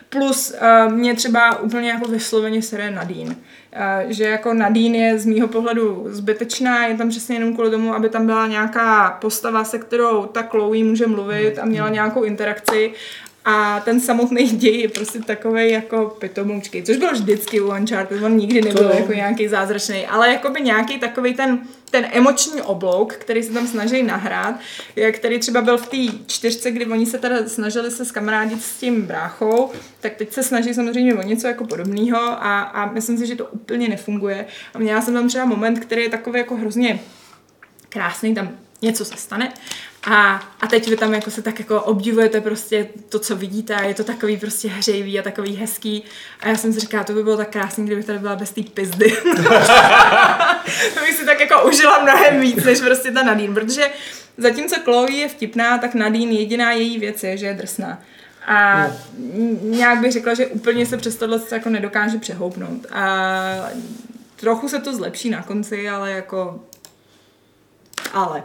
Plus 0.10 0.54
uh, 0.62 0.94
mě 0.94 1.16
třeba 1.16 1.60
úplně 1.60 1.90
jako 1.90 2.12
vysloveně 2.12 2.62
sere 2.62 2.92
Nadine. 2.92 3.36
Že 4.08 4.24
jako 4.24 4.54
Nadine 4.54 4.98
je 4.98 5.20
z 5.20 5.26
mýho 5.26 5.48
pohledu 5.48 6.06
zbytečná, 6.08 6.86
je 6.88 6.98
tam 6.98 7.10
přesně 7.10 7.36
jenom 7.36 7.54
kvůli 7.54 7.72
tomu, 7.72 7.94
aby 7.94 8.10
tam 8.10 8.26
byla 8.26 8.48
nějaká 8.48 9.18
postava, 9.22 9.64
se 9.64 9.80
kterou 9.80 10.26
ta 10.26 10.42
Chloe 10.42 10.84
může 10.84 11.08
mluvit 11.08 11.60
a 11.60 11.66
měla 11.66 11.90
nějakou 11.90 12.24
interakci 12.24 12.94
a 13.50 13.80
ten 13.80 14.00
samotný 14.00 14.48
děj 14.48 14.82
je 14.82 14.90
prostě 14.90 15.20
takový 15.20 15.72
jako 15.72 16.16
pitomoučký, 16.20 16.84
což 16.84 16.98
byl 16.98 17.12
vždycky 17.12 17.62
u 17.62 17.68
Uncharted, 17.68 18.24
on 18.24 18.38
nikdy 18.38 18.62
nebyl 18.62 18.90
To- 18.90 18.98
jako 18.98 19.14
nějaký 19.14 19.48
zázračný, 19.48 20.08
ale 20.08 20.30
jakoby 20.34 20.62
nějaký 20.62 21.00
takový 21.00 21.34
ten, 21.34 21.60
ten 21.92 22.08
emoční 22.12 22.62
oblouk, 22.62 23.14
který 23.14 23.44
se 23.44 23.54
tam 23.54 23.68
snaží 23.68 24.04
nahrát, 24.04 24.56
který 25.12 25.40
třeba 25.40 25.62
byl 25.62 25.78
v 25.78 25.88
té 25.88 26.18
čtyřce, 26.28 26.72
kdy 26.72 26.86
oni 26.86 27.06
se 27.06 27.18
teda 27.18 27.50
snažili 27.50 27.92
se 27.92 28.06
skamarádit 28.06 28.64
s 28.64 28.78
tím 28.78 29.02
bráchou, 29.02 29.72
tak 30.00 30.16
teď 30.16 30.34
se 30.34 30.44
snaží 30.44 30.74
samozřejmě 30.74 31.16
o 31.16 31.22
něco 31.22 31.48
jako 31.48 31.66
podobného 31.66 32.18
a, 32.20 32.62
a 32.62 32.92
myslím 32.92 33.18
si, 33.18 33.28
že 33.28 33.36
to 33.36 33.46
úplně 33.46 33.88
nefunguje. 33.90 34.46
A 34.74 34.80
měla 34.80 35.02
jsem 35.02 35.14
tam 35.14 35.28
třeba 35.28 35.46
moment, 35.46 35.80
který 35.80 36.04
je 36.04 36.10
takový 36.10 36.40
jako 36.40 36.56
hrozně 36.56 37.00
krásný, 37.90 38.36
tam 38.36 38.50
něco 38.82 39.06
se 39.06 39.18
stane 39.18 39.54
a, 40.12 40.36
a 40.62 40.68
teď 40.68 40.90
vy 40.90 40.98
tam 40.98 41.14
jako 41.14 41.32
se 41.32 41.42
tak 41.42 41.60
jako 41.60 41.82
obdivujete 41.82 42.42
prostě 42.42 42.88
to, 43.10 43.20
co 43.20 43.36
vidíte 43.36 43.76
a 43.76 43.84
je 43.84 43.94
to 43.94 44.04
takový 44.04 44.38
prostě 44.38 44.68
hřejivý 44.68 45.20
a 45.20 45.24
takový 45.24 45.56
hezký 45.56 46.04
a 46.40 46.48
já 46.48 46.56
jsem 46.56 46.74
si 46.74 46.80
říkala, 46.80 47.04
to 47.04 47.14
by 47.14 47.24
bylo 47.24 47.38
tak 47.38 47.50
krásný, 47.50 47.86
kdybych 47.86 48.06
tady 48.06 48.20
byla 48.20 48.36
bez 48.36 48.52
té 48.52 48.62
pizdy. 48.64 49.12
to 50.94 51.00
bych 51.00 51.14
si 51.18 51.26
tak 51.26 51.40
jako 51.40 51.68
užila 51.68 52.04
mnohem 52.04 52.40
víc, 52.40 52.64
než 52.64 52.80
prostě 52.80 53.12
ta 53.12 53.24
Nadine, 53.24 53.54
protože 53.54 53.90
zatímco 54.38 54.76
Chloe 54.84 55.12
je 55.12 55.30
vtipná, 55.30 55.78
tak 55.78 55.96
Nadine 55.96 56.34
jediná 56.34 56.72
její 56.72 57.00
věc 57.00 57.24
je, 57.24 57.38
že 57.38 57.46
je 57.46 57.54
drsná. 57.54 58.02
A 58.48 58.84
n- 59.34 59.60
nějak 59.62 60.00
bych 60.00 60.12
řekla, 60.12 60.34
že 60.34 60.48
úplně 60.48 60.86
se 60.86 60.98
přes 60.98 61.16
tohle 61.16 61.40
jako 61.52 61.70
nedokáže 61.70 62.18
přehoupnout. 62.18 62.86
A 62.92 63.70
trochu 64.36 64.70
se 64.70 64.80
to 64.80 64.96
zlepší 64.96 65.30
na 65.30 65.44
konci, 65.44 65.90
ale 65.90 66.12
jako 66.12 66.60
ale. 68.14 68.44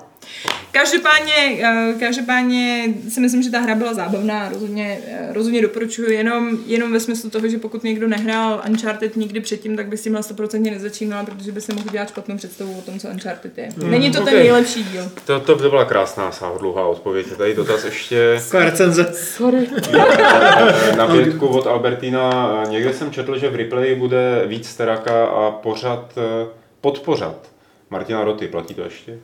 Každopádně, 0.72 1.34
eh, 1.62 1.94
každopádně 2.00 2.94
si 3.08 3.20
myslím, 3.20 3.42
že 3.42 3.50
ta 3.50 3.60
hra 3.60 3.74
byla 3.74 3.94
zábavná, 3.94 4.48
rozhodně, 4.48 4.98
eh, 5.06 5.32
rozhodně 5.32 5.62
doporučuji, 5.62 6.12
jenom, 6.12 6.58
jenom 6.66 6.92
ve 6.92 7.00
smyslu 7.00 7.30
toho, 7.30 7.48
že 7.48 7.58
pokud 7.58 7.84
někdo 7.84 8.08
nehrál 8.08 8.62
Uncharted 8.68 9.16
nikdy 9.16 9.40
předtím, 9.40 9.76
tak 9.76 9.88
by 9.88 9.96
s 9.96 10.02
tím 10.02 10.16
100% 10.16 10.70
nezačínal, 10.70 11.24
protože 11.24 11.52
by 11.52 11.60
si 11.60 11.74
mohl 11.74 11.90
dělat 11.90 12.08
špatnou 12.08 12.36
představu 12.36 12.78
o 12.78 12.82
tom, 12.82 12.98
co 12.98 13.08
Uncharted 13.08 13.58
je. 13.58 13.68
Není 13.76 14.10
to 14.10 14.18
ten 14.24 14.34
ok. 14.34 14.40
nejlepší 14.40 14.84
díl. 14.84 15.10
To, 15.24 15.40
to, 15.40 15.56
to 15.56 15.70
byla 15.70 15.84
krásná 15.84 16.32
sáhodlouhá 16.32 16.86
odpověď. 16.86 17.26
Je 17.30 17.36
Tady 17.36 17.54
dotaz 17.54 17.84
ještě 17.84 18.40
recenze. 18.52 19.12
Sorry. 19.14 19.68
eh, 19.92 20.96
na 20.96 21.06
pětku 21.06 21.46
od 21.46 21.66
Albertina. 21.66 22.64
Někde 22.68 22.92
jsem 22.92 23.10
četl, 23.10 23.38
že 23.38 23.50
v 23.50 23.56
replay 23.56 23.94
bude 23.94 24.42
víc 24.46 24.74
teraka 24.74 25.26
a 25.26 25.50
pořad, 25.50 26.18
podpořad 26.80 27.50
Martina 27.90 28.24
Roty. 28.24 28.48
Platí 28.48 28.74
to 28.74 28.82
ještě? 28.82 29.18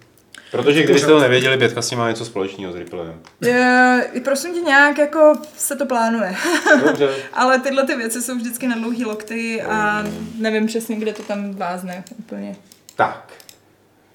Protože 0.51 0.83
kdybyste 0.83 1.09
to 1.09 1.21
nevěděli, 1.21 1.57
Bětka 1.57 1.83
s 1.83 1.89
tím 1.89 1.99
má 1.99 2.09
něco 2.11 2.25
společného 2.25 2.73
s 2.73 2.77
replayem. 2.77 3.21
Je, 3.43 4.07
prosím 4.25 4.55
tě, 4.55 4.61
nějak 4.61 4.99
jako 4.99 5.33
se 5.57 5.77
to 5.77 5.87
plánuje. 5.87 6.35
Dobře. 6.87 7.15
Ale 7.33 7.59
tyhle 7.59 7.87
ty 7.87 7.97
věci 7.97 8.23
jsou 8.23 8.37
vždycky 8.37 8.69
na 8.69 8.77
dlouhý 8.77 9.05
lokty 9.05 9.63
a 9.63 10.05
nevím 10.39 10.67
přesně, 10.67 10.97
kde 10.97 11.13
to 11.13 11.23
tam 11.23 11.55
vázne 11.55 12.05
úplně. 12.19 12.57
Tak. 12.97 13.33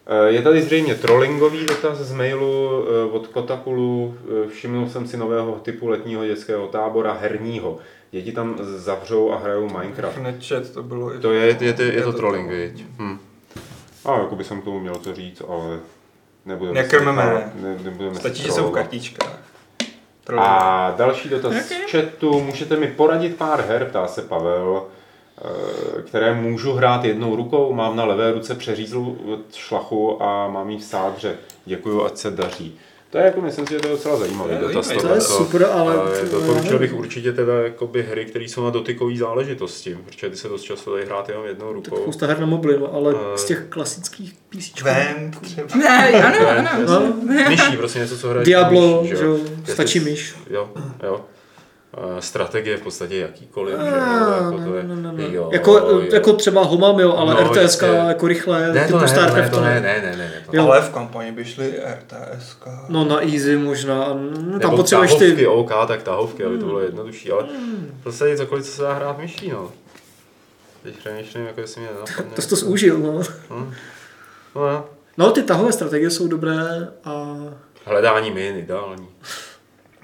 Eh, 0.08 0.32
Je 0.32 0.42
tady 0.42 0.62
zřejmě 0.62 0.96
trollingový 0.96 1.66
dotaz 1.66 1.98
z 1.98 2.14
mailu 2.14 2.86
eh, 2.88 3.12
od 3.12 3.28
Kotakulu. 3.28 4.18
Eh, 4.46 4.50
Všimnul 4.50 4.90
jsem 4.90 5.08
si 5.08 5.18
nového 5.18 5.52
typu 5.64 5.88
letního 5.88 6.26
dětského 6.26 6.68
tábora 6.68 7.14
herního. 7.22 7.78
Děti 8.12 8.32
tam 8.32 8.56
zavřou 8.62 9.32
a 9.32 9.38
hrajou 9.40 9.70
Minecraft. 9.70 10.18
Nečet, 10.18 10.74
to 10.74 10.84
bylo... 10.84 11.16
i- 11.16 11.20
To 11.20 11.32
je, 11.34 11.46
je, 11.46 11.76
je, 11.80 11.94
je 11.94 12.02
to 12.04 12.12
to 12.12 12.18
trolling, 12.18 12.50
viď? 12.50 12.86
Hm. 13.00 13.18
A 14.06 14.18
jako 14.20 14.36
by 14.36 14.44
jsem 14.44 14.62
k 14.62 14.64
tomu 14.64 14.80
měl 14.80 14.96
co 14.96 15.16
říct, 15.16 15.42
ale 15.48 15.80
nebudeme 16.46 16.82
Nekrmeme. 16.82 17.52
ne, 17.56 17.78
nebudeme 17.84 18.14
se 18.16 18.20
Stačí, 18.20 18.42
že 18.44 18.48
jsou 18.48 18.54
v 18.54 18.56
trolovat. 18.56 18.82
kartičkách. 18.82 19.40
A 20.38 20.94
další 20.98 21.30
dotaz 21.30 21.54
Ok. 21.54 21.62
z 21.62 21.92
chatu. 21.92 22.40
Můžete 22.42 22.78
mi 22.78 22.88
poradit 22.88 23.36
pár 23.38 23.62
her, 23.62 23.86
ptá 23.86 24.08
se 24.08 24.22
Pavel, 24.22 24.84
eh, 25.38 26.02
které 26.02 26.34
můžu 26.34 26.74
hrát 26.74 27.04
jednou 27.06 27.36
rukou. 27.36 27.74
Mám 27.74 27.96
na 27.96 28.06
levé 28.06 28.32
ruce 28.32 28.56
přeřízlou 28.56 29.18
šlachu 29.54 30.24
a 30.24 30.48
mám 30.48 30.70
ji 30.70 30.78
v 30.78 30.84
sádře. 30.84 31.36
Děkuju, 31.66 32.06
ať 32.06 32.18
se 32.18 32.32
daří. 32.32 32.80
To 33.14 33.20
je 33.20 33.26
jako, 33.26 33.42
myslím 33.42 33.68
si, 33.68 33.74
že 33.74 33.80
to 33.80 33.88
je 33.88 33.92
docela 33.94 34.18
zajímavý 34.18 34.50
To 34.50 34.56
je 34.56 34.60
dotaz. 34.68 34.88
zajímavý. 34.88 35.10
To 35.10 35.16
je 35.16 35.22
super, 35.22 35.66
ale... 35.74 35.96
Doporučil 36.32 36.80
bych 36.80 36.94
určitě 36.94 37.34
teda 37.34 37.54
jakoby 37.62 38.04
hry, 38.04 38.26
které 38.26 38.46
jsou 38.46 38.64
na 38.64 38.70
dotykové 38.70 39.16
záležitosti, 39.18 39.98
protože 40.06 40.30
ty 40.30 40.36
se 40.38 40.48
dost 40.48 40.62
často 40.64 40.94
dají 40.96 41.06
hrát 41.06 41.30
jenom 41.30 41.46
jednou 41.46 41.66
Tak 41.68 41.76
rukou. 41.76 42.02
spousta 42.02 42.28
her 42.28 42.40
na 42.40 42.46
mobily, 42.46 42.80
no, 42.80 42.94
ale 42.94 43.16
Eh. 43.34 43.38
z 43.38 43.46
těch 43.46 43.64
klasických 43.70 44.34
PC. 44.50 44.82
Vent 44.84 45.40
třeba. 45.42 45.68
Ne, 45.76 46.24
ano, 46.24 46.50
ano. 46.50 46.70
No, 46.88 47.14
Myší, 47.50 47.78
prostě 47.78 48.00
něco, 48.00 48.18
co 48.18 48.30
hraje. 48.30 48.46
Diablo, 48.46 49.02
myší, 49.04 49.16
že 49.16 49.26
jo, 49.26 49.38
stačí 49.74 50.00
to- 50.00 50.06
myš. 50.06 50.36
Jo, 50.50 50.70
jo. 51.04 51.22
Eh, 51.98 52.22
Strategie 52.22 52.78
v 52.78 52.82
podstatě 52.82 53.18
jakýkoliv, 53.18 53.80
že 53.80 53.86
jo, 53.86 53.94
Ah, 53.96 54.44
jako 54.44 54.58
to 54.70 54.76
je, 54.76 54.84
ne, 54.84 54.96
ne, 54.96 55.12
ne, 55.12 55.12
ne. 55.12 55.36
jo, 55.36 55.50
Jako, 55.54 55.78
jo. 55.78 56.02
jako 56.14 56.34
třeba 56.34 56.64
Homam, 56.64 57.00
jo, 57.00 57.14
ale 57.18 57.34
No, 57.34 57.40
RTS 57.54 57.82
jako 58.08 58.28
rychle, 58.28 58.60
ne, 58.62 58.68
to 58.68 58.74
typu 58.74 58.84
ne, 58.84 58.90
to 58.92 59.00
ne, 59.00 59.08
StarCraft 59.08 59.52
to 59.52 59.62
ne, 59.62 59.82
ne, 59.82 60.02
ne, 60.02 60.12
ne, 60.12 60.18
ne, 60.18 60.44
to. 60.52 60.62
Ale 60.62 60.82
v 60.82 60.90
kampani 60.90 61.32
by 61.32 61.46
šly 61.46 61.74
RTSK. 61.86 62.68
No 62.90 63.06
na 63.06 63.22
easy 63.22 63.58
možná, 63.58 64.08
no, 64.52 64.60
tam 64.60 64.76
potřebuješ 64.76 65.12
tahovky, 65.12 65.36
ty... 65.36 65.48
OK, 65.48 65.72
tak 65.88 66.04
tahovky, 66.04 66.44
aby 66.44 66.58
to 66.58 66.66
bylo 66.66 66.80
jednodušší, 66.80 67.32
ale 67.32 67.46
prostě 68.04 68.38
cokoliv, 68.38 68.66
co 68.66 68.72
se 68.72 68.82
dá 68.82 68.94
hrát 68.94 69.18
myší, 69.18 69.50
no. 69.50 69.72
Teď 70.84 70.98
přemýšlím, 70.98 71.46
jako 71.46 71.62
jestli 71.62 71.82
mě 71.82 71.90
nenapadne. 71.94 72.32
To 72.36 72.42
jsi 72.42 72.50
to 72.50 72.56
zúžil, 72.56 73.00
no. 73.00 73.22
Hm. 73.50 73.74
No, 74.56 74.68
jo. 74.68 74.86
No 75.18 75.32
ty 75.32 75.44
tahové 75.44 75.72
strategie 75.74 76.10
jsou 76.10 76.28
dobré 76.28 76.88
a... 77.06 77.36
Hledání 77.86 78.32
min, 78.32 78.58
ideální. 78.58 79.08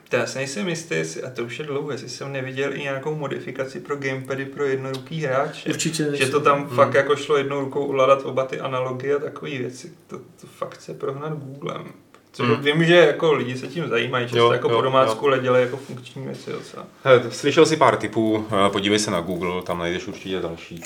To 0.09 0.15
já 0.15 0.25
si 0.27 0.37
nejsem 0.37 0.69
jistý, 0.69 0.95
jestli, 0.95 1.23
a 1.23 1.29
to 1.29 1.43
už 1.43 1.59
je 1.59 1.65
dlouho, 1.65 1.91
jestli 1.91 2.09
jsem 2.09 2.31
neviděl 2.31 2.73
i 2.73 2.79
nějakou 2.79 3.15
modifikaci 3.15 3.79
pro 3.79 3.95
gamepady 3.95 4.45
pro 4.45 4.65
jednoruký 4.65 5.21
hráče. 5.23 5.69
Určitě. 5.69 6.09
Že 6.13 6.27
to 6.27 6.39
tam 6.39 6.57
hmm. 6.67 6.75
fakt 6.75 6.93
jako 6.93 7.15
šlo 7.15 7.37
jednou 7.37 7.59
rukou 7.59 7.85
ovládat 7.85 8.21
oba 8.25 8.45
ty 8.45 8.59
analogie 8.59 9.15
a 9.15 9.19
takové 9.19 9.51
věci. 9.51 9.91
To, 10.07 10.17
to 10.17 10.47
fakt 10.57 10.73
chce 10.73 10.93
prohnat 10.93 11.33
Googlem. 11.33 11.83
Co 12.31 12.43
Hmm. 12.43 12.61
Vím, 12.61 12.85
že 12.85 12.95
jako 12.95 13.33
lidi 13.33 13.57
se 13.57 13.67
tím 13.67 13.87
zajímají, 13.89 14.27
že 14.27 14.37
Jo, 14.37 14.49
se 14.49 14.55
jako 14.55 14.69
jo, 14.69 14.75
po 14.75 14.81
domácku 14.81 15.27
ale 15.27 15.39
dělají 15.39 15.63
jako 15.65 15.77
funkční 15.77 16.25
věci 16.25 16.51
docela. 16.51 16.85
Hele, 17.03 17.23
slyšel 17.31 17.65
si 17.65 17.77
pár 17.77 17.97
tipů, 17.97 18.47
eh, 18.67 18.69
podívej 18.69 18.99
se 18.99 19.11
na 19.11 19.21
Google, 19.21 19.61
tam 19.61 19.79
najdeš 19.79 20.07
určitě 20.07 20.39
další. 20.39 20.81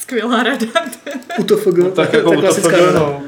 Skvělá 0.00 0.42
rada. 0.42 0.66
UTFG, 1.38 1.78
No, 1.78 1.90
tak 1.90 2.12
jako 2.12 2.30
ta 2.30 2.36
u 2.36 2.40
klasická 2.40 2.76
TFG, 2.76 2.86
rada. 2.86 2.98
no. 2.98 3.22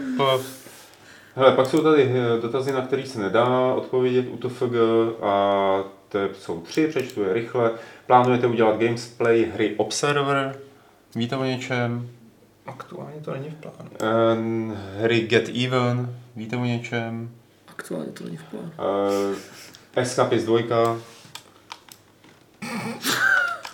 Hele, 1.36 1.52
pak 1.52 1.66
jsou 1.66 1.82
tady 1.82 2.02
eh, 2.02 2.40
dotazy, 2.40 2.72
na 2.72 2.80
které 2.80 3.06
se 3.06 3.20
nedá 3.20 3.74
odpovědět 3.74 4.26
u 4.30 4.36
TFG 4.36 4.74
a 5.22 5.84
to 6.08 6.18
jsou 6.38 6.60
tři, 6.60 6.86
přečtu 6.86 7.22
je 7.22 7.32
rychle. 7.32 7.70
Plánujete 8.06 8.46
udělat 8.46 8.78
gamesplay 8.78 9.44
hry 9.54 9.74
Observer? 9.76 10.58
Víte 11.14 11.36
o 11.36 11.44
něčem? 11.44 12.08
Aktuálně 12.66 13.20
to 13.24 13.32
není 13.32 13.50
v 13.50 13.54
plánu. 13.54 13.90
Eh, 14.00 15.02
hry 15.02 15.20
Get 15.20 15.48
Even? 15.48 16.16
Víte 16.36 16.56
o 16.56 16.64
něčem? 16.64 17.30
Aktuálně 17.68 18.12
to 18.12 18.24
není 18.24 18.36
v 18.36 18.44
plánu. 18.44 18.70
Uh, 18.78 19.36
Escapist 19.96 20.46
2? 20.46 20.98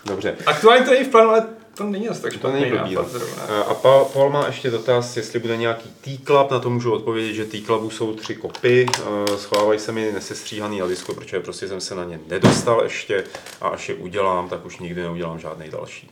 Dobře. 0.05 0.37
Aktuálně 0.47 0.85
to 0.85 0.91
není 0.91 1.05
v 1.05 1.09
plánu, 1.09 1.29
ale 1.29 1.47
to 1.81 1.87
není 1.87 2.09
asi 2.09 2.23
tak 2.23 2.33
To 2.33 2.39
špatný 2.39 2.61
není 2.61 2.71
blbý. 2.79 2.95
nápad 2.95 3.13
no. 3.13 3.19
zrovna. 3.19 3.43
Eh, 3.49 3.65
A 3.65 3.75
Pa- 3.75 4.05
Paul 4.05 4.31
má 4.31 4.47
ještě 4.47 4.71
dotaz, 4.71 5.17
jestli 5.17 5.39
bude 5.39 5.57
nějaký 5.57 5.89
T-Club, 6.01 6.51
na 6.51 6.59
to 6.59 6.71
můžu 6.71 6.93
odpovědět, 6.93 7.33
že 7.35 7.45
T-Clubu 7.45 7.91
jsou 7.91 8.15
tři 8.15 8.35
kopy, 8.35 8.87
eh, 8.99 9.39
schovávají 9.39 9.79
se 9.81 9.93
mi 9.93 10.13
nesestříhaný 10.13 10.79
na 10.79 10.87
disku, 10.87 11.15
protože 11.15 11.41
prostě 11.41 11.69
jsem 11.69 11.81
se 11.81 11.95
na 11.95 12.05
ně 12.05 12.21
nedostal 12.27 12.81
ještě 12.83 13.25
a 13.61 13.69
až 13.69 13.89
je 13.89 13.95
udělám, 13.95 14.49
tak 14.49 14.67
už 14.67 14.79
nikdy 14.79 15.03
neudělám 15.03 15.39
žádný 15.39 15.71
další. 15.71 16.11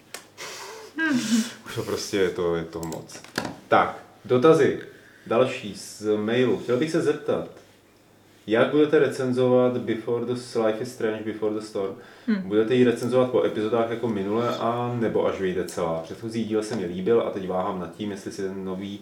Už 1.67 1.75
to 1.75 1.83
prostě 1.83 2.17
je 2.17 2.31
to, 2.31 2.57
je 2.57 2.65
to 2.65 2.81
moc. 2.81 3.21
Tak, 3.69 3.99
dotazy. 4.25 4.81
Další 5.27 5.75
z 5.75 6.17
mailu. 6.17 6.59
Chtěl 6.59 6.77
bych 6.77 6.91
se 6.91 7.01
zeptat, 7.03 7.49
jak 8.49 8.71
budete 8.71 8.99
recenzovat 8.99 9.77
Before 9.77 10.27
the 10.27 10.33
Life 10.67 10.83
is 10.83 10.93
Strange, 10.93 11.25
Before 11.25 11.55
the 11.55 11.61
Storm? 11.61 11.95
Hmm. 12.27 12.43
Budete 12.43 12.75
ji 12.75 12.85
recenzovat 12.85 13.31
po 13.31 13.45
epizodách 13.45 13.91
jako 13.91 14.09
minule 14.09 14.49
a 14.49 14.97
nebo 15.01 15.27
až 15.27 15.41
vyjde 15.41 15.65
celá? 15.65 16.01
Předchozí 16.03 16.45
díl 16.45 16.63
se 16.63 16.77
mi 16.77 16.87
líbil 16.87 17.21
a 17.21 17.31
teď 17.31 17.49
váhám 17.49 17.81
nad 17.81 17.97
tím, 17.97 18.11
jestli 18.11 18.33
si 18.33 18.43
ten 18.43 18.65
nový 18.65 19.01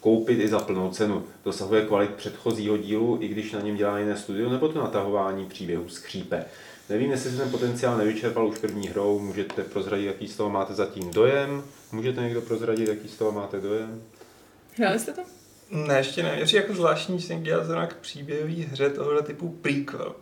koupit 0.00 0.40
i 0.40 0.48
za 0.48 0.58
plnou 0.58 0.90
cenu. 0.90 1.24
Dosahuje 1.44 1.82
kvalit 1.82 2.10
předchozího 2.10 2.76
dílu, 2.76 3.18
i 3.20 3.28
když 3.28 3.52
na 3.52 3.60
něm 3.60 3.76
dělá 3.76 3.98
jiné 3.98 4.16
studio, 4.16 4.50
nebo 4.50 4.68
to 4.68 4.78
natahování 4.78 5.46
příběhu 5.46 5.88
skřípe. 5.88 6.44
Nevím, 6.88 7.10
jestli 7.10 7.30
se 7.30 7.36
ten 7.36 7.50
potenciál 7.50 7.98
nevyčerpal 7.98 8.48
už 8.48 8.58
první 8.58 8.88
hrou, 8.88 9.18
můžete 9.18 9.62
prozradit, 9.62 10.06
jaký 10.06 10.28
z 10.28 10.36
toho 10.36 10.50
máte 10.50 10.74
zatím 10.74 11.10
dojem? 11.10 11.62
Můžete 11.92 12.20
někdo 12.20 12.40
prozradit, 12.40 12.88
jaký 12.88 13.08
z 13.08 13.16
toho 13.16 13.32
máte 13.32 13.60
dojem? 13.60 14.02
Hráli 14.76 14.98
jste 14.98 15.12
to? 15.12 15.41
Ne, 15.72 15.96
ještě 15.98 16.22
ne. 16.22 16.36
Je 16.38 16.46
to 16.46 16.56
jako 16.56 16.74
zvláštní, 16.74 17.18
že 17.20 17.26
jsem 17.26 17.42
dělal 17.42 17.64
zrovna 17.64 17.86
k 17.86 17.94
příběhový 17.96 18.68
hře 18.72 18.90
tohohle 18.90 19.22
typu 19.22 19.48
prequel. 19.62 20.14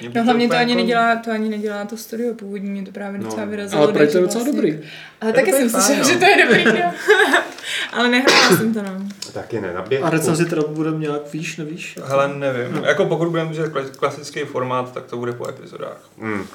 Mě 0.00 0.10
No 0.14 0.24
hlavně 0.24 0.48
to 0.48 0.54
ani 0.56 0.72
jako- 0.72 0.82
nedělá, 0.82 1.16
to 1.16 1.30
ani 1.30 1.48
nedělá 1.48 1.84
to 1.84 1.96
studio 1.96 2.34
původní, 2.34 2.70
mě 2.70 2.82
to 2.82 2.92
právě 2.92 3.18
No, 3.18 3.24
docela 3.24 3.44
vyrazilo. 3.44 3.82
Ale 3.82 3.92
to 3.92 3.98
je 4.02 4.22
docela 4.22 4.44
dobrý. 4.44 4.78
Ale 5.20 5.32
taky 5.32 5.52
jsem 5.52 5.70
slyšela, 5.70 5.98
no. 5.98 6.04
že 6.04 6.16
to 6.16 6.24
je 6.24 6.46
dobrý. 6.46 6.64
Ale 7.92 8.08
nehrála 8.08 8.56
jsem 8.56 8.74
to, 8.74 8.82
no. 8.82 9.08
Taky 9.32 9.60
ne, 9.60 9.72
na 9.74 9.82
běh. 9.82 10.02
A 10.04 10.10
recenzi 10.10 10.46
teda 10.46 10.62
budeme 10.68 10.98
nějak, 10.98 11.32
víš, 11.32 11.56
nevíš? 11.56 11.98
Hele, 12.04 12.28
nevím. 12.34 12.84
Jako 12.84 13.06
pokud 13.06 13.28
budeme 13.28 13.50
mít 13.50 13.58
kla- 13.58 13.90
klasický 13.90 14.40
formát, 14.40 14.92
tak 14.92 15.04
to 15.04 15.16
bude 15.16 15.32
po 15.32 15.48
epizodách. 15.48 16.10
Hmm. 16.20 16.46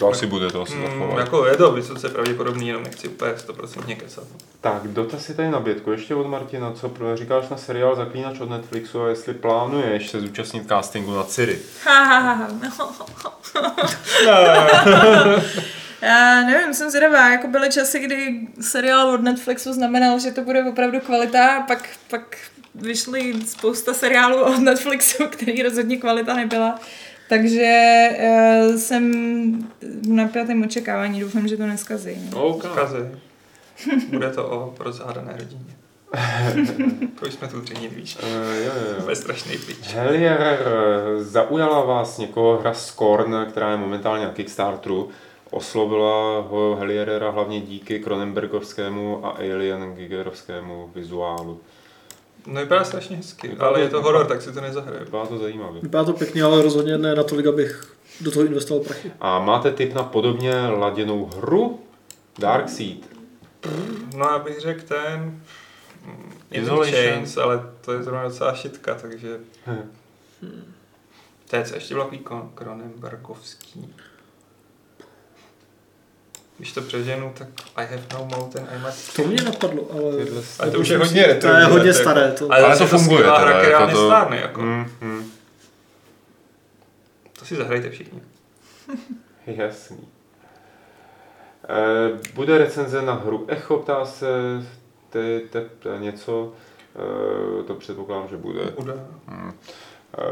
To 0.00 0.08
asi 0.08 0.26
bude, 0.26 0.50
to 0.50 0.62
asi 0.62 0.74
Mm, 0.74 0.82
zachovají. 0.82 1.16
jako 1.18 1.46
je 1.46 1.56
to 1.56 1.72
vysoce 1.72 2.08
pravděpodobný, 2.08 2.68
jenom 2.68 2.82
nechci 2.82 3.08
úplně 3.08 3.32
100% 3.32 3.96
kecat. 3.96 4.24
Tak, 4.60 4.82
dotaz 4.88 5.28
je 5.28 5.34
tady 5.34 5.50
na 5.50 5.60
bětku. 5.60 5.90
Ještě 5.92 6.14
od 6.14 6.26
Martina. 6.26 6.72
Co 6.72 6.88
pro- 6.88 7.16
říkáš 7.16 7.48
na 7.48 7.56
seriál 7.56 7.96
Zaklínač 7.96 8.40
od 8.40 8.50
Netflixu 8.50 9.02
a 9.02 9.08
jestli 9.08 9.34
plánuješ 9.34 10.10
se 10.10 10.20
zúčastnit 10.20 10.68
castingu 10.68 11.14
na 11.16 11.24
Ciri? 11.24 11.58
Já 16.02 16.42
nevím, 16.42 16.74
jsem 16.74 16.90
zvědavá, 16.90 17.28
jako 17.30 17.46
byly 17.48 17.70
časy, 17.70 17.98
kdy 17.98 18.40
seriál 18.60 19.10
od 19.10 19.20
Netflixu 19.22 19.72
znamenal, 19.72 20.18
že 20.18 20.30
to 20.30 20.40
bude 20.40 20.64
opravdu 20.64 21.00
kvalita, 21.00 21.48
a 21.56 21.60
pak, 21.62 21.88
pak 22.10 22.36
vyšly 22.74 23.34
spousta 23.46 23.94
seriálů 23.94 24.42
od 24.42 24.58
Netflixu, 24.58 25.26
který 25.30 25.62
rozhodně 25.62 25.96
kvalita 25.96 26.34
nebyla. 26.34 26.78
Takže 27.30 28.08
uh, 28.18 28.76
jsem 28.76 29.12
v 29.82 30.08
napjatém 30.08 30.62
očekávání, 30.62 31.20
doufám, 31.20 31.48
že 31.48 31.56
to 31.56 31.66
neskazí. 31.66 32.30
no. 32.32 32.44
OK. 32.46 32.64
Zkazy. 32.64 33.08
Bude 34.10 34.30
to 34.30 34.48
o 34.50 34.74
rozhádané 34.78 35.32
rodině. 35.38 35.76
to 37.20 37.26
už 37.26 37.34
jsme 37.34 37.48
tu 37.48 37.60
tření 37.60 37.88
víš. 37.88 38.18
Uh, 38.22 38.28
jo, 38.54 38.72
jo, 38.86 38.94
To 38.96 39.02
jo. 39.02 39.10
je 39.10 39.16
strašný 39.16 39.58
pič. 39.58 39.94
Hellier, 39.94 40.58
zaujala 41.18 41.84
vás 41.84 42.18
někoho 42.18 42.58
hra 42.58 42.74
Scorn, 42.74 43.46
která 43.50 43.70
je 43.70 43.76
momentálně 43.76 44.24
na 44.24 44.32
Kickstarteru. 44.32 45.08
Oslovila 45.50 46.40
ho 46.40 46.76
Hellierera 46.76 47.30
hlavně 47.30 47.60
díky 47.60 48.00
Cronenbergovskému 48.00 49.26
a 49.26 49.30
Alien 49.30 49.94
Gigerovskému 49.94 50.90
vizuálu. 50.94 51.60
No 52.46 52.60
vypadá 52.60 52.84
strašně 52.84 53.16
hezky, 53.16 53.56
ale 53.58 53.80
je 53.80 53.88
to 53.88 54.02
horor, 54.02 54.26
tak 54.26 54.42
si 54.42 54.52
to 54.52 54.60
nezahraje. 54.60 55.04
Vypadá 55.04 55.26
to 55.26 55.38
zajímavě. 55.38 55.82
Vypadá 55.82 56.04
to 56.04 56.12
pěkně, 56.12 56.42
ale 56.42 56.62
rozhodně 56.62 56.98
ne 56.98 57.14
natolik, 57.14 57.46
abych 57.46 57.96
do 58.20 58.30
toho 58.30 58.46
investoval 58.46 58.84
prachy. 58.84 59.12
A 59.20 59.38
máte 59.38 59.70
tip 59.72 59.94
na 59.94 60.02
podobně 60.02 60.54
laděnou 60.60 61.26
hru? 61.26 61.80
Darkseid. 62.38 63.16
No 64.16 64.26
já 64.26 64.38
bych 64.38 64.60
řekl 64.60 64.82
ten... 64.82 65.40
mm, 66.06 66.32
Isolation. 66.50 67.04
Chains, 67.04 67.36
ale 67.36 67.70
to 67.80 67.92
je 67.92 68.02
zrovna 68.02 68.24
docela 68.24 68.54
šitka, 68.54 68.94
takže... 68.94 69.38
Hm. 69.66 69.90
To 71.50 71.56
je 71.56 71.64
co, 71.64 71.74
ještě 71.74 71.94
byl 71.94 72.02
takový 72.04 72.24
Cronenbergovský. 72.58 73.94
Když 76.60 76.72
to 76.72 76.82
přeženu, 76.82 77.32
tak 77.38 77.48
I 77.76 77.86
have 77.86 78.02
no 78.12 78.28
mountain, 78.36 78.66
I 78.70 78.78
must... 78.78 79.16
To 79.16 79.22
mě 79.22 79.42
napadlo, 79.42 79.86
ale... 79.92 80.24
Tyhle 80.24 80.42
Ale 80.58 80.70
to 80.70 80.78
už 80.78 80.88
je 80.88 80.98
hodně 80.98 81.22
To 81.22 81.28
retro. 81.28 81.50
je 81.50 81.60
že? 81.60 81.66
hodně 81.66 81.88
je 81.88 81.94
staré. 81.94 82.32
To. 82.32 82.52
Ale, 82.52 82.64
Ale 82.64 82.76
zase 82.76 82.90
to 82.90 82.98
funguje 82.98 83.22
teda, 83.22 83.38
hra, 83.38 83.60
která 83.60 83.80
jako 83.80 83.92
to- 83.92 84.00
nestárne, 84.02 84.36
jako. 84.36 84.60
Mm, 84.60 84.86
mm. 85.00 85.30
To 87.38 87.44
si 87.44 87.56
zahrajte 87.56 87.90
všichni. 87.90 88.22
Jasný. 89.46 89.98
Eh, 91.68 92.18
bude 92.34 92.58
recenze 92.58 93.02
na 93.02 93.14
hru 93.14 93.44
Echo, 93.48 93.76
ptá 93.76 94.04
se 94.04 94.26
te, 95.10 95.40
te, 95.40 95.60
te, 95.60 95.88
něco. 95.98 96.52
Eh, 97.60 97.62
to 97.62 97.74
předpokládám, 97.74 98.28
že 98.28 98.36
bude. 98.36 98.60
Bude. 98.78 98.94
Hmm. 99.26 99.52
Eh, 100.18 100.22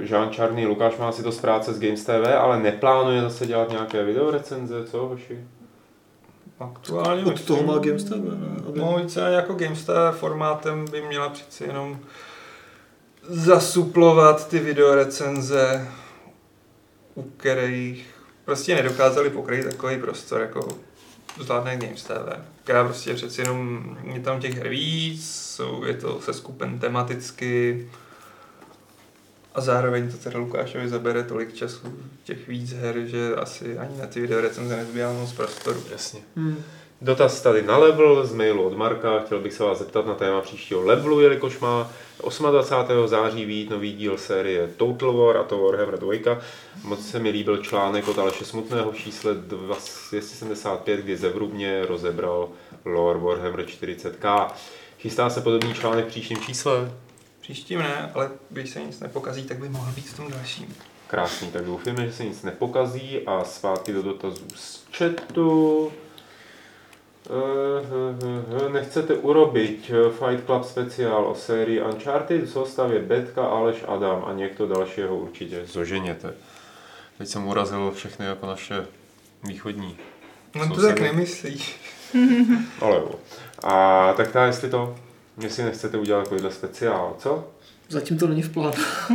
Jean 0.00 0.30
Čarný, 0.30 0.66
Lukáš 0.66 0.96
má 0.96 1.12
si 1.12 1.22
to 1.22 1.32
z 1.32 1.40
práce 1.40 1.72
z 1.74 1.80
Games 1.80 2.04
TV, 2.04 2.36
ale 2.38 2.60
neplánuje 2.62 3.20
zase 3.20 3.46
dělat 3.46 3.70
nějaké 3.70 4.04
video 4.04 4.30
recenze, 4.30 4.84
co 4.86 4.98
hoši? 5.06 5.38
Aktuálně 6.60 7.24
Od 7.24 7.40
toho 7.44 7.62
má 7.62 7.78
Games 7.78 8.04
TV, 8.04 8.10
ne? 8.10 8.62
Aby- 8.68 8.78
No 8.78 8.98
víceméně 9.02 9.36
jako 9.36 9.54
GameStar 9.54 10.14
formátem 10.14 10.84
by 10.90 11.02
měla 11.02 11.28
přeci 11.28 11.64
jenom 11.64 11.98
zasuplovat 13.28 14.48
ty 14.48 14.58
videorecenze, 14.58 15.88
u 17.14 17.22
kterých 17.22 18.06
prostě 18.44 18.74
nedokázali 18.74 19.30
pokryt 19.30 19.64
takový 19.64 19.96
prostor, 19.98 20.40
jako 20.40 20.68
zvládne 21.40 21.76
Games 21.76 22.04
TV. 22.04 22.38
Která 22.64 22.84
prostě 22.84 23.14
přeci 23.14 23.40
jenom 23.40 23.96
je 24.14 24.20
tam 24.20 24.40
těch 24.40 24.54
her 24.58 24.68
víc, 24.68 25.30
jsou, 25.30 25.84
je 25.84 25.94
to 25.94 26.20
se 26.20 26.32
skupen 26.32 26.78
tematicky 26.78 27.88
a 29.58 29.60
zároveň 29.60 30.10
to 30.10 30.16
teda 30.16 30.38
Lukášovi 30.38 30.88
zabere 30.88 31.22
tolik 31.22 31.54
času 31.54 31.92
těch 32.24 32.48
víc 32.48 32.72
her, 32.72 32.98
že 33.04 33.36
asi 33.36 33.78
ani 33.78 33.98
na 33.98 34.06
ty 34.06 34.20
videorecenze 34.20 34.76
nezbývá 34.76 35.12
moc 35.12 35.32
prostoru. 35.32 35.82
Jasně. 35.92 36.20
Hmm. 36.36 36.62
Dotaz 37.00 37.40
tady 37.40 37.62
na 37.62 37.76
level 37.76 38.26
z 38.26 38.32
mailu 38.32 38.62
od 38.62 38.76
Marka. 38.76 39.18
Chtěl 39.18 39.40
bych 39.40 39.52
se 39.52 39.62
vás 39.62 39.78
zeptat 39.78 40.06
na 40.06 40.14
téma 40.14 40.40
příštího 40.40 40.82
levelu, 40.82 41.20
jelikož 41.20 41.58
má 41.58 41.90
28. 42.50 43.08
září 43.08 43.44
výjít 43.44 43.70
nový 43.70 43.92
díl 43.92 44.18
série 44.18 44.68
Total 44.76 45.12
War 45.12 45.36
a 45.36 45.42
to 45.42 45.58
Warhammer 45.58 45.98
2. 45.98 46.14
Moc 46.84 47.10
se 47.10 47.18
mi 47.18 47.30
líbil 47.30 47.56
článek 47.56 48.08
od 48.08 48.18
Aleše 48.18 48.44
Smutného 48.44 48.92
v 48.92 48.96
čísle 48.96 49.34
275, 49.34 51.00
kdy 51.00 51.16
zevrubně 51.16 51.86
rozebral 51.86 52.48
lore 52.84 53.18
Warhammer 53.18 53.66
40k. 53.66 54.48
Chystá 54.98 55.30
se 55.30 55.40
podobný 55.40 55.74
článek 55.74 56.04
v 56.04 56.08
příštím 56.08 56.40
čísle? 56.40 56.90
Příštím 57.48 57.78
ne, 57.78 58.10
ale 58.14 58.30
když 58.50 58.70
se 58.70 58.80
nic 58.80 59.00
nepokazí, 59.00 59.44
tak 59.44 59.58
by 59.58 59.68
mohl 59.68 59.92
být 59.92 60.08
v 60.08 60.16
tom 60.16 60.30
dalším. 60.30 60.76
Krásný, 61.06 61.50
tak 61.50 61.64
doufujeme, 61.64 62.06
že 62.06 62.12
se 62.12 62.24
nic 62.24 62.42
nepokazí 62.42 63.20
a 63.26 63.44
zpátky 63.44 63.92
do 63.92 64.02
dotazů 64.02 64.46
z 64.54 64.84
chatu. 64.96 65.92
Eh, 67.26 68.68
Nechcete 68.72 69.14
urobit 69.14 69.90
eh, 69.90 70.10
Fight 70.10 70.46
Club 70.46 70.64
speciál 70.64 71.26
o 71.26 71.34
sérii 71.34 71.82
Uncharted 71.82 72.42
v 72.42 72.50
soustavě 72.50 73.00
Betka, 73.00 73.46
Aleš, 73.46 73.76
Adam 73.86 74.24
a 74.26 74.32
někdo 74.32 74.66
dalšího 74.66 75.16
určitě 75.16 75.66
zoženěte. 75.66 76.34
Teď 77.18 77.28
jsem 77.28 77.46
urazil 77.46 77.90
všechny 77.90 78.26
jako 78.26 78.46
naše 78.46 78.86
východní. 79.44 79.96
No 80.54 80.74
to 80.74 80.82
tak 80.82 81.00
nemyslíš. 81.00 81.80
Ale 82.80 82.96
jo. 82.96 83.10
A 83.62 84.12
tak 84.16 84.32
ta, 84.32 84.46
jestli 84.46 84.70
to, 84.70 84.96
jestli 85.40 85.64
nechcete 85.64 85.98
udělat 85.98 86.22
takovýhle 86.22 86.52
speciál, 86.52 87.16
co? 87.18 87.48
Zatím 87.88 88.18
to 88.18 88.26
není 88.26 88.42
v 88.42 88.48
plánu. 88.48 88.72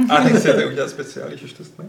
A 0.10 0.24
nechcete 0.24 0.66
udělat 0.66 0.90
speciál, 0.90 1.30
když 1.30 1.54
to 1.54 1.64
jsme? 1.64 1.86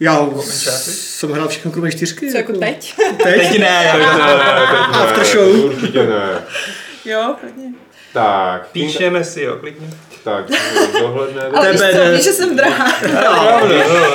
Já 0.00 0.28
jsem 0.54 1.30
hrál 1.30 1.48
všechno 1.48 1.70
kromě 1.70 1.92
čtyřky. 1.92 2.30
Co 2.30 2.36
jako 2.36 2.52
teď? 2.52 2.94
Teď? 3.22 3.58
ne, 3.58 3.92
já 3.94 4.14
After 4.84 5.24
show. 5.24 5.64
Určitě 5.64 6.06
ne. 6.06 6.42
jo, 7.04 7.36
klidně. 7.40 7.72
Tak, 8.12 8.68
Píšeme 8.68 9.24
si, 9.24 9.42
jo, 9.42 9.56
klidně. 9.56 9.90
tak 10.24 10.44
dohledné 11.00 11.42
Ale 11.42 11.72
víš 11.72 11.80
víš, 12.12 12.24
že 12.24 12.32
jsem 12.32 12.56
drahá. 12.56 12.92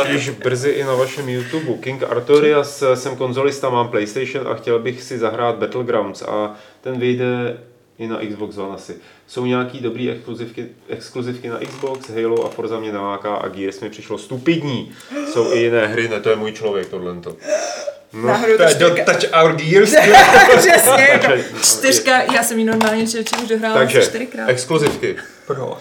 Již 0.09 0.29
brzy 0.29 0.69
i 0.69 0.83
na 0.83 0.93
vašem 0.95 1.29
YouTube. 1.29 1.73
King 1.73 2.03
Artorias, 2.03 2.83
jsem 2.93 3.15
konzolista, 3.15 3.69
mám 3.69 3.87
PlayStation 3.87 4.47
a 4.47 4.53
chtěl 4.53 4.79
bych 4.79 5.03
si 5.03 5.17
zahrát 5.17 5.55
Battlegrounds 5.55 6.21
a 6.21 6.55
ten 6.81 6.99
vyjde 6.99 7.57
i 7.99 8.07
na 8.07 8.19
Xbox 8.29 8.57
One 8.57 8.75
asi. 8.75 8.95
Jsou 9.27 9.45
nějaký 9.45 9.79
dobrý 9.79 10.11
exkluzivky, 10.11 10.67
exkluzivky 10.89 11.49
na 11.49 11.59
Xbox, 11.59 12.09
Halo 12.09 12.45
a 12.45 12.49
Forza 12.49 12.79
mě 12.79 12.91
naláká 12.91 13.35
a 13.35 13.47
Gears 13.47 13.79
mi 13.79 13.89
přišlo 13.89 14.17
stupidní. 14.17 14.91
Jsou 15.33 15.53
i 15.53 15.59
jiné 15.59 15.87
hry, 15.87 16.09
ne, 16.09 16.19
to 16.19 16.29
je 16.29 16.35
můj 16.35 16.51
člověk 16.51 16.89
tohle. 16.89 17.15
No, 17.15 17.21
To 17.21 18.57
to 18.57 18.63
je 18.63 18.75
do. 18.75 18.89
Touch 18.89 19.43
Our 19.43 19.55
Gears. 19.55 19.89
Přesně, 20.57 21.07
jako 21.11 21.43
čtyřka, 21.63 22.21
já 22.21 22.43
jsem 22.43 22.59
ji 22.59 22.65
normálně 22.65 23.03
už 23.03 23.49
dohrála 23.49 23.75
takže, 23.75 24.01
čtyřikrát. 24.01 24.49
exkluzivky. 24.49 25.15
Proč? 25.47 25.77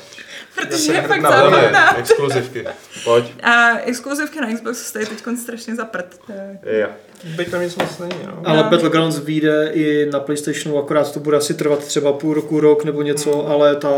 Protože 0.55 0.93
je 0.93 1.03
fakt 1.03 1.23
zábavná. 1.23 1.99
exkluzivky. 1.99 2.67
Pojď. 3.05 3.33
A 3.43 3.79
exkluzivky 3.79 4.41
na 4.41 4.55
Xbox 4.55 4.79
stojí 4.79 5.07
teď 5.07 5.23
strašně 5.43 5.75
za 5.75 5.85
prd. 5.85 6.19
Tak. 6.27 6.37
Ja. 6.63 6.89
Byť 7.25 7.51
to 7.51 7.57
nic 7.57 7.77
moc 7.77 7.99
není, 7.99 8.21
no. 8.27 8.43
Ale 8.45 8.63
No. 8.63 8.71
Battlegrounds 8.71 9.19
vyjde 9.19 9.71
i 9.73 10.09
na 10.13 10.21
Playstationu, 10.21 10.79
akorát 10.79 11.13
to 11.13 11.21
bude 11.21 11.37
asi 11.37 11.55
trvat 11.55 11.85
třeba 11.85 12.13
půl 12.13 12.35
roku, 12.35 12.61
rok 12.61 12.85
nebo 12.85 13.03
něco, 13.03 13.47
ale 13.49 13.77
ta 13.77 13.93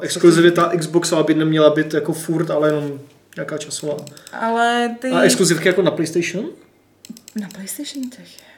exkluzivita 0.00 0.72
Xboxová 0.78 1.22
by 1.22 1.34
neměla 1.34 1.70
být 1.70 1.94
jako 1.94 2.12
furt, 2.12 2.50
ale 2.50 2.68
jenom 2.68 3.00
nějaká 3.36 3.58
časová. 3.58 3.96
Ale 4.32 4.96
ty... 5.00 5.08
A 5.10 5.22
exkluzivky 5.22 5.68
jako 5.68 5.82
na 5.82 5.90
PlayStation? 5.90 6.48
Na 7.40 7.48
PlayStation 7.54 8.10
těch 8.10 8.38
je. 8.38 8.53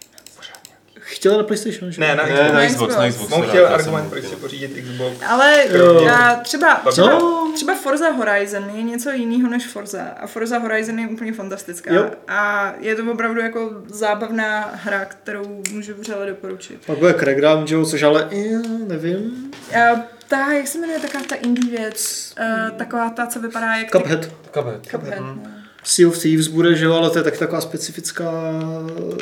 Chtěla 1.06 1.36
na 1.36 1.42
PlayStation, 1.42 1.92
že? 1.92 2.00
Ne, 2.00 2.16
na 2.16 2.24
Ne, 2.26 2.30
Xbox. 2.32 2.52
na 2.52 2.60
Na 2.60 2.68
Xbox, 2.68 2.96
na 2.96 3.08
Xbox. 3.08 3.32
On 3.32 3.42
chtěl 3.48 3.66
argument, 3.66 3.98
chtěl. 4.06 4.10
proč 4.10 4.24
si 4.24 4.36
pořídit 4.36 4.82
Xbox. 4.82 5.16
Ale 5.28 5.64
já 6.06 6.40
třeba, 6.42 6.74
třeba, 6.90 7.08
No. 7.08 7.50
třeba 7.54 7.74
Forza 7.74 8.10
Horizon 8.10 8.70
je 8.74 8.82
něco 8.82 9.10
jiného 9.10 9.50
než 9.50 9.66
Forza 9.66 10.02
a 10.20 10.26
Forza 10.26 10.58
Horizon 10.58 10.98
je 10.98 11.06
úplně 11.08 11.32
fantastická 11.32 11.94
Jo. 11.94 12.10
a 12.28 12.72
je 12.80 12.94
to 12.94 13.12
opravdu 13.12 13.40
jako 13.40 13.70
zábavná 13.86 14.70
hra, 14.74 15.04
kterou 15.04 15.62
můžu 15.72 15.94
vřele 15.94 16.26
doporučit. 16.26 16.80
Pak 16.86 16.98
bude 16.98 17.14
Crackdown, 17.14 17.66
což 17.86 18.02
ale, 18.02 18.28
já 18.30 18.58
nevím. 18.86 19.50
A 19.74 20.00
ta, 20.28 20.52
jak 20.52 20.66
se 20.66 20.78
jmenuje, 20.78 20.98
taková 20.98 21.24
ta 21.28 21.34
indie 21.34 21.78
věc, 21.78 22.32
uh, 22.70 22.78
taková 22.78 23.10
ta, 23.10 23.26
co 23.26 23.40
vypadá 23.40 23.76
jak... 23.76 23.90
Cuphead. 23.90 24.24
Cuphead. 24.54 24.86
Cuphead. 24.90 25.20
Mhm. 25.20 25.40
no. 25.44 25.55
Sea 25.88 26.08
of 26.08 26.18
Thieves 26.18 26.46
bude, 26.48 26.76
že 26.76 26.84
jo, 26.84 26.94
ale 26.94 27.10
to 27.10 27.18
je 27.18 27.24
taky 27.24 27.38
taková 27.38 27.60
specifická 27.60 28.32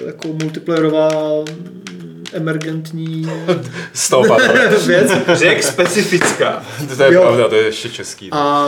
jako 0.06 0.28
multiplayerová 0.28 1.08
mm, 1.50 2.24
emergentní 2.32 3.26
padlo. 4.10 4.38
věc. 4.86 5.10
Řek 5.32 5.62
specifická. 5.64 6.64
To 6.96 7.02
je 7.02 7.14
Jo. 7.14 7.22
pravda, 7.22 7.48
to 7.48 7.54
je 7.54 7.62
ještě 7.64 7.88
český. 7.88 8.28
A 8.32 8.66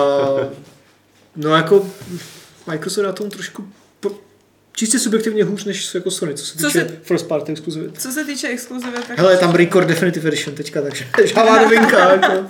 no 1.36 1.50
jako 1.56 1.86
Microsoft 2.66 3.04
na 3.04 3.12
tom 3.12 3.30
trošku 3.30 3.68
čistě 4.72 4.98
subjektivně 4.98 5.44
hůř 5.44 5.64
než 5.64 5.94
jako 5.94 6.10
Sony, 6.10 6.34
co 6.34 6.44
se 6.46 6.58
Co 6.58 6.66
týče 6.66 6.78
se- 6.80 6.96
first 7.02 7.26
party 7.28 7.52
exkluzivit. 7.52 8.00
Co 8.02 8.12
se 8.12 8.24
týče 8.24 8.48
exkluzivy, 8.48 8.96
tak... 9.08 9.18
Hele, 9.18 9.32
je 9.32 9.38
tam 9.38 9.54
Record 9.54 9.88
Definitive 9.88 10.28
Edition 10.28 10.54
teďka, 10.54 10.82
takže 10.82 11.06
žádná 11.26 11.62
novinka, 11.62 12.12
jako 12.12 12.46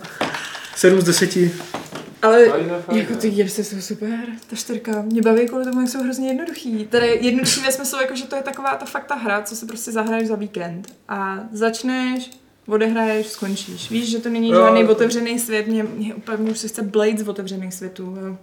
7 0.76 1.00
z 1.00 1.04
10. 1.04 1.30
Ale 2.22 2.48
fajná. 2.48 2.74
jako 2.92 3.14
ty 3.14 3.28
jersy 3.28 3.64
jsou 3.64 3.80
super, 3.80 4.18
ta 4.50 4.56
čtyřka. 4.56 5.02
Mě 5.02 5.22
baví 5.22 5.46
kvůli 5.48 5.64
tomu, 5.64 5.80
jak 5.80 5.90
jsou 5.90 6.02
hrozně 6.02 6.28
jednoduchý. 6.28 6.86
Tady 6.86 7.18
jednodušší 7.20 7.60
ve 7.60 7.72
smyslu, 7.72 8.00
jako, 8.00 8.16
že 8.16 8.24
to 8.26 8.36
je 8.36 8.42
taková 8.42 8.76
ta 8.76 8.86
fakt 8.86 9.04
ta 9.06 9.14
hra, 9.14 9.42
co 9.42 9.56
si 9.56 9.66
prostě 9.66 9.92
zahraješ 9.92 10.28
za 10.28 10.36
víkend. 10.36 10.92
A 11.08 11.38
začneš, 11.52 12.30
odehraješ, 12.66 13.26
skončíš. 13.26 13.90
Víš, 13.90 14.10
že 14.10 14.18
to 14.18 14.28
není 14.28 14.50
Jo. 14.50 14.60
žádný 14.60 14.84
otevřený 14.84 15.38
svět, 15.38 15.66
mě, 15.66 15.82
mě 15.82 16.14
úplně 16.14 16.50
už 16.50 16.58
se 16.58 16.68
chce 16.68 16.82
Blade 16.82 17.18
z 17.18 17.28
otevřených 17.28 17.74
světů. 17.74 18.16
Jo. 18.26 18.36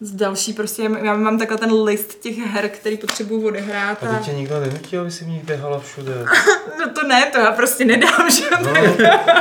Z 0.00 0.12
další 0.14 0.52
prostě, 0.52 0.82
já 0.82 1.16
mám 1.16 1.38
takhle 1.38 1.58
ten 1.58 1.72
list 1.72 2.20
těch 2.20 2.38
her, 2.38 2.68
který 2.68 2.96
potřebuju 2.96 3.46
odehrát. 3.46 4.04
A 4.04 4.08
A... 4.10 4.14
teď 4.14 4.24
tě 4.26 4.32
nikdo 4.32 4.60
nenutí, 4.60 4.96
aby 4.98 5.10
si 5.10 5.24
v 5.24 5.28
ní 5.28 5.40
běhala 5.44 5.78
všude. 5.80 6.12
No 6.78 6.90
to 6.90 7.06
ne, 7.06 7.26
to 7.32 7.38
já 7.38 7.52
prostě 7.52 7.84
nedám, 7.84 8.30
že 8.30 8.44
No, 8.62 8.72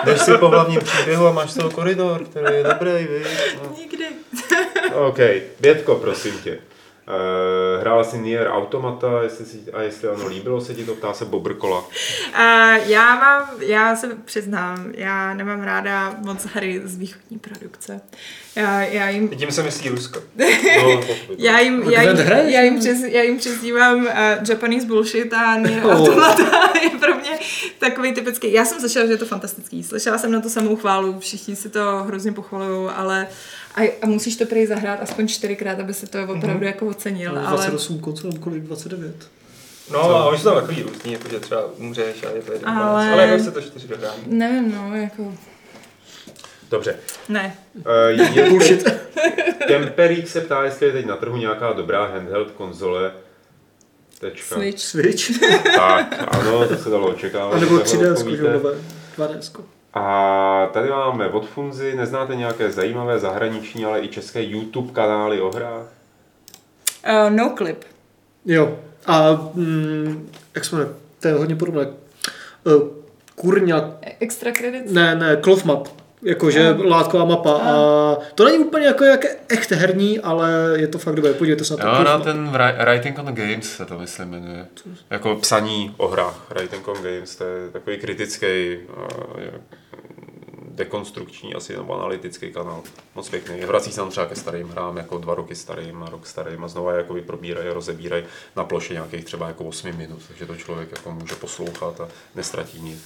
jdeš 0.05 0.21
si 0.21 0.37
po 0.37 0.47
hlavním 0.47 0.79
příběhu 0.81 1.27
a 1.27 1.31
máš 1.31 1.53
toho 1.53 1.69
koridor, 1.69 2.23
který 2.25 2.55
je 2.55 2.63
dobrý, 2.63 2.91
víš. 2.91 3.57
No. 3.63 3.75
nikdy. 3.77 4.05
OK, 4.93 5.17
Bětko, 5.59 5.95
prosím 5.95 6.33
tě. 6.43 6.59
Uh, 7.07 7.81
hrála 7.81 8.03
jsi 8.03 8.17
Nier 8.17 8.47
Automata, 8.47 9.23
jestli 9.23 9.45
si, 9.45 9.63
a 9.73 9.81
jestli 9.81 10.07
ano, 10.09 10.27
líbilo 10.27 10.61
se 10.61 10.73
ti 10.73 10.85
to, 10.85 10.95
ptá 10.95 11.13
se 11.13 11.25
Bobrkola. 11.25 11.83
A 12.33 12.75
já 12.77 13.15
mám, 13.15 13.49
já 13.59 13.95
se 13.95 14.17
přiznám, 14.25 14.91
já 14.93 15.33
nemám 15.33 15.61
ráda 15.63 16.15
moc 16.25 16.45
hry 16.45 16.81
z 16.83 16.97
východní 16.97 17.39
produkce. 17.39 18.01
Já, 18.55 18.81
já 18.81 19.09
jim 19.09 19.29
Tím 19.29 19.51
se 19.51 19.63
myslí 19.63 19.89
Rusko. 19.89 20.19
No. 20.83 21.01
Já 21.37 21.59
jim, 21.59 21.83
já 21.89 22.01
jim, 22.01 22.17
já 22.45 22.61
jim, 22.61 22.79
přes, 22.79 23.03
já 23.03 23.21
jim 23.21 23.37
přezdívám 23.37 24.05
uh, 24.05 24.11
Japanese 24.49 24.87
bullshit 24.87 25.33
a 25.33 25.55
Nier 25.57 25.85
Oh. 25.85 25.91
Automata 25.91 26.71
je 26.83 26.89
pro 26.89 27.15
mě 27.15 27.39
takový 27.79 28.13
typický. 28.13 28.53
Já 28.53 28.65
jsem 28.65 28.79
slyšela, 28.79 29.05
že 29.05 29.11
je 29.11 29.17
to 29.17 29.25
fantastický. 29.25 29.83
Slyšela 29.83 30.17
jsem 30.17 30.31
na 30.31 30.41
to 30.41 30.49
samou 30.49 30.75
chválu, 30.75 31.19
všichni 31.19 31.55
si 31.55 31.69
to 31.69 32.03
hrozně 32.07 32.31
pochvalují, 32.31 32.89
ale 32.95 33.27
a, 33.77 33.97
a 34.01 34.05
musíš 34.05 34.35
to 34.35 34.45
prý 34.45 34.65
zahrát 34.65 34.99
aspoň 35.01 35.27
čtyřikrát, 35.27 35.79
aby 35.79 35.93
se 35.93 36.07
to 36.07 36.17
mhm. 36.17 36.29
opravdu 36.29 36.63
mm-hmm. 36.63 36.67
jako 36.67 36.87
ocenil. 36.87 37.35
No, 37.35 37.41
28 37.41 38.13
co 38.13 38.27
mám 38.27 38.37
kolik 38.37 38.63
29. 38.63 39.15
No, 39.91 39.99
Co? 39.99 40.15
a 40.15 40.25
oni 40.25 40.37
jsou 40.39 40.43
tam 40.43 40.55
takový 40.55 40.83
různý, 40.83 41.13
jako 41.13 41.29
že 41.29 41.39
třeba 41.39 41.65
umřeš 41.77 42.23
a 42.23 42.29
je 42.29 42.41
to 42.41 42.53
jeden 42.53 42.69
ale... 42.69 43.11
Ale 43.11 43.27
jak 43.27 43.41
se 43.41 43.51
to 43.51 43.61
čtyři 43.61 43.87
dohrá. 43.87 44.13
Nevím, 44.25 44.71
no, 44.75 44.95
jako... 44.95 45.33
Dobře. 46.71 46.95
Ne. 47.29 47.55
Uh, 47.75 48.35
je 48.35 48.49
bullshit. 48.49 48.83
Temperík 49.67 50.27
se 50.27 50.41
ptá, 50.41 50.63
jestli 50.63 50.85
je 50.85 50.91
teď 50.91 51.05
na 51.05 51.15
trhu 51.15 51.37
nějaká 51.37 51.73
dobrá 51.73 52.05
handheld 52.05 52.51
konzole. 52.51 53.11
Tečka. 54.19 54.55
Switch. 54.55 54.79
Switch. 54.79 55.39
tak, 55.75 56.25
ano, 56.27 56.67
to 56.67 56.77
se 56.77 56.89
dalo 56.89 57.09
očekávat. 57.09 57.53
A 57.53 57.59
nebo 57.59 57.75
3D, 57.75 58.13
2D. 58.13 58.75
A 59.99 60.69
tady 60.73 60.89
máme 60.89 61.27
od 61.29 61.45
Funzy, 61.49 61.95
neznáte 61.95 62.35
nějaké 62.35 62.71
zajímavé 62.71 63.19
zahraniční, 63.19 63.85
ale 63.85 64.01
i 64.01 64.07
české 64.07 64.43
YouTube 64.43 64.93
kanály 64.93 65.41
o 65.41 65.51
hrách? 65.51 65.85
Uh, 67.09 67.29
no 67.29 67.53
clip. 67.57 67.83
Jo. 68.45 68.77
A 69.05 69.31
mm, 69.53 70.29
jak 70.55 70.65
jsme, 70.65 70.85
to 71.19 71.27
je 71.27 71.33
hodně 71.33 71.55
podobné. 71.55 71.87
Uh, 72.63 72.73
kurňa, 73.35 73.91
Extra 74.19 74.51
credits. 74.51 74.91
ne, 74.93 75.15
ne, 75.15 75.37
Cloth 75.43 75.63
Map. 75.65 75.87
Jakože 76.23 76.69
Ano. 76.69 76.83
látková 76.89 77.25
mapa. 77.25 77.51
A 77.51 77.71
to 78.35 78.45
není 78.45 78.57
úplně 78.57 78.85
jako 78.85 79.03
jak 79.03 79.25
echt 79.49 79.71
herní, 79.71 80.19
ale 80.19 80.51
je 80.75 80.87
to 80.87 80.97
fakt 80.97 81.15
dobré. 81.15 81.33
Podívejte 81.33 81.63
se 81.65 81.73
na 81.75 81.77
to. 81.83 81.97
Jo, 81.97 82.03
na 82.03 82.19
ten 82.19 82.49
Wri- 82.51 82.85
Writing 82.85 83.19
on 83.19 83.25
the 83.25 83.41
Games 83.41 83.75
se 83.75 83.85
to 83.85 83.97
myslím 83.99 84.29
jmenuje. 84.29 84.65
Jako 85.09 85.35
psaní 85.35 85.93
o 85.97 86.07
hrách. 86.07 86.45
Writing 86.49 86.87
on 86.87 86.95
Games, 86.95 87.35
to 87.35 87.43
je 87.43 87.69
takový 87.69 87.97
kritický, 87.97 88.45
eh, 88.45 88.77
dekonstrukční 90.77 91.53
asi 91.53 91.77
nebo 91.77 91.93
analytický 91.93 92.51
kanál. 92.51 92.83
Moc 93.15 93.29
pěkný. 93.29 93.61
Vrací 93.61 93.91
se 93.91 93.95
tam 93.95 94.09
třeba 94.09 94.25
ke 94.25 94.35
starým 94.35 94.67
hrám, 94.67 94.97
jako 94.97 95.17
dva 95.17 95.35
roky 95.35 95.55
starým 95.55 96.03
a 96.03 96.09
rok 96.09 96.27
starým 96.27 96.63
a 96.63 96.67
znova 96.67 96.93
jako 96.93 97.15
probírají 97.25 97.69
a 97.69 97.73
rozebírají 97.73 98.23
na 98.55 98.63
ploše 98.63 98.93
nějakých 98.93 99.25
třeba 99.25 99.47
jako 99.47 99.63
8 99.63 99.95
minut, 99.95 100.21
takže 100.27 100.45
to 100.45 100.55
člověk 100.55 100.91
jako 100.91 101.11
může 101.11 101.35
poslouchat 101.35 102.01
a 102.01 102.07
nestratí 102.35 102.81
nic. 102.81 102.99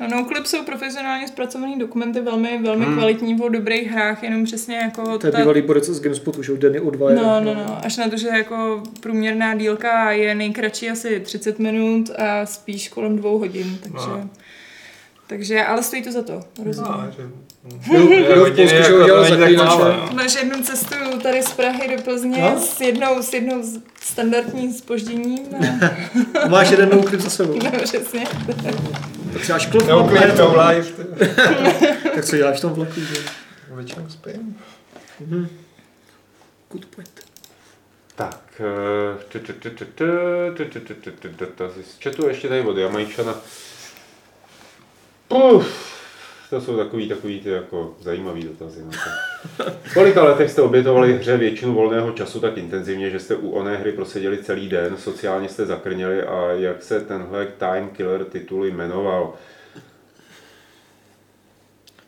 No, 0.00 0.08
no 0.08 0.24
Clip 0.24 0.46
jsou 0.46 0.64
profesionálně 0.64 1.28
zpracované 1.28 1.78
dokumenty, 1.78 2.20
velmi, 2.20 2.58
velmi 2.62 2.84
hmm. 2.84 2.96
kvalitní 2.96 3.42
o 3.42 3.48
dobrých 3.48 3.90
hrách, 3.90 4.22
jenom 4.22 4.44
přesně 4.44 4.76
jako 4.76 5.18
To 5.18 5.26
je 5.26 5.32
ta- 5.32 5.38
bývalý 5.38 5.62
borec 5.62 5.84
z 5.84 6.00
GameSpotu, 6.00 6.42
že 6.42 6.52
jo, 6.52 6.58
Danny 6.58 6.80
O2. 6.80 7.14
No, 7.14 7.40
no, 7.40 7.54
no, 7.54 7.84
až 7.84 7.96
na 7.96 8.08
to, 8.08 8.16
že 8.16 8.28
jako 8.28 8.82
průměrná 9.00 9.54
dílka 9.54 10.12
je 10.12 10.34
nejkratší 10.34 10.90
asi 10.90 11.20
30 11.20 11.58
minut 11.58 12.10
a 12.18 12.46
spíš 12.46 12.88
kolem 12.88 13.16
dvou 13.16 13.38
hodin, 13.38 13.78
takže... 13.82 14.08
No. 14.08 14.30
Takže, 15.28 15.64
ale 15.64 15.82
stojí 15.82 16.02
to 16.02 16.12
za 16.12 16.22
to, 16.22 16.40
rozumím. 16.64 16.92
No, 16.92 17.12
že... 17.16 17.28
Máš 20.14 20.34
jednu 20.34 20.62
cestu 20.62 20.94
tady 21.22 21.42
z 21.42 21.50
Prahy 21.52 21.96
do 21.96 22.02
Plzně 22.02 22.42
no? 22.42 22.60
s 22.60 22.80
jednou, 22.80 23.22
s 23.22 23.32
jednou 23.32 23.62
standardním 24.00 24.72
spožděním. 24.72 25.46
A... 26.44 26.48
Máš 26.48 26.70
jeden 26.70 26.90
no 26.92 27.02
klip 27.02 27.20
za 27.20 27.30
sebou. 27.30 27.58
No, 27.64 27.70
přesně. 27.82 28.26
tak 29.32 29.44
si 29.44 29.52
máš 29.52 29.66
klub. 29.66 29.86
No 29.88 30.08
klip, 30.08 30.38
no 30.38 30.56
live. 30.68 30.92
tak 32.14 32.24
co 32.24 32.36
děláš 32.36 32.58
v 32.58 32.60
tom 32.60 32.72
vlaku? 32.72 33.00
Že? 33.00 33.20
Většinou 33.74 34.06
spím. 34.08 34.56
Good 36.70 36.86
point. 36.86 37.10
Tak, 38.14 38.62
dotazy 41.38 41.82
z 41.82 42.02
chatu 42.04 42.28
ještě 42.28 42.48
tady 42.48 42.60
od 42.60 42.76
Jamajčana. 42.76 43.34
Uf, 45.28 45.88
to 46.50 46.60
jsou 46.60 46.76
takový, 46.76 47.08
takový 47.08 47.40
ty 47.40 47.48
jako 47.48 47.94
zajímavý 48.00 48.42
dotazy. 48.42 48.82
To. 48.82 49.64
V 49.82 49.94
kolika 49.94 50.24
letech 50.24 50.50
jste 50.50 50.62
obětovali 50.62 51.12
hře 51.18 51.36
většinu 51.36 51.74
volného 51.74 52.12
času 52.12 52.40
tak 52.40 52.56
intenzivně, 52.56 53.10
že 53.10 53.18
jste 53.20 53.36
u 53.36 53.50
oné 53.50 53.76
hry 53.76 53.92
proseděli 53.92 54.44
celý 54.44 54.68
den, 54.68 54.96
sociálně 54.96 55.48
jste 55.48 55.66
zakrněli 55.66 56.22
a 56.22 56.50
jak 56.50 56.82
se 56.82 57.00
tenhle 57.00 57.46
time 57.46 57.88
killer 57.88 58.24
titul 58.24 58.66
jmenoval? 58.66 59.34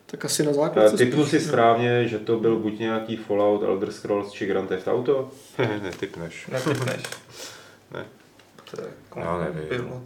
Tak 0.05 0.25
asi 0.25 0.43
na 0.43 0.51
Eh, 0.51 0.53
základce. 0.53 0.97
Typnu 0.97 1.25
si 1.25 1.39
správně, 1.39 2.07
že 2.07 2.19
to 2.19 2.37
byl 2.39 2.55
buď 2.59 2.79
nějaký 2.79 3.15
Fallout, 3.15 3.63
Elder 3.63 3.91
Scrolls 3.91 4.31
či 4.31 4.45
Grand 4.45 4.69
Theft 4.69 4.87
Auto? 4.87 5.31
Netypneš. 5.81 6.47
Netypneš. 6.47 7.03
Ne. 7.93 8.05
To 8.71 8.81
je 8.81 8.87
Já 9.15 9.37
nevím. 9.37 9.69
Bylo. 9.69 10.01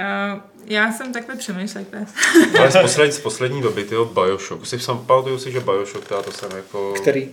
Uh, 0.00 0.40
já 0.64 0.92
jsem 0.92 1.12
takhle 1.12 1.36
přemýšlejte. 1.36 2.06
Ale 2.58 2.70
z, 2.70 2.78
poslední, 2.82 3.12
z 3.12 3.20
poslední 3.20 3.62
doby, 3.62 3.84
tyho 3.84 4.04
Bioshock. 4.04 4.66
Si 4.66 4.80
sam 4.80 5.06
pamatuju 5.06 5.38
si, 5.38 5.52
že 5.52 5.60
Bioshock, 5.60 6.08
teda 6.08 6.22
to 6.22 6.32
jsem 6.32 6.50
jako 6.56 6.92
Který? 6.92 7.30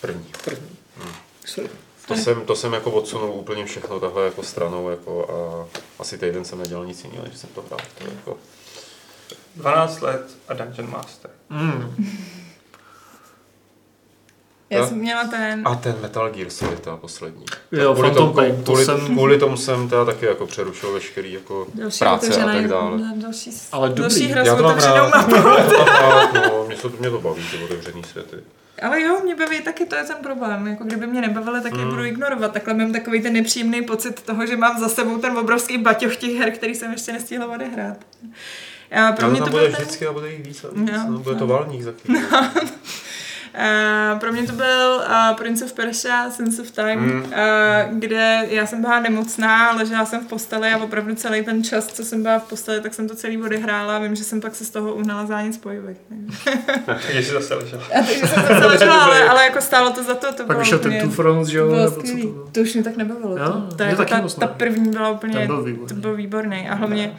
první. 0.00 0.26
První. 0.44 0.76
Sorry. 1.44 1.70
To 2.08 2.14
jsem, 2.14 2.40
to 2.40 2.56
jsem 2.56 2.72
jako 2.72 2.90
odsunul 2.90 3.30
úplně 3.30 3.64
všechno 3.64 4.00
takhle 4.00 4.24
jako 4.24 4.42
stranou 4.42 4.90
jako 4.90 5.28
a 5.28 5.36
asi 5.98 6.18
týden 6.18 6.44
jsem 6.44 6.58
nedělal 6.58 6.86
nic 6.86 7.04
jiného, 7.04 7.24
než 7.24 7.36
jsem 7.38 7.50
to 7.54 7.62
hrál. 7.62 7.80
To 7.98 8.04
jako, 8.10 8.38
12 9.56 10.00
let 10.00 10.36
a 10.48 10.54
Dungeon 10.54 10.90
Master. 10.90 11.30
Mm. 11.50 11.96
Já 14.70 14.86
jsem 14.86 14.96
měla 14.98 15.24
ten... 15.24 15.62
A 15.64 15.74
ten 15.74 15.94
Metal 16.02 16.30
Gear 16.30 16.50
Solid, 16.50 16.80
ta 16.80 16.96
poslední. 16.96 17.44
Jo, 17.72 17.92
kvůli, 17.94 18.08
Phantom 18.08 18.24
tomu, 18.26 18.34
Pain, 18.34 18.56
to 18.56 18.62
kvůli, 18.72 18.84
jsem- 18.84 19.06
kvůli 19.06 19.38
tomu 19.38 19.56
jsem 19.56 19.88
teda 19.88 20.04
taky 20.04 20.26
jako 20.26 20.46
přerušil 20.46 20.92
veškerý 20.92 21.32
jako 21.32 21.66
Další 21.74 21.98
práce 21.98 22.42
a 22.42 22.46
tak 22.46 22.68
dále. 22.68 22.98
Další, 23.16 23.50
Ale 23.72 23.88
dobrý. 23.88 24.02
další 24.02 24.26
hra 24.26 24.42
Já 24.42 24.56
to 24.56 24.62
mám 24.62 24.70
otevřenou 24.72 25.10
rád. 25.10 25.24
to 26.32 26.40
no, 26.48 26.64
mě, 26.66 26.76
to, 26.76 26.92
mě 27.00 27.10
to 27.10 27.18
baví, 27.20 27.42
ty 27.50 27.64
otevřený 27.64 28.02
světy. 28.04 28.36
Ale 28.82 29.00
jo, 29.02 29.20
mě 29.24 29.36
baví 29.36 29.60
taky, 29.60 29.86
to 29.86 29.96
je 29.96 30.04
ten 30.04 30.16
problém. 30.22 30.66
Jako 30.66 30.84
kdyby 30.84 31.06
mě 31.06 31.20
nebavily, 31.20 31.60
tak 31.60 31.72
Hmm. 31.72 31.80
je 31.82 31.86
budu 31.90 32.04
ignorovat. 32.04 32.52
Takhle 32.52 32.74
mám 32.74 32.92
takový 32.92 33.22
ten 33.22 33.32
nepříjemný 33.32 33.82
pocit 33.82 34.22
toho, 34.22 34.46
že 34.46 34.56
mám 34.56 34.80
za 34.80 34.88
sebou 34.88 35.18
ten 35.18 35.38
obrovský 35.38 35.78
baťoch 35.78 36.16
těch 36.16 36.36
her, 36.36 36.50
který 36.50 36.74
jsem 36.74 36.92
ještě 36.92 37.12
nestihla 37.12 37.46
odehrát. 37.46 37.96
A 39.08 39.12
pro 39.12 39.24
Ale 39.24 39.32
mě 39.32 39.42
to 39.42 39.50
bude 39.50 39.68
vždycky 39.68 40.06
a 40.06 40.12
bude 40.12 40.30
jich 40.32 40.42
víc 40.46 40.64
a 40.64 40.68
víc. 40.72 40.90
No, 40.92 41.04
No, 41.12 41.18
bude 41.18 41.34
to 41.34 41.46
no. 41.46 41.54
valník 41.54 41.82
za 41.82 41.92
chvíli. 42.02 42.20
Uh, 44.12 44.18
pro 44.18 44.32
mě 44.32 44.42
to 44.42 44.52
byl 44.52 45.02
uh, 45.08 45.36
Prince 45.36 45.64
of 45.64 45.72
Persia, 45.72 46.30
Sense 46.30 46.62
of 46.62 46.70
Time, 46.70 47.00
Mm. 47.00 47.22
uh, 47.22 47.98
kde 47.98 48.46
já 48.50 48.66
jsem 48.66 48.80
byla 48.80 49.00
nemocná, 49.00 49.72
ležela 49.72 50.04
jsem 50.04 50.20
v 50.20 50.26
posteli 50.28 50.68
a 50.72 50.76
opravdu 50.78 51.14
celý 51.14 51.44
ten 51.44 51.64
čas, 51.64 51.86
co 51.86 52.04
jsem 52.04 52.22
byla 52.22 52.38
v 52.38 52.42
posteli, 52.48 52.80
tak 52.80 52.94
jsem 52.94 53.08
to 53.08 53.14
celý 53.14 53.42
odehrála 53.42 53.96
a 53.96 53.98
vím, 53.98 54.14
že 54.14 54.24
jsem 54.24 54.40
pak 54.40 54.54
se 54.54 54.64
z 54.64 54.70
toho 54.70 54.94
uhnala 54.94 55.26
zánět 55.26 55.54
spojivek. 55.54 55.96
Takže 56.86 57.22
si 57.22 57.32
zase 57.32 57.54
ležel. 57.54 57.80
A 57.94 57.98
takže 58.06 58.26
jsem 58.26 58.42
zase 58.42 58.66
ležela, 58.66 59.04
ale, 59.04 59.28
ale 59.28 59.44
jako 59.44 59.60
stálo 59.60 59.90
to 59.90 60.02
za 60.02 60.14
to, 60.14 60.26
to 60.26 60.36
Pak 60.36 60.46
bylo 60.46 60.58
vyšel 60.58 60.78
ten. 60.78 61.00
Two 61.00 61.10
Fronts, 61.10 61.48
že 61.50 61.58
jo? 61.58 61.66
bylo 61.68 61.90
co 61.90 62.00
skvělý. 62.00 62.22
to 62.22 62.48
To 62.52 62.60
už 62.60 62.74
mě 62.74 62.82
tak 62.82 62.96
nebavilo. 62.96 63.38
Jo, 63.38 63.44
to, 63.70 63.76
to, 63.76 63.82
jako 63.82 64.04
ta, 64.04 64.20
ta 64.40 64.46
první 64.46 64.90
byla 64.90 65.10
úplně, 65.10 65.46
byl 65.46 65.62
výborný. 65.62 65.88
to 65.88 65.94
byl 65.94 66.16
výborný 66.16 66.68
a 66.68 66.74
hlavně 66.74 67.16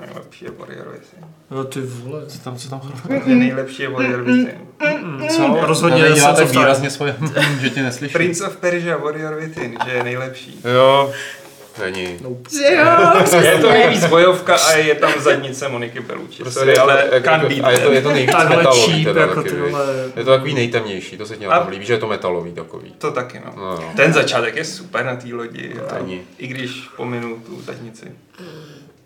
Nejlepší 0.00 0.44
je 0.44 0.50
Warrior 0.58 0.86
Within. 0.88 1.28
No 1.50 1.64
ty 1.64 1.80
vole. 1.80 2.26
Co 2.26 2.38
tam, 2.38 2.56
co 2.56 2.68
tam 2.70 2.80
Nejlepší 3.26 3.82
je 3.82 3.88
Warrior 3.88 4.22
Within. 4.22 4.52
Co? 5.36 5.56
Rozhodně 5.60 6.02
Nedělá 6.02 6.34
Sense 6.34 6.42
tak 6.52 6.62
výrazně 6.62 6.90
svoje, 6.90 7.16
že 7.60 7.70
tě 7.70 7.82
neslyším. 7.82 8.12
Prince 8.12 8.46
of 8.46 8.56
Persia 8.56 8.96
Warrior 8.96 9.34
Within, 9.34 9.76
že 9.86 9.90
je 9.90 10.02
nejlepší. 10.04 10.60
Jo, 10.74 11.12
není. 11.80 12.16
Nope. 12.20 12.50
že 12.50 12.74
jo, 13.36 13.40
Je 13.42 13.58
to 13.58 13.70
nejvíc 13.70 14.06
bojovka 14.06 14.56
a 14.56 14.72
je 14.72 14.94
tam 14.94 15.12
zadnice 15.18 15.68
Moniky 15.68 16.00
Pelucci. 16.00 16.42
Prostě 16.42 16.58
Sorry, 16.58 16.70
je 16.70 16.76
to- 16.76 16.82
ale 16.82 17.04
beat 17.48 17.64
A 17.64 17.70
je 17.70 17.78
to, 17.78 17.92
je 17.92 18.02
to 18.02 18.12
nejvíc 18.12 18.34
metalový 18.48 18.92
cheap, 18.92 19.04
teda 19.04 19.20
jako 19.20 19.34
taky. 19.42 19.54
Je 20.16 20.24
to 20.24 20.30
takový 20.30 20.54
nejtemnější, 20.54 21.16
to 21.18 21.26
se 21.26 21.36
ti 21.36 21.46
na 21.46 21.60
tom 21.60 21.68
líbí, 21.68 21.86
že 21.86 21.92
je 21.92 21.98
to 21.98 22.06
metalový 22.06 22.52
takový. 22.52 22.92
To 22.98 23.10
taky, 23.10 23.40
no. 23.44 23.52
No, 23.56 23.64
no. 23.74 23.92
Ten 23.96 24.12
začátek 24.12 24.56
je 24.56 24.64
super 24.64 25.04
na 25.04 25.16
té 25.16 25.34
lodi, 25.34 25.74
a 25.90 25.94
Není. 25.98 26.20
i 26.38 26.46
když 26.46 26.88
pominu 26.96 27.36
tu 27.46 27.62
zadnici. 27.62 28.12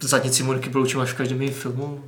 Zadnici 0.08 0.42
Moniky 0.42 0.70
Belucci 0.70 0.96
máš 0.96 1.10
v 1.10 1.14
každém 1.16 1.42
jejím 1.42 1.54
filmu. 1.54 2.04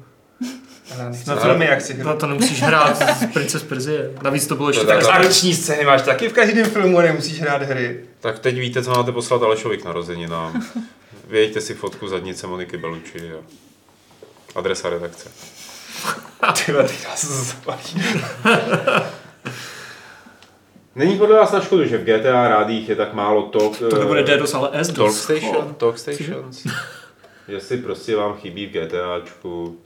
Na 1.26 1.34
to- 1.34 1.40
filmy, 1.40 1.64
jak 1.64 1.80
si 1.80 1.94
No 2.04 2.16
to 2.16 2.26
nemusíš 2.26 2.62
hrát 2.62 2.96
z 3.18 3.26
Princess 3.32 3.62
Perzie. 3.62 4.10
Navíc 4.22 4.46
to 4.46 4.56
bylo 4.56 4.68
ještě 4.68 4.80
To 4.80 4.86
tak 4.86 5.00
tak- 5.06 5.24
akční 5.24 5.54
scény 5.54 5.84
máš 5.84 6.02
taky 6.02 6.28
v 6.28 6.32
každém 6.32 6.66
filmu, 6.70 7.00
nemusíš 7.00 7.40
hrát 7.40 7.62
hry. 7.62 8.00
Tak 8.20 8.38
teď 8.38 8.54
víte, 8.58 8.82
co 8.82 8.90
máte 8.90 9.12
poslat 9.12 9.42
Alešovi 9.42 9.78
k 9.78 9.84
narozeninám. 9.84 10.62
Vějte 11.28 11.60
si 11.60 11.74
fotku 11.74 12.08
zadnice 12.08 12.46
Moniky 12.46 12.76
Belucci 12.76 13.32
a 13.32 13.38
adresa 14.58 14.90
redakce. 14.90 15.28
Ty 16.66 16.72
vole, 16.72 16.84
teď 16.84 17.04
nás 17.04 17.20
to 17.20 17.26
zaplatí. 17.34 18.02
Není 20.94 21.18
podle 21.18 21.36
vás 21.36 21.52
na 21.52 21.60
škodu, 21.60 21.84
že 21.86 21.98
v 21.98 22.04
GTA 22.04 22.48
rádích 22.48 22.88
je 22.88 22.96
tak 22.96 23.14
málo 23.14 23.42
talk, 23.42 23.78
To 23.78 23.98
nebude 23.98 24.22
DDoS, 24.22 24.54
ale 24.54 24.68
S 24.72 24.88
Talk 24.92 25.12
Station? 25.12 25.74
Talk 25.74 25.98
Stations? 25.98 26.66
Jestli 27.48 27.76
prostě 27.78 28.16
vám 28.16 28.34
chybí 28.34 28.66
v 28.66 28.70
GTAčku 28.70 29.78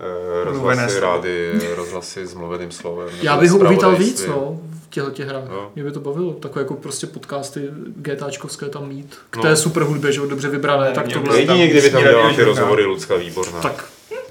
eh, 0.00 0.44
rozhlasy, 0.44 1.00
rády, 1.00 1.52
Rozhlasy 1.76 2.26
s 2.26 2.34
mluveným 2.34 2.70
slovem. 2.70 3.08
Já 3.22 3.36
bych 3.36 3.50
ho 3.50 3.58
uvítal 3.58 3.96
víc, 3.96 4.26
no, 4.26 4.60
v 4.86 4.90
těchto 4.90 5.10
těch 5.10 5.28
hrách. 5.28 5.44
Jo. 5.50 5.72
Mě 5.74 5.84
by 5.84 5.92
to 5.92 6.00
bavilo. 6.00 6.32
Takové 6.32 6.60
jako 6.60 6.74
prostě 6.74 7.06
podcasty 7.06 7.68
GTAčkovské 7.96 8.66
tam 8.68 8.88
mít. 8.88 9.18
K 9.30 9.36
No. 9.36 9.42
té 9.42 9.56
super 9.56 9.82
hudbě, 9.82 10.12
že 10.12 10.20
jo, 10.20 10.26
dobře 10.26 10.48
vybrané, 10.48 10.88
Ne, 10.88 10.94
tak 10.94 11.06
mě 11.06 11.14
tohle. 11.14 11.40
Jedině, 11.40 11.68
kdyby 11.68 11.90
tam 11.90 12.02
dělal 12.02 12.34
ty 12.34 12.42
rozhovory 12.42 12.84
Lucka 12.84 13.16
Výborná. 13.16 13.60
Tak 13.60 13.84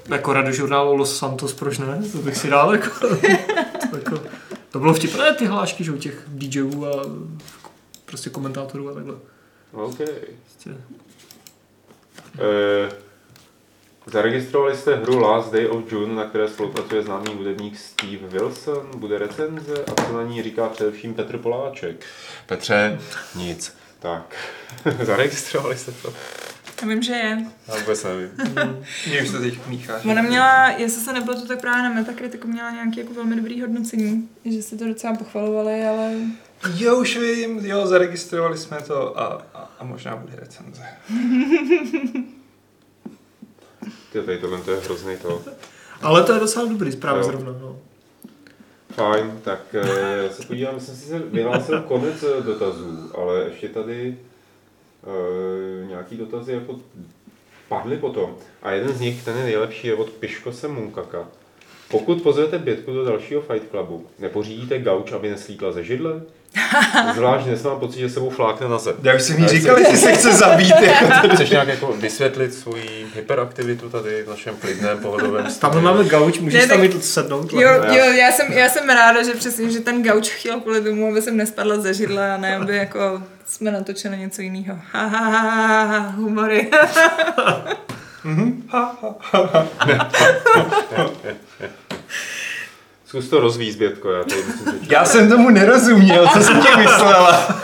jako 0.08 0.32
radiožurnálu 0.32 0.96
Los 0.96 1.18
Santos, 1.18 1.52
proč 1.52 1.78
ne? 1.78 2.02
To 2.12 2.18
bych 2.18 2.36
si 2.36 2.50
dal 2.50 2.72
jako, 2.72 3.08
to, 3.08 3.26
jako, 3.96 4.22
to 4.70 4.78
bylo 4.78 4.94
vtipné 4.94 5.34
ty 5.34 5.46
hlášky, 5.46 5.84
že 5.84 5.92
u 5.92 5.96
těch 5.98 6.22
DJů 6.28 6.86
a 6.86 7.04
prostě 8.04 8.30
komentátorů 8.30 8.90
a 8.90 8.94
takhle. 8.94 9.14
OK. 9.72 9.96
Prostě. 9.96 10.70
Eh, 12.38 12.92
zaregistrovali 14.06 14.76
jste 14.76 14.96
hru 14.96 15.18
Last 15.18 15.52
Day 15.52 15.66
of 15.66 15.92
June, 15.92 16.14
na 16.14 16.24
které 16.24 16.48
spolupracuje 16.48 17.02
známý 17.02 17.34
hudebník 17.34 17.78
Steve 17.78 18.28
Wilson. 18.28 18.90
Bude 18.96 19.18
recenze 19.18 19.84
a 19.84 20.04
co 20.04 20.12
na 20.12 20.22
ní 20.22 20.42
říká 20.42 20.68
především 20.68 21.14
Petr 21.14 21.38
Poláček. 21.38 22.04
Petře, 22.46 22.98
nic. 23.36 23.76
Tak. 23.98 24.36
Zaregistrovali 25.02 25.76
jste 25.76 25.92
to? 25.92 26.12
já 26.82 26.88
vím, 26.88 27.02
že 27.02 27.12
je. 27.12 27.46
Já 27.68 27.76
vůbec 27.76 28.04
nevím. 28.04 28.30
Mě 29.08 29.22
už 29.22 29.30
to 29.30 29.38
teď 29.38 29.66
mícháš. 29.66 30.04
Ona 30.04 30.22
měla, 30.22 30.70
jestli 30.70 31.02
se 31.02 31.12
nepletu, 31.12 31.46
tak 31.46 31.60
právě 31.60 31.82
na 31.82 31.88
Metacriticu 31.88 32.48
měla 32.48 32.70
nějaký 32.70 32.98
jako 32.98 33.14
velmi 33.14 33.36
dobrý 33.36 33.60
hodnocení, 33.60 34.28
že 34.44 34.62
si 34.62 34.78
to 34.78 34.84
docela 34.84 35.14
pochvalovali, 35.14 35.86
ale 35.86 36.12
Jo, 36.74 36.96
už 36.98 37.16
vím, 37.18 37.66
jo, 37.66 37.86
zaregistrovali 37.86 38.58
jsme 38.58 38.82
to 38.82 39.20
a, 39.20 39.24
a, 39.54 39.70
a 39.78 39.84
možná 39.84 40.16
bude 40.16 40.36
recenze. 40.36 40.82
Ty, 44.12 44.22
tady 44.22 44.38
tohle 44.38 44.60
to 44.60 44.70
je 44.70 44.80
hrozný 44.80 45.16
to. 45.16 45.42
Ale 46.02 46.22
to 46.24 46.32
je 46.32 46.40
docela 46.40 46.64
dobrý 46.66 46.92
zprávy 46.92 47.18
Jo. 47.18 47.24
zrovna. 47.24 47.52
No. 47.60 47.78
Fajn, 48.90 49.40
tak 49.44 49.60
eh, 49.74 50.22
já 50.24 50.30
se 50.32 50.46
podívám, 50.46 50.80
jsem 50.80 50.94
si 50.96 51.08
se 51.08 51.18
vyhlásil 51.18 51.82
konec 51.82 52.22
eh, 52.22 52.42
dotazů, 52.42 53.10
ale 53.14 53.44
ještě 53.44 53.68
tady 53.68 54.18
eh, 55.04 55.86
nějaký 55.86 56.16
dotazy 56.16 56.52
jako 56.52 56.80
padly 57.68 57.96
potom. 57.96 58.36
A 58.62 58.70
jeden 58.72 58.92
z 58.92 59.00
nich, 59.00 59.24
ten 59.24 59.36
je 59.36 59.44
nejlepší, 59.44 59.86
je 59.86 59.94
od 59.94 60.10
Piškose 60.10 60.68
Munkaka. 60.68 61.28
Pokud 61.90 62.22
pozvete 62.22 62.58
Bětku 62.58 62.92
do 62.92 63.04
dalšího 63.04 63.40
Fight 63.40 63.70
Clubu, 63.70 64.06
nepořídíte 64.18 64.78
gauč, 64.78 65.12
aby 65.12 65.30
neslítla 65.30 65.72
ze 65.72 65.84
židle? 65.84 66.22
Zvlášť 67.14 67.44
dnes 67.46 67.62
mám 67.62 67.80
pocit, 67.80 68.00
že 68.00 68.08
sebou 68.08 68.30
flákne 68.30 68.68
na 68.68 68.78
zem. 68.78 68.94
Já 69.02 69.14
už 69.14 69.22
jsem 69.22 69.42
Já 69.42 69.48
říkal, 69.48 69.76
že 69.90 69.96
se 69.96 70.12
chce 70.12 70.32
zabít. 70.32 70.74
Jako. 70.80 71.28
Chceš 71.34 71.50
nějak 71.50 71.68
jako 71.68 71.92
vysvětlit 71.92 72.54
svoji 72.54 73.06
hyperaktivitu 73.14 73.88
tady 73.88 74.22
v 74.22 74.28
našem 74.28 74.56
klidném 74.56 74.98
pohodovém 74.98 75.46
Tam 75.60 75.82
máme 75.82 76.04
gauč, 76.04 76.38
můžeš 76.38 76.62
Ne, 76.62 76.68
tam 76.68 76.82
jít 76.82 77.04
sednout. 77.04 77.52
jo, 77.52 77.70
jo, 77.86 78.04
já 78.12 78.32
jsem, 78.32 78.52
já 78.52 78.68
jsem 78.68 78.88
ráda, 78.88 79.22
že 79.22 79.34
přesně, 79.34 79.70
že 79.70 79.80
ten 79.80 80.02
gauč 80.02 80.28
chtěl 80.30 80.60
kvůli 80.60 80.80
tomu, 80.80 81.08
aby 81.08 81.22
jsem 81.22 81.36
nespadla 81.36 81.80
ze 81.80 81.94
židle 81.94 82.32
a 82.32 82.36
ne, 82.36 82.56
aby 82.56 82.76
jako 82.76 83.22
jsme 83.46 83.70
natočili 83.70 84.16
něco 84.18 84.42
jiného. 84.42 84.78
Ha, 84.92 85.06
ha, 85.06 85.28
ha, 85.28 85.40
ha, 85.40 85.84
ha, 85.84 85.98
humory. 86.16 86.70
Zkus 93.16 93.28
to 93.28 93.40
rozvízt, 93.40 93.78
Bětko, 93.78 94.10
já 94.10 94.24
tady 94.24 94.42
řečit. 94.42 94.92
Já 94.92 95.04
jsem 95.04 95.28
tomu 95.28 95.50
nerozuměl, 95.50 96.28
co 96.32 96.42
jsem 96.42 96.62
tě 96.62 96.76
myslela. 96.76 97.62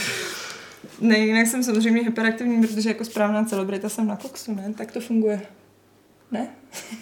ne, 1.00 1.18
jinak 1.18 1.46
jsem 1.46 1.62
samozřejmě 1.62 2.02
hyperaktivní, 2.02 2.66
protože 2.66 2.88
jako 2.88 3.04
správná 3.04 3.44
celebrita 3.44 3.88
jsem 3.88 4.06
na 4.06 4.16
koksu, 4.16 4.54
ne? 4.54 4.74
Tak 4.78 4.92
to 4.92 5.00
funguje. 5.00 5.40
Ne? 6.30 6.48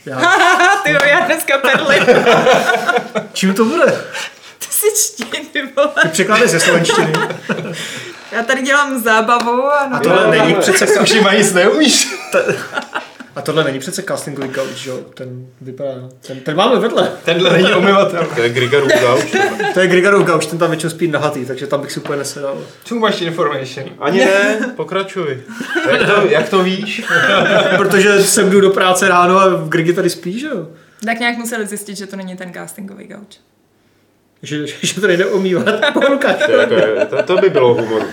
Já, 0.06 0.16
Ty 0.84 0.90
jo, 0.90 0.98
já 1.04 1.20
dneska 1.20 1.58
perli. 1.58 2.00
čím 3.32 3.54
to 3.54 3.64
bude? 3.64 3.86
Ty 4.58 4.66
si 4.70 4.86
čtí, 4.96 5.24
ty 5.24 5.62
vole. 5.76 5.92
Ty 6.02 6.08
překládáš 6.08 6.50
ze 6.50 6.60
slovenštiny. 6.60 7.12
Já 8.32 8.42
tady 8.42 8.62
dělám 8.62 9.02
zábavu 9.02 9.62
a 9.64 9.78
A 9.78 9.98
tohle 9.98 10.38
není 10.38 10.54
přece, 10.54 11.00
Už 11.00 11.10
jim 11.10 11.26
nic 11.36 11.52
neumíš. 11.52 12.14
A 13.36 13.42
tohle 13.42 13.64
není 13.64 13.78
přece 13.78 14.02
castingový 14.02 14.48
gauč, 14.48 14.70
že 14.70 14.90
jo? 14.90 15.00
Ten 15.14 15.46
vypadá, 15.60 16.08
ten, 16.26 16.40
ten 16.40 16.56
máme 16.56 16.80
vedle. 16.80 17.12
Tenhle 17.24 17.50
není 17.52 17.72
omyvatel. 17.72 18.26
To 18.34 18.42
je 18.42 18.48
Grigarův 18.48 18.92
gauč. 19.00 19.36
To 19.74 19.80
je 19.80 19.86
Grigarův 19.86 20.26
gauč, 20.26 20.46
ten 20.46 20.58
tam 20.58 20.70
většinou 20.70 20.90
spí 20.90 21.08
nahatý, 21.08 21.44
takže 21.46 21.66
tam 21.66 21.80
bych 21.80 21.92
si 21.92 22.00
úplně 22.00 22.18
nesedal. 22.18 22.58
Too 22.88 22.98
much 22.98 23.22
information. 23.22 23.90
Ani 23.98 24.18
ne, 24.18 24.72
pokračuj. 24.76 25.42
Jak 25.90 26.06
to, 26.06 26.26
jak 26.26 26.48
to 26.48 26.62
víš? 26.62 27.02
Protože 27.76 28.22
sem 28.22 28.50
jdu 28.50 28.60
do 28.60 28.70
práce 28.70 29.08
ráno 29.08 29.38
a 29.38 29.48
v 29.48 29.68
Grigi 29.68 29.92
tady 29.92 30.10
spí, 30.10 30.38
že 30.38 30.46
jo? 30.46 30.68
Tak 31.04 31.18
nějak 31.18 31.36
museli 31.36 31.66
zjistit, 31.66 31.96
že 31.96 32.06
to 32.06 32.16
není 32.16 32.36
ten 32.36 32.52
castingový 32.52 33.06
gauč. 33.06 33.38
Že, 34.42 34.66
že, 34.66 34.74
že 34.86 35.00
to 35.00 35.06
nejde 35.06 35.26
omývat 35.26 35.74
po 35.92 36.00
rukách. 36.00 36.46
To, 36.46 36.52
jako, 36.52 36.74
to, 37.10 37.22
to 37.22 37.36
by 37.36 37.50
bylo 37.50 37.74
humoru. 37.74 38.06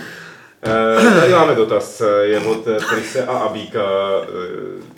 Eh, 0.65 1.19
tady 1.19 1.31
máme 1.31 1.55
dotaz, 1.55 2.01
eh, 2.01 2.25
je 2.25 2.39
od 2.39 2.63
Trise 2.89 3.25
a 3.25 3.37
Abíka. 3.37 3.79
Eh, 4.23 4.90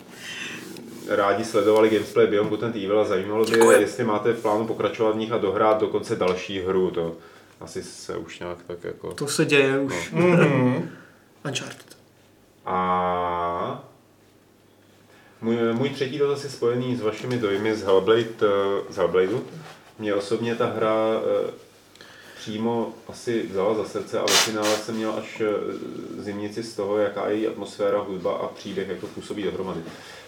rádi 1.08 1.44
sledovali 1.44 1.88
gameplay 1.90 2.26
Beyond 2.26 2.50
Good 2.50 2.62
and 2.62 2.76
Evil 2.76 3.00
a 3.00 3.04
zajímalo 3.04 3.44
by, 3.44 3.58
je, 3.58 3.80
jestli 3.80 4.04
máte 4.04 4.32
v 4.32 4.42
plánu 4.42 4.66
pokračovat 4.66 5.12
v 5.12 5.18
nich 5.18 5.32
a 5.32 5.38
dohrát 5.38 5.80
dokonce 5.80 6.16
další 6.16 6.60
hru. 6.60 6.90
To 6.90 7.16
asi 7.60 7.82
se 7.82 8.16
už 8.16 8.38
nějak 8.38 8.58
tak 8.66 8.84
jako... 8.84 9.12
To 9.12 9.26
se 9.26 9.44
děje 9.44 9.78
už. 9.78 10.10
Mhm. 10.12 10.90
Uncharted. 11.44 11.96
A 12.66 13.84
můj, 15.42 15.56
můj 15.72 15.90
třetí 15.90 16.18
dotaz 16.18 16.44
je 16.44 16.50
spojený 16.50 16.96
s 16.96 17.00
vašimi 17.00 17.38
dojmy 17.38 17.76
z 17.76 17.82
Hellblade, 17.82 18.24
eh, 18.42 18.92
z 18.92 18.96
Hellbladeu. 18.96 19.44
Mně 19.98 20.14
osobně 20.14 20.54
ta 20.54 20.66
hra 20.66 20.94
eh, 21.16 21.50
přímo 22.38 22.92
asi 23.08 23.46
vzala 23.46 23.74
za 23.74 23.84
srdce 23.84 24.18
a 24.18 24.22
ve 24.22 24.32
finále 24.32 24.76
jsem 24.76 24.94
měl 24.94 25.14
až 25.18 25.40
eh, 25.40 25.52
zimnici 26.22 26.62
z 26.62 26.76
toho, 26.76 26.98
jaká 26.98 27.28
je 27.28 27.36
její 27.36 27.46
atmosféra, 27.46 27.98
hudba 27.98 28.36
a 28.36 28.46
příběh, 28.46 28.88
jak 28.88 28.98
to 28.98 29.06
působí 29.06 29.42
dohromady. 29.42 29.80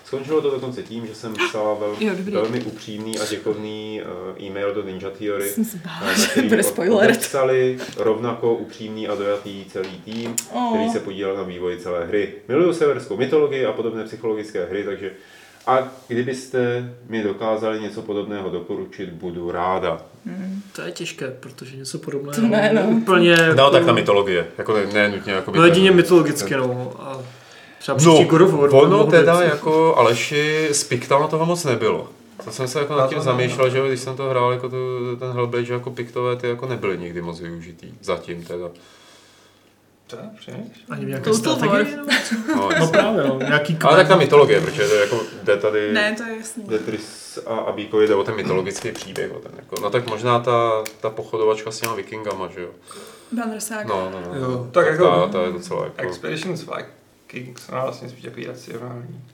Skončilo 0.06 0.40
to 0.40 0.50
dokonce 0.50 0.82
tím, 0.82 1.06
že 1.06 1.14
jsem 1.14 1.34
psal 1.34 1.76
vel, 1.80 1.96
Jo, 2.00 2.14
dobrý. 2.16 2.32
velmi 2.32 2.60
upřímný 2.60 3.18
a 3.18 3.24
děkovný 3.26 4.00
uh, 4.36 4.42
e-mail 4.42 4.74
do 4.74 4.82
Ninja 4.82 5.10
Theory, 5.10 5.50
Jsem 5.50 5.64
se 5.64 5.80
bála, 5.84 6.12
eh, 6.12 6.42
že 6.42 6.48
bude 6.48 6.62
spoiler. 6.62 7.10
odepsali 7.10 7.78
rovnako 7.96 8.54
upřímný 8.54 9.08
a 9.08 9.14
dojatý 9.14 9.64
celý 9.72 10.00
tým, 10.04 10.34
Oh. 10.52 10.74
který 10.76 10.90
se 10.90 11.00
podílel 11.00 11.36
na 11.36 11.42
vývoji 11.42 11.76
celé 11.78 12.04
hry. 12.06 12.28
Miluju 12.48 12.72
severskou 12.72 13.16
mytologii 13.16 13.66
a 13.66 13.72
podobné 13.72 14.04
psychologické 14.04 14.64
hry, 14.66 14.84
takže 14.84 15.10
a 15.66 15.88
kdybyste 16.08 16.92
mi 17.08 17.22
dokázali 17.22 17.80
něco 17.80 18.02
podobného 18.02 18.50
doporučit, 18.50 19.08
budu 19.08 19.50
ráda. 19.50 20.02
To 20.76 20.82
je 20.82 20.92
těžké, 20.92 21.30
protože 21.40 21.76
něco 21.76 21.98
podobného. 21.98 22.34
To 22.40 22.42
ne, 22.48 22.70
no. 22.74 22.82
Úplně... 22.96 23.36
No 23.56 23.70
tak 23.70 23.86
na 23.86 23.92
mytologie, 23.92 24.46
jako 24.58 24.76
ne, 24.76 24.86
ne 24.92 25.08
nutně 25.08 25.32
jako 25.32 25.50
No 25.50 25.64
jedině 25.64 25.90
mytologicky, 25.90 26.56
no. 26.56 26.92
A 26.98 27.22
třeba 27.86 27.98
No, 28.04 28.14
příští 28.14 28.24
God 28.30 28.40
of 28.40 28.52
War. 28.52 28.70
by 28.70 28.76
ono 28.76 29.06
teda 29.06 29.40
být. 29.40 29.44
jako 29.48 29.94
Aleši 29.96 30.68
z 30.72 30.84
Piktala 30.84 31.26
toho 31.28 31.46
moc 31.46 31.64
nebylo. 31.64 32.08
To 32.44 32.50
jsem 32.50 32.68
se 32.68 32.78
jako 32.78 32.92
nad 32.96 33.02
No, 33.02 33.08
tím 33.08 33.18
to 33.18 33.24
zamýšlel, 33.24 33.70
že 33.70 33.78
jo, 33.78 33.86
když 33.88 34.00
jsem 34.00 34.16
to 34.16 34.28
hrál, 34.28 34.52
jako 34.52 34.68
to, 34.68 34.76
ten 35.18 35.30
Hellblade, 35.32 35.64
že 35.64 35.72
jako 35.72 35.90
Piktové 35.90 36.36
ty 36.36 36.48
jako 36.48 36.66
nebyly 36.66 36.98
nikdy 36.98 37.22
moc 37.22 37.40
využitý. 37.40 37.94
Zatím 38.02 38.44
teda. 38.44 38.68
Co? 40.08 40.16
Přemýšlím. 40.38 40.84
Ani 40.90 41.04
nějaké. 41.06 41.30
War. 41.30 41.86
No, 42.56 42.68
No 42.80 42.86
právě, 42.88 43.24
no. 43.28 43.38
Nějaký 43.38 43.78
Ale 43.84 43.96
tak 43.96 44.08
ta 44.08 44.14
kmen. 44.14 44.18
mytologie, 44.18 44.60
protože 44.60 44.88
to 44.88 44.94
jako 44.94 45.20
jde 45.42 45.56
tady... 45.56 45.92
Ne, 45.92 46.14
to 46.16 46.22
je 46.22 46.36
jasný. 46.36 46.64
Jde 46.68 46.78
Tris 46.78 47.38
a 47.46 47.54
Abíkovi 47.54 48.06
jde 48.08 48.14
o 48.14 48.24
ten 48.24 48.34
mytologický 48.36 48.92
příběh. 48.92 49.32
O 49.32 49.38
ten, 49.38 49.52
jako, 49.56 49.76
no 49.82 49.90
tak 49.90 50.06
možná 50.10 50.38
ta, 50.40 50.84
ta 51.00 51.10
pochodovačka 51.10 51.70
s 51.70 51.80
těma 51.80 51.94
vikingama, 51.94 52.48
že 52.54 52.60
jo? 52.62 52.68
Banner 53.32 53.60
Saga. 53.60 53.84
No, 53.94 54.10
no, 54.10 54.20
no. 54.34 54.40
Jo. 54.40 54.68
Tak 54.72 54.86
jako- 54.86 55.04
ta, 55.04 55.26
ta 55.28 55.42
je 55.42 55.52
docela 55.52 55.84
jako... 55.84 56.02
Expeditions 56.02 56.62
Vikings, 57.32 57.68
no 57.68 57.80
vlastně 57.82 58.08
spíš 58.08 58.22
takový 58.24 58.46
racionální. 58.46 59.24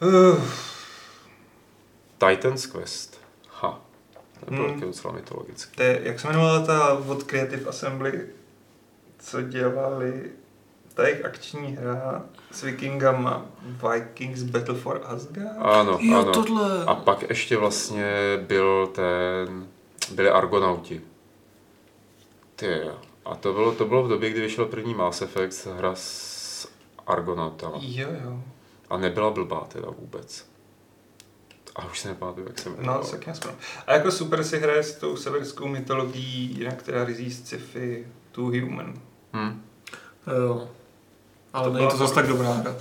Uh, 0.00 0.42
Titans 2.18 2.66
Quest. 2.66 3.20
Ha. 3.60 3.80
To 4.44 4.50
bylo 4.50 4.64
Hmm. 4.64 4.74
taky 4.74 4.86
docela 4.86 5.14
mytologický. 5.14 5.76
to 5.76 5.82
je, 5.82 6.00
jak 6.02 6.20
se 6.20 6.26
jmenovala 6.28 6.66
ta 6.66 6.92
od 6.94 7.22
Creative 7.22 7.64
Assembly, 7.70 8.26
co 9.18 9.42
dělali 9.42 10.30
ta 10.94 11.06
jejich 11.08 11.24
akční 11.24 11.76
hra 11.76 12.24
s 12.50 12.62
Vikingama 12.62 13.46
Vikings 13.62 14.42
Battle 14.42 14.74
for 14.74 15.00
Asgard? 15.04 15.56
Ano, 15.58 15.98
Jo, 16.00 16.18
ano. 16.20 16.32
tohle. 16.32 16.84
A 16.84 16.94
pak 16.94 17.22
ještě 17.28 17.56
vlastně 17.56 18.14
byl 18.46 18.86
ten, 18.86 19.66
byli 20.14 20.30
Argonauti. 20.30 21.00
Ty 22.56 22.66
jo. 22.66 22.98
A 23.24 23.34
to 23.34 23.52
bylo, 23.52 23.72
to 23.72 23.84
bylo 23.84 24.02
v 24.02 24.08
době, 24.08 24.30
kdy 24.30 24.40
vyšel 24.40 24.66
první 24.66 24.94
Mass 24.94 25.22
Effect, 25.22 25.66
hra 25.66 25.94
s 25.94 26.68
Argonautama. 27.06 27.78
Jo, 27.80 28.08
jo. 28.24 28.42
A 28.90 28.96
nebyla 28.96 29.30
blbá 29.30 29.60
teda 29.68 29.88
vůbec. 29.98 30.46
A 31.76 31.86
už 31.86 32.00
se 32.00 32.08
nepamatuju, 32.08 32.46
jak 32.46 32.58
se 32.58 32.70
No, 32.80 32.98
taky 32.98 33.30
nespoň. 33.30 33.52
A 33.86 33.92
jako 33.92 34.10
super 34.10 34.44
si 34.44 34.58
hraje 34.58 34.82
s 34.82 34.94
tou 34.94 35.16
severskou 35.16 35.68
mytologií, 35.68 36.56
jinak 36.58 36.82
teda 36.82 37.04
rizí 37.04 37.30
z 37.30 37.38
sci-fi 37.44 38.06
Too 38.32 38.44
Human. 38.44 38.94
Hm. 39.32 39.62
Jo. 40.38 40.68
Ale 41.52 41.68
To 41.68 41.74
není 41.74 41.88
to 41.88 41.96
zase 41.96 42.14
tak 42.14 42.26
dobrá 42.26 42.52
hra. 42.52 42.76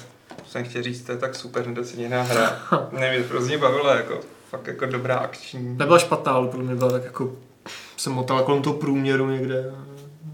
Jsem 0.48 0.64
chtěl 0.64 0.84
říct, 0.84 1.02
to 1.04 1.12
je 1.12 1.18
tak 1.18 1.36
super 1.36 1.68
nedoceněná 1.68 2.22
hra. 2.22 2.60
Ne, 2.92 3.10
mě 3.18 3.24
to 3.24 3.30
hrozně 3.30 3.58
bavilo, 3.58 3.90
jako 3.90 4.20
fakt 4.50 4.68
jako 4.68 4.86
dobrá 4.86 5.18
akční. 5.18 5.76
Nebyla 5.78 6.00
špatná, 6.00 6.32
ale 6.32 6.48
pro 6.48 6.60
mě 6.60 6.76
byla 6.76 6.92
tak 6.92 7.04
jako 7.04 7.36
jsem 7.98 8.14
motala 8.14 8.44
kolem 8.44 8.62
toho 8.62 8.76
průměru 8.76 9.30
někde. 9.30 9.76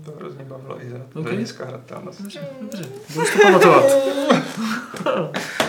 To 0.07 0.13
hrozně 0.19 0.43
bavilo 0.43 0.81
i 0.81 0.89
za 0.89 0.95
Ok. 0.97 1.15
okay. 1.15 1.31
hlediska 1.31 1.65
hratelnost. 1.65 2.21
Dobře, 2.21 2.39
dobře. 2.61 2.83
Budu 3.13 3.25
si 3.25 3.37
to 3.37 3.43
pamatovat. 3.43 3.85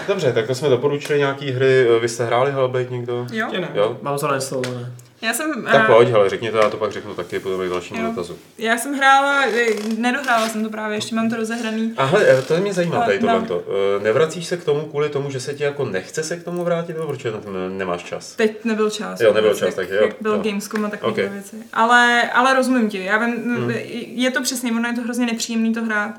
Dobře, 0.08 0.32
tak 0.32 0.46
to 0.46 0.54
jsme 0.54 0.68
doporučili 0.68 1.18
nějaký 1.18 1.50
hry. 1.50 1.86
Vy 2.00 2.08
jste 2.08 2.24
hráli 2.24 2.52
Hellblade 2.52 2.90
někdo? 2.90 3.26
Jo? 3.32 3.48
Jo? 3.74 3.98
Mám 4.02 4.18
to 4.18 4.28
nainstalované. 4.28 4.92
Já 5.22 5.32
jsem, 5.34 5.62
Tak 5.64 5.90
eh, 5.90 5.92
pojď, 5.94 6.08
hele, 6.08 6.28
řekni 6.30 6.50
to, 6.50 6.56
já 6.56 6.70
to 6.70 6.76
pak 6.76 6.92
řeknu 6.92 7.14
taky, 7.14 7.38
potom 7.40 7.66
k 7.66 7.70
dalšímu 7.70 8.00
Jo. 8.02 8.08
dotazu. 8.08 8.38
já 8.58 8.78
jsem 8.78 8.94
hrála, 8.94 9.44
eh, 9.46 9.66
nedohrála 9.98 10.48
jsem 10.48 10.64
to 10.64 10.70
právě, 10.70 10.96
ještě 10.96 11.14
mám 11.14 11.30
to 11.30 11.36
rozehraný. 11.36 11.94
A 11.96 12.04
hele, 12.04 12.42
to 12.42 12.56
mě 12.56 12.72
zajímá 12.72 13.00
tady 13.00 13.20
no. 13.20 13.44
tohle. 13.48 13.62
Nevracíš 14.02 14.46
se 14.46 14.56
k 14.56 14.64
tomu 14.64 14.80
kvůli 14.80 15.08
tomu, 15.08 15.30
že 15.30 15.40
se 15.40 15.54
ti 15.54 15.62
jako 15.64 15.84
nechce 15.84 16.22
se 16.22 16.36
k 16.36 16.44
tomu 16.44 16.64
vrátit, 16.64 16.96
nebo 16.96 17.16
to 17.16 17.50
nemáš 17.68 18.02
čas? 18.02 18.32
Teď 18.36 18.64
nebyl 18.64 18.90
čas. 18.90 19.20
Jo, 19.20 19.32
nebyl 19.32 19.54
čas, 19.54 19.74
takže 19.74 19.94
jo, 19.94 20.02
Jak 20.02 20.14
byl 20.20 20.32
jo. 20.34 20.40
Gamescom 20.44 20.84
a 20.84 20.88
takové 20.88 21.10
Ok. 21.10 21.32
věci. 21.32 21.56
Ale, 21.72 22.30
ale 22.30 22.54
rozumím 22.54 22.90
ti, 22.90 23.04
já 23.04 23.18
vím, 23.18 23.34
Hmm. 23.34 23.70
je 24.14 24.30
to 24.30 24.42
přesně, 24.42 24.72
ono 24.72 24.88
je 24.88 24.94
to 24.94 25.00
hrozně 25.00 25.26
nepříjemný 25.26 25.74
to 25.74 25.82
hrát. 25.84 26.14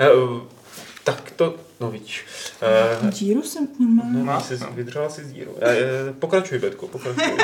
Eh, 0.00 0.06
tak 1.04 1.30
to, 1.30 1.56
no 1.80 1.90
víš. 1.90 2.24
Uh, 3.02 3.10
Díru 3.10 3.42
jsem 3.42 3.68
normálně. 3.78 4.24
no, 4.24 4.40
jsi 4.40 4.58
No. 4.60 4.66
vydržela 4.72 5.08
si 5.10 5.24
s 5.24 5.32
dírou. 5.32 5.54
Eh, 5.60 5.76
eh, 5.78 6.12
pokračuj, 6.18 6.58
Betko, 6.58 6.88
pokračuj. 6.88 7.36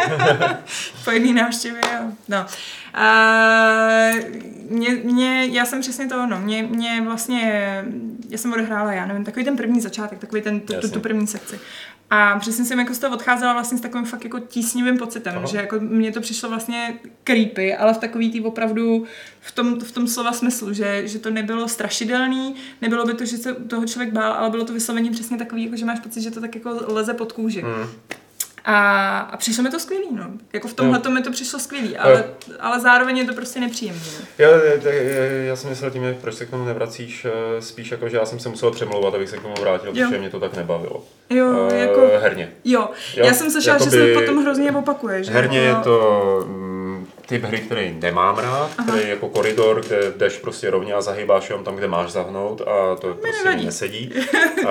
po 1.05 1.10
jedné 1.10 1.43
návštěvě, 1.43 1.80
jo. 1.94 2.05
No. 2.28 2.47
A 2.94 4.10
mě, 4.70 4.90
mě, 4.90 5.47
já 5.52 5.64
jsem 5.64 5.80
přesně 5.80 6.06
to 6.09 6.22
ono, 6.22 6.39
mě, 6.40 6.62
mě 6.62 7.02
vlastně, 7.05 7.85
já 8.28 8.39
jsem 8.39 8.52
odehrála, 8.52 8.93
já 8.93 9.06
nevím, 9.06 9.24
takový 9.24 9.44
ten 9.44 9.56
první 9.56 9.80
začátek, 9.80 10.18
takový 10.18 10.43
ten, 10.43 10.60
tu, 10.60 10.74
tu, 10.80 10.90
tu 10.90 11.01
první 11.01 11.26
sekci. 11.26 11.60
A 12.10 12.39
přesně 12.39 12.64
jsem 12.64 12.78
jako 12.78 12.94
z 12.94 12.98
toho 12.98 13.14
odcházela 13.14 13.52
vlastně 13.52 13.78
s 13.78 13.80
takovým 13.80 14.06
fakt 14.06 14.24
jako 14.24 14.39
tísnivým 14.39 14.98
pocitem, 14.98 15.35
Aha. 15.36 15.47
že 15.47 15.56
jako 15.56 15.76
mně 15.80 16.12
to 16.12 16.20
přišlo 16.20 16.48
vlastně 16.48 16.98
creepy, 17.24 17.76
ale 17.76 17.94
v 17.94 17.98
takový 17.98 18.30
tý 18.30 18.40
opravdu 18.40 19.05
v 19.40 19.52
tom, 19.52 19.80
v 19.80 19.93
tom 19.93 20.09
slova 20.09 20.32
smyslu, 20.32 20.72
že, 20.72 21.09
že 21.09 21.18
to 21.18 21.30
nebylo 21.30 21.68
strašidelný, 21.68 22.55
nebylo 22.82 23.05
by 23.05 23.14
to, 23.14 23.24
že 23.24 23.36
se 23.36 23.55
toho 23.55 23.86
člověk 23.86 24.12
bál, 24.12 24.32
ale 24.32 24.51
bylo 24.51 24.64
to 24.64 24.72
vysloveně 24.72 25.10
přesně 25.10 25.39
takový, 25.39 25.64
jako 25.64 25.76
že 25.76 25.85
máš 25.85 26.01
pocit, 26.01 26.20
že 26.20 26.30
to 26.30 26.40
tak 26.40 26.55
jako 26.55 26.80
leze 26.86 27.14
pod 27.14 27.32
kůži. 27.32 27.62
Hmm. 27.62 27.90
A, 28.70 29.19
a 29.19 29.36
přišlo 29.36 29.62
mi 29.65 29.70
to 29.70 29.78
skvělý, 29.81 30.07
no. 30.11 30.24
Jako 30.53 30.69
v 30.69 30.74
tomhle 30.74 30.99
to 30.99 31.11
mi 31.11 31.23
to 31.23 31.31
přišlo 31.31 31.59
skvělý, 31.59 31.97
ale, 31.97 32.24
ale 32.61 32.81
zároveň 32.81 33.19
je 33.19 33.24
to 33.24 33.35
prostě 33.35 33.61
nepříjemný. 33.61 34.01
No. 34.20 34.27
Já, 34.39 34.49
já, 34.51 34.93
já 35.24 35.57
jsem 35.57 35.70
myslel 35.70 35.90
tím, 35.90 36.16
proč 36.20 36.35
se 36.35 36.47
k 36.47 36.51
tomu 36.51 36.65
nevracíš, 36.65 37.24
eh, 37.24 37.62
spíš 37.62 37.90
jako, 37.90 38.09
že 38.09 38.16
já 38.16 38.27
jsem 38.27 38.39
se 38.39 38.49
musel 38.49 38.70
přemlouvat, 38.70 39.15
abych 39.15 39.28
se 39.28 39.36
k 39.36 39.43
tomu 39.43 39.55
vrátil, 39.61 39.90
Jo. 39.95 40.07
protože 40.07 40.19
mě 40.20 40.31
to 40.31 40.40
tak 40.40 40.57
nebavilo. 40.57 41.05
Jo, 41.31 41.69
Eh, 41.73 41.78
jako, 41.78 42.11
Herně. 42.23 42.53
jo. 42.65 42.89
Jo, 43.16 43.27
Já 43.27 43.35
jsem 43.35 43.51
slyšela, 43.51 43.78
že 43.78 43.85
jakoby- 43.85 44.15
se 44.15 44.20
potom 44.20 44.43
hrozně 44.43 44.73
opakuje. 44.73 45.24
Že 45.24 45.32
Herně 45.32 45.59
je 45.59 45.74
to 45.74 46.45
typ 47.28 47.42
hry, 47.44 47.59
který 47.59 47.96
nemám 48.00 48.38
rád, 48.38 48.70
který 48.82 49.02
je 49.02 49.09
jako 49.09 49.28
koridor, 49.28 49.80
kde 49.80 50.12
jdeš 50.16 50.36
prostě 50.38 50.70
rovně 50.70 50.94
a 50.94 51.00
zahybáš 51.00 51.48
jenom 51.50 51.64
tam, 51.64 51.76
kde 51.76 51.88
máš 51.88 52.12
zahnout 52.12 52.60
a 52.60 52.94
to 52.96 53.14
prostě 53.14 53.38
mi 53.38 53.44
nevadí. 53.44 53.64
nesedí. 53.66 54.14
uh, 54.62 54.68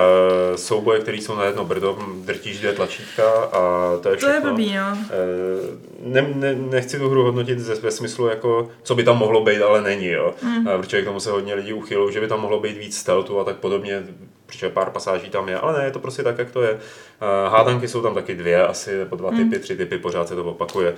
souboje, 0.56 1.00
které 1.00 1.16
jsou 1.16 1.36
na 1.36 1.44
jedno 1.44 1.64
brdo, 1.64 1.98
drtíš 2.24 2.58
dvě 2.58 2.72
tlačítka 2.72 3.30
a 3.42 3.60
to 4.02 4.08
je 4.10 4.16
To 4.16 4.26
je 4.26 4.32
všechno. 4.32 4.50
blbý, 4.50 4.74
no. 4.74 4.98
Eh, 5.10 5.76
ne, 6.02 6.22
ne, 6.34 6.54
nechci 6.54 6.98
tu 6.98 7.08
hru 7.10 7.22
hodnotit 7.24 7.58
ze, 7.58 7.74
ve 7.74 7.90
smyslu, 7.90 8.26
jako, 8.26 8.70
co 8.82 8.94
by 8.94 9.04
tam 9.04 9.18
mohlo 9.18 9.44
být, 9.44 9.62
ale 9.62 9.82
není. 9.82 10.06
Jo. 10.06 10.34
Mm. 10.42 10.66
Protože 10.80 11.02
k 11.02 11.04
tomu 11.04 11.20
se 11.20 11.30
hodně 11.30 11.54
lidí 11.54 11.72
uchylují, 11.72 12.12
že 12.12 12.20
by 12.20 12.28
tam 12.28 12.40
mohlo 12.40 12.60
být 12.60 12.76
víc 12.78 12.96
stealthu 12.98 13.40
a 13.40 13.44
tak 13.44 13.56
podobně, 13.56 14.02
protože 14.46 14.68
pár 14.68 14.90
pasáží 14.90 15.30
tam 15.30 15.48
je, 15.48 15.58
ale 15.58 15.78
ne, 15.78 15.84
je 15.84 15.90
to 15.90 15.98
prostě 15.98 16.22
tak, 16.22 16.38
jak 16.38 16.50
to 16.50 16.62
je. 16.62 16.72
Uh, 16.74 17.52
hádanky 17.52 17.88
jsou 17.88 18.02
tam 18.02 18.14
taky 18.14 18.34
dvě, 18.34 18.66
asi 18.66 18.98
nebo 18.98 19.16
dva 19.16 19.30
typy, 19.30 19.58
tři 19.58 19.76
typy, 19.76 19.98
pořád 19.98 20.28
se 20.28 20.34
to 20.34 20.44
opakuje. 20.44 20.94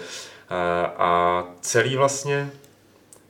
Uh, 0.51 0.57
a 1.03 1.45
celý 1.61 1.97
vlastně 1.97 2.51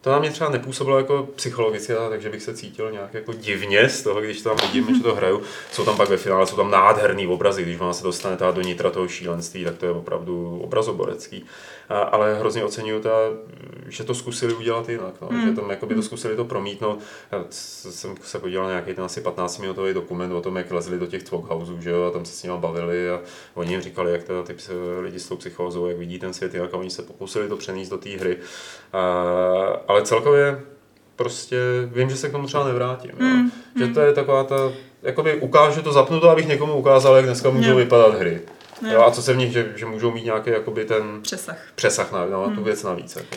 to 0.00 0.10
na 0.10 0.18
mě 0.18 0.30
třeba 0.30 0.50
nepůsobilo 0.50 0.98
jako 0.98 1.28
psychologicky, 1.36 1.92
takže 2.08 2.30
bych 2.30 2.42
se 2.42 2.54
cítil 2.54 2.90
nějak 2.90 3.14
jako 3.14 3.32
divně 3.32 3.88
z 3.88 4.02
toho, 4.02 4.20
když 4.20 4.42
to 4.42 4.48
tam 4.48 4.68
vidím, 4.68 4.96
že 4.96 5.02
to 5.02 5.14
hraju. 5.14 5.42
Jsou 5.72 5.84
tam 5.84 5.96
pak 5.96 6.08
ve 6.08 6.16
finále, 6.16 6.46
jsou 6.46 6.56
tam 6.56 6.70
nádherný 6.70 7.26
obrazy, 7.26 7.62
když 7.62 7.76
vám 7.76 7.94
se 7.94 8.04
dostane 8.04 8.36
ta 8.36 8.50
do 8.50 8.60
nitra 8.60 8.90
toho 8.90 9.08
šílenství, 9.08 9.64
tak 9.64 9.78
to 9.78 9.86
je 9.86 9.92
opravdu 9.92 10.60
obrazoborecký. 10.64 11.44
A, 11.88 11.98
ale 11.98 12.34
hrozně 12.34 12.64
oceňuju 12.64 13.00
ta, 13.00 13.10
že 13.88 14.04
to 14.04 14.14
zkusili 14.14 14.54
udělat 14.54 14.88
jinak, 14.88 15.14
no, 15.20 15.28
že 15.46 15.52
tam 15.52 15.70
jakoby 15.70 15.94
to 15.94 16.02
zkusili 16.02 16.36
to 16.36 16.44
promítnout. 16.44 16.98
Já 17.32 17.44
jsem 17.50 18.14
se 18.22 18.38
podíval 18.38 18.64
na 18.64 18.70
nějaký 18.70 18.94
ten 18.94 19.04
asi 19.04 19.20
15-minutový 19.20 19.94
dokument 19.94 20.32
o 20.32 20.40
tom, 20.40 20.56
jak 20.56 20.70
lezli 20.70 20.98
do 20.98 21.06
těch 21.06 21.22
Cvokhausů, 21.22 21.80
že 21.80 21.90
jo, 21.90 22.04
a 22.04 22.10
tam 22.10 22.24
se 22.24 22.32
s 22.32 22.42
nimi 22.42 22.54
bavili 22.58 23.10
a 23.10 23.20
oni 23.54 23.72
jim 23.72 23.80
říkali, 23.80 24.12
jak 24.12 24.24
teda 24.24 24.42
ty 24.42 24.54
lidi 25.00 25.20
s 25.20 25.28
tou 25.28 25.36
psychózou, 25.36 25.86
jak 25.86 25.98
vidí 25.98 26.18
ten 26.18 26.32
svět, 26.32 26.54
jak 26.54 26.74
oni 26.74 26.90
se 26.90 27.02
pokusili 27.02 27.48
to 27.48 27.56
přenést 27.56 27.88
do 27.88 27.98
té 27.98 28.10
hry. 28.10 28.36
A, 28.92 29.89
ale 29.90 30.02
celkově 30.02 30.60
prostě 31.16 31.56
vím, 31.86 32.10
že 32.10 32.16
se 32.16 32.28
k 32.28 32.32
tomu 32.32 32.46
třeba 32.46 32.64
nevrátím. 32.64 33.10
Mm, 33.18 33.50
že 33.78 33.86
to 33.86 34.00
je 34.00 34.12
taková 34.12 34.44
ta, 34.44 34.54
jakoby 35.02 35.34
ukážu 35.40 35.82
to, 35.82 35.92
zapnu 35.92 36.20
to, 36.20 36.30
abych 36.30 36.48
někomu 36.48 36.74
ukázal, 36.76 37.16
jak 37.16 37.24
dneska 37.24 37.50
můžou 37.50 37.70
Jo. 37.70 37.76
vypadat 37.76 38.14
hry. 38.14 38.40
Jo. 38.82 38.90
Jo, 38.92 39.02
a 39.02 39.10
co 39.10 39.22
se 39.22 39.32
v 39.32 39.36
nich, 39.36 39.52
že, 39.52 39.72
že 39.76 39.86
můžou 39.86 40.12
mít 40.12 40.24
nějaký 40.24 40.50
jakoby 40.50 40.84
ten 40.84 41.22
Přesah. 41.22 41.58
přesah 41.74 42.12
na, 42.12 42.26
na 42.26 42.54
tu 42.54 42.64
věc 42.64 42.82
navíc. 42.82 43.16
Jako. 43.16 43.36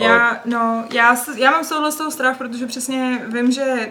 Ale- 0.00 0.06
Já, 0.08 0.40
no, 0.44 0.84
já, 0.92 1.16
já 1.36 1.50
mám 1.50 1.64
z 1.64 1.96
toho 1.96 2.10
strach, 2.10 2.38
protože 2.38 2.66
přesně 2.66 3.22
vím, 3.32 3.52
že 3.52 3.88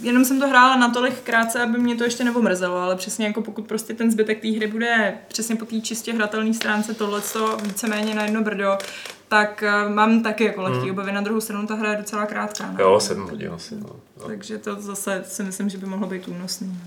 jenom 0.00 0.24
jsem 0.24 0.40
to 0.40 0.48
hrála 0.48 0.76
natolik 0.76 1.20
krátce, 1.20 1.62
aby 1.62 1.78
mě 1.78 1.96
to 1.96 2.04
ještě 2.04 2.24
nebomrzelo, 2.24 2.76
ale 2.76 2.96
přesně 2.96 3.26
jako 3.26 3.42
pokud 3.42 3.68
prostě 3.68 3.94
ten 3.94 4.10
zbytek 4.10 4.40
té 4.40 4.48
hry 4.48 4.66
bude 4.66 5.18
přesně 5.28 5.56
po 5.56 5.64
té 5.64 5.80
čistě 5.80 6.12
hratelné 6.12 6.54
stránce 6.54 6.94
tohle 6.94 7.22
víceméně 7.62 8.14
na 8.14 8.24
jedno 8.24 8.42
brdo, 8.42 8.78
tak 9.28 9.62
eh, 9.62 9.88
mám 9.88 10.22
taky 10.22 10.44
jako 10.44 10.62
lehký 10.62 10.90
obavy. 10.90 11.12
Na 11.12 11.20
druhou 11.20 11.40
stranu 11.40 11.66
ta 11.66 11.74
hra 11.74 11.90
je 11.90 11.96
docela 11.96 12.26
krátká. 12.26 12.72
No. 12.72 12.84
Jo, 12.84 13.00
7 13.00 13.28
hodin 13.28 13.50
asi. 13.52 13.74
No. 13.74 13.90
No. 14.20 14.26
Takže 14.26 14.58
to 14.58 14.74
zase 14.74 15.24
si 15.26 15.42
myslím, 15.42 15.68
že 15.68 15.78
by 15.78 15.86
mohlo 15.86 16.06
být 16.06 16.28
únosný. 16.28 16.80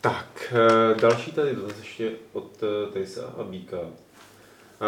Tak, 0.00 0.52
eh, 0.52 1.00
další 1.00 1.32
tady 1.32 1.54
dotaz 1.54 1.78
ještě 1.78 2.10
od 2.32 2.62
eh, 2.62 2.92
Tejsa 2.92 3.34
a 3.38 3.42
Bíka. 3.42 3.76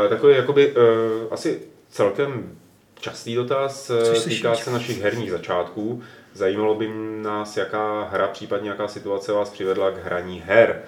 Takový 0.09 0.37
jakoby 0.37 0.75
eh, 0.77 1.29
asi 1.31 1.63
celkem 1.91 2.59
častý 3.01 3.35
dotaz, 3.35 3.91
týká 4.25 4.55
se 4.55 4.71
našich 4.71 5.03
herních 5.03 5.31
začátků. 5.31 6.03
Zajímalo 6.35 6.75
by 6.75 6.93
nás, 7.23 7.57
jaká 7.57 8.05
hra, 8.05 8.29
případně 8.29 8.71
jaká 8.71 8.89
situace 8.89 9.33
vás 9.33 9.51
přivedla 9.51 9.91
k 9.91 10.05
hraní 10.05 10.43
her. 10.47 10.83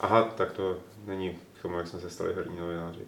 Aha, 0.00 0.22
tak 0.36 0.52
to 0.52 0.76
není 1.06 1.38
k 1.58 1.62
tomu, 1.62 1.78
jak 1.78 1.86
jsme 1.86 2.00
se 2.00 2.10
stali 2.10 2.34
herní 2.34 2.58
novináři. 2.58 3.00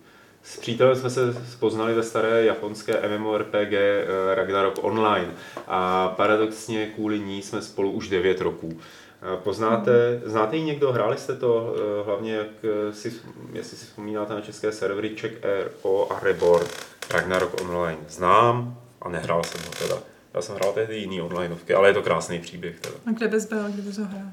S 0.43 0.57
přítelem 0.59 0.97
jsme 0.97 1.11
se 1.11 1.21
poznali 1.61 1.95
ve 1.95 2.03
staré 2.03 2.45
japonské 2.45 3.19
MMORPG 3.19 3.73
eh, 3.73 4.05
Ragnarok 4.35 4.75
Online 4.85 5.29
a 5.67 6.09
paradoxně 6.09 6.87
kvůli 6.87 7.19
ní 7.19 7.43
jsme 7.43 7.63
spolu 7.63 7.91
už 7.91 8.09
9 8.09 8.41
roků. 8.41 8.81
Eh, 8.81 9.37
Poznáte, 9.37 10.21
znáte 10.25 10.57
ji 10.57 10.63
někdo, 10.63 10.93
hráli 10.93 11.19
jste 11.19 11.37
to, 11.37 11.75
eh, 11.77 12.07
hlavně 12.07 12.35
jak 12.35 12.49
si, 12.91 13.13
jestli 13.53 13.77
si 13.77 13.87
vzpomínáte 13.87 14.35
na 14.35 14.41
české 14.41 14.73
servery 14.73 15.17
Czech 15.17 15.33
RO 15.43 16.13
a 16.13 16.21
Reborn, 16.21 16.67
Ragnarok 17.11 17.61
Online. 17.61 17.99
Znám 18.09 18.79
a 19.03 19.09
nehrál 19.09 19.45
jsem 19.45 19.61
ho 19.67 19.89
teda. 19.89 20.16
Já 20.37 20.43
jsem 20.43 20.55
hrál 20.55 20.73
tehdy 20.73 20.97
jiný 20.97 21.21
onlineovky, 21.21 21.75
ale 21.75 21.89
je 21.89 21.95
to 21.95 22.03
krásný 22.03 22.39
příběh 22.39 22.81
teda. 22.81 22.95
A 23.07 23.11
kde 23.11 23.29
bys 23.29 23.45
byl, 23.45 23.65
kde 23.69 23.83
bys 23.83 23.99
ho 23.99 24.05
hrál? 24.05 24.31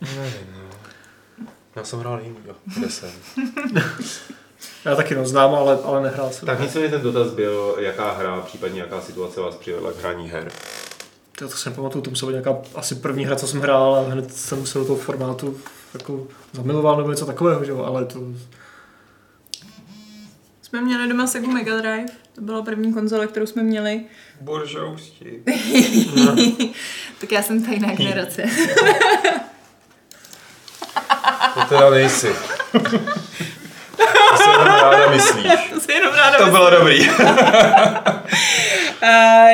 Nevím, 0.00 0.46
no. 0.56 0.70
Já 1.76 1.84
jsem 1.84 1.98
hrál 1.98 2.20
jiný, 2.20 2.36
jo. 2.46 2.54
Kde 2.76 2.90
jsem? 2.90 3.10
Já 4.84 4.96
taky 4.96 5.14
no, 5.14 5.26
znám, 5.26 5.54
ale, 5.54 5.78
ale 5.84 6.02
nehrál 6.02 6.30
jsem. 6.30 6.46
Tak 6.46 6.60
nicméně 6.60 6.88
ten 6.88 7.00
dotaz 7.00 7.30
byl, 7.30 7.76
jaká 7.78 8.12
hra, 8.12 8.40
případně 8.40 8.80
jaká 8.80 9.00
situace 9.00 9.40
vás 9.40 9.54
přivedla 9.54 9.92
k 9.92 9.96
hraní 9.96 10.28
her. 10.28 10.52
To, 11.38 11.48
to 11.48 11.56
si 11.56 11.68
nepamatuju, 11.68 12.02
to 12.02 12.10
musela 12.10 12.32
být 12.32 12.34
nějaká 12.34 12.62
asi 12.74 12.94
první 12.94 13.24
hra, 13.24 13.36
co 13.36 13.46
jsem 13.46 13.60
hrál 13.60 13.94
a 13.94 14.12
hned 14.12 14.36
jsem 14.36 14.66
se 14.66 14.78
do 14.78 14.84
toho 14.84 14.98
formátu 14.98 15.60
jako 15.94 16.26
zamiloval 16.52 16.96
nebo 16.96 17.10
něco 17.10 17.26
takového, 17.26 17.64
že 17.64 17.70
jo, 17.70 17.84
ale 17.84 18.04
to... 18.04 18.20
Jsme 20.62 20.80
měli 20.80 21.08
doma 21.08 21.26
Sega 21.26 21.48
Mega 21.48 21.76
Drive, 21.76 22.06
to 22.34 22.40
byla 22.40 22.62
první 22.62 22.92
konzole, 22.92 23.26
kterou 23.26 23.46
jsme 23.46 23.62
měli. 23.62 24.04
Boržousti. 24.42 25.42
tak 27.20 27.32
já 27.32 27.42
jsem 27.42 27.64
ta 27.64 27.72
jiná 27.72 27.94
generace. 27.94 28.42
To 31.54 31.60
teda 31.68 31.90
nejsi. 31.90 32.34
To 34.30 34.36
se 34.36 34.50
jenom 34.50 34.66
ráda 34.66 35.10
myslíš. 35.10 35.52
to 35.86 35.92
jenom 35.92 36.14
ráda 36.14 36.38
To 36.38 36.46
bylo 36.46 36.70
dobrý. 36.70 37.08
Uh, 37.08 37.16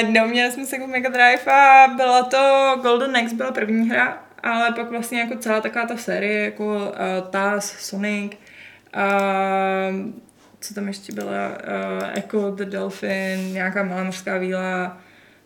no, 0.14 0.26
měli 0.26 0.52
jsme 0.52 0.66
Sega 0.66 0.86
Mega 0.86 1.08
Drive 1.08 1.52
a 1.52 1.88
byla 1.96 2.22
to 2.22 2.74
Golden 2.82 3.16
Axe, 3.16 3.34
byla 3.34 3.52
první 3.52 3.90
hra, 3.90 4.18
ale 4.42 4.72
pak 4.72 4.90
vlastně 4.90 5.20
jako 5.20 5.36
celá 5.36 5.60
taková 5.60 5.86
ta 5.86 5.96
série, 5.96 6.44
jako 6.44 6.64
uh, 6.64 7.30
Taz, 7.30 7.74
Sonic, 7.78 8.32
uh, 8.96 9.00
co 10.68 10.74
tam 10.74 10.88
ještě 10.88 11.12
byla, 11.12 11.48
uh, 11.48 12.08
Echo 12.14 12.50
the 12.50 12.64
Dolphin, 12.64 13.52
nějaká 13.52 13.82
malá 13.82 14.04
mořská 14.04 14.38
víla, 14.38 15.00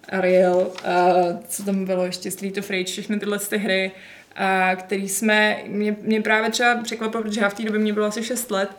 Ariel, 0.09 0.57
uh, 0.57 1.41
co 1.49 1.63
tam 1.63 1.85
bylo 1.85 2.05
ještě, 2.05 2.31
Street 2.31 2.59
of 2.59 2.71
Rage, 2.71 2.85
všechny 2.85 3.19
tyhle 3.19 3.39
ty 3.39 3.59
hry, 3.59 3.91
uh, 4.41 4.81
který 4.81 5.09
jsme, 5.09 5.59
mě, 5.67 5.97
mě 6.01 6.23
právě 6.23 6.51
třeba 6.51 6.83
překvapilo, 6.83 7.23
protože 7.23 7.41
já 7.41 7.49
v 7.49 7.55
té 7.55 7.63
době 7.63 7.81
mě 7.81 7.93
bylo 7.93 8.07
asi 8.07 8.23
6 8.23 8.51
let, 8.51 8.71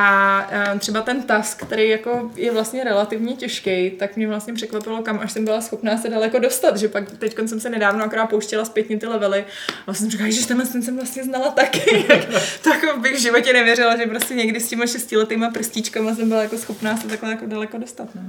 a 0.00 0.46
eh, 0.50 0.78
třeba 0.78 1.02
ten 1.02 1.22
task, 1.22 1.64
který 1.64 1.88
jako 1.88 2.30
je 2.36 2.52
vlastně 2.52 2.84
relativně 2.84 3.36
těžký, 3.36 3.90
tak 3.90 4.16
mě 4.16 4.28
vlastně 4.28 4.54
překvapilo, 4.54 5.02
kam 5.02 5.18
až 5.18 5.32
jsem 5.32 5.44
byla 5.44 5.60
schopná 5.60 5.98
se 5.98 6.08
daleko 6.08 6.38
dostat, 6.38 6.76
že 6.76 6.88
pak 6.88 7.10
teď 7.18 7.36
jsem 7.46 7.60
se 7.60 7.70
nedávno 7.70 8.04
akorát 8.04 8.26
pouštěla 8.26 8.64
zpětně 8.64 8.98
ty 8.98 9.06
levely 9.06 9.44
a 9.70 9.82
vlastně 9.86 10.04
jsem 10.04 10.10
říkala, 10.10 10.30
že 10.30 10.46
tenhle 10.46 10.66
ten 10.66 10.82
jsem 10.82 10.96
vlastně 10.96 11.24
znala 11.24 11.50
taky. 11.50 12.06
tak 12.62 12.82
jako 12.82 13.00
bych 13.00 13.16
v 13.16 13.20
životě 13.20 13.52
nevěřila, 13.52 13.96
že 13.96 14.06
prostě 14.06 14.34
někdy 14.34 14.60
s 14.60 14.68
těma 14.68 14.86
šestiletýma 14.86 15.50
prstíčkama 15.50 16.14
jsem 16.14 16.28
byla 16.28 16.42
jako 16.42 16.58
schopná 16.58 16.96
se 16.96 17.08
takhle 17.08 17.30
jako 17.30 17.46
daleko 17.46 17.78
dostat. 17.78 18.14
No. 18.14 18.22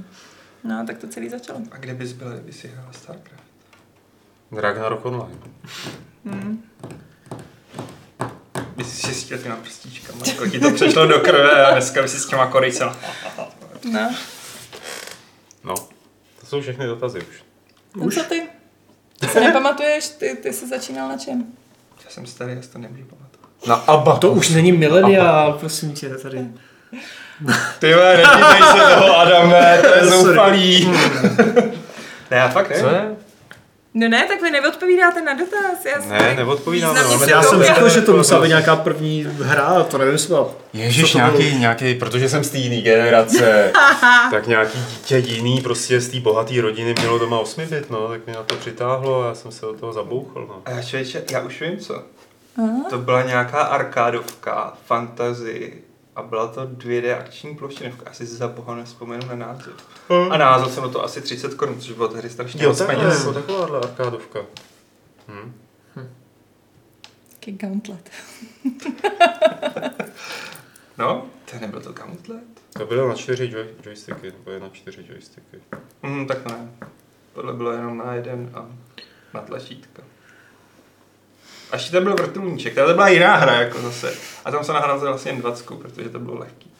No, 0.64 0.86
tak 0.86 0.98
to 0.98 1.08
celý 1.08 1.28
začalo. 1.28 1.60
A 1.70 1.76
kde 1.76 1.94
bys 1.94 2.12
byla, 2.12 2.32
kdyby 2.32 2.52
si 2.52 2.68
hrála 2.68 2.92
StarCraft? 2.92 3.42
Ragnarok 4.52 5.04
Online. 5.04 5.38
Hmm. 6.24 6.62
Bys 8.76 9.00
si 9.00 9.06
šestí 9.06 9.34
těma 9.42 9.56
prstíčkama, 9.56 10.18
jako 10.26 10.46
ti 10.46 10.60
to 10.60 10.70
přešlo 10.70 11.06
do 11.06 11.20
krve 11.20 11.66
a 11.66 11.70
dneska 11.72 12.02
by 12.02 12.08
si 12.08 12.18
s 12.20 12.26
těma 12.26 12.46
korejcema. 12.46 12.96
No. 13.92 14.10
No, 15.64 15.74
to 16.40 16.46
jsou 16.46 16.60
všechny 16.60 16.86
dotazy 16.86 17.18
už. 17.18 17.42
No 17.96 18.10
co 18.10 18.22
ty? 18.24 18.42
Ty 19.20 19.26
se 19.28 19.40
nepamatuješ? 19.40 20.08
Ty, 20.08 20.36
ty 20.42 20.52
jsi 20.52 20.68
začínal 20.68 21.08
na 21.08 21.18
čem? 21.18 21.44
Já 22.04 22.10
jsem 22.10 22.26
starý, 22.26 22.52
já 22.56 22.62
si 22.62 22.68
to 22.68 22.78
nemůžu 22.78 23.04
pamatovat. 23.04 23.66
Na 23.66 23.74
ABBA. 23.74 24.16
To 24.18 24.30
už 24.32 24.48
není 24.48 24.72
mileniál, 24.72 25.52
prosím 25.52 25.92
tě, 25.92 26.08
tady. 26.08 26.46
Ty 27.78 27.94
vole, 27.94 28.16
nedívej 28.16 28.62
se 28.72 28.94
toho, 28.94 29.18
Adame, 29.18 29.78
to 29.82 29.94
je 29.94 30.06
zoufalý. 30.06 30.90
ne, 32.30 32.36
já 32.36 32.48
fakt 32.48 32.78
Co 32.80 32.86
ne. 32.90 32.92
je? 32.98 33.16
No 33.94 34.08
ne, 34.08 34.24
tak 34.28 34.42
vy 34.42 34.50
neodpovídáte 34.50 35.22
na 35.22 35.34
dotaz. 35.34 35.84
Já 35.84 35.98
Ne, 36.08 36.34
neodpovídáme. 36.36 37.04
Se 37.04 37.30
Já 37.30 37.42
jsem 37.42 37.62
říkal, 37.62 37.88
že 37.88 38.00
to 38.00 38.16
musela 38.16 38.40
být 38.40 38.48
nějaká 38.48 38.76
první 38.76 39.26
hra, 39.42 39.62
a 39.62 39.82
to 39.82 39.98
nevím, 39.98 40.12
jestli 40.12 40.28
byla. 40.28 40.48
Ježíš, 40.72 41.12
Co 41.12 41.18
to 41.18 41.24
bylo? 41.24 41.38
nějaký, 41.40 41.58
nějaký, 41.58 41.94
protože 41.94 42.28
jsem 42.28 42.44
z 42.44 42.50
té 42.50 42.58
jiné 42.58 42.80
generace, 42.82 43.72
tak 44.30 44.46
nějaký 44.46 44.78
dítě 44.78 45.18
jiný 45.18 45.60
prostě 45.60 46.00
z 46.00 46.08
té 46.08 46.20
bohaté 46.20 46.60
rodiny 46.60 46.94
mělo 47.00 47.18
doma 47.18 47.38
8 47.38 47.66
bit, 47.66 47.90
no, 47.90 48.08
tak 48.08 48.26
mě 48.26 48.34
na 48.34 48.42
to 48.42 48.54
přitáhlo 48.54 49.22
a 49.24 49.28
já 49.28 49.34
jsem 49.34 49.52
se 49.52 49.66
do 49.66 49.72
toho 49.72 49.92
zabouchl, 49.92 50.46
no. 50.48 50.62
A 50.64 50.70
já 50.70 50.82
člověče, 50.82 51.24
já 51.30 51.40
už 51.40 51.60
vím 51.60 51.78
co. 51.78 52.02
To 52.90 52.98
byla 52.98 53.22
nějaká 53.22 53.62
arkádovka, 53.62 54.72
fantasy 54.86 55.72
a 56.16 56.22
byla 56.22 56.48
to 56.48 56.66
2D 56.66 57.18
akční 57.18 57.56
plošinovka. 57.56 58.10
Asi 58.10 58.26
za 58.26 58.48
boha 58.48 58.74
nespomenu 58.74 59.26
na 59.28 59.34
název. 59.34 59.74
A 60.30 60.36
název 60.36 60.72
jsem 60.72 60.82
na 60.82 60.88
to 60.88 61.04
asi 61.04 61.20
30 61.20 61.54
korun, 61.54 61.80
což 61.80 61.92
bylo 61.92 62.08
tehdy 62.08 62.30
strašně 62.30 62.66
moc 62.66 62.82
peněz. 62.82 63.18
jako 63.18 63.32
takováhle 63.32 63.78
arkádovka. 63.80 64.40
Hm. 65.28 65.52
Taky 67.32 67.52
Gauntlet. 67.52 68.10
No, 70.98 71.26
to 71.50 71.58
nebyl 71.60 71.80
to 71.80 71.92
Gauntlet? 71.92 72.44
To 72.72 72.86
bylo 72.86 73.08
na 73.08 73.14
čtyři 73.14 73.50
joy, 73.52 73.66
joysticky, 73.86 74.32
to 74.44 74.50
je 74.50 74.60
na 74.60 74.68
čtyři 74.68 75.04
joysticky. 75.08 75.60
Mm, 76.02 76.26
tak 76.26 76.46
ne. 76.46 76.70
Tohle 77.32 77.52
bylo 77.52 77.72
jenom 77.72 77.98
na 77.98 78.14
jeden 78.14 78.50
a 78.54 78.66
na 79.34 79.40
tlačítka. 79.40 80.02
Až 81.72 81.90
tam 81.90 82.02
byl 82.04 82.14
vrtulníček, 82.14 82.74
to 82.74 82.94
byla 82.94 83.08
jiná 83.08 83.36
hra 83.36 83.52
jako 83.54 83.80
zase. 83.80 84.12
A 84.44 84.50
tam 84.50 84.64
se 84.64 84.72
nahrál 84.72 85.00
vlastně 85.00 85.32
20, 85.32 85.66
protože 85.66 86.08
to 86.08 86.18
bylo 86.18 86.38
lehký. 86.38 86.70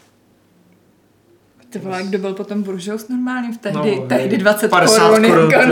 To 1.73 1.79
bylo, 1.79 1.95
kdo 2.03 2.17
byl 2.17 2.33
potom 2.33 2.63
buržous 2.63 3.07
normálně 3.07 3.53
v 3.53 3.57
tehdy, 3.57 3.95
No, 3.95 4.07
tehdy 4.07 4.37
20 4.37 4.69
50 4.69 5.09
korun. 5.09 5.27
korun, 5.27 5.51
jako, 5.51 5.67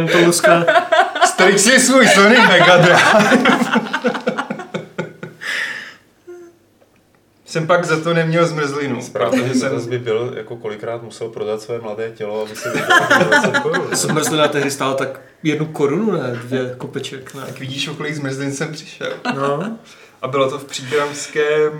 no. 0.00 0.08
to 0.08 0.18
Luska. 0.26 0.64
Strč 1.24 1.60
si 1.60 1.80
svůj 1.80 2.08
Sony 2.08 2.36
Mega 2.48 2.76
Drive. 2.76 3.02
Jsem 7.50 7.66
pak 7.66 7.84
za 7.84 8.00
to 8.00 8.14
neměl 8.14 8.46
zmrzlinu, 8.46 9.02
Správně, 9.02 9.38
protože 9.42 9.54
že 9.54 9.60
jsem... 9.60 9.88
by 9.90 9.98
byl, 9.98 10.32
jako 10.36 10.56
kolikrát 10.56 11.02
musel 11.02 11.28
prodat 11.28 11.62
své 11.62 11.78
mladé 11.78 12.10
tělo, 12.10 12.42
aby 12.42 12.56
si 12.56 12.68
20 12.68 13.58
korun. 13.58 13.88
Zmrzlina 13.92 14.48
tehdy 14.48 14.70
stála 14.70 14.94
tak 14.94 15.20
jednu 15.42 15.66
korunu, 15.66 16.12
ne? 16.12 16.38
Dvě 16.42 16.74
kopeček, 16.78 17.34
ne? 17.34 17.42
Tak 17.46 17.58
vidíš, 17.58 17.88
o 17.88 17.94
kolik 17.94 18.14
zmrzlin 18.14 18.52
jsem 18.52 18.72
přišel. 18.72 19.12
No. 19.34 19.76
A 20.22 20.28
bylo 20.28 20.50
to 20.50 20.58
v 20.58 20.64
příbramském 20.64 21.72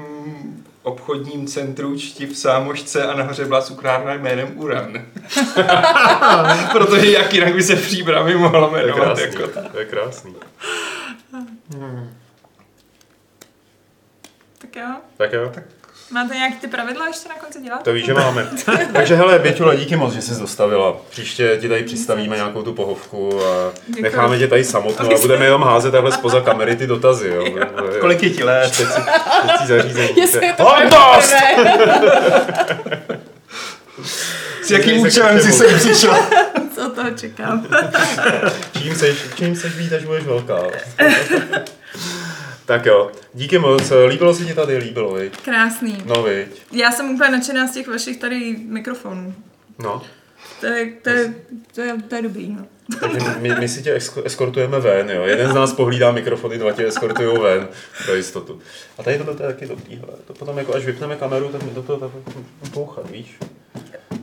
obchodním 0.82 1.46
centru 1.46 1.96
Čti 1.98 2.26
v 2.26 2.36
Sámošce 2.38 3.04
a 3.04 3.16
nahoře 3.16 3.44
byla 3.44 3.62
cukrárna 3.62 4.14
jménem 4.14 4.48
Uran. 4.54 4.92
Protože 6.72 7.10
jak 7.10 7.34
jinak 7.34 7.54
by 7.54 7.62
se 7.62 7.76
v 7.76 7.82
příbrami 7.82 8.34
mohlo 8.34 8.68
To 8.70 8.76
je 8.76 8.82
jmenovat. 8.86 9.04
krásný, 9.18 9.40
Jako. 9.40 9.68
to 9.72 9.78
je 9.78 9.84
krásný. 9.84 10.34
Tak 14.60 14.76
jo. 14.76 14.88
Tak 15.16 15.32
jo, 15.32 15.52
Máte 16.10 16.34
nějaký 16.34 16.56
ty 16.56 16.66
pravidla 16.66 17.06
ještě 17.06 17.28
na 17.28 17.34
konci 17.34 17.60
dělat? 17.60 17.82
to 17.82 17.92
víš, 17.92 18.06
že 18.06 18.14
máme. 18.14 18.46
Takže 18.92 19.14
hele, 19.14 19.38
Běťula, 19.38 19.74
díky 19.74 19.96
moc, 19.96 20.12
že 20.14 20.22
jsi 20.22 20.40
dostavila. 20.40 20.96
Příště 21.10 21.58
ti 21.60 21.68
tady 21.68 21.82
představíme 21.82 22.36
nějakou 22.36 22.62
tu 22.62 22.72
pohovku 22.72 23.40
a 23.44 23.72
Děkuji. 23.86 24.02
necháme 24.02 24.38
tě 24.38 24.48
tady 24.48 24.64
samotnou 24.64 25.14
a 25.16 25.18
budeme 25.18 25.44
jenom 25.44 25.62
házet 25.62 25.90
takhle 25.90 26.12
spoza 26.12 26.40
kamery 26.40 26.76
ty 26.76 26.86
dotazy. 26.86 27.28
Jo. 27.28 27.44
Kolik 28.00 28.22
je 28.22 28.30
ti 28.30 28.44
let? 28.44 28.74
Štěcí, 28.74 28.92
štěcí 29.48 29.66
zařízení. 29.66 30.08
Jestli 30.16 30.46
je 30.46 30.52
to 30.52 30.66
S 34.62 34.70
jakým 34.70 35.00
účelem 35.00 35.40
jsi 35.40 35.52
sem 35.52 35.78
přišel? 35.78 36.16
co 36.74 36.90
toho 36.90 37.10
čekám. 37.10 37.66
Čím 38.82 38.94
seš, 38.94 39.16
čím 39.34 39.56
seš 39.56 39.74
být, 39.74 39.92
až 39.92 40.04
budeš 40.04 40.24
velká. 40.24 40.58
Tak 42.70 42.86
jo, 42.86 43.10
díky 43.34 43.58
moc. 43.58 43.92
Líbilo 44.06 44.34
se 44.34 44.44
ti 44.44 44.54
tady, 44.54 44.76
líbilo, 44.76 45.14
viď? 45.14 45.36
Krásný. 45.36 46.02
No, 46.06 46.22
viď. 46.22 46.62
Já 46.72 46.92
jsem 46.92 47.10
úplně 47.10 47.30
nadšená 47.30 47.66
z 47.66 47.72
těch 47.72 47.88
vašich 47.88 48.16
tady 48.16 48.56
mikrofonů. 48.66 49.34
No. 49.78 50.02
To 50.60 50.66
je, 50.66 50.86
to 51.02 51.10
je, 51.10 51.34
to 51.74 51.80
je, 51.80 51.94
to 52.08 52.14
je 52.14 52.22
dobrý, 52.22 52.48
no. 52.48 52.66
Takže 53.00 53.18
my, 53.38 53.54
my 53.54 53.68
si 53.68 53.82
tě 53.82 53.96
esko- 53.96 54.22
eskortujeme 54.24 54.80
ven, 54.80 55.10
jo. 55.10 55.22
Jeden 55.24 55.50
z 55.50 55.54
nás 55.54 55.72
pohlídá 55.72 56.12
mikrofony, 56.12 56.58
dva 56.58 56.72
tě 56.72 56.86
eskortují 56.86 57.38
ven, 57.38 57.68
pro 58.04 58.14
jistotu. 58.14 58.60
A 58.98 59.02
tady 59.02 59.18
to 59.18 59.30
je 59.30 59.36
taky 59.36 59.66
dobrý, 59.66 59.96
hele. 59.96 60.12
To 60.26 60.32
potom 60.32 60.58
jako 60.58 60.74
až 60.74 60.84
vypneme 60.84 61.16
kameru, 61.16 61.48
tak 61.48 61.62
mi 61.62 61.70
do 61.70 61.82
toho 61.82 61.98
tak 61.98 62.10
pouchat, 62.72 63.10
víš? 63.10 63.38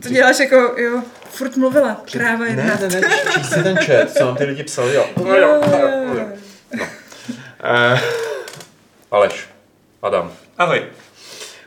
To 0.02 0.08
děláš 0.08 0.38
jako, 0.38 0.56
jo, 0.56 1.02
furt 1.30 1.56
mluvila, 1.56 2.02
kráva 2.12 2.46
jedna. 2.46 2.64
Ne, 2.64 2.78
ne, 2.80 3.00
ne, 3.00 3.08
číst 3.34 3.52
si 3.52 3.62
ten 3.62 3.76
chat, 3.76 4.10
co 4.10 4.24
nám 4.24 4.36
ty 4.36 4.44
lidi 4.44 4.64
psali, 4.64 4.94
jo. 4.94 5.06
Jo, 5.16 5.34
jo, 5.34 5.62
jo. 6.14 6.26
Eh, 7.64 8.00
Aleš, 9.10 9.48
Adam. 10.02 10.32
Ahoj. 10.58 10.82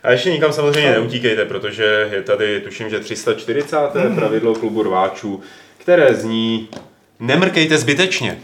A 0.04 0.12
ještě 0.12 0.32
nikam 0.32 0.54
samozřejmě 0.54 0.92
neutíkejte, 0.92 1.46
protože 1.46 2.10
je 2.12 2.22
tady, 2.22 2.62
tuším, 2.62 2.90
že 2.90 3.00
340. 3.00 3.78
pravidlo 4.16 4.56
klubu 4.56 4.84
rváčů, 4.84 5.42
které 5.78 6.14
zní 6.14 6.70
Nemrkejte 7.22 7.78
zbytečně. 7.78 8.40